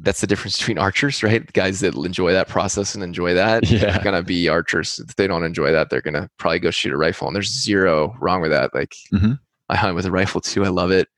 that's 0.00 0.20
the 0.20 0.26
difference 0.26 0.58
between 0.58 0.78
archers, 0.78 1.22
right? 1.22 1.52
Guys 1.52 1.80
that 1.80 1.94
enjoy 1.94 2.32
that 2.32 2.48
process 2.48 2.94
and 2.94 3.02
enjoy 3.02 3.34
that 3.34 3.68
Yeah. 3.68 3.98
are 3.98 4.04
gonna 4.04 4.22
be 4.22 4.48
archers. 4.48 5.00
If 5.08 5.16
they 5.16 5.26
don't 5.26 5.44
enjoy 5.44 5.72
that, 5.72 5.90
they're 5.90 6.00
gonna 6.00 6.30
probably 6.38 6.60
go 6.60 6.70
shoot 6.70 6.92
a 6.92 6.96
rifle. 6.96 7.26
And 7.26 7.34
there's 7.34 7.50
zero 7.62 8.16
wrong 8.20 8.40
with 8.40 8.52
that. 8.52 8.72
Like 8.74 8.94
Mhm. 9.12 9.38
I 9.68 9.76
hunt 9.76 9.96
with 9.96 10.06
a 10.06 10.10
rifle 10.12 10.40
too. 10.40 10.64
I 10.64 10.68
love 10.68 10.90
it. 10.92 11.08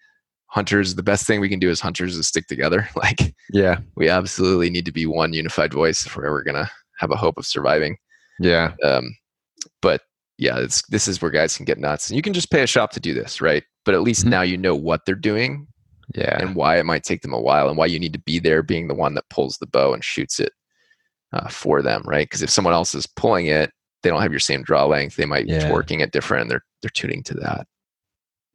Hunters, 0.46 0.94
the 0.94 1.02
best 1.02 1.26
thing 1.26 1.40
we 1.40 1.48
can 1.50 1.58
do 1.58 1.68
as 1.68 1.80
hunters 1.80 2.16
is 2.16 2.26
stick 2.26 2.46
together. 2.46 2.88
Like 2.96 3.34
Yeah. 3.52 3.78
we 3.96 4.08
absolutely 4.08 4.70
need 4.70 4.86
to 4.86 4.92
be 4.92 5.04
one 5.06 5.34
unified 5.34 5.72
voice 5.74 6.06
if 6.06 6.16
we're 6.16 6.26
ever 6.26 6.42
gonna 6.42 6.70
have 6.98 7.10
a 7.10 7.16
hope 7.16 7.36
of 7.38 7.46
surviving. 7.46 7.98
Yeah. 8.40 8.72
Um, 8.82 9.14
but 9.82 10.00
yeah, 10.38 10.58
it's 10.58 10.82
this 10.88 11.06
is 11.06 11.20
where 11.20 11.30
guys 11.30 11.56
can 11.56 11.66
get 11.66 11.78
nuts. 11.78 12.08
And 12.08 12.16
you 12.16 12.22
can 12.22 12.32
just 12.32 12.50
pay 12.50 12.62
a 12.62 12.66
shop 12.66 12.92
to 12.92 13.00
do 13.00 13.12
this, 13.12 13.40
right? 13.42 13.62
But 13.84 13.94
at 13.94 14.02
least 14.02 14.24
Mhm. 14.24 14.30
now 14.30 14.42
you 14.42 14.56
know 14.56 14.74
what 14.74 15.04
they're 15.04 15.14
doing 15.14 15.66
Yeah. 16.14 16.38
and 16.40 16.54
why 16.54 16.78
it 16.78 16.86
might 16.86 17.04
take 17.04 17.22
them 17.22 17.34
a 17.34 17.40
while 17.40 17.68
and 17.68 17.76
why 17.76 17.86
you 17.86 17.98
need 17.98 18.12
to 18.14 18.18
be 18.20 18.38
there 18.38 18.62
being 18.62 18.88
the 18.88 18.94
one 18.94 19.14
that 19.14 19.28
pulls 19.28 19.58
the 19.58 19.66
bow 19.66 19.92
and 19.92 20.02
shoots 20.02 20.40
it 20.40 20.52
uh, 21.32 21.48
for 21.48 21.82
them 21.82 22.02
right 22.06 22.26
because 22.26 22.40
if 22.42 22.48
someone 22.50 22.72
else 22.72 22.94
is 22.94 23.06
pulling 23.06 23.46
it 23.46 23.70
they 24.02 24.08
don't 24.10 24.22
have 24.22 24.32
your 24.32 24.40
same 24.40 24.62
draw 24.62 24.86
length 24.86 25.16
they 25.16 25.26
might 25.26 25.46
Yeah. 25.46 25.66
be 25.66 25.72
working 25.72 26.00
it 26.00 26.10
different 26.12 26.42
and 26.42 26.50
they're 26.50 26.64
they're 26.82 26.90
tuning 26.94 27.22
to 27.24 27.34
that 27.34 27.66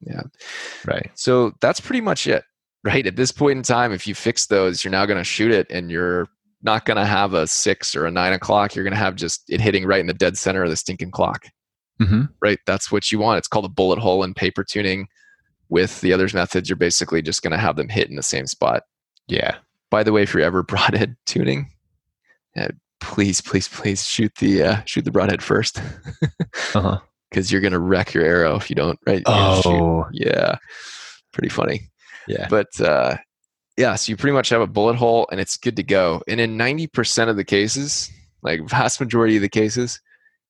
yeah 0.01 0.23
Right. 0.85 1.11
so 1.13 1.51
that's 1.61 1.79
pretty 1.79 2.01
much 2.01 2.25
it 2.27 2.43
right 2.83 3.05
at 3.05 3.15
this 3.15 3.31
point 3.31 3.57
in 3.57 3.63
time 3.63 3.91
if 3.91 4.07
you 4.07 4.15
fix 4.15 4.47
those 4.47 4.83
you're 4.83 4.91
now 4.91 5.05
going 5.05 5.19
to 5.19 5.23
shoot 5.23 5.51
it 5.51 5.67
and 5.69 5.91
you're 5.91 6.27
not 6.63 6.85
going 6.85 6.97
to 6.97 7.05
have 7.05 7.33
a 7.35 7.45
six 7.45 7.95
or 7.95 8.05
a 8.07 8.11
nine 8.11 8.33
o'clock 8.33 8.73
you're 8.73 8.83
going 8.85 8.93
to 8.93 8.97
have 8.99 9.15
just 9.15 9.43
it 9.49 9.61
hitting 9.61 9.85
right 9.85 9.99
in 9.99 10.07
the 10.07 10.13
dead 10.13 10.37
center 10.37 10.63
of 10.63 10.69
the 10.69 10.75
stinking 10.75 11.11
clock 11.11 11.45
hmm 11.99 12.23
right? 12.41 12.57
That's 12.65 12.91
what 12.91 13.11
you 13.11 13.19
want. 13.19 13.37
It's 13.37 13.47
called 13.47 13.65
a 13.65 13.69
bullet 13.69 13.99
hole 13.99 14.23
in 14.23 14.33
paper 14.33 14.63
tuning. 14.63 15.07
With 15.74 16.01
the 16.01 16.13
others 16.13 16.36
methods, 16.36 16.69
you're 16.69 16.76
basically 16.76 17.24
just 17.24 17.41
going 17.41 17.49
to 17.49 17.57
have 17.57 17.78
them 17.78 17.89
hit 17.89 18.07
in 18.07 18.15
the 18.15 18.21
same 18.21 18.45
spot. 18.45 18.84
Yeah. 19.28 19.55
By 19.89 20.03
the 20.03 20.11
way, 20.11 20.21
if 20.21 20.32
you're 20.32 20.43
ever 20.43 20.61
broadhead 20.61 21.15
tuning, 21.26 21.71
uh, 22.55 22.67
please, 23.01 23.41
please, 23.41 23.67
please 23.67 24.05
shoot 24.05 24.32
the 24.36 24.61
uh, 24.61 24.82
shoot 24.86 25.03
the 25.03 25.09
broadhead 25.11 25.41
first, 25.41 25.80
Uh-huh. 26.76 26.99
because 27.32 27.51
you're 27.51 27.59
going 27.61 27.74
to 27.74 27.80
wreck 27.80 28.13
your 28.13 28.24
arrow 28.24 28.55
if 28.55 28.69
you 28.69 28.76
don't. 28.76 28.99
Right? 29.07 29.24
Oh. 29.26 30.05
yeah, 30.11 30.57
pretty 31.32 31.49
funny. 31.49 31.89
Yeah. 32.28 32.45
But 32.51 32.80
uh, 32.80 33.17
yeah, 33.76 33.95
so 33.95 34.11
you 34.11 34.15
pretty 34.15 34.36
much 34.36 34.49
have 34.49 34.61
a 34.61 34.67
bullet 34.67 34.95
hole, 34.97 35.28
and 35.32 35.41
it's 35.41 35.57
good 35.57 35.76
to 35.78 35.84
go. 35.84 36.21
And 36.28 36.39
in 36.39 36.55
90% 36.55 37.30
of 37.30 37.36
the 37.36 37.43
cases, 37.43 38.11
like 38.43 38.61
vast 38.69 38.99
majority 38.99 39.38
of 39.38 39.41
the 39.41 39.49
cases, 39.49 39.99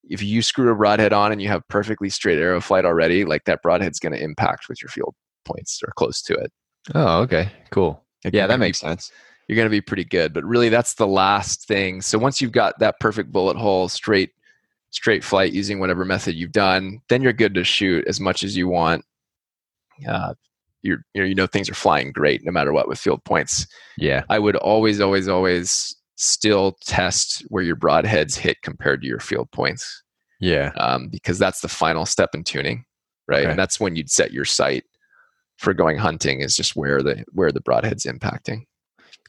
if 0.10 0.22
you 0.22 0.42
screw 0.42 0.72
a 0.72 0.76
broadhead 0.76 1.14
on 1.14 1.32
and 1.32 1.42
you 1.42 1.48
have 1.48 1.68
perfectly 1.70 2.10
straight 2.10 2.40
arrow 2.40 2.62
flight 2.62 2.86
already, 2.86 3.26
like 3.26 3.46
that 3.46 3.62
broadhead's 3.62 4.00
going 4.00 4.14
to 4.14 4.22
impact 4.22 4.68
with 4.70 4.82
your 4.82 4.90
field 4.90 5.16
points 5.46 5.82
or 5.86 5.92
close 5.96 6.22
to 6.24 6.34
it. 6.34 6.52
Oh, 6.94 7.22
okay. 7.22 7.52
Cool. 7.72 8.04
Yeah, 8.32 8.48
that 8.48 8.60
makes 8.60 8.80
sense. 8.80 9.12
You're 9.48 9.56
going 9.58 9.66
to 9.66 9.70
be 9.70 9.82
pretty 9.82 10.06
good, 10.06 10.34
but 10.34 10.46
really, 10.46 10.70
that's 10.70 10.94
the 10.94 11.08
last 11.08 11.68
thing. 11.68 12.02
So 12.02 12.18
once 12.18 12.42
you've 12.42 12.54
got 12.54 12.80
that 12.80 13.00
perfect 13.00 13.32
bullet 13.32 13.58
hole, 13.58 13.90
straight, 13.90 14.32
straight 14.92 15.24
flight 15.24 15.52
using 15.52 15.80
whatever 15.80 16.06
method 16.06 16.36
you've 16.36 16.54
done, 16.54 17.02
then 17.10 17.22
you're 17.22 17.34
good 17.34 17.54
to 17.56 17.64
shoot 17.64 18.08
as 18.08 18.20
much 18.20 18.44
as 18.44 18.56
you 18.56 18.68
want. 18.68 19.04
Uh, 20.08 20.34
you're, 20.82 21.00
you 21.14 21.22
know, 21.22 21.28
you 21.28 21.36
know 21.36 21.48
things 21.48 21.70
are 21.70 21.74
flying 21.74 22.12
great 22.12 22.44
no 22.46 22.52
matter 22.52 22.72
what 22.72 22.88
with 22.88 23.00
field 23.00 23.24
points. 23.26 23.68
Yeah. 23.98 24.24
I 24.30 24.40
would 24.40 24.56
always, 24.56 25.02
always, 25.02 25.28
always 25.28 25.96
still 26.24 26.78
test 26.86 27.42
where 27.50 27.64
your 27.64 27.76
broadheads 27.76 28.36
hit 28.36 28.62
compared 28.62 29.02
to 29.02 29.08
your 29.08 29.20
field 29.20 29.52
points 29.52 30.04
Yeah. 30.40 30.72
um, 30.78 31.10
because 31.10 31.38
that's 31.40 31.62
the 31.62 31.68
final 31.68 32.06
step 32.06 32.30
in 32.34 32.44
tuning, 32.44 32.86
right? 33.28 33.42
Okay. 33.42 33.50
And 33.50 33.60
that's 33.60 33.80
when 33.80 33.96
you'd 33.96 34.10
set 34.12 34.32
your 34.32 34.46
sight 34.46 34.84
for 35.58 35.74
going 35.74 35.98
hunting 35.98 36.42
is 36.42 36.56
just 36.56 36.76
where 36.76 37.02
the 37.04 37.24
where 37.32 37.52
the 37.52 37.62
broadhead's 37.62 38.06
impacting. 38.06 38.66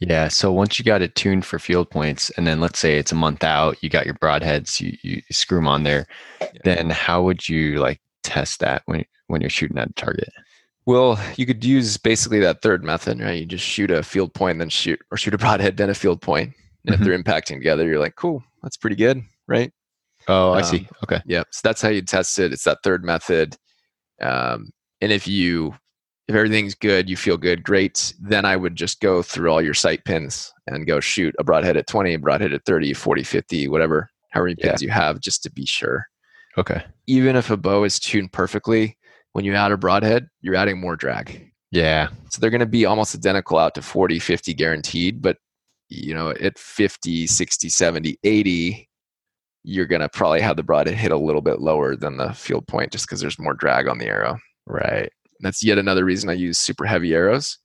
Yeah. 0.01 0.29
So 0.29 0.51
once 0.53 0.79
you 0.79 0.85
got 0.85 1.03
it 1.03 1.15
tuned 1.15 1.45
for 1.45 1.59
field 1.59 1.89
points, 1.91 2.31
and 2.31 2.47
then 2.47 2.61
let's 2.61 2.79
say 2.79 2.99
it's 2.99 3.13
a 3.13 3.17
month 3.17 3.45
out, 3.45 3.81
you 3.83 3.89
got 3.89 4.07
your 4.07 4.17
broadheads, 4.17 4.81
you, 4.81 4.97
you 5.03 5.23
screw 5.31 5.59
them 5.59 5.69
on 5.69 5.85
there. 5.85 6.07
Yeah. 6.41 6.49
Then 6.65 6.91
how 6.91 7.23
would 7.23 7.49
you 7.49 7.79
like 7.79 8.01
test 8.23 8.61
that 8.61 8.83
when 8.87 9.05
when 9.29 9.41
you're 9.41 9.51
shooting 9.51 9.79
at 9.79 9.91
a 9.91 9.93
target? 9.95 10.31
Well, 10.87 11.19
you 11.37 11.47
could 11.47 11.65
use 11.65 11.97
basically 11.97 12.41
that 12.41 12.61
third 12.61 12.85
method, 12.85 13.21
right? 13.21 13.39
You 13.41 13.47
just 13.47 13.65
shoot 13.65 13.91
a 13.91 14.03
field 14.03 14.35
point, 14.35 14.59
then 14.59 14.69
shoot 14.69 15.01
or 15.11 15.17
shoot 15.17 15.33
a 15.33 15.39
broadhead, 15.39 15.77
then 15.77 15.89
a 15.91 15.95
field 15.95 16.21
point. 16.21 16.53
And 16.85 16.95
mm-hmm. 16.95 17.03
if 17.03 17.09
they're 17.09 17.19
impacting 17.19 17.57
together, 17.57 17.87
you're 17.87 18.01
like, 18.01 18.17
cool, 18.17 18.43
that's 18.63 18.77
pretty 18.77 18.97
good, 18.97 19.23
right? 19.49 19.73
Oh, 20.29 20.53
I 20.53 20.59
um, 20.59 20.65
see. 20.65 20.89
Okay. 21.03 21.21
Yeah. 21.27 21.45
So 21.51 21.61
that's 21.63 21.83
how 21.83 21.89
you 21.89 22.03
test 22.03 22.39
it. 22.39 22.53
It's 22.53 22.65
that 22.65 22.79
third 22.83 23.05
method. 23.05 23.57
Um, 24.21 24.71
and 25.01 25.13
if 25.13 25.27
you 25.27 25.75
if 26.29 26.35
everything's 26.35 26.75
good, 26.75 27.09
you 27.09 27.17
feel 27.17 27.37
good, 27.37 27.63
great. 27.63 28.15
Then 28.19 28.45
I 28.45 28.57
would 28.57 28.77
just 28.77 29.01
go 29.01 29.23
through 29.23 29.51
all 29.51 29.61
your 29.61 29.75
sight 29.75 30.05
pins 30.05 30.53
and 30.67 30.87
go 30.87 30.99
shoot 31.01 31.35
a 31.39 31.45
broadhead 31.45 31.77
at 31.77 31.87
20, 31.87 32.15
a 32.15 32.19
broadhead 32.19 32.55
at 32.55 32.65
30, 32.65 32.95
40, 32.95 33.23
50, 33.23 33.69
whatever, 33.69 34.09
however 34.31 34.47
many 34.47 34.57
pins 34.57 34.81
yeah. 34.81 34.87
you 34.87 34.93
have, 34.93 35.21
just 35.21 35.43
to 35.43 35.53
be 35.53 35.67
sure. 35.67 36.07
Okay. 36.57 36.83
Even 37.07 37.37
if 37.37 37.51
a 37.51 37.59
bow 37.59 37.85
is 37.85 37.99
tuned 37.99 38.33
perfectly, 38.33 38.97
when 39.33 39.45
you 39.45 39.55
add 39.55 39.73
a 39.73 39.77
broadhead, 39.77 40.29
you're 40.41 40.55
adding 40.55 40.81
more 40.81 40.97
drag. 40.97 41.51
Yeah. 41.71 42.09
So 42.31 42.41
they're 42.41 42.51
going 42.51 42.61
to 42.61 42.67
be 42.67 42.87
almost 42.87 43.15
identical 43.15 43.59
out 43.59 43.75
to 43.75 43.83
40, 43.83 44.19
50 44.19 44.55
guaranteed, 44.55 45.21
but 45.21 45.37
you 45.89 46.15
know, 46.15 46.31
at 46.31 46.59
50, 46.59 47.27
60, 47.27 47.69
70, 47.69 48.19
80, 48.23 48.89
you're 49.63 49.87
going 49.87 50.01
to 50.01 50.09
probably 50.09 50.41
have 50.41 50.57
the 50.57 50.63
broadhead 50.63 50.95
hit 50.95 51.13
a 51.13 51.17
little 51.17 51.41
bit 51.41 51.61
lower 51.61 51.97
than 51.97 52.17
the 52.17 52.33
field 52.33 52.67
point 52.67 52.93
just 52.93 53.07
because 53.07 53.21
there's 53.21 53.39
more 53.39 53.55
drag 53.55 53.89
on 53.89 53.99
the 53.99 54.07
arrow. 54.07 54.39
Right. 54.67 55.11
That's 55.41 55.65
yet 55.65 55.79
another 55.79 56.05
reason 56.05 56.31
I 56.31 56.35
use 56.35 56.59
super 56.59 56.85
heavy 56.85 57.15
arrows. 57.15 57.59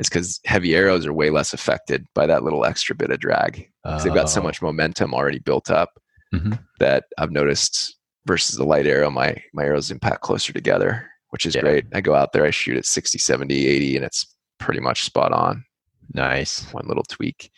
Is 0.00 0.08
because 0.08 0.40
heavy 0.44 0.74
arrows 0.74 1.06
are 1.06 1.12
way 1.12 1.30
less 1.30 1.52
affected 1.52 2.04
by 2.16 2.26
that 2.26 2.42
little 2.42 2.64
extra 2.64 2.96
bit 2.96 3.10
of 3.10 3.20
drag. 3.20 3.70
Because 3.84 4.02
they've 4.02 4.12
got 4.12 4.28
so 4.28 4.40
oh. 4.40 4.44
much 4.44 4.60
momentum 4.60 5.14
already 5.14 5.38
built 5.38 5.70
up 5.70 5.90
mm-hmm. 6.34 6.54
that 6.80 7.04
I've 7.16 7.30
noticed 7.30 7.96
versus 8.26 8.56
the 8.56 8.64
light 8.64 8.86
arrow, 8.86 9.10
my 9.10 9.40
my 9.52 9.64
arrows 9.64 9.90
impact 9.90 10.22
closer 10.22 10.52
together, 10.52 11.08
which 11.30 11.46
is 11.46 11.54
yeah. 11.54 11.60
great. 11.60 11.86
I 11.94 12.00
go 12.00 12.14
out 12.14 12.32
there, 12.32 12.44
I 12.44 12.50
shoot 12.50 12.76
at 12.76 12.86
60, 12.86 13.18
70, 13.18 13.66
80, 13.66 13.96
and 13.96 14.04
it's 14.04 14.26
pretty 14.58 14.80
much 14.80 15.04
spot 15.04 15.32
on. 15.32 15.64
Nice. 16.12 16.64
One 16.72 16.86
little 16.86 17.04
tweak. 17.04 17.50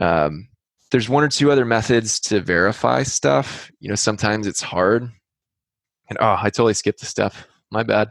Um, 0.00 0.48
there's 0.90 1.08
one 1.08 1.24
or 1.24 1.28
two 1.28 1.50
other 1.50 1.64
methods 1.64 2.20
to 2.20 2.40
verify 2.40 3.02
stuff. 3.02 3.70
You 3.80 3.88
know, 3.88 3.94
sometimes 3.94 4.46
it's 4.46 4.62
hard. 4.62 5.10
And 6.08 6.18
oh, 6.20 6.36
I 6.38 6.50
totally 6.50 6.74
skipped 6.74 7.00
the 7.00 7.06
step. 7.06 7.34
My 7.70 7.82
bad 7.82 8.10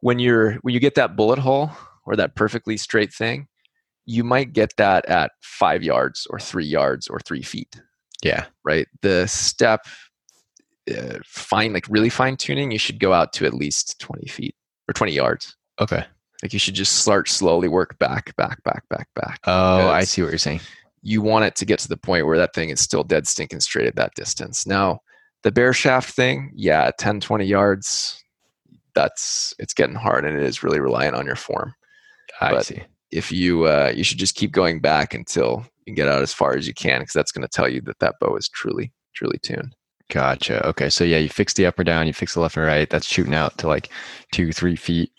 when 0.00 0.18
you're 0.18 0.54
when 0.62 0.74
you 0.74 0.80
get 0.80 0.94
that 0.94 1.16
bullet 1.16 1.38
hole 1.38 1.70
or 2.06 2.16
that 2.16 2.34
perfectly 2.34 2.76
straight 2.76 3.12
thing, 3.12 3.48
you 4.06 4.24
might 4.24 4.52
get 4.52 4.74
that 4.76 5.06
at 5.06 5.32
five 5.42 5.82
yards 5.82 6.26
or 6.30 6.38
three 6.38 6.66
yards 6.66 7.08
or 7.08 7.20
three 7.20 7.42
feet. 7.42 7.80
Yeah. 8.22 8.46
Right. 8.64 8.86
The 9.02 9.26
step 9.26 9.86
uh, 10.90 11.18
fine, 11.24 11.72
like 11.72 11.86
really 11.88 12.08
fine 12.08 12.36
tuning, 12.36 12.70
you 12.70 12.78
should 12.78 12.98
go 12.98 13.12
out 13.12 13.32
to 13.34 13.46
at 13.46 13.54
least 13.54 14.00
20 14.00 14.26
feet 14.28 14.54
or 14.88 14.94
20 14.94 15.12
yards. 15.12 15.56
Okay. 15.80 16.04
Like 16.42 16.52
you 16.52 16.58
should 16.58 16.74
just 16.74 16.96
start 16.96 17.28
slowly 17.28 17.68
work 17.68 17.98
back, 17.98 18.34
back, 18.36 18.62
back, 18.62 18.88
back, 18.88 19.08
back. 19.14 19.40
Oh, 19.44 19.88
I 19.88 20.04
see 20.04 20.22
what 20.22 20.28
you're 20.30 20.38
saying. 20.38 20.60
You 21.02 21.22
want 21.22 21.44
it 21.44 21.56
to 21.56 21.64
get 21.64 21.78
to 21.80 21.88
the 21.88 21.96
point 21.96 22.26
where 22.26 22.38
that 22.38 22.54
thing 22.54 22.70
is 22.70 22.80
still 22.80 23.04
dead 23.04 23.26
stinking 23.26 23.60
straight 23.60 23.86
at 23.86 23.96
that 23.96 24.14
distance. 24.14 24.66
Now, 24.66 25.00
the 25.42 25.52
bare 25.52 25.72
shaft 25.72 26.14
thing, 26.14 26.52
yeah, 26.54 26.90
10, 26.98 27.20
20 27.20 27.44
yards, 27.44 28.22
that's 28.94 29.54
it's 29.58 29.74
getting 29.74 29.94
hard 29.94 30.24
and 30.24 30.36
it 30.36 30.42
is 30.42 30.62
really 30.62 30.80
reliant 30.80 31.16
on 31.16 31.26
your 31.26 31.36
form. 31.36 31.74
I 32.40 32.50
but 32.50 32.66
see. 32.66 32.82
If 33.10 33.32
you 33.32 33.64
uh, 33.64 33.92
you 33.94 34.04
should 34.04 34.18
just 34.18 34.34
keep 34.34 34.52
going 34.52 34.80
back 34.80 35.14
until 35.14 35.64
you 35.86 35.94
get 35.94 36.08
out 36.08 36.22
as 36.22 36.34
far 36.34 36.56
as 36.56 36.66
you 36.66 36.74
can 36.74 37.00
because 37.00 37.14
that's 37.14 37.32
going 37.32 37.42
to 37.42 37.48
tell 37.48 37.68
you 37.68 37.80
that 37.82 37.98
that 38.00 38.16
bow 38.20 38.36
is 38.36 38.48
truly 38.48 38.92
truly 39.14 39.38
tuned. 39.42 39.74
Gotcha. 40.10 40.66
Okay, 40.66 40.88
so 40.88 41.04
yeah, 41.04 41.18
you 41.18 41.28
fix 41.28 41.52
the 41.52 41.66
up 41.66 41.78
or 41.78 41.84
down, 41.84 42.06
you 42.06 42.12
fix 42.12 42.34
the 42.34 42.40
left 42.40 42.56
or 42.56 42.64
right. 42.64 42.88
That's 42.88 43.06
shooting 43.06 43.34
out 43.34 43.58
to 43.58 43.68
like 43.68 43.90
two, 44.32 44.52
three 44.52 44.76
feet. 44.76 45.12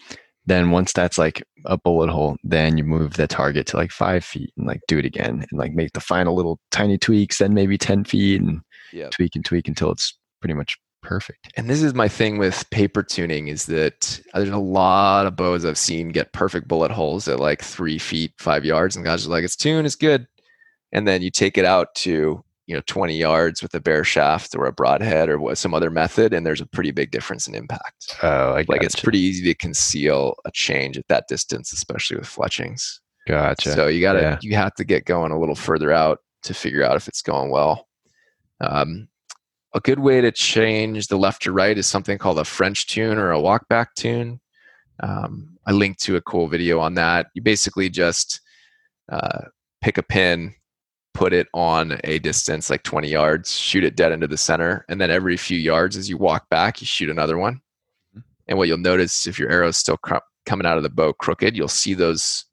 Then 0.49 0.71
once 0.71 0.91
that's 0.93 1.19
like 1.19 1.43
a 1.65 1.77
bullet 1.77 2.09
hole, 2.09 2.35
then 2.43 2.77
you 2.77 2.83
move 2.83 3.13
the 3.13 3.27
target 3.27 3.67
to 3.67 3.77
like 3.77 3.91
five 3.91 4.25
feet 4.25 4.51
and 4.57 4.65
like 4.65 4.81
do 4.87 4.97
it 4.97 5.05
again 5.05 5.45
and 5.49 5.59
like 5.59 5.73
make 5.73 5.93
the 5.93 5.99
final 5.99 6.35
little 6.35 6.59
tiny 6.71 6.97
tweaks. 6.97 7.37
Then 7.37 7.53
maybe 7.53 7.77
ten 7.77 8.03
feet 8.03 8.41
and 8.41 8.61
yep. 8.91 9.11
tweak 9.11 9.35
and 9.35 9.45
tweak 9.45 9.67
until 9.67 9.91
it's 9.91 10.17
pretty 10.41 10.55
much 10.55 10.77
perfect. 11.01 11.51
And 11.55 11.69
this 11.69 11.83
is 11.83 11.93
my 11.93 12.07
thing 12.07 12.39
with 12.39 12.69
paper 12.71 13.03
tuning 13.03 13.47
is 13.47 13.67
that 13.67 14.19
there's 14.33 14.49
a 14.49 14.57
lot 14.57 15.27
of 15.27 15.35
bows 15.35 15.65
I've 15.65 15.77
seen 15.77 16.09
get 16.09 16.33
perfect 16.33 16.67
bullet 16.67 16.91
holes 16.91 17.27
at 17.27 17.39
like 17.39 17.61
three 17.61 17.99
feet, 17.99 18.33
five 18.39 18.65
yards, 18.65 18.95
and 18.95 19.05
guys 19.05 19.25
are 19.25 19.29
like, 19.29 19.43
it's 19.43 19.55
tuned, 19.55 19.85
it's 19.85 19.95
good. 19.95 20.27
And 20.91 21.07
then 21.07 21.21
you 21.21 21.29
take 21.29 21.57
it 21.57 21.65
out 21.65 21.93
to 21.97 22.43
you 22.69 22.75
know 22.75 22.83
20 22.85 23.17
yards 23.17 23.63
with 23.63 23.73
a 23.73 23.79
bare 23.79 24.03
shaft 24.03 24.55
or 24.55 24.67
a 24.67 24.71
broadhead 24.71 25.27
or 25.27 25.39
what 25.39 25.57
some 25.57 25.73
other 25.73 25.89
method, 25.89 26.35
and 26.35 26.45
there's 26.45 26.61
a 26.61 26.67
pretty 26.67 26.91
big 26.91 27.09
difference 27.09 27.47
in 27.47 27.55
impact. 27.55 28.15
Oh, 28.21 28.51
I 28.53 28.63
like 28.67 28.83
it's 28.83 28.95
pretty 28.95 29.17
easy 29.17 29.43
to 29.45 29.55
conceal 29.55 30.35
a 30.45 30.51
change 30.51 30.95
at 30.95 31.07
that 31.07 31.27
distance, 31.27 31.73
especially 31.73 32.17
with 32.17 32.27
fletchings. 32.27 33.01
Gotcha. 33.27 33.71
So 33.73 33.87
you 33.87 34.01
gotta 34.01 34.21
yeah. 34.21 34.37
you 34.43 34.55
have 34.55 34.75
to 34.75 34.83
get 34.83 35.05
going 35.05 35.31
a 35.31 35.39
little 35.39 35.55
further 35.55 35.91
out 35.91 36.19
to 36.43 36.53
figure 36.53 36.83
out 36.83 36.95
if 36.95 37.07
it's 37.07 37.23
going 37.23 37.49
well. 37.49 37.87
Um, 38.61 39.07
a 39.73 39.79
good 39.79 39.99
way 39.99 40.21
to 40.21 40.31
change 40.31 41.07
the 41.07 41.17
left 41.17 41.41
to 41.43 41.51
right 41.51 41.77
is 41.77 41.87
something 41.87 42.19
called 42.19 42.37
a 42.37 42.45
French 42.45 42.85
tune 42.85 43.17
or 43.17 43.31
a 43.31 43.41
walk 43.41 43.67
back 43.67 43.95
tune. 43.95 44.39
Um, 45.01 45.57
I 45.65 45.71
linked 45.71 46.01
to 46.01 46.17
a 46.17 46.21
cool 46.21 46.47
video 46.47 46.79
on 46.79 46.93
that. 46.95 47.27
You 47.33 47.41
basically 47.41 47.89
just 47.89 48.41
uh, 49.11 49.45
pick 49.81 49.97
a 49.97 50.03
pin, 50.03 50.53
put 51.13 51.33
it 51.33 51.47
on 51.53 51.99
a 52.03 52.19
distance 52.19 52.69
like 52.69 52.83
20 52.83 53.09
yards, 53.09 53.57
shoot 53.57 53.83
it 53.83 53.95
dead 53.95 54.11
into 54.11 54.27
the 54.27 54.37
center, 54.37 54.85
and 54.89 55.01
then 55.01 55.11
every 55.11 55.37
few 55.37 55.57
yards 55.57 55.97
as 55.97 56.09
you 56.09 56.17
walk 56.17 56.49
back, 56.49 56.81
you 56.81 56.87
shoot 56.87 57.09
another 57.09 57.37
one. 57.37 57.55
Mm-hmm. 58.15 58.19
And 58.47 58.57
what 58.57 58.67
you'll 58.67 58.77
notice 58.77 59.27
if 59.27 59.39
your 59.39 59.49
arrow 59.49 59.67
is 59.67 59.77
still 59.77 59.97
cr- 59.97 60.17
coming 60.45 60.65
out 60.65 60.77
of 60.77 60.83
the 60.83 60.89
bow 60.89 61.13
crooked, 61.13 61.55
you'll 61.55 61.67
see 61.67 61.93
those 61.93 62.45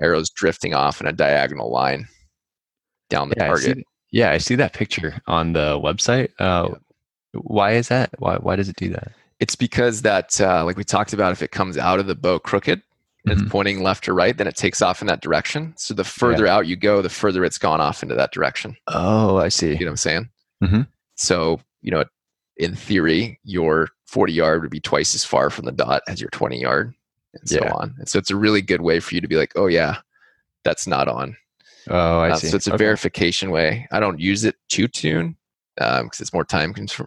arrows 0.00 0.30
drifting 0.30 0.74
off 0.74 1.00
in 1.00 1.06
a 1.06 1.12
diagonal 1.12 1.70
line 1.70 2.08
down 3.08 3.28
the 3.28 3.36
yeah, 3.38 3.46
target. 3.46 3.78
Yeah, 4.10 4.30
I 4.30 4.38
see 4.38 4.54
that 4.56 4.72
picture 4.72 5.20
on 5.26 5.52
the 5.52 5.78
website. 5.78 6.30
Uh, 6.38 6.70
yeah. 6.70 7.40
Why 7.42 7.72
is 7.72 7.88
that? 7.88 8.10
Why 8.18 8.36
why 8.36 8.56
does 8.56 8.68
it 8.68 8.76
do 8.76 8.88
that? 8.90 9.12
It's 9.38 9.56
because 9.56 10.02
that, 10.02 10.40
uh, 10.40 10.64
like 10.64 10.78
we 10.78 10.84
talked 10.84 11.12
about, 11.12 11.32
if 11.32 11.42
it 11.42 11.50
comes 11.50 11.76
out 11.76 11.98
of 11.98 12.06
the 12.06 12.14
bow 12.14 12.38
crooked, 12.38 12.80
mm-hmm. 13.26 13.40
it's 13.40 13.50
pointing 13.50 13.82
left 13.82 14.08
or 14.08 14.14
right, 14.14 14.36
then 14.36 14.46
it 14.46 14.56
takes 14.56 14.80
off 14.82 15.00
in 15.00 15.06
that 15.08 15.20
direction. 15.20 15.74
So 15.76 15.94
the 15.94 16.04
further 16.04 16.46
yeah. 16.46 16.54
out 16.54 16.66
you 16.66 16.76
go, 16.76 17.02
the 17.02 17.08
further 17.08 17.44
it's 17.44 17.58
gone 17.58 17.80
off 17.80 18.02
into 18.02 18.14
that 18.14 18.32
direction. 18.32 18.76
Oh, 18.86 19.38
I 19.38 19.48
see. 19.48 19.72
You 19.72 19.80
know 19.80 19.86
what 19.86 19.90
I'm 19.90 19.96
saying? 19.96 20.28
Mm-hmm. 20.62 20.80
So 21.16 21.60
you 21.82 21.90
know, 21.90 22.04
in 22.56 22.74
theory, 22.74 23.38
your 23.44 23.88
40 24.06 24.32
yard 24.32 24.62
would 24.62 24.70
be 24.70 24.80
twice 24.80 25.14
as 25.14 25.24
far 25.24 25.50
from 25.50 25.66
the 25.66 25.72
dot 25.72 26.02
as 26.08 26.20
your 26.20 26.30
20 26.30 26.60
yard, 26.60 26.94
and 27.34 27.48
so 27.48 27.60
on. 27.74 27.94
And 27.98 28.08
so 28.08 28.18
it's 28.18 28.30
a 28.30 28.36
really 28.36 28.62
good 28.62 28.80
way 28.80 29.00
for 29.00 29.14
you 29.14 29.20
to 29.20 29.28
be 29.28 29.36
like, 29.36 29.52
oh 29.56 29.66
yeah, 29.66 29.98
that's 30.64 30.86
not 30.86 31.08
on. 31.08 31.36
Oh, 31.88 32.20
I 32.20 32.30
uh, 32.30 32.36
see. 32.36 32.48
So 32.48 32.56
it's 32.56 32.66
a 32.66 32.74
okay. 32.74 32.84
verification 32.84 33.50
way. 33.50 33.86
I 33.92 34.00
don't 34.00 34.18
use 34.18 34.44
it 34.44 34.56
to 34.70 34.88
tune 34.88 35.36
because 35.76 36.00
um, 36.00 36.10
it's 36.18 36.32
more 36.32 36.44
time 36.44 36.74
cons- 36.74 37.00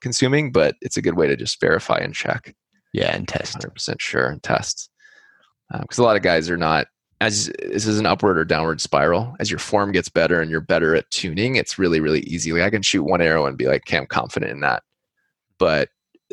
consuming, 0.00 0.52
but 0.52 0.76
it's 0.80 0.96
a 0.96 1.02
good 1.02 1.16
way 1.16 1.26
to 1.26 1.36
just 1.36 1.60
verify 1.60 1.98
and 1.98 2.14
check. 2.14 2.54
Yeah, 2.92 3.14
and 3.14 3.28
test. 3.28 3.58
100% 3.58 4.00
sure 4.00 4.28
and 4.28 4.42
test. 4.42 4.90
Because 5.72 5.98
uh, 5.98 6.02
a 6.02 6.04
lot 6.04 6.16
of 6.16 6.22
guys 6.22 6.48
are 6.48 6.56
not, 6.56 6.86
as 7.20 7.50
this 7.60 7.86
is 7.86 7.98
an 7.98 8.06
upward 8.06 8.38
or 8.38 8.44
downward 8.44 8.80
spiral. 8.80 9.34
As 9.40 9.50
your 9.50 9.58
form 9.58 9.92
gets 9.92 10.08
better 10.08 10.40
and 10.40 10.50
you're 10.50 10.60
better 10.60 10.94
at 10.94 11.10
tuning, 11.10 11.56
it's 11.56 11.78
really, 11.78 12.00
really 12.00 12.20
easy. 12.20 12.52
Like 12.52 12.62
I 12.62 12.70
can 12.70 12.82
shoot 12.82 13.04
one 13.04 13.22
arrow 13.22 13.46
and 13.46 13.56
be 13.56 13.66
like, 13.66 13.82
okay, 13.82 13.96
I'm 13.96 14.06
confident 14.06 14.52
in 14.52 14.60
that. 14.60 14.82
But 15.58 15.88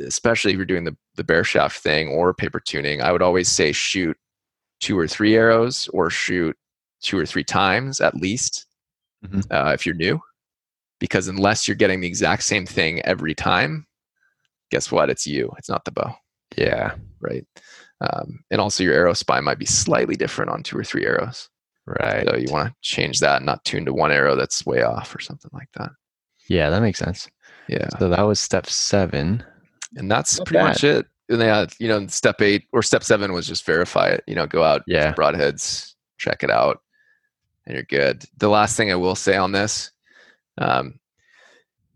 especially 0.06 0.52
if 0.52 0.58
you're 0.58 0.66
doing 0.66 0.84
the, 0.84 0.96
the 1.16 1.24
bare 1.24 1.44
shaft 1.44 1.78
thing 1.78 2.10
or 2.10 2.34
paper 2.34 2.60
tuning, 2.60 3.02
I 3.02 3.12
would 3.12 3.22
always 3.22 3.48
say 3.48 3.72
shoot 3.72 4.18
two 4.84 5.00
or 5.00 5.08
three 5.08 5.36
arrows 5.36 5.88
or 5.94 6.10
shoot 6.10 6.58
two 7.02 7.18
or 7.18 7.26
three 7.26 7.44
times 7.44 8.02
at 8.02 8.16
least 8.16 8.66
mm-hmm. 9.26 9.40
uh, 9.50 9.72
if 9.72 9.86
you're 9.86 9.96
new 9.96 10.20
because 11.00 11.28
unless 11.28 11.68
you're 11.68 11.76
getting 11.76 12.02
the 12.02 12.08
exact 12.08 12.44
same 12.44 12.66
thing 12.66 13.02
every 13.02 13.34
time 13.34 13.86
guess 14.72 14.92
what 14.92 15.10
it's 15.10 15.26
you 15.26 15.50
it's 15.58 15.70
not 15.70 15.86
the 15.86 15.92
bow 15.92 16.14
yeah 16.58 16.96
right 17.22 17.46
um, 18.04 18.44
and 18.52 18.62
also 18.62 18.84
your 18.84 18.94
arrow 18.94 19.14
spine 19.14 19.44
might 19.44 19.60
be 19.60 19.66
slightly 19.66 20.16
different 20.16 20.52
on 20.52 20.64
two 20.64 20.78
or 20.78 20.84
three 20.84 21.06
arrows. 21.06 21.50
Right 21.86 22.26
so 22.26 22.38
you 22.38 22.50
want 22.50 22.70
to 22.70 22.76
change 22.82 23.20
that 23.20 23.44
not 23.44 23.66
tune 23.66 23.84
to 23.86 23.94
one 23.94 24.12
arrow 24.12 24.38
that's 24.38 24.66
way 24.66 24.84
off 24.84 25.14
or 25.14 25.20
something 25.20 25.52
like 25.54 25.68
that. 25.76 25.90
Yeah 26.48 26.70
that 26.70 26.82
makes 26.82 27.00
sense. 27.00 27.30
Yeah. 27.68 27.90
So 28.00 28.08
that 28.08 28.22
was 28.22 28.40
step 28.40 28.68
seven. 28.68 29.44
And 29.96 30.10
that's 30.10 30.38
not 30.38 30.48
pretty 30.48 30.60
bad. 30.60 30.70
much 30.70 30.84
it. 30.86 31.08
And 31.28 31.42
yeah 31.42 31.66
you 31.80 31.90
know 31.90 32.08
step 32.08 32.42
eight 32.42 32.66
or 32.72 32.84
step 32.84 33.04
seven 33.04 33.34
was 33.34 33.48
just 33.48 33.66
verify 33.66 34.08
it 34.08 34.24
you 34.28 34.36
know 34.36 34.48
go 34.48 34.64
out 34.64 34.84
yeah. 34.88 35.14
broadheads 35.14 35.94
check 36.18 36.42
it 36.42 36.50
out 36.50 36.80
and 37.66 37.76
you're 37.76 37.84
good. 37.84 38.26
The 38.38 38.50
last 38.50 38.76
thing 38.76 38.92
I 38.92 38.96
will 38.96 39.16
say 39.16 39.36
on 39.36 39.52
this 39.52 39.92
um, 40.58 41.00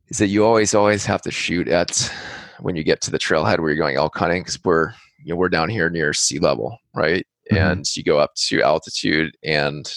is 0.07 0.17
that 0.19 0.27
you 0.27 0.45
always, 0.45 0.73
always 0.73 1.05
have 1.05 1.21
to 1.23 1.31
shoot 1.31 1.67
at 1.67 2.11
when 2.59 2.75
you 2.75 2.83
get 2.83 3.01
to 3.01 3.11
the 3.11 3.19
trailhead 3.19 3.59
where 3.59 3.69
you're 3.69 3.77
going 3.77 3.97
elk 3.97 4.17
hunting 4.17 4.41
because 4.41 4.63
we're 4.63 4.93
you 5.27 5.33
know 5.33 5.37
we're 5.37 5.49
down 5.49 5.67
here 5.69 5.89
near 5.89 6.13
sea 6.13 6.39
level, 6.39 6.77
right? 6.95 7.27
Mhm. 7.51 7.71
And 7.71 7.97
you 7.97 8.03
go 8.03 8.17
up 8.19 8.33
to 8.35 8.61
altitude, 8.61 9.35
and 9.43 9.91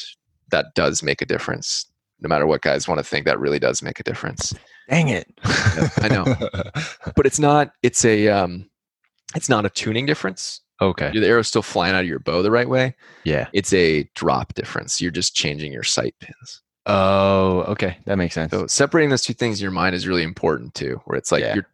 that 0.51 0.67
does 0.75 1.03
make 1.03 1.23
a 1.23 1.27
difference. 1.27 1.87
No 2.21 2.29
matter 2.29 2.47
what 2.47 2.63
guys 2.63 2.89
want 2.89 2.99
to 2.99 3.05
think, 3.05 3.25
that 3.27 3.39
really 3.39 3.59
does 3.61 3.81
make 3.83 4.01
a 4.01 4.03
difference. 4.03 4.53
Dang 4.89 5.09
it. 5.09 5.27
I 5.45 6.09
know. 6.09 6.25
But 7.17 7.27
it's 7.27 7.39
not. 7.39 7.73
It's 7.83 8.05
a. 8.05 8.29
Um, 8.29 8.69
it's 9.37 9.49
not 9.49 9.65
a 9.65 9.71
tuning 9.71 10.07
difference. 10.07 10.61
okay. 10.83 11.11
The 11.13 11.25
arrow's 11.27 11.47
still 11.49 11.63
flying 11.63 11.95
out 11.95 12.01
of 12.01 12.07
your 12.09 12.19
bow 12.19 12.43
the 12.43 12.51
right 12.51 12.69
way. 12.69 12.97
Yeah. 13.25 13.47
It's 13.53 13.73
a 13.73 14.05
drop 14.17 14.55
difference. 14.55 15.01
You're 15.01 15.13
just 15.13 15.35
changing 15.37 15.73
your 15.73 15.85
sight 15.85 16.15
pins. 16.21 16.63
Oh, 16.87 17.61
okay. 17.69 17.99
That 18.07 18.17
makes 18.19 18.35
sense. 18.35 18.51
So 18.51 18.67
separating 18.67 19.11
those 19.11 19.23
two 19.23 19.35
things 19.35 19.61
in 19.61 19.63
your 19.63 19.71
mind 19.73 19.95
is 19.95 20.09
really 20.09 20.23
important 20.25 20.75
too. 20.75 21.01
Where 21.05 21.17
it's 21.19 21.31
like 21.31 21.43
Yeah. 21.43 21.55
you're, 21.57 21.67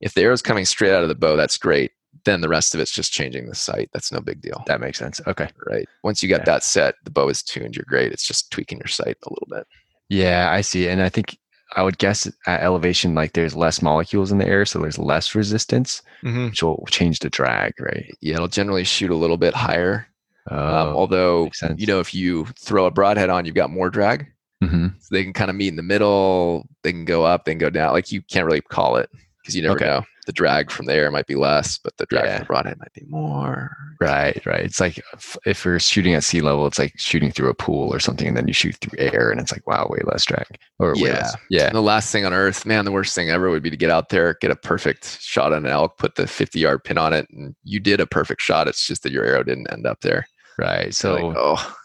if 0.00 0.14
the 0.14 0.22
arrow's 0.22 0.42
coming 0.42 0.64
straight 0.66 0.92
out 0.92 1.02
of 1.02 1.08
the 1.08 1.14
bow, 1.14 1.34
that's 1.36 1.56
great. 1.58 1.92
Then 2.24 2.40
the 2.40 2.48
rest 2.48 2.74
of 2.74 2.80
it's 2.80 2.90
just 2.90 3.12
changing 3.12 3.48
the 3.48 3.54
sight. 3.54 3.90
That's 3.92 4.10
no 4.10 4.20
big 4.20 4.40
deal, 4.40 4.62
that 4.66 4.80
makes 4.80 4.98
sense. 4.98 5.20
Okay. 5.26 5.48
right? 5.66 5.86
Once 6.02 6.22
you 6.22 6.28
got 6.28 6.40
Yeah. 6.40 6.44
that 6.46 6.64
set, 6.64 6.94
the 7.04 7.10
bow 7.10 7.28
is 7.28 7.42
tuned. 7.42 7.76
You're 7.76 7.84
great. 7.86 8.12
It's 8.12 8.26
just 8.26 8.50
tweaking 8.50 8.78
your 8.78 8.86
sight 8.88 9.16
a 9.24 9.30
little 9.30 9.48
bit. 9.50 9.66
Yeah, 10.08 10.50
I 10.50 10.60
see. 10.62 10.88
And 10.88 11.02
I 11.02 11.08
think 11.08 11.36
I 11.76 11.82
would 11.82 11.98
guess 11.98 12.26
at 12.46 12.60
elevation, 12.62 13.14
like 13.14 13.32
there's 13.32 13.54
less 13.56 13.82
molecules 13.82 14.30
in 14.32 14.38
the 14.38 14.46
air, 14.46 14.64
so 14.64 14.78
there's 14.78 14.98
less 14.98 15.34
resistance, 15.34 16.02
Mm-hmm. 16.22 16.46
which 16.46 16.62
will 16.62 16.86
change 16.90 17.18
the 17.18 17.28
drag, 17.30 17.74
right? 17.80 18.06
Yeah, 18.20 18.34
it'll 18.34 18.48
generally 18.48 18.84
shoot 18.84 19.10
a 19.10 19.16
little 19.16 19.36
bit 19.36 19.54
higher. 19.54 20.06
Oh, 20.50 20.56
um, 20.56 20.94
although 20.94 21.50
you 21.76 21.86
know, 21.86 22.00
if 22.00 22.14
you 22.14 22.46
throw 22.58 22.84
a 22.86 22.90
broadhead 22.90 23.30
on, 23.30 23.44
you've 23.46 23.54
got 23.54 23.70
more 23.70 23.90
drag. 23.90 24.26
hmm 24.62 24.88
So 25.00 25.08
they 25.14 25.24
can 25.24 25.32
kind 25.32 25.50
of 25.50 25.56
meet 25.56 25.68
in 25.68 25.76
the 25.76 25.82
middle. 25.82 26.66
They 26.82 26.92
can 26.92 27.04
go 27.06 27.24
up, 27.24 27.44
they 27.44 27.52
can 27.52 27.58
go 27.58 27.70
down. 27.70 27.92
Like 27.92 28.12
you 28.12 28.20
can't 28.22 28.46
really 28.46 28.60
call 28.60 28.96
it 28.96 29.10
because 29.42 29.56
you 29.56 29.62
never 29.62 29.74
Okay. 29.76 29.86
know. 29.86 30.02
The 30.26 30.32
drag 30.32 30.70
from 30.70 30.86
the 30.86 30.94
air 30.94 31.10
might 31.10 31.26
be 31.26 31.34
less, 31.34 31.78
but 31.78 31.96
the 31.98 32.06
drag 32.06 32.24
Yeah. 32.24 32.36
from 32.36 32.40
the 32.40 32.46
broadhead 32.46 32.78
might 32.78 32.92
be 32.92 33.04
more. 33.08 33.76
Right, 34.00 34.44
right. 34.46 34.60
It's 34.64 34.80
like 34.80 35.00
if, 35.46 35.64
you're 35.64 35.78
shooting 35.78 36.14
at 36.14 36.24
sea 36.24 36.40
level, 36.40 36.66
it's 36.66 36.78
like 36.78 36.92
shooting 36.96 37.30
through 37.30 37.50
a 37.50 37.54
pool 37.54 37.92
or 37.92 38.00
something, 38.00 38.26
and 38.26 38.36
then 38.36 38.48
you 38.48 38.54
shoot 38.54 38.76
through 38.80 38.98
air, 38.98 39.30
and 39.30 39.40
it's 39.40 39.52
like 39.52 39.66
wow, 39.66 39.86
way 39.90 40.00
less 40.04 40.24
drag. 40.24 40.46
Or 40.78 40.94
way 40.94 41.10
Yeah. 41.10 41.30
yeah, 41.50 41.66
And 41.66 41.74
the 41.74 41.82
last 41.82 42.10
thing 42.10 42.24
on 42.24 42.32
earth, 42.32 42.64
man, 42.66 42.84
the 42.84 42.92
worst 42.92 43.14
thing 43.14 43.30
ever 43.30 43.50
would 43.50 43.62
be 43.62 43.70
to 43.70 43.76
get 43.76 43.90
out 43.90 44.08
there, 44.08 44.36
get 44.40 44.50
a 44.50 44.56
perfect 44.56 45.20
shot 45.20 45.52
on 45.52 45.64
an 45.64 45.70
elk, 45.70 45.98
put 45.98 46.14
the 46.16 46.26
50 46.26 46.58
yard 46.58 46.84
pin 46.84 46.98
on 46.98 47.12
it, 47.12 47.28
and 47.30 47.54
you 47.64 47.80
did 47.80 48.00
a 48.00 48.06
perfect 48.06 48.40
shot. 48.40 48.66
It's 48.68 48.86
just 48.86 49.02
that 49.04 49.12
your 49.12 49.24
arrow 49.24 49.42
didn't 49.42 49.70
end 49.72 49.86
up 49.86 50.00
there. 50.00 50.26
right. 50.58 50.94
So, 50.94 51.14
like, 51.14 51.36
oh, 51.38 51.76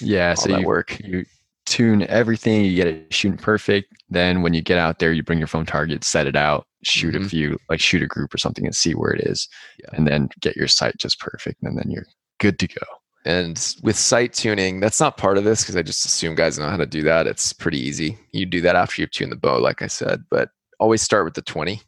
yeah, 0.00 0.30
all 0.30 0.36
so 0.36 0.56
you 0.56 0.66
work. 0.66 0.98
you 1.00 1.24
tune 1.70 2.02
everything, 2.04 2.64
you 2.64 2.74
get 2.76 2.86
it 2.88 3.12
shooting 3.12 3.38
perfect. 3.38 3.92
Then 4.08 4.42
when 4.42 4.54
you 4.54 4.62
get 4.62 4.78
out 4.78 4.98
there, 4.98 5.12
you 5.12 5.22
bring 5.22 5.38
your 5.38 5.46
foam 5.48 5.66
target, 5.66 6.04
set 6.04 6.26
it 6.26 6.36
out, 6.36 6.66
shoot 6.82 7.14
Mhm. 7.14 7.26
a 7.26 7.28
few, 7.28 7.58
like 7.68 7.80
shoot 7.80 8.02
a 8.02 8.06
group 8.06 8.32
or 8.34 8.38
something, 8.38 8.64
and 8.64 8.74
see 8.74 8.94
where 8.94 9.12
it 9.12 9.26
is, 9.26 9.48
Yeah. 9.78 9.90
and 9.92 10.06
then 10.06 10.28
get 10.40 10.56
your 10.56 10.68
sight 10.68 10.96
just 10.98 11.20
perfect, 11.20 11.62
and 11.62 11.76
then 11.78 11.90
you're 11.90 12.06
good 12.40 12.58
to 12.60 12.68
go. 12.68 12.86
And 13.24 13.58
with 13.82 13.96
sight 13.96 14.32
tuning, 14.32 14.80
that's 14.80 15.00
not 15.00 15.16
part 15.16 15.36
of 15.38 15.44
this 15.44 15.62
because 15.62 15.76
I 15.76 15.82
just 15.82 16.06
assume 16.06 16.34
guys 16.34 16.58
know 16.58 16.68
how 16.70 16.76
to 16.76 16.86
do 16.86 17.02
that. 17.02 17.26
It's 17.26 17.52
pretty 17.52 17.78
easy. 17.78 18.16
You 18.32 18.46
do 18.46 18.60
that 18.62 18.76
after 18.76 19.02
you've 19.02 19.10
tuned 19.10 19.32
the 19.32 19.36
bow, 19.36 19.58
like 19.58 19.82
I 19.82 19.86
said, 19.88 20.24
but 20.30 20.50
always 20.80 21.02
start 21.02 21.24
with 21.24 21.34
the 21.34 21.42
20. 21.42 21.82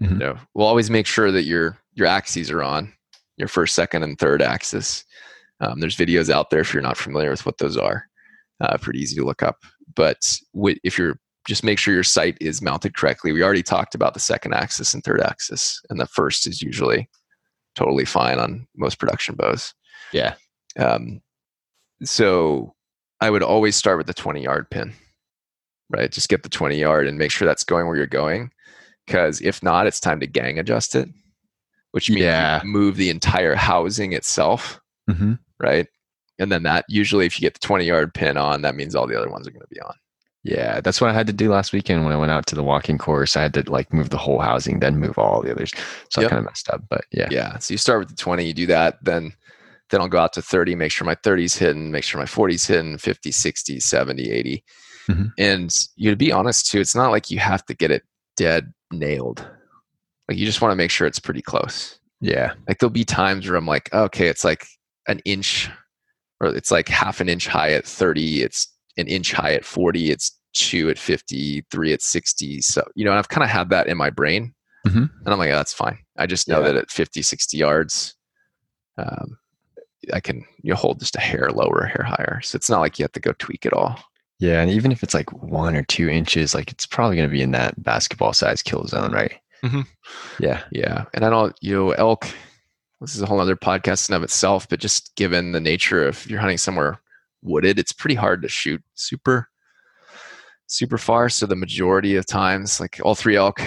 Mhm. 0.00 0.10
You 0.12 0.16
know, 0.16 0.38
we'll 0.54 0.66
always 0.66 0.90
make 0.90 1.06
sure 1.06 1.30
that 1.32 1.42
your 1.44 1.76
your 1.94 2.06
axes 2.06 2.50
are 2.52 2.62
on, 2.62 2.92
your 3.36 3.48
first, 3.48 3.74
second, 3.74 4.04
and 4.04 4.16
third 4.18 4.40
axis. 4.40 5.04
Um, 5.60 5.80
there's 5.80 5.96
videos 5.96 6.30
out 6.30 6.50
there 6.50 6.60
if 6.60 6.72
you're 6.72 6.80
not 6.82 6.96
familiar 6.96 7.30
with 7.30 7.44
what 7.44 7.58
those 7.58 7.76
are. 7.76 8.07
Uh, 8.60 8.76
pretty 8.78 8.98
easy 9.00 9.16
to 9.16 9.24
look 9.24 9.42
up. 9.42 9.58
But 9.94 10.38
wi- 10.54 10.80
if 10.84 10.98
you're 10.98 11.18
just 11.46 11.64
make 11.64 11.78
sure 11.78 11.94
your 11.94 12.02
sight 12.04 12.36
is 12.42 12.60
mounted 12.60 12.94
correctly. 12.94 13.32
We 13.32 13.42
already 13.42 13.62
talked 13.62 13.94
about 13.94 14.12
the 14.12 14.20
second 14.20 14.52
axis 14.52 14.92
and 14.92 15.02
third 15.02 15.20
axis, 15.22 15.80
and 15.88 15.98
the 15.98 16.06
first 16.06 16.46
is 16.46 16.60
usually 16.60 17.08
totally 17.74 18.04
fine 18.04 18.38
on 18.38 18.66
most 18.76 18.98
production 18.98 19.34
bows. 19.34 19.72
Yeah. 20.12 20.34
Um, 20.78 21.22
so 22.02 22.74
I 23.20 23.30
would 23.30 23.42
always 23.42 23.76
start 23.76 23.96
with 23.98 24.06
the 24.06 24.12
20 24.14 24.42
yard 24.42 24.68
pin, 24.70 24.92
right? 25.88 26.10
Just 26.12 26.28
get 26.28 26.42
the 26.42 26.48
20 26.50 26.76
yard 26.78 27.06
and 27.06 27.16
make 27.18 27.30
sure 27.30 27.46
that's 27.48 27.64
going 27.64 27.86
where 27.86 27.96
you're 27.96 28.06
going. 28.06 28.50
Because 29.06 29.40
if 29.40 29.62
not, 29.62 29.86
it's 29.86 30.00
time 30.00 30.20
to 30.20 30.26
gang 30.26 30.58
adjust 30.58 30.94
it, 30.94 31.08
which 31.92 32.10
means 32.10 32.20
you 32.20 32.24
Yeah. 32.26 32.60
move 32.64 32.96
the 32.96 33.08
entire 33.10 33.54
housing 33.54 34.12
itself, 34.12 34.80
hmm 35.10 35.34
right? 35.58 35.86
And 36.38 36.52
then 36.52 36.62
that 36.64 36.84
usually, 36.88 37.26
if 37.26 37.38
you 37.38 37.46
get 37.46 37.54
the 37.54 37.60
20 37.60 37.84
yard 37.84 38.14
pin 38.14 38.36
on, 38.36 38.62
that 38.62 38.74
means 38.74 38.94
all 38.94 39.06
the 39.06 39.18
other 39.18 39.30
ones 39.30 39.46
are 39.46 39.50
going 39.50 39.62
to 39.62 39.74
be 39.74 39.80
on. 39.80 39.94
Yeah, 40.44 40.80
that's 40.80 41.00
what 41.00 41.10
I 41.10 41.12
had 41.12 41.26
to 41.26 41.32
do 41.32 41.50
last 41.50 41.72
weekend 41.72 42.04
when 42.04 42.12
I 42.12 42.16
went 42.16 42.30
out 42.30 42.46
to 42.46 42.54
the 42.54 42.62
walking 42.62 42.96
course. 42.96 43.36
I 43.36 43.42
had 43.42 43.54
to 43.54 43.70
like 43.70 43.92
move 43.92 44.10
the 44.10 44.16
whole 44.16 44.38
housing, 44.38 44.78
then 44.78 44.96
move 44.98 45.18
all 45.18 45.42
the 45.42 45.50
others. 45.50 45.72
So 46.10 46.20
Yep. 46.20 46.28
I 46.28 46.30
kind 46.30 46.38
of 46.38 46.44
messed 46.46 46.70
up, 46.70 46.82
but 46.88 47.04
yeah. 47.12 47.28
Yeah. 47.30 47.58
So 47.58 47.74
you 47.74 47.78
start 47.78 47.98
with 47.98 48.08
the 48.08 48.14
20, 48.14 48.44
you 48.46 48.54
do 48.54 48.66
that, 48.66 49.02
then 49.02 49.32
then 49.90 50.00
I'll 50.02 50.08
go 50.08 50.18
out 50.18 50.34
to 50.34 50.42
30, 50.42 50.74
make 50.74 50.92
sure 50.92 51.06
my 51.06 51.14
30's 51.14 51.56
hitting, 51.56 51.90
make 51.90 52.04
sure 52.04 52.20
my 52.20 52.26
40's 52.26 52.66
hitting, 52.66 52.98
50, 52.98 53.32
60, 53.32 53.80
70, 53.80 54.30
80. 54.30 54.64
Mhm. 55.08 55.32
And 55.38 55.74
you 55.96 56.10
to 56.10 56.16
be 56.16 56.30
honest 56.30 56.70
too, 56.70 56.80
it's 56.80 56.94
not 56.94 57.10
like 57.10 57.30
you 57.30 57.38
have 57.38 57.64
to 57.66 57.74
get 57.74 57.90
it 57.90 58.02
dead 58.36 58.72
nailed. 58.92 59.46
Like 60.28 60.38
you 60.38 60.46
just 60.46 60.60
want 60.60 60.72
to 60.72 60.76
make 60.76 60.90
sure 60.90 61.06
it's 61.06 61.18
pretty 61.18 61.42
close. 61.42 61.98
Yeah. 62.20 62.52
Like 62.68 62.78
there'll 62.78 62.90
be 62.90 63.04
times 63.04 63.48
where 63.48 63.56
I'm 63.56 63.66
like, 63.66 63.92
okay, 63.92 64.28
it's 64.28 64.44
like 64.44 64.66
an 65.08 65.20
inch 65.24 65.70
or 66.40 66.48
it's 66.48 66.70
like 66.70 66.88
half 66.88 67.20
an 67.20 67.28
inch 67.28 67.46
high 67.46 67.72
at 67.72 67.84
30, 67.86 68.42
it's 68.42 68.68
an 68.96 69.06
inch 69.08 69.32
high 69.32 69.54
at 69.54 69.64
40, 69.64 70.10
it's 70.10 70.36
two 70.54 70.88
at 70.90 70.98
50, 70.98 71.64
three 71.70 71.92
at 71.92 72.02
60. 72.02 72.60
So, 72.62 72.82
you 72.94 73.04
know, 73.04 73.10
and 73.10 73.18
I've 73.18 73.28
kind 73.28 73.44
of 73.44 73.50
had 73.50 73.70
that 73.70 73.86
in 73.86 73.96
my 73.96 74.10
brain. 74.10 74.54
Mhm. 74.86 75.10
And 75.24 75.28
I'm 75.28 75.38
like, 75.38 75.50
"Oh, 75.50 75.56
that's 75.56 75.74
fine. 75.74 75.98
I 76.16 76.26
just 76.26 76.48
know 76.48 76.60
Yeah. 76.60 76.68
that 76.68 76.76
at 76.76 76.90
50, 76.90 77.22
60 77.22 77.56
yards, 77.58 78.14
um, 78.96 79.38
I 80.12 80.20
can 80.20 80.38
you 80.62 80.70
know, 80.72 80.76
hold 80.76 81.00
just 81.00 81.16
a 81.16 81.20
hair 81.20 81.50
lower, 81.50 81.80
a 81.80 81.88
hair 81.88 82.04
higher. 82.04 82.40
So 82.42 82.56
it's 82.56 82.70
not 82.70 82.80
like 82.80 82.98
you 82.98 83.02
have 83.04 83.12
to 83.12 83.20
go 83.20 83.32
tweak 83.38 83.66
it 83.66 83.72
all. 83.72 83.98
Yeah. 84.38 84.60
And 84.60 84.70
even 84.70 84.92
if 84.92 85.02
it's 85.02 85.14
like 85.14 85.32
one 85.32 85.74
or 85.76 85.82
two 85.82 86.08
inches, 86.08 86.54
like 86.54 86.70
it's 86.70 86.86
probably 86.86 87.16
going 87.16 87.28
to 87.28 87.32
be 87.32 87.42
in 87.42 87.50
that 87.52 87.80
basketball 87.82 88.32
size 88.32 88.62
kill 88.62 88.84
zone, 88.86 89.12
right? 89.12 89.34
Mhm. 89.64 89.86
Yeah. 90.38 90.62
Yeah. 90.70 91.04
And 91.14 91.24
I 91.24 91.30
don't, 91.30 91.56
you 91.60 91.74
know, 91.74 91.90
elk, 91.92 92.26
this 93.00 93.14
is 93.14 93.22
a 93.22 93.26
whole 93.26 93.40
other 93.40 93.56
podcast 93.56 94.08
in 94.08 94.14
of 94.14 94.22
itself, 94.22 94.68
but 94.68 94.80
just 94.80 95.14
given 95.16 95.52
the 95.52 95.60
nature 95.60 96.06
of 96.06 96.28
you're 96.28 96.40
hunting 96.40 96.58
somewhere 96.58 97.00
wooded, 97.42 97.78
it's 97.78 97.92
pretty 97.92 98.16
hard 98.16 98.42
to 98.42 98.48
shoot 98.48 98.82
super, 98.94 99.48
super 100.66 100.98
far. 100.98 101.28
So 101.28 101.46
the 101.46 101.56
majority 101.56 102.16
of 102.16 102.26
times, 102.26 102.80
like 102.80 103.00
all 103.04 103.14
three 103.14 103.36
elk, 103.36 103.60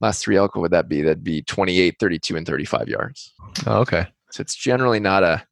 last 0.00 0.22
three 0.22 0.36
elk, 0.36 0.54
what 0.54 0.62
would 0.62 0.70
that 0.72 0.88
be? 0.88 1.00
That'd 1.02 1.24
be 1.24 1.42
28, 1.42 1.96
32, 1.98 2.36
and 2.36 2.46
35 2.46 2.88
yards. 2.88 3.32
Oh, 3.66 3.80
okay. 3.80 4.06
So 4.30 4.40
it's 4.42 4.54
generally 4.54 5.00
not 5.00 5.22
a 5.22 5.42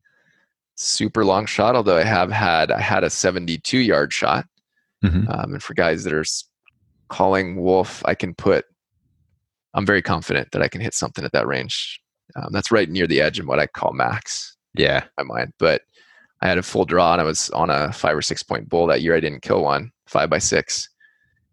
super 0.74 1.24
long 1.24 1.46
shot, 1.46 1.76
although 1.76 1.96
I 1.96 2.04
have 2.04 2.30
had, 2.30 2.70
I 2.70 2.80
had 2.80 3.04
a 3.04 3.10
72 3.10 3.78
yard 3.78 4.12
shot. 4.12 4.46
Mhm. 5.04 5.28
Um, 5.30 5.54
and 5.54 5.62
for 5.62 5.72
guys 5.74 6.04
that 6.04 6.12
are 6.12 6.24
calling 7.08 7.56
wolf, 7.56 8.02
I 8.04 8.14
can 8.14 8.34
put, 8.34 8.66
I'm 9.72 9.86
very 9.86 10.02
confident 10.02 10.52
that 10.52 10.62
I 10.62 10.68
can 10.68 10.80
hit 10.80 10.94
something 10.94 11.24
at 11.24 11.32
that 11.32 11.46
range. 11.46 12.00
Um, 12.36 12.48
that's 12.52 12.70
right 12.70 12.88
near 12.88 13.06
the 13.06 13.20
edge 13.20 13.38
of 13.38 13.46
what 13.46 13.58
I 13.58 13.66
call 13.66 13.92
max 13.92 14.56
Yeah. 14.74 15.04
my 15.18 15.24
mind. 15.24 15.52
But 15.58 15.82
I 16.42 16.48
had 16.48 16.58
a 16.58 16.62
full 16.62 16.84
draw 16.84 17.12
and 17.12 17.20
I 17.20 17.24
was 17.24 17.50
on 17.50 17.70
a 17.70 17.92
five 17.92 18.16
or 18.16 18.22
six 18.22 18.42
point 18.42 18.68
bull 18.68 18.86
that 18.86 19.02
year. 19.02 19.14
I 19.14 19.20
didn't 19.20 19.42
kill 19.42 19.62
one, 19.62 19.90
five 20.06 20.30
by 20.30 20.38
six, 20.38 20.88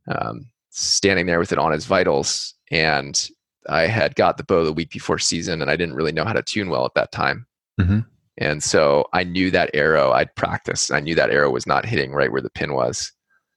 um, 0.08 0.46
standing 0.70 1.26
there 1.26 1.40
with 1.40 1.52
it 1.52 1.58
on 1.60 1.72
his 1.72 1.86
vitals. 1.86 2.54
And 2.72 3.30
I 3.70 3.88
had 3.88 4.16
got 4.16 4.38
the 4.38 4.44
bow 4.44 4.64
the 4.64 4.72
week 4.74 4.92
before 4.92 5.20
season 5.20 5.62
and 5.62 5.70
I 5.70 5.76
didn't 5.76 5.96
really 5.96 6.12
know 6.14 6.24
how 6.26 6.34
to 6.34 6.42
tune 6.42 6.70
well 6.70 6.86
at 6.86 6.94
that 6.96 7.12
time. 7.12 7.46
Mhm. 7.80 8.06
And 8.38 8.64
so 8.64 9.06
I 9.14 9.24
knew 9.24 9.50
that 9.52 9.72
arrow, 9.74 10.12
I'd 10.12 10.34
practiced. 10.36 10.92
I 10.92 11.00
knew 11.00 11.16
that 11.16 11.32
arrow 11.32 11.50
was 11.50 11.66
not 11.68 11.86
hitting 11.86 12.12
right 12.14 12.32
where 12.32 12.42
the 12.42 12.50
pin 12.52 12.74
was. 12.74 13.12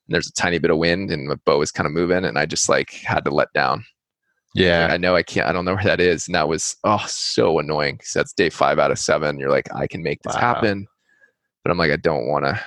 And 0.08 0.14
there's 0.14 0.26
a 0.28 0.32
tiny 0.32 0.58
bit 0.58 0.70
of 0.70 0.78
wind 0.78 1.10
and 1.12 1.30
the 1.30 1.36
bow 1.36 1.58
was 1.58 1.70
kind 1.70 1.86
of 1.86 1.92
moving 1.92 2.24
and 2.24 2.38
I 2.38 2.46
just 2.46 2.68
like 2.68 2.90
had 2.90 3.24
to 3.26 3.30
let 3.30 3.52
down. 3.52 3.84
Yeah. 4.54 4.88
I 4.90 4.96
know 4.96 5.14
I 5.14 5.22
can't, 5.22 5.46
I 5.48 5.52
don't 5.52 5.64
know 5.64 5.74
where 5.74 5.84
that 5.84 6.00
is. 6.00 6.26
And 6.26 6.34
that 6.34 6.48
was, 6.48 6.76
oh, 6.84 7.04
so 7.06 7.58
annoying. 7.58 7.96
Because 7.96 8.12
that's 8.12 8.32
day 8.32 8.50
five 8.50 8.78
out 8.78 8.90
of 8.90 8.98
seven. 8.98 9.38
You're 9.38 9.50
like, 9.50 9.72
I 9.74 9.86
can 9.86 10.02
make 10.02 10.22
this 10.22 10.34
Wow. 10.34 10.40
happen. 10.40 10.86
But 11.62 11.70
I'm 11.70 11.78
like, 11.78 11.92
I 11.92 11.96
don't 11.96 12.26
want 12.26 12.44
to 12.46 12.60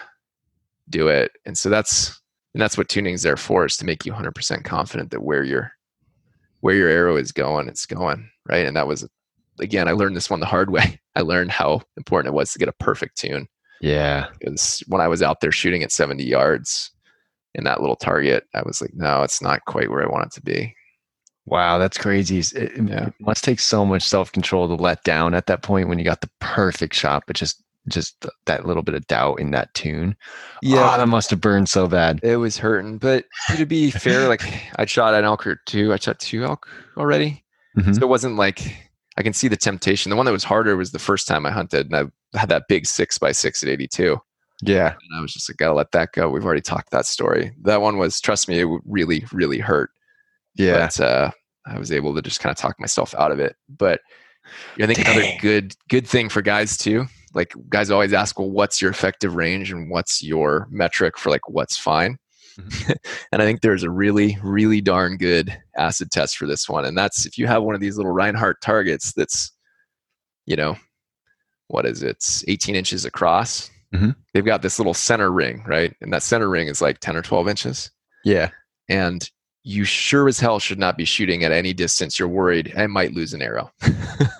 do 0.89 1.07
it. 1.07 1.31
And 1.45 1.57
so 1.57 1.69
that's, 1.69 2.19
and 2.53 2.61
that's 2.61 2.77
what 2.77 2.89
tuning's 2.89 3.23
there 3.23 3.37
for 3.37 3.65
is 3.65 3.77
to 3.77 3.85
make 3.85 4.05
you 4.05 4.13
100% 4.13 4.63
confident 4.63 5.11
that 5.11 5.23
where 5.23 5.43
your, 5.43 5.71
where 6.61 6.75
your 6.75 6.89
arrow 6.89 7.17
is 7.17 7.31
going, 7.31 7.67
it's 7.67 7.85
going. 7.85 8.29
Right. 8.47 8.65
And 8.65 8.77
that 8.77 8.87
was, 8.87 9.07
again, 9.59 9.87
I 9.87 9.91
learned 9.93 10.15
this 10.15 10.29
one 10.29 10.39
the 10.39 10.45
hard 10.45 10.69
way. 10.71 10.99
I 11.15 11.21
learned 11.21 11.51
how 11.51 11.81
important 11.97 12.33
it 12.33 12.37
was 12.37 12.53
to 12.53 12.59
get 12.59 12.69
a 12.69 12.73
perfect 12.73 13.17
tune. 13.17 13.47
Yeah. 13.81 14.27
Because 14.39 14.81
when 14.87 15.01
I 15.01 15.07
was 15.09 15.21
out 15.21 15.41
there 15.41 15.51
shooting 15.51 15.83
at 15.83 15.91
70 15.91 16.23
yards 16.23 16.91
in 17.55 17.65
that 17.65 17.81
little 17.81 17.95
target, 17.97 18.45
I 18.53 18.61
was 18.65 18.79
like, 18.81 18.93
no, 18.93 19.23
it's 19.23 19.41
not 19.41 19.65
quite 19.65 19.89
where 19.89 20.01
I 20.03 20.09
want 20.09 20.27
it 20.27 20.31
to 20.33 20.41
be. 20.41 20.73
Wow, 21.45 21.77
that's 21.77 21.97
crazy. 21.97 22.39
It, 22.39 22.55
it 22.77 23.13
must 23.19 23.43
take 23.43 23.59
so 23.59 23.85
much 23.85 24.03
self 24.03 24.31
control 24.31 24.67
to 24.67 24.75
let 24.81 25.03
down 25.03 25.33
at 25.33 25.47
that 25.47 25.61
point 25.61 25.89
when 25.89 25.99
you 25.99 26.05
got 26.05 26.21
the 26.21 26.29
perfect 26.39 26.93
shot, 26.95 27.23
but 27.27 27.35
just 27.35 27.61
just 27.89 28.25
that 28.45 28.65
little 28.65 28.81
bit 28.81 28.95
of 28.95 29.05
doubt 29.07 29.41
in 29.41 29.51
that 29.51 29.73
tune. 29.73 30.15
Yeah, 30.61 30.95
that 30.95 31.07
must 31.09 31.29
have 31.31 31.41
burned 31.41 31.67
so 31.67 31.85
bad. 31.87 32.21
It 32.23 32.37
was 32.37 32.57
hurting, 32.57 32.97
but 32.97 33.25
to 33.57 33.65
be 33.65 33.91
fair, 33.91 34.29
like 34.29 34.41
I 34.77 34.85
shot 34.85 35.13
an 35.13 35.25
elk 35.25 35.45
or 35.45 35.59
two. 35.65 35.91
I 35.91 35.97
shot 35.97 36.19
two 36.19 36.45
elk 36.45 36.65
already, 36.95 37.43
Mhm. 37.77 37.93
so 37.95 38.01
it 38.01 38.07
wasn't 38.09 38.37
like 38.37 38.61
I 39.17 39.21
can 39.21 39.33
see 39.33 39.49
the 39.49 39.57
temptation. 39.57 40.09
The 40.11 40.15
one 40.15 40.25
that 40.25 40.31
was 40.31 40.45
harder 40.45 40.77
was 40.77 40.91
the 40.91 40.99
first 40.99 41.27
time 41.27 41.45
I 41.45 41.51
hunted, 41.51 41.91
and 41.91 42.09
I 42.33 42.39
had 42.39 42.47
that 42.49 42.69
big 42.69 42.85
six 42.85 43.17
by 43.17 43.33
six 43.33 43.61
at 43.61 43.69
82. 43.69 44.17
Yeah. 44.63 44.87
And 44.93 45.17
I 45.17 45.21
was 45.21 45.33
just 45.33 45.49
like, 45.49 45.57
gotta 45.57 45.73
let 45.73 45.91
that 45.91 46.13
go. 46.13 46.29
We've 46.29 46.45
already 46.45 46.61
talked 46.61 46.91
that 46.91 47.05
story. 47.05 47.51
That 47.63 47.81
one 47.81 47.97
was, 47.97 48.21
trust 48.21 48.47
me, 48.47 48.59
it 48.61 48.67
really, 48.85 49.25
really 49.33 49.59
hurt. 49.59 49.91
Yeah. 50.55 50.87
But 50.87 50.99
uh, 50.99 51.31
I 51.65 51.77
was 51.79 51.91
able 51.91 52.13
to 52.15 52.21
just 52.21 52.39
kind 52.39 52.51
of 52.51 52.57
talk 52.57 52.79
myself 52.79 53.13
out 53.15 53.31
of 53.31 53.39
it. 53.39 53.55
But 53.69 54.01
I 54.79 54.85
think 54.85 54.99
another 54.99 55.27
good 55.39 55.73
good 55.89 56.07
thing 56.07 56.29
for 56.29 56.41
guys 56.41 56.77
too. 56.77 57.05
Like 57.33 57.53
guys 57.69 57.89
always 57.89 58.13
ask, 58.13 58.37
well, 58.37 58.51
what's 58.51 58.81
your 58.81 58.91
effective 58.91 59.35
range 59.35 59.71
and 59.71 59.89
what's 59.89 60.21
your 60.21 60.67
metric 60.69 61.17
for 61.17 61.29
like 61.29 61.47
what's 61.49 61.77
fine? 61.77 62.17
and 63.31 63.41
I 63.41 63.45
think 63.45 63.61
there's 63.61 63.81
a 63.83 63.89
really, 63.89 64.37
really 64.43 64.79
darn 64.81 65.17
good 65.17 65.57
acid 65.75 66.11
test 66.11 66.37
for 66.37 66.45
this 66.45 66.69
one. 66.69 66.85
And 66.85 66.95
that's 66.95 67.25
if 67.25 67.37
you 67.39 67.47
have 67.47 67.63
one 67.63 67.73
of 67.73 67.81
these 67.81 67.97
little 67.97 68.13
Rinehart 68.13 68.55
targets 68.61 69.11
that's, 69.13 69.51
you 70.45 70.55
know, 70.55 70.75
what 71.69 71.87
is 71.87 72.03
it? 72.03 72.09
It's 72.09 72.43
18 72.47 72.75
inches 72.75 73.05
across. 73.05 73.71
Mhm. 73.95 74.15
They've 74.33 74.45
got 74.45 74.61
this 74.61 74.77
little 74.77 74.93
center 74.93 75.31
ring, 75.31 75.63
right? 75.65 75.95
And 76.01 76.13
that 76.13 76.21
center 76.21 76.47
ring 76.47 76.67
is 76.67 76.79
like 76.81 76.99
10 76.99 77.15
or 77.15 77.23
12 77.23 77.47
inches. 77.47 77.89
yeah. 78.23 78.49
And 78.89 79.27
you 79.63 79.85
sure 79.85 80.27
as 80.27 80.39
hell 80.39 80.59
should 80.59 80.77
not 80.77 80.97
be 80.97 81.05
shooting 81.05 81.43
at 81.43 81.51
any 81.51 81.73
distance. 81.73 82.19
You're 82.19 82.27
worried 82.27 82.73
I 82.77 82.87
might 82.87 83.13
lose 83.13 83.33
an 83.33 83.41
arrow. 83.41 83.71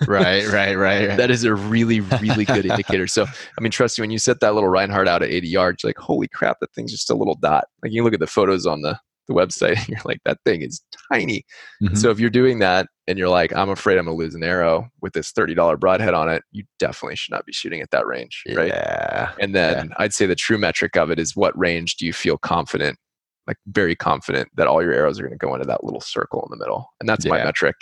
Right, 0.06 0.46
right, 0.48 0.74
right. 0.76 1.08
right. 1.08 1.16
that 1.16 1.30
is 1.30 1.44
a 1.44 1.54
really, 1.54 2.00
really 2.00 2.44
good 2.44 2.66
indicator. 2.66 3.06
So, 3.06 3.24
I 3.24 3.60
mean, 3.60 3.70
trust 3.70 3.98
me, 3.98 4.02
when 4.02 4.10
you 4.10 4.18
set 4.18 4.40
that 4.40 4.54
little 4.54 4.68
Rinehart 4.68 5.08
out 5.08 5.22
at 5.22 5.30
80 5.30 5.48
yards, 5.48 5.82
you're 5.82 5.88
like, 5.88 5.98
holy 5.98 6.28
crap, 6.28 6.60
that 6.60 6.72
thing's 6.74 6.92
just 6.92 7.10
a 7.10 7.14
little 7.14 7.36
dot. 7.36 7.64
Like 7.82 7.92
you 7.92 8.04
look 8.04 8.12
at 8.12 8.20
the 8.20 8.26
photos 8.26 8.66
on 8.66 8.82
the, 8.82 8.98
the 9.26 9.34
website, 9.34 9.78
and 9.78 9.88
you're 9.88 10.00
like, 10.04 10.20
that 10.26 10.38
thing 10.44 10.60
is 10.62 10.82
tiny. 11.10 11.44
Mhm. 11.82 11.96
So 11.96 12.10
if 12.10 12.20
you're 12.20 12.28
doing 12.30 12.58
that 12.58 12.86
and 13.06 13.18
you're 13.18 13.30
like, 13.30 13.54
I'm 13.54 13.70
afraid 13.70 13.96
I'm 13.98 14.04
gonna 14.04 14.16
lose 14.16 14.34
an 14.34 14.44
arrow 14.44 14.88
with 15.00 15.14
this 15.14 15.32
$30 15.32 15.80
broadhead 15.80 16.12
on 16.12 16.28
it, 16.28 16.42
you 16.52 16.64
definitely 16.78 17.16
should 17.16 17.32
not 17.32 17.46
be 17.46 17.52
shooting 17.52 17.80
at 17.80 17.90
that 17.90 18.06
range. 18.06 18.42
Right. 18.54 18.68
Yeah. 18.68 19.32
And 19.40 19.54
then 19.54 19.92
I'd 19.96 20.12
say 20.12 20.26
the 20.26 20.34
true 20.34 20.58
metric 20.58 20.96
of 20.96 21.10
it 21.10 21.18
is 21.18 21.34
what 21.34 21.58
range 21.58 21.96
do 21.96 22.04
you 22.04 22.12
feel 22.12 22.36
confident, 22.36 22.98
like 23.46 23.56
very 23.66 23.94
confident 23.94 24.48
that 24.56 24.66
all 24.66 24.82
your 24.82 24.92
arrows 24.92 25.18
are 25.18 25.22
going 25.22 25.38
to 25.38 25.46
go 25.46 25.54
into 25.54 25.66
that 25.66 25.84
little 25.84 26.00
circle 26.00 26.42
in 26.42 26.50
the 26.50 26.62
middle. 26.62 26.88
And 27.00 27.08
that's 27.08 27.26
my 27.26 27.44
metric. 27.44 27.76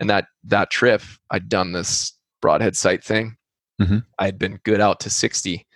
And 0.00 0.08
that 0.10 0.26
that 0.44 0.70
trip, 0.70 1.02
I'd 1.30 1.48
done 1.48 1.72
this 1.72 2.12
broadhead 2.42 2.76
sight 2.76 3.04
thing. 3.04 3.36
Mhm. 3.80 4.04
I'd 4.18 4.38
been 4.38 4.60
good 4.64 4.80
out 4.80 5.00
to 5.00 5.10
60 5.10 5.66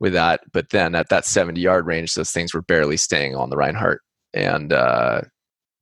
with 0.00 0.14
that, 0.14 0.40
but 0.52 0.70
then 0.70 0.94
at 0.94 1.08
that 1.10 1.24
70 1.24 1.60
yard 1.60 1.86
range, 1.86 2.14
those 2.14 2.30
things 2.32 2.52
were 2.54 2.62
barely 2.62 2.96
staying 2.96 3.36
on 3.36 3.50
the 3.50 3.56
Rinehart. 3.56 3.98
And 4.34 4.72
uh, 4.72 5.22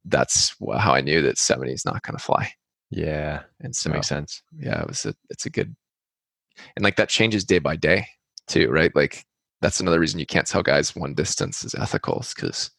that's 0.04 0.54
how 0.78 0.92
I 0.94 1.00
knew 1.00 1.22
that 1.22 1.38
70 1.38 1.72
is 1.72 1.84
not 1.84 2.02
going 2.02 2.16
to 2.16 2.22
fly. 2.22 2.52
Yeah. 2.90 3.42
And 3.60 3.74
so 3.74 3.90
makes 3.90 4.08
sense. 4.08 4.42
yeah, 4.58 4.82
it 4.82 4.88
was 4.88 5.04
a 5.06 5.14
it's 5.30 5.46
a 5.46 5.50
good 5.50 5.74
and 6.76 6.82
like 6.84 6.96
that 6.96 7.08
changes 7.08 7.44
day 7.44 7.58
by 7.60 7.76
day 7.76 8.06
too, 8.48 8.68
right? 8.68 8.94
Like 8.94 9.24
that's 9.60 9.80
another 9.80 10.00
reason 10.00 10.18
you 10.20 10.26
can't 10.26 10.46
tell 10.46 10.62
guys 10.62 10.96
one 10.96 11.14
distance 11.14 11.64
is 11.64 11.74
ethical 11.74 12.24
because 12.34 12.70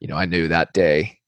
you 0.00 0.08
know 0.08 0.16
I 0.16 0.26
knew 0.26 0.48
that 0.48 0.72
day 0.72 1.18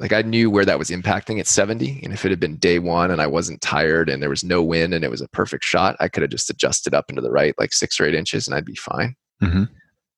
like 0.00 0.12
I 0.12 0.22
knew 0.22 0.48
where 0.50 0.64
that 0.64 0.78
was 0.78 0.90
impacting 0.90 1.40
at 1.40 1.46
70 1.48 2.00
and 2.04 2.12
if 2.12 2.24
it 2.24 2.30
had 2.30 2.38
been 2.40 2.56
day 2.56 2.78
one 2.78 3.10
and 3.10 3.20
I 3.20 3.26
wasn't 3.26 3.60
tired 3.60 4.08
and 4.08 4.22
there 4.22 4.30
was 4.30 4.44
no 4.44 4.62
wind 4.62 4.94
and 4.94 5.04
it 5.04 5.10
was 5.10 5.20
a 5.20 5.28
perfect 5.28 5.64
shot 5.64 5.96
I 6.00 6.08
could 6.08 6.22
have 6.22 6.30
just 6.30 6.50
adjusted 6.50 6.94
up 6.94 7.06
into 7.08 7.20
the 7.22 7.30
right 7.32 7.54
like 7.58 7.72
six 7.72 7.98
or 7.98 8.04
eight 8.06 8.14
inches 8.14 8.46
and 8.46 8.54
I'd 8.54 8.64
be 8.64 8.76
fine 8.76 9.14
hmm 9.40 9.64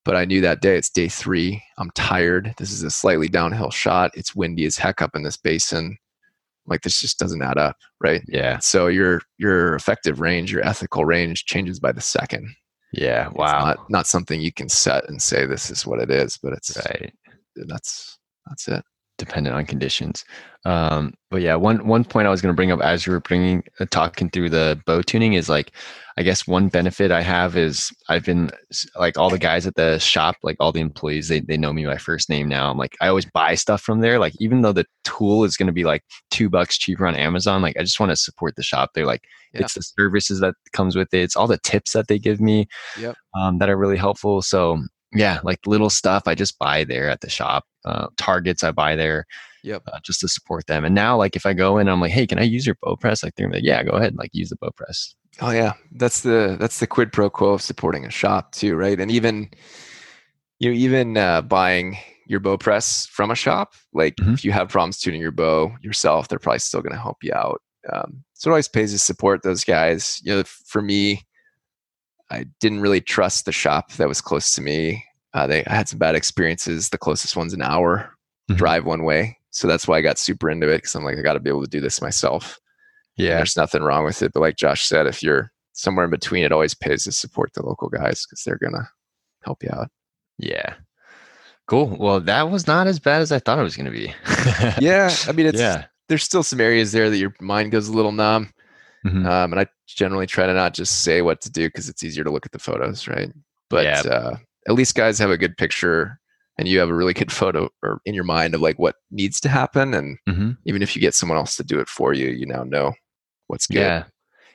but 0.07 0.17
I 0.17 0.25
knew 0.25 0.41
that 0.41 0.63
day 0.63 0.77
it's 0.77 0.89
day 0.91 1.09
three 1.09 1.63
I'm 1.79 1.91
tired 1.95 2.55
this 2.59 2.73
is 2.73 2.83
a 2.83 2.91
slightly 2.91 3.29
downhill 3.29 3.71
shot 3.71 4.11
it's 4.15 4.35
windy 4.35 4.65
as 4.67 4.77
heck 4.79 5.03
up 5.03 5.15
in 5.15 5.23
this 5.23 5.37
basin 5.37 5.97
like 6.67 6.83
this 6.83 7.01
just 7.01 7.19
doesn't 7.19 7.43
add 7.43 7.59
up 7.59 7.77
right 8.01 8.23
Yeah. 8.29 8.59
so 8.59 8.87
your 8.87 9.23
your 9.39 9.75
effective 9.75 10.21
range, 10.21 10.53
your 10.53 10.65
ethical 10.67 11.05
range 11.05 11.45
changes 11.47 11.81
by 11.81 11.91
the 11.93 12.01
second. 12.03 12.55
Yeah. 12.93 13.29
It's 13.29 13.37
Wow. 13.37 13.65
not, 13.65 13.91
not 13.91 14.07
something 14.07 14.41
you 14.41 14.53
can 14.53 14.69
set 14.69 15.09
and 15.09 15.21
say 15.23 15.47
this 15.47 15.71
is 15.71 15.87
what 15.87 16.01
it 16.01 16.11
is, 16.11 16.39
but 16.43 16.53
it's 16.53 16.77
right. 16.77 17.13
That's 17.57 18.19
that's 18.47 18.69
it. 18.69 18.85
dependent 19.19 19.55
on 19.55 19.67
conditions. 19.67 20.25
Um, 20.65 21.13
but 21.31 21.43
yeah, 21.43 21.55
one 21.55 21.87
one 21.87 22.05
point 22.05 22.27
I 22.27 22.31
was 22.31 22.41
going 22.43 22.53
to 22.53 22.57
bring 22.57 22.73
up 22.73 22.81
as 22.81 23.07
you 23.07 23.13
were 23.13 23.21
bringing 23.21 23.63
uh, 23.79 23.87
talking 23.91 24.31
through 24.31 24.51
the 24.51 24.81
bow 24.87 25.03
tuning 25.03 25.35
is 25.35 25.49
like, 25.49 25.73
I 26.17 26.23
guess 26.23 26.47
one 26.47 26.69
benefit 26.69 27.11
I 27.11 27.21
have 27.23 27.57
is 27.57 27.91
I've 28.09 28.25
been 28.25 28.51
like 28.97 29.17
all 29.19 29.31
the 29.31 29.39
guys 29.39 29.67
at 29.67 29.75
the 29.75 29.99
shop, 29.99 30.37
like 30.43 30.57
all 30.61 30.73
the 30.73 30.81
employees, 30.81 31.29
they 31.29 31.41
they 31.41 31.57
know 31.57 31.73
me 31.73 31.87
by 31.87 31.97
first 31.99 32.29
name 32.29 32.49
now. 32.49 32.71
I'm 32.71 32.79
like 32.79 32.97
I 33.01 33.09
always 33.09 33.27
buy 33.27 33.55
stuff 33.55 33.81
from 33.83 34.01
there. 34.01 34.19
Like 34.19 34.35
even 34.39 34.63
though 34.63 34.73
the 34.73 34.87
tool 35.05 35.45
is 35.45 35.57
going 35.57 35.67
to 35.69 35.73
be 35.73 35.85
like 35.85 36.03
two 36.31 36.49
bucks 36.51 36.79
cheaper 36.79 37.07
on 37.07 37.15
Amazon, 37.15 37.63
like 37.63 37.77
I 37.79 37.83
just 37.83 38.01
want 38.01 38.11
to 38.11 38.17
support 38.17 38.57
the 38.57 38.63
shop. 38.63 38.91
They're 38.95 39.07
like 39.07 39.23
Yeah. 39.55 39.63
it's 39.63 39.75
the 39.75 39.83
services 39.83 40.41
that 40.41 40.55
comes 40.73 40.95
with 40.97 41.13
it. 41.15 41.21
It's 41.23 41.37
all 41.37 41.47
the 41.47 41.59
tips 41.59 41.93
that 41.93 42.09
they 42.09 42.19
give 42.19 42.41
me 42.41 42.67
Yep. 42.99 43.17
um, 43.35 43.59
that 43.59 43.69
are 43.71 43.77
really 43.79 43.97
helpful. 43.99 44.43
So 44.43 44.83
yeah, 45.13 45.41
like 45.43 45.67
little 45.67 45.91
stuff 45.91 46.25
I 46.27 46.35
just 46.35 46.59
buy 46.59 46.85
there 46.85 47.09
at 47.11 47.21
the 47.21 47.31
shop. 47.31 47.65
Uh, 47.85 48.09
targets 48.17 48.63
I 48.63 48.71
buy 48.73 48.95
there 48.97 49.25
Yep. 49.63 49.83
uh, 49.93 49.99
just 50.03 50.21
to 50.21 50.29
support 50.29 50.67
them. 50.67 50.85
And 50.85 50.95
now, 50.95 51.17
like, 51.17 51.35
if 51.37 51.47
I 51.47 51.53
go 51.55 51.79
in, 51.79 51.89
I'm 51.89 52.01
like, 52.01 52.13
hey, 52.13 52.27
can 52.27 52.39
I 52.39 52.43
use 52.43 52.67
your 52.67 52.77
bow 52.83 52.97
press? 52.97 53.23
Like, 53.23 53.35
they're 53.37 53.51
like, 53.51 53.63
yeah, 53.65 53.83
go 53.83 53.93
ahead, 53.93 54.15
like, 54.17 54.31
use 54.33 54.51
the 54.51 54.57
bow 54.57 54.71
press. 54.77 55.15
Oh 55.41 55.51
yeah, 55.51 55.73
that's 55.93 56.21
the 56.23 56.57
that's 56.61 56.81
the 56.81 56.87
quid 56.87 57.13
pro 57.13 57.31
quo 57.31 57.51
of 57.55 57.63
supporting 57.63 58.05
a 58.05 58.11
shop 58.11 58.53
too, 58.53 58.75
right? 58.77 59.01
And 59.01 59.11
even 59.11 59.49
you 60.59 60.71
know 60.71 60.77
even 60.77 61.17
uh, 61.17 61.43
buying 61.43 61.97
your 62.27 62.41
bow 62.41 62.57
press 62.57 63.07
from 63.07 63.31
a 63.31 63.35
shop, 63.35 63.75
like 63.93 64.17
Mhm. 64.17 64.35
if 64.35 64.45
you 64.45 64.53
have 64.53 64.69
problems 64.69 64.99
tuning 64.99 65.21
your 65.21 65.31
bow 65.33 65.73
yourself, 65.83 66.29
they're 66.29 66.39
probably 66.39 66.59
still 66.59 66.83
going 66.83 66.93
to 66.95 67.01
help 67.01 67.19
you 67.23 67.33
out. 67.35 67.61
Um, 67.93 68.23
so 68.35 68.51
it 68.51 68.53
always 68.53 68.69
pays 68.69 68.93
to 68.93 68.99
support 68.99 69.43
those 69.43 69.65
guys. 69.65 70.21
You 70.25 70.35
know, 70.37 70.43
for 70.45 70.83
me, 70.83 71.23
I 72.31 72.45
didn't 72.61 72.81
really 72.81 73.01
trust 73.01 73.45
the 73.45 73.53
shop 73.53 73.93
that 73.93 74.09
was 74.09 74.21
close 74.21 74.55
to 74.55 74.63
me. 74.63 75.05
Uh, 75.35 75.47
they 75.47 75.65
I 75.67 75.75
had 75.75 75.89
some 75.89 75.99
bad 75.99 76.15
experiences. 76.15 76.89
The 76.89 76.99
closest 76.99 77.37
one's 77.37 77.53
an 77.55 77.63
hour 77.63 78.15
Mhm. 78.51 78.57
drive 78.57 78.85
one 78.85 79.05
way, 79.05 79.39
so 79.51 79.67
that's 79.69 79.87
why 79.87 79.99
I 79.99 80.01
got 80.01 80.19
super 80.19 80.51
into 80.51 80.69
it 80.69 80.79
because 80.79 80.95
I'm 80.95 81.05
like, 81.05 81.19
I 81.19 81.23
got 81.23 81.35
to 81.35 81.41
be 81.41 81.51
able 81.51 81.63
to 81.63 81.71
do 81.71 81.81
this 81.81 82.01
myself. 82.03 82.59
And 83.19 83.27
Yeah, 83.27 83.37
there's 83.37 83.57
nothing 83.57 83.83
wrong 83.83 84.05
with 84.05 84.23
it. 84.23 84.33
But 84.33 84.41
like 84.41 84.57
Josh 84.57 84.85
said, 84.87 85.07
if 85.07 85.23
you're 85.23 85.53
somewhere 85.73 86.05
in 86.05 86.11
between, 86.11 86.45
it 86.45 86.53
always 86.53 86.75
pays 86.75 87.05
to 87.05 87.13
support 87.13 87.53
the 87.55 87.65
local 87.65 87.89
guys 87.89 88.27
because 88.27 88.43
they're 88.45 88.59
gonna 88.59 88.89
help 89.45 89.63
you 89.63 89.71
out. 89.73 89.89
yeah. 90.39 90.75
Cool. 91.67 91.97
Well, 92.01 92.19
that 92.21 92.51
was 92.51 92.67
not 92.67 92.89
as 92.89 92.99
bad 92.99 93.23
as 93.23 93.31
I 93.31 93.39
thought 93.39 93.61
it 93.61 93.63
was 93.63 93.77
going 93.77 93.87
to 93.87 93.93
be. 93.93 94.13
Yeah, 94.85 95.15
I 95.29 95.31
mean, 95.33 95.47
it's 95.47 95.61
yeah. 95.61 95.85
there's 96.09 96.25
still 96.25 96.43
some 96.43 96.61
areas 96.61 96.91
there 96.91 97.09
that 97.09 97.17
your 97.17 97.33
mind 97.41 97.71
goes 97.71 97.87
a 97.87 97.93
little 97.93 98.11
numb, 98.11 98.53
Mhm. 99.05 99.27
um, 99.27 99.53
and 99.53 99.61
I 99.61 99.67
generally 99.87 100.27
try 100.27 100.47
to 100.47 100.55
not 100.55 100.75
just 100.75 101.03
say 101.03 101.23
what 101.23 101.41
to 101.43 101.51
do 101.51 101.69
because 101.69 101.89
it's 101.89 102.03
easier 102.03 102.25
to 102.25 102.31
look 102.31 102.47
at 102.47 102.53
the 102.53 102.59
photos, 102.59 103.09
right? 103.09 103.33
But 103.69 103.85
Yeah. 103.85 104.01
uh, 104.13 104.37
at 104.69 104.75
least 104.75 104.95
guys 104.95 105.19
have 105.19 105.31
a 105.31 105.39
good 105.39 105.57
picture, 105.57 106.21
and 106.59 106.69
you 106.69 106.79
have 106.81 106.91
a 106.91 106.95
really 106.95 107.15
good 107.15 107.33
photo 107.33 107.71
or 107.83 108.01
in 108.05 108.15
your 108.15 108.25
mind 108.25 108.55
of 108.55 108.61
like 108.61 108.79
what 108.79 108.97
needs 109.11 109.41
to 109.41 109.49
happen, 109.49 109.95
and 109.95 110.19
Mhm. 110.29 110.57
even 110.67 110.83
if 110.83 110.95
you 110.95 111.01
get 111.01 111.15
someone 111.15 111.39
else 111.39 111.57
to 111.57 111.65
do 111.65 111.81
it 111.81 111.89
for 111.89 112.13
you, 112.13 112.29
you 112.29 112.47
now 112.47 112.63
know 112.65 112.93
what's 113.47 113.67
good. 113.67 113.79
Yeah. 113.79 114.05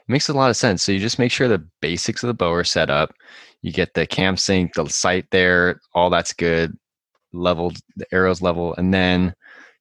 It 0.07 0.11
makes 0.11 0.29
a 0.29 0.33
lot 0.33 0.51
of 0.51 0.55
sense. 0.57 0.83
So 0.83 0.91
you 0.91 0.99
just 0.99 1.17
make 1.17 1.31
sure 1.31 1.47
the 1.47 1.67
basics 1.81 2.21
of 2.21 2.27
the 2.27 2.35
bow 2.35 2.51
are 2.53 2.63
set 2.63 2.91
up. 2.91 3.15
You 3.63 3.71
get 3.71 3.95
the 3.95 4.05
cam 4.05 4.37
sync, 4.37 4.75
the 4.75 4.87
sight 4.87 5.25
there, 5.31 5.81
all 5.95 6.11
that's 6.11 6.31
good, 6.33 6.77
leveled, 7.33 7.77
the 7.95 8.05
arrows 8.13 8.39
level, 8.41 8.75
and 8.75 8.93
then 8.93 9.33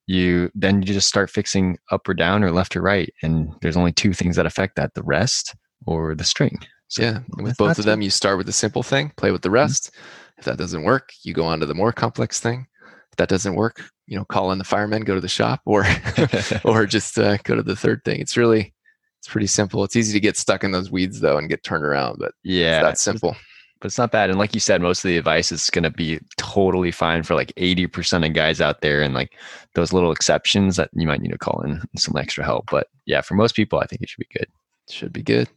you 0.07 0.51
then 0.53 0.81
you 0.81 0.93
just 0.93 1.07
start 1.07 1.29
fixing 1.29 1.77
up 1.91 2.07
or 2.07 2.13
down 2.13 2.43
or 2.43 2.51
left 2.51 2.75
or 2.75 2.81
right. 2.81 3.11
And 3.23 3.53
there's 3.61 3.77
only 3.77 3.91
two 3.91 4.13
things 4.13 4.35
that 4.35 4.45
affect 4.45 4.75
that: 4.75 4.93
the 4.93 5.03
rest 5.03 5.55
or 5.85 6.15
the 6.15 6.23
string. 6.23 6.59
So 6.87 7.01
yeah, 7.01 7.19
with 7.37 7.57
both 7.57 7.79
of 7.79 7.85
them, 7.85 8.01
you 8.01 8.09
start 8.09 8.37
with 8.37 8.45
the 8.45 8.53
simple 8.53 8.83
thing, 8.83 9.11
play 9.17 9.31
with 9.31 9.41
the 9.41 9.49
rest. 9.49 9.91
If 10.37 10.45
that 10.45 10.57
doesn't 10.57 10.83
work, 10.83 11.09
you 11.23 11.33
go 11.33 11.45
on 11.45 11.59
to 11.59 11.65
the 11.65 11.73
more 11.73 11.91
complex 11.91 12.39
thing. 12.39 12.67
If 13.11 13.17
that 13.17 13.29
doesn't 13.29 13.55
work, 13.55 13.81
you 14.05 14.17
know, 14.17 14.25
call 14.25 14.51
in 14.51 14.57
the 14.57 14.63
firemen, 14.63 15.03
go 15.03 15.15
to 15.15 15.21
the 15.21 15.27
shop, 15.27 15.61
or 15.65 15.85
or 16.63 16.85
just 16.85 17.17
uh, 17.17 17.37
go 17.43 17.55
to 17.55 17.63
the 17.63 17.75
third 17.75 18.01
thing. 18.05 18.19
It's 18.19 18.37
really 18.37 18.73
it's 19.19 19.31
pretty 19.31 19.47
simple. 19.47 19.83
It's 19.83 19.95
easy 19.95 20.13
to 20.13 20.19
get 20.19 20.37
stuck 20.37 20.63
in 20.63 20.71
those 20.71 20.91
weeds 20.91 21.19
though 21.19 21.37
and 21.37 21.49
get 21.49 21.63
turned 21.63 21.83
around, 21.83 22.17
but 22.19 22.33
yeah, 22.43 22.77
it's 22.77 22.83
that 22.83 22.97
simple. 22.99 23.35
But 23.85 23.89
it's 23.89 23.99
not 23.99 24.11
bad. 24.11 24.31
And 24.31 24.39
like 24.39 24.55
you 24.55 24.59
said, 24.59 24.81
most 24.81 25.05
of 25.05 25.09
the 25.09 25.17
advice 25.17 25.51
is 25.51 25.69
going 25.69 25.83
to 25.83 25.91
be 25.91 26.19
totally 26.37 26.89
fine 26.89 27.21
for 27.21 27.35
like 27.35 27.53
80% 27.53 28.25
of 28.25 28.33
guys 28.33 28.59
out 28.59 28.81
there. 28.81 29.03
And 29.03 29.13
like 29.13 29.33
those 29.75 29.93
little 29.93 30.11
exceptions 30.11 30.75
that 30.77 30.89
you 30.93 31.05
might 31.05 31.21
need 31.21 31.29
to 31.33 31.37
call 31.37 31.61
in 31.61 31.83
some 31.95 32.17
extra 32.17 32.43
help. 32.43 32.71
But 32.71 32.87
yeah, 33.05 33.21
for 33.21 33.35
most 33.35 33.55
people, 33.55 33.77
I 33.77 33.85
think 33.85 34.01
it 34.01 34.09
should 34.09 34.25
be 34.27 34.39
good. 34.39 34.47
Should 34.89 35.13
be 35.13 35.21
good. 35.21 35.49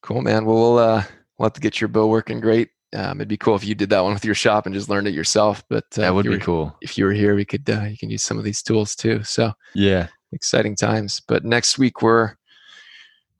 Cool, 0.00 0.22
man. 0.22 0.46
Well, 0.46 0.56
we'll 0.56 0.78
uh, 0.78 1.04
we'll 1.36 1.44
have 1.44 1.52
to 1.52 1.60
get 1.60 1.78
your 1.78 1.88
bow 1.88 2.06
working 2.06 2.40
great. 2.40 2.70
Um, 2.94 3.18
it'd 3.18 3.28
be 3.28 3.36
cool 3.36 3.54
if 3.54 3.66
you 3.66 3.74
did 3.74 3.90
that 3.90 4.02
one 4.02 4.14
with 4.14 4.24
your 4.24 4.34
shop 4.34 4.64
and 4.64 4.74
just 4.74 4.88
learned 4.88 5.08
it 5.08 5.12
yourself. 5.14 5.62
But 5.68 5.84
uh, 5.98 6.00
that 6.00 6.14
would 6.14 6.22
be 6.24 6.30
were- 6.30 6.38
cool. 6.38 6.74
If 6.80 6.96
you 6.96 7.04
were 7.04 7.12
here, 7.12 7.34
we 7.34 7.44
could 7.44 7.68
uh, 7.68 7.82
you 7.82 7.98
can 7.98 8.08
use 8.08 8.22
some 8.22 8.38
of 8.38 8.44
these 8.44 8.62
tools 8.62 8.96
too. 8.96 9.22
So 9.24 9.52
Yeah. 9.74 10.06
exciting 10.32 10.74
times. 10.74 11.20
But 11.28 11.44
next 11.44 11.76
week 11.78 12.00
we're 12.00 12.34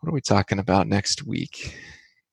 what 0.01 0.11
are 0.11 0.13
we 0.13 0.21
talking 0.21 0.59
about 0.59 0.87
next 0.87 1.27
week? 1.27 1.75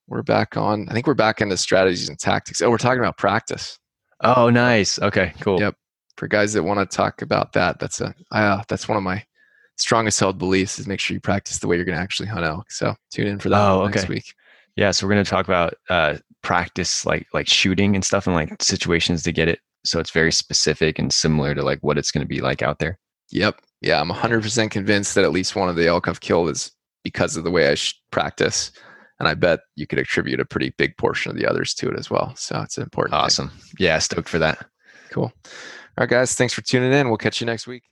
We're 0.08 0.22
back 0.24 0.58
on. 0.58 0.88
I 0.90 0.94
think 0.94 1.08
we're 1.08 1.14
back 1.14 1.42
into 1.42 1.58
strategies 1.58 2.10
and 2.10 2.20
tactics. 2.20 2.62
Oh, 2.62 2.70
we're 2.70 2.78
talking 2.78 3.00
about 3.00 3.18
practice 3.18 3.78
Oh, 4.22 4.50
nice. 4.50 5.00
Okay, 5.00 5.34
cool. 5.42 5.60
Yep. 5.60 5.76
for 6.18 6.28
guys 6.30 6.54
that 6.54 6.64
want 6.64 6.80
to 6.80 6.96
talk 6.98 7.22
about 7.22 7.52
that. 7.54 7.80
That's 7.80 8.00
a 8.00 8.14
uh, 8.32 8.64
that's 8.70 8.88
one 8.88 8.98
of 8.98 9.04
my 9.04 9.24
strongest 9.78 10.20
held 10.20 10.38
beliefs 10.38 10.80
is 10.80 10.88
make 10.88 11.00
sure 11.02 11.14
you 11.16 11.20
practice 11.20 11.60
the 11.60 11.68
way 11.68 11.76
you're 11.76 11.84
going 11.86 11.98
to 11.98 12.02
actually 12.02 12.30
hunt 12.30 12.46
elk. 12.46 12.72
So 12.72 12.96
tune 13.12 13.28
in 13.28 13.40
for 13.40 13.50
that 13.50 13.60
Oh, 13.60 13.86
next 13.88 14.08
week. 14.08 14.34
Yeah, 14.76 14.92
so 14.92 15.06
we're 15.06 15.14
gonna 15.14 15.24
talk 15.26 15.46
about 15.46 15.76
uh, 15.90 16.18
practice, 16.42 17.06
like 17.06 17.28
like 17.34 17.48
shooting 17.48 17.94
and 17.96 18.04
stuff, 18.04 18.26
and 18.26 18.36
like 18.36 18.62
situations 18.64 19.22
to 19.24 19.32
get 19.32 19.48
it. 19.48 19.60
So 19.86 20.00
it's 20.00 20.10
very 20.12 20.32
specific 20.32 20.98
and 21.00 21.12
similar 21.14 21.54
to 21.54 21.62
like 21.64 21.80
what 21.82 21.98
it's 21.98 22.10
gonna 22.12 22.26
be 22.26 22.42
like 22.42 22.62
out 22.64 22.80
there. 22.80 22.98
Yep. 23.32 23.60
Yeah, 23.82 24.00
I'm 24.02 24.10
100% 24.10 24.72
convinced 24.72 25.14
that 25.16 25.26
at 25.26 25.32
least 25.32 25.56
one 25.56 25.68
of 25.70 25.76
the 25.76 25.88
elk 25.88 26.08
I've 26.08 26.22
killed 26.22 26.50
is 26.50 26.72
because 27.04 27.36
of 27.36 27.44
the 27.44 27.52
way 27.52 27.68
I 27.70 27.76
sh- 27.76 27.94
practice. 28.12 28.72
And 29.24 29.30
I 29.30 29.36
bet 29.36 29.62
you 29.78 29.88
could 29.88 30.00
attribute 30.00 30.42
a 30.42 30.46
pretty 30.46 30.74
big 30.78 30.98
portion 30.98 31.32
of 31.32 31.38
the 31.38 31.50
others 31.50 31.74
to 31.76 31.90
it 31.90 31.98
as 31.98 32.10
well. 32.10 32.34
So 32.36 32.60
it's 32.62 32.76
an 32.76 32.84
important. 32.84 33.14
thing. 33.14 33.22
Awesome. 33.22 33.52
Yeah, 33.80 33.98
stoked 34.00 34.28
for 34.28 34.38
that. 34.40 34.66
Cool. 35.12 35.32
All 35.46 35.52
right, 35.98 36.10
guys. 36.10 36.36
Thanks 36.36 36.54
for 36.54 36.62
tuning 36.62 36.92
in. 36.92 37.08
We'll 37.08 37.16
catch 37.18 37.40
you 37.40 37.46
next 37.46 37.66
week. 37.66 37.84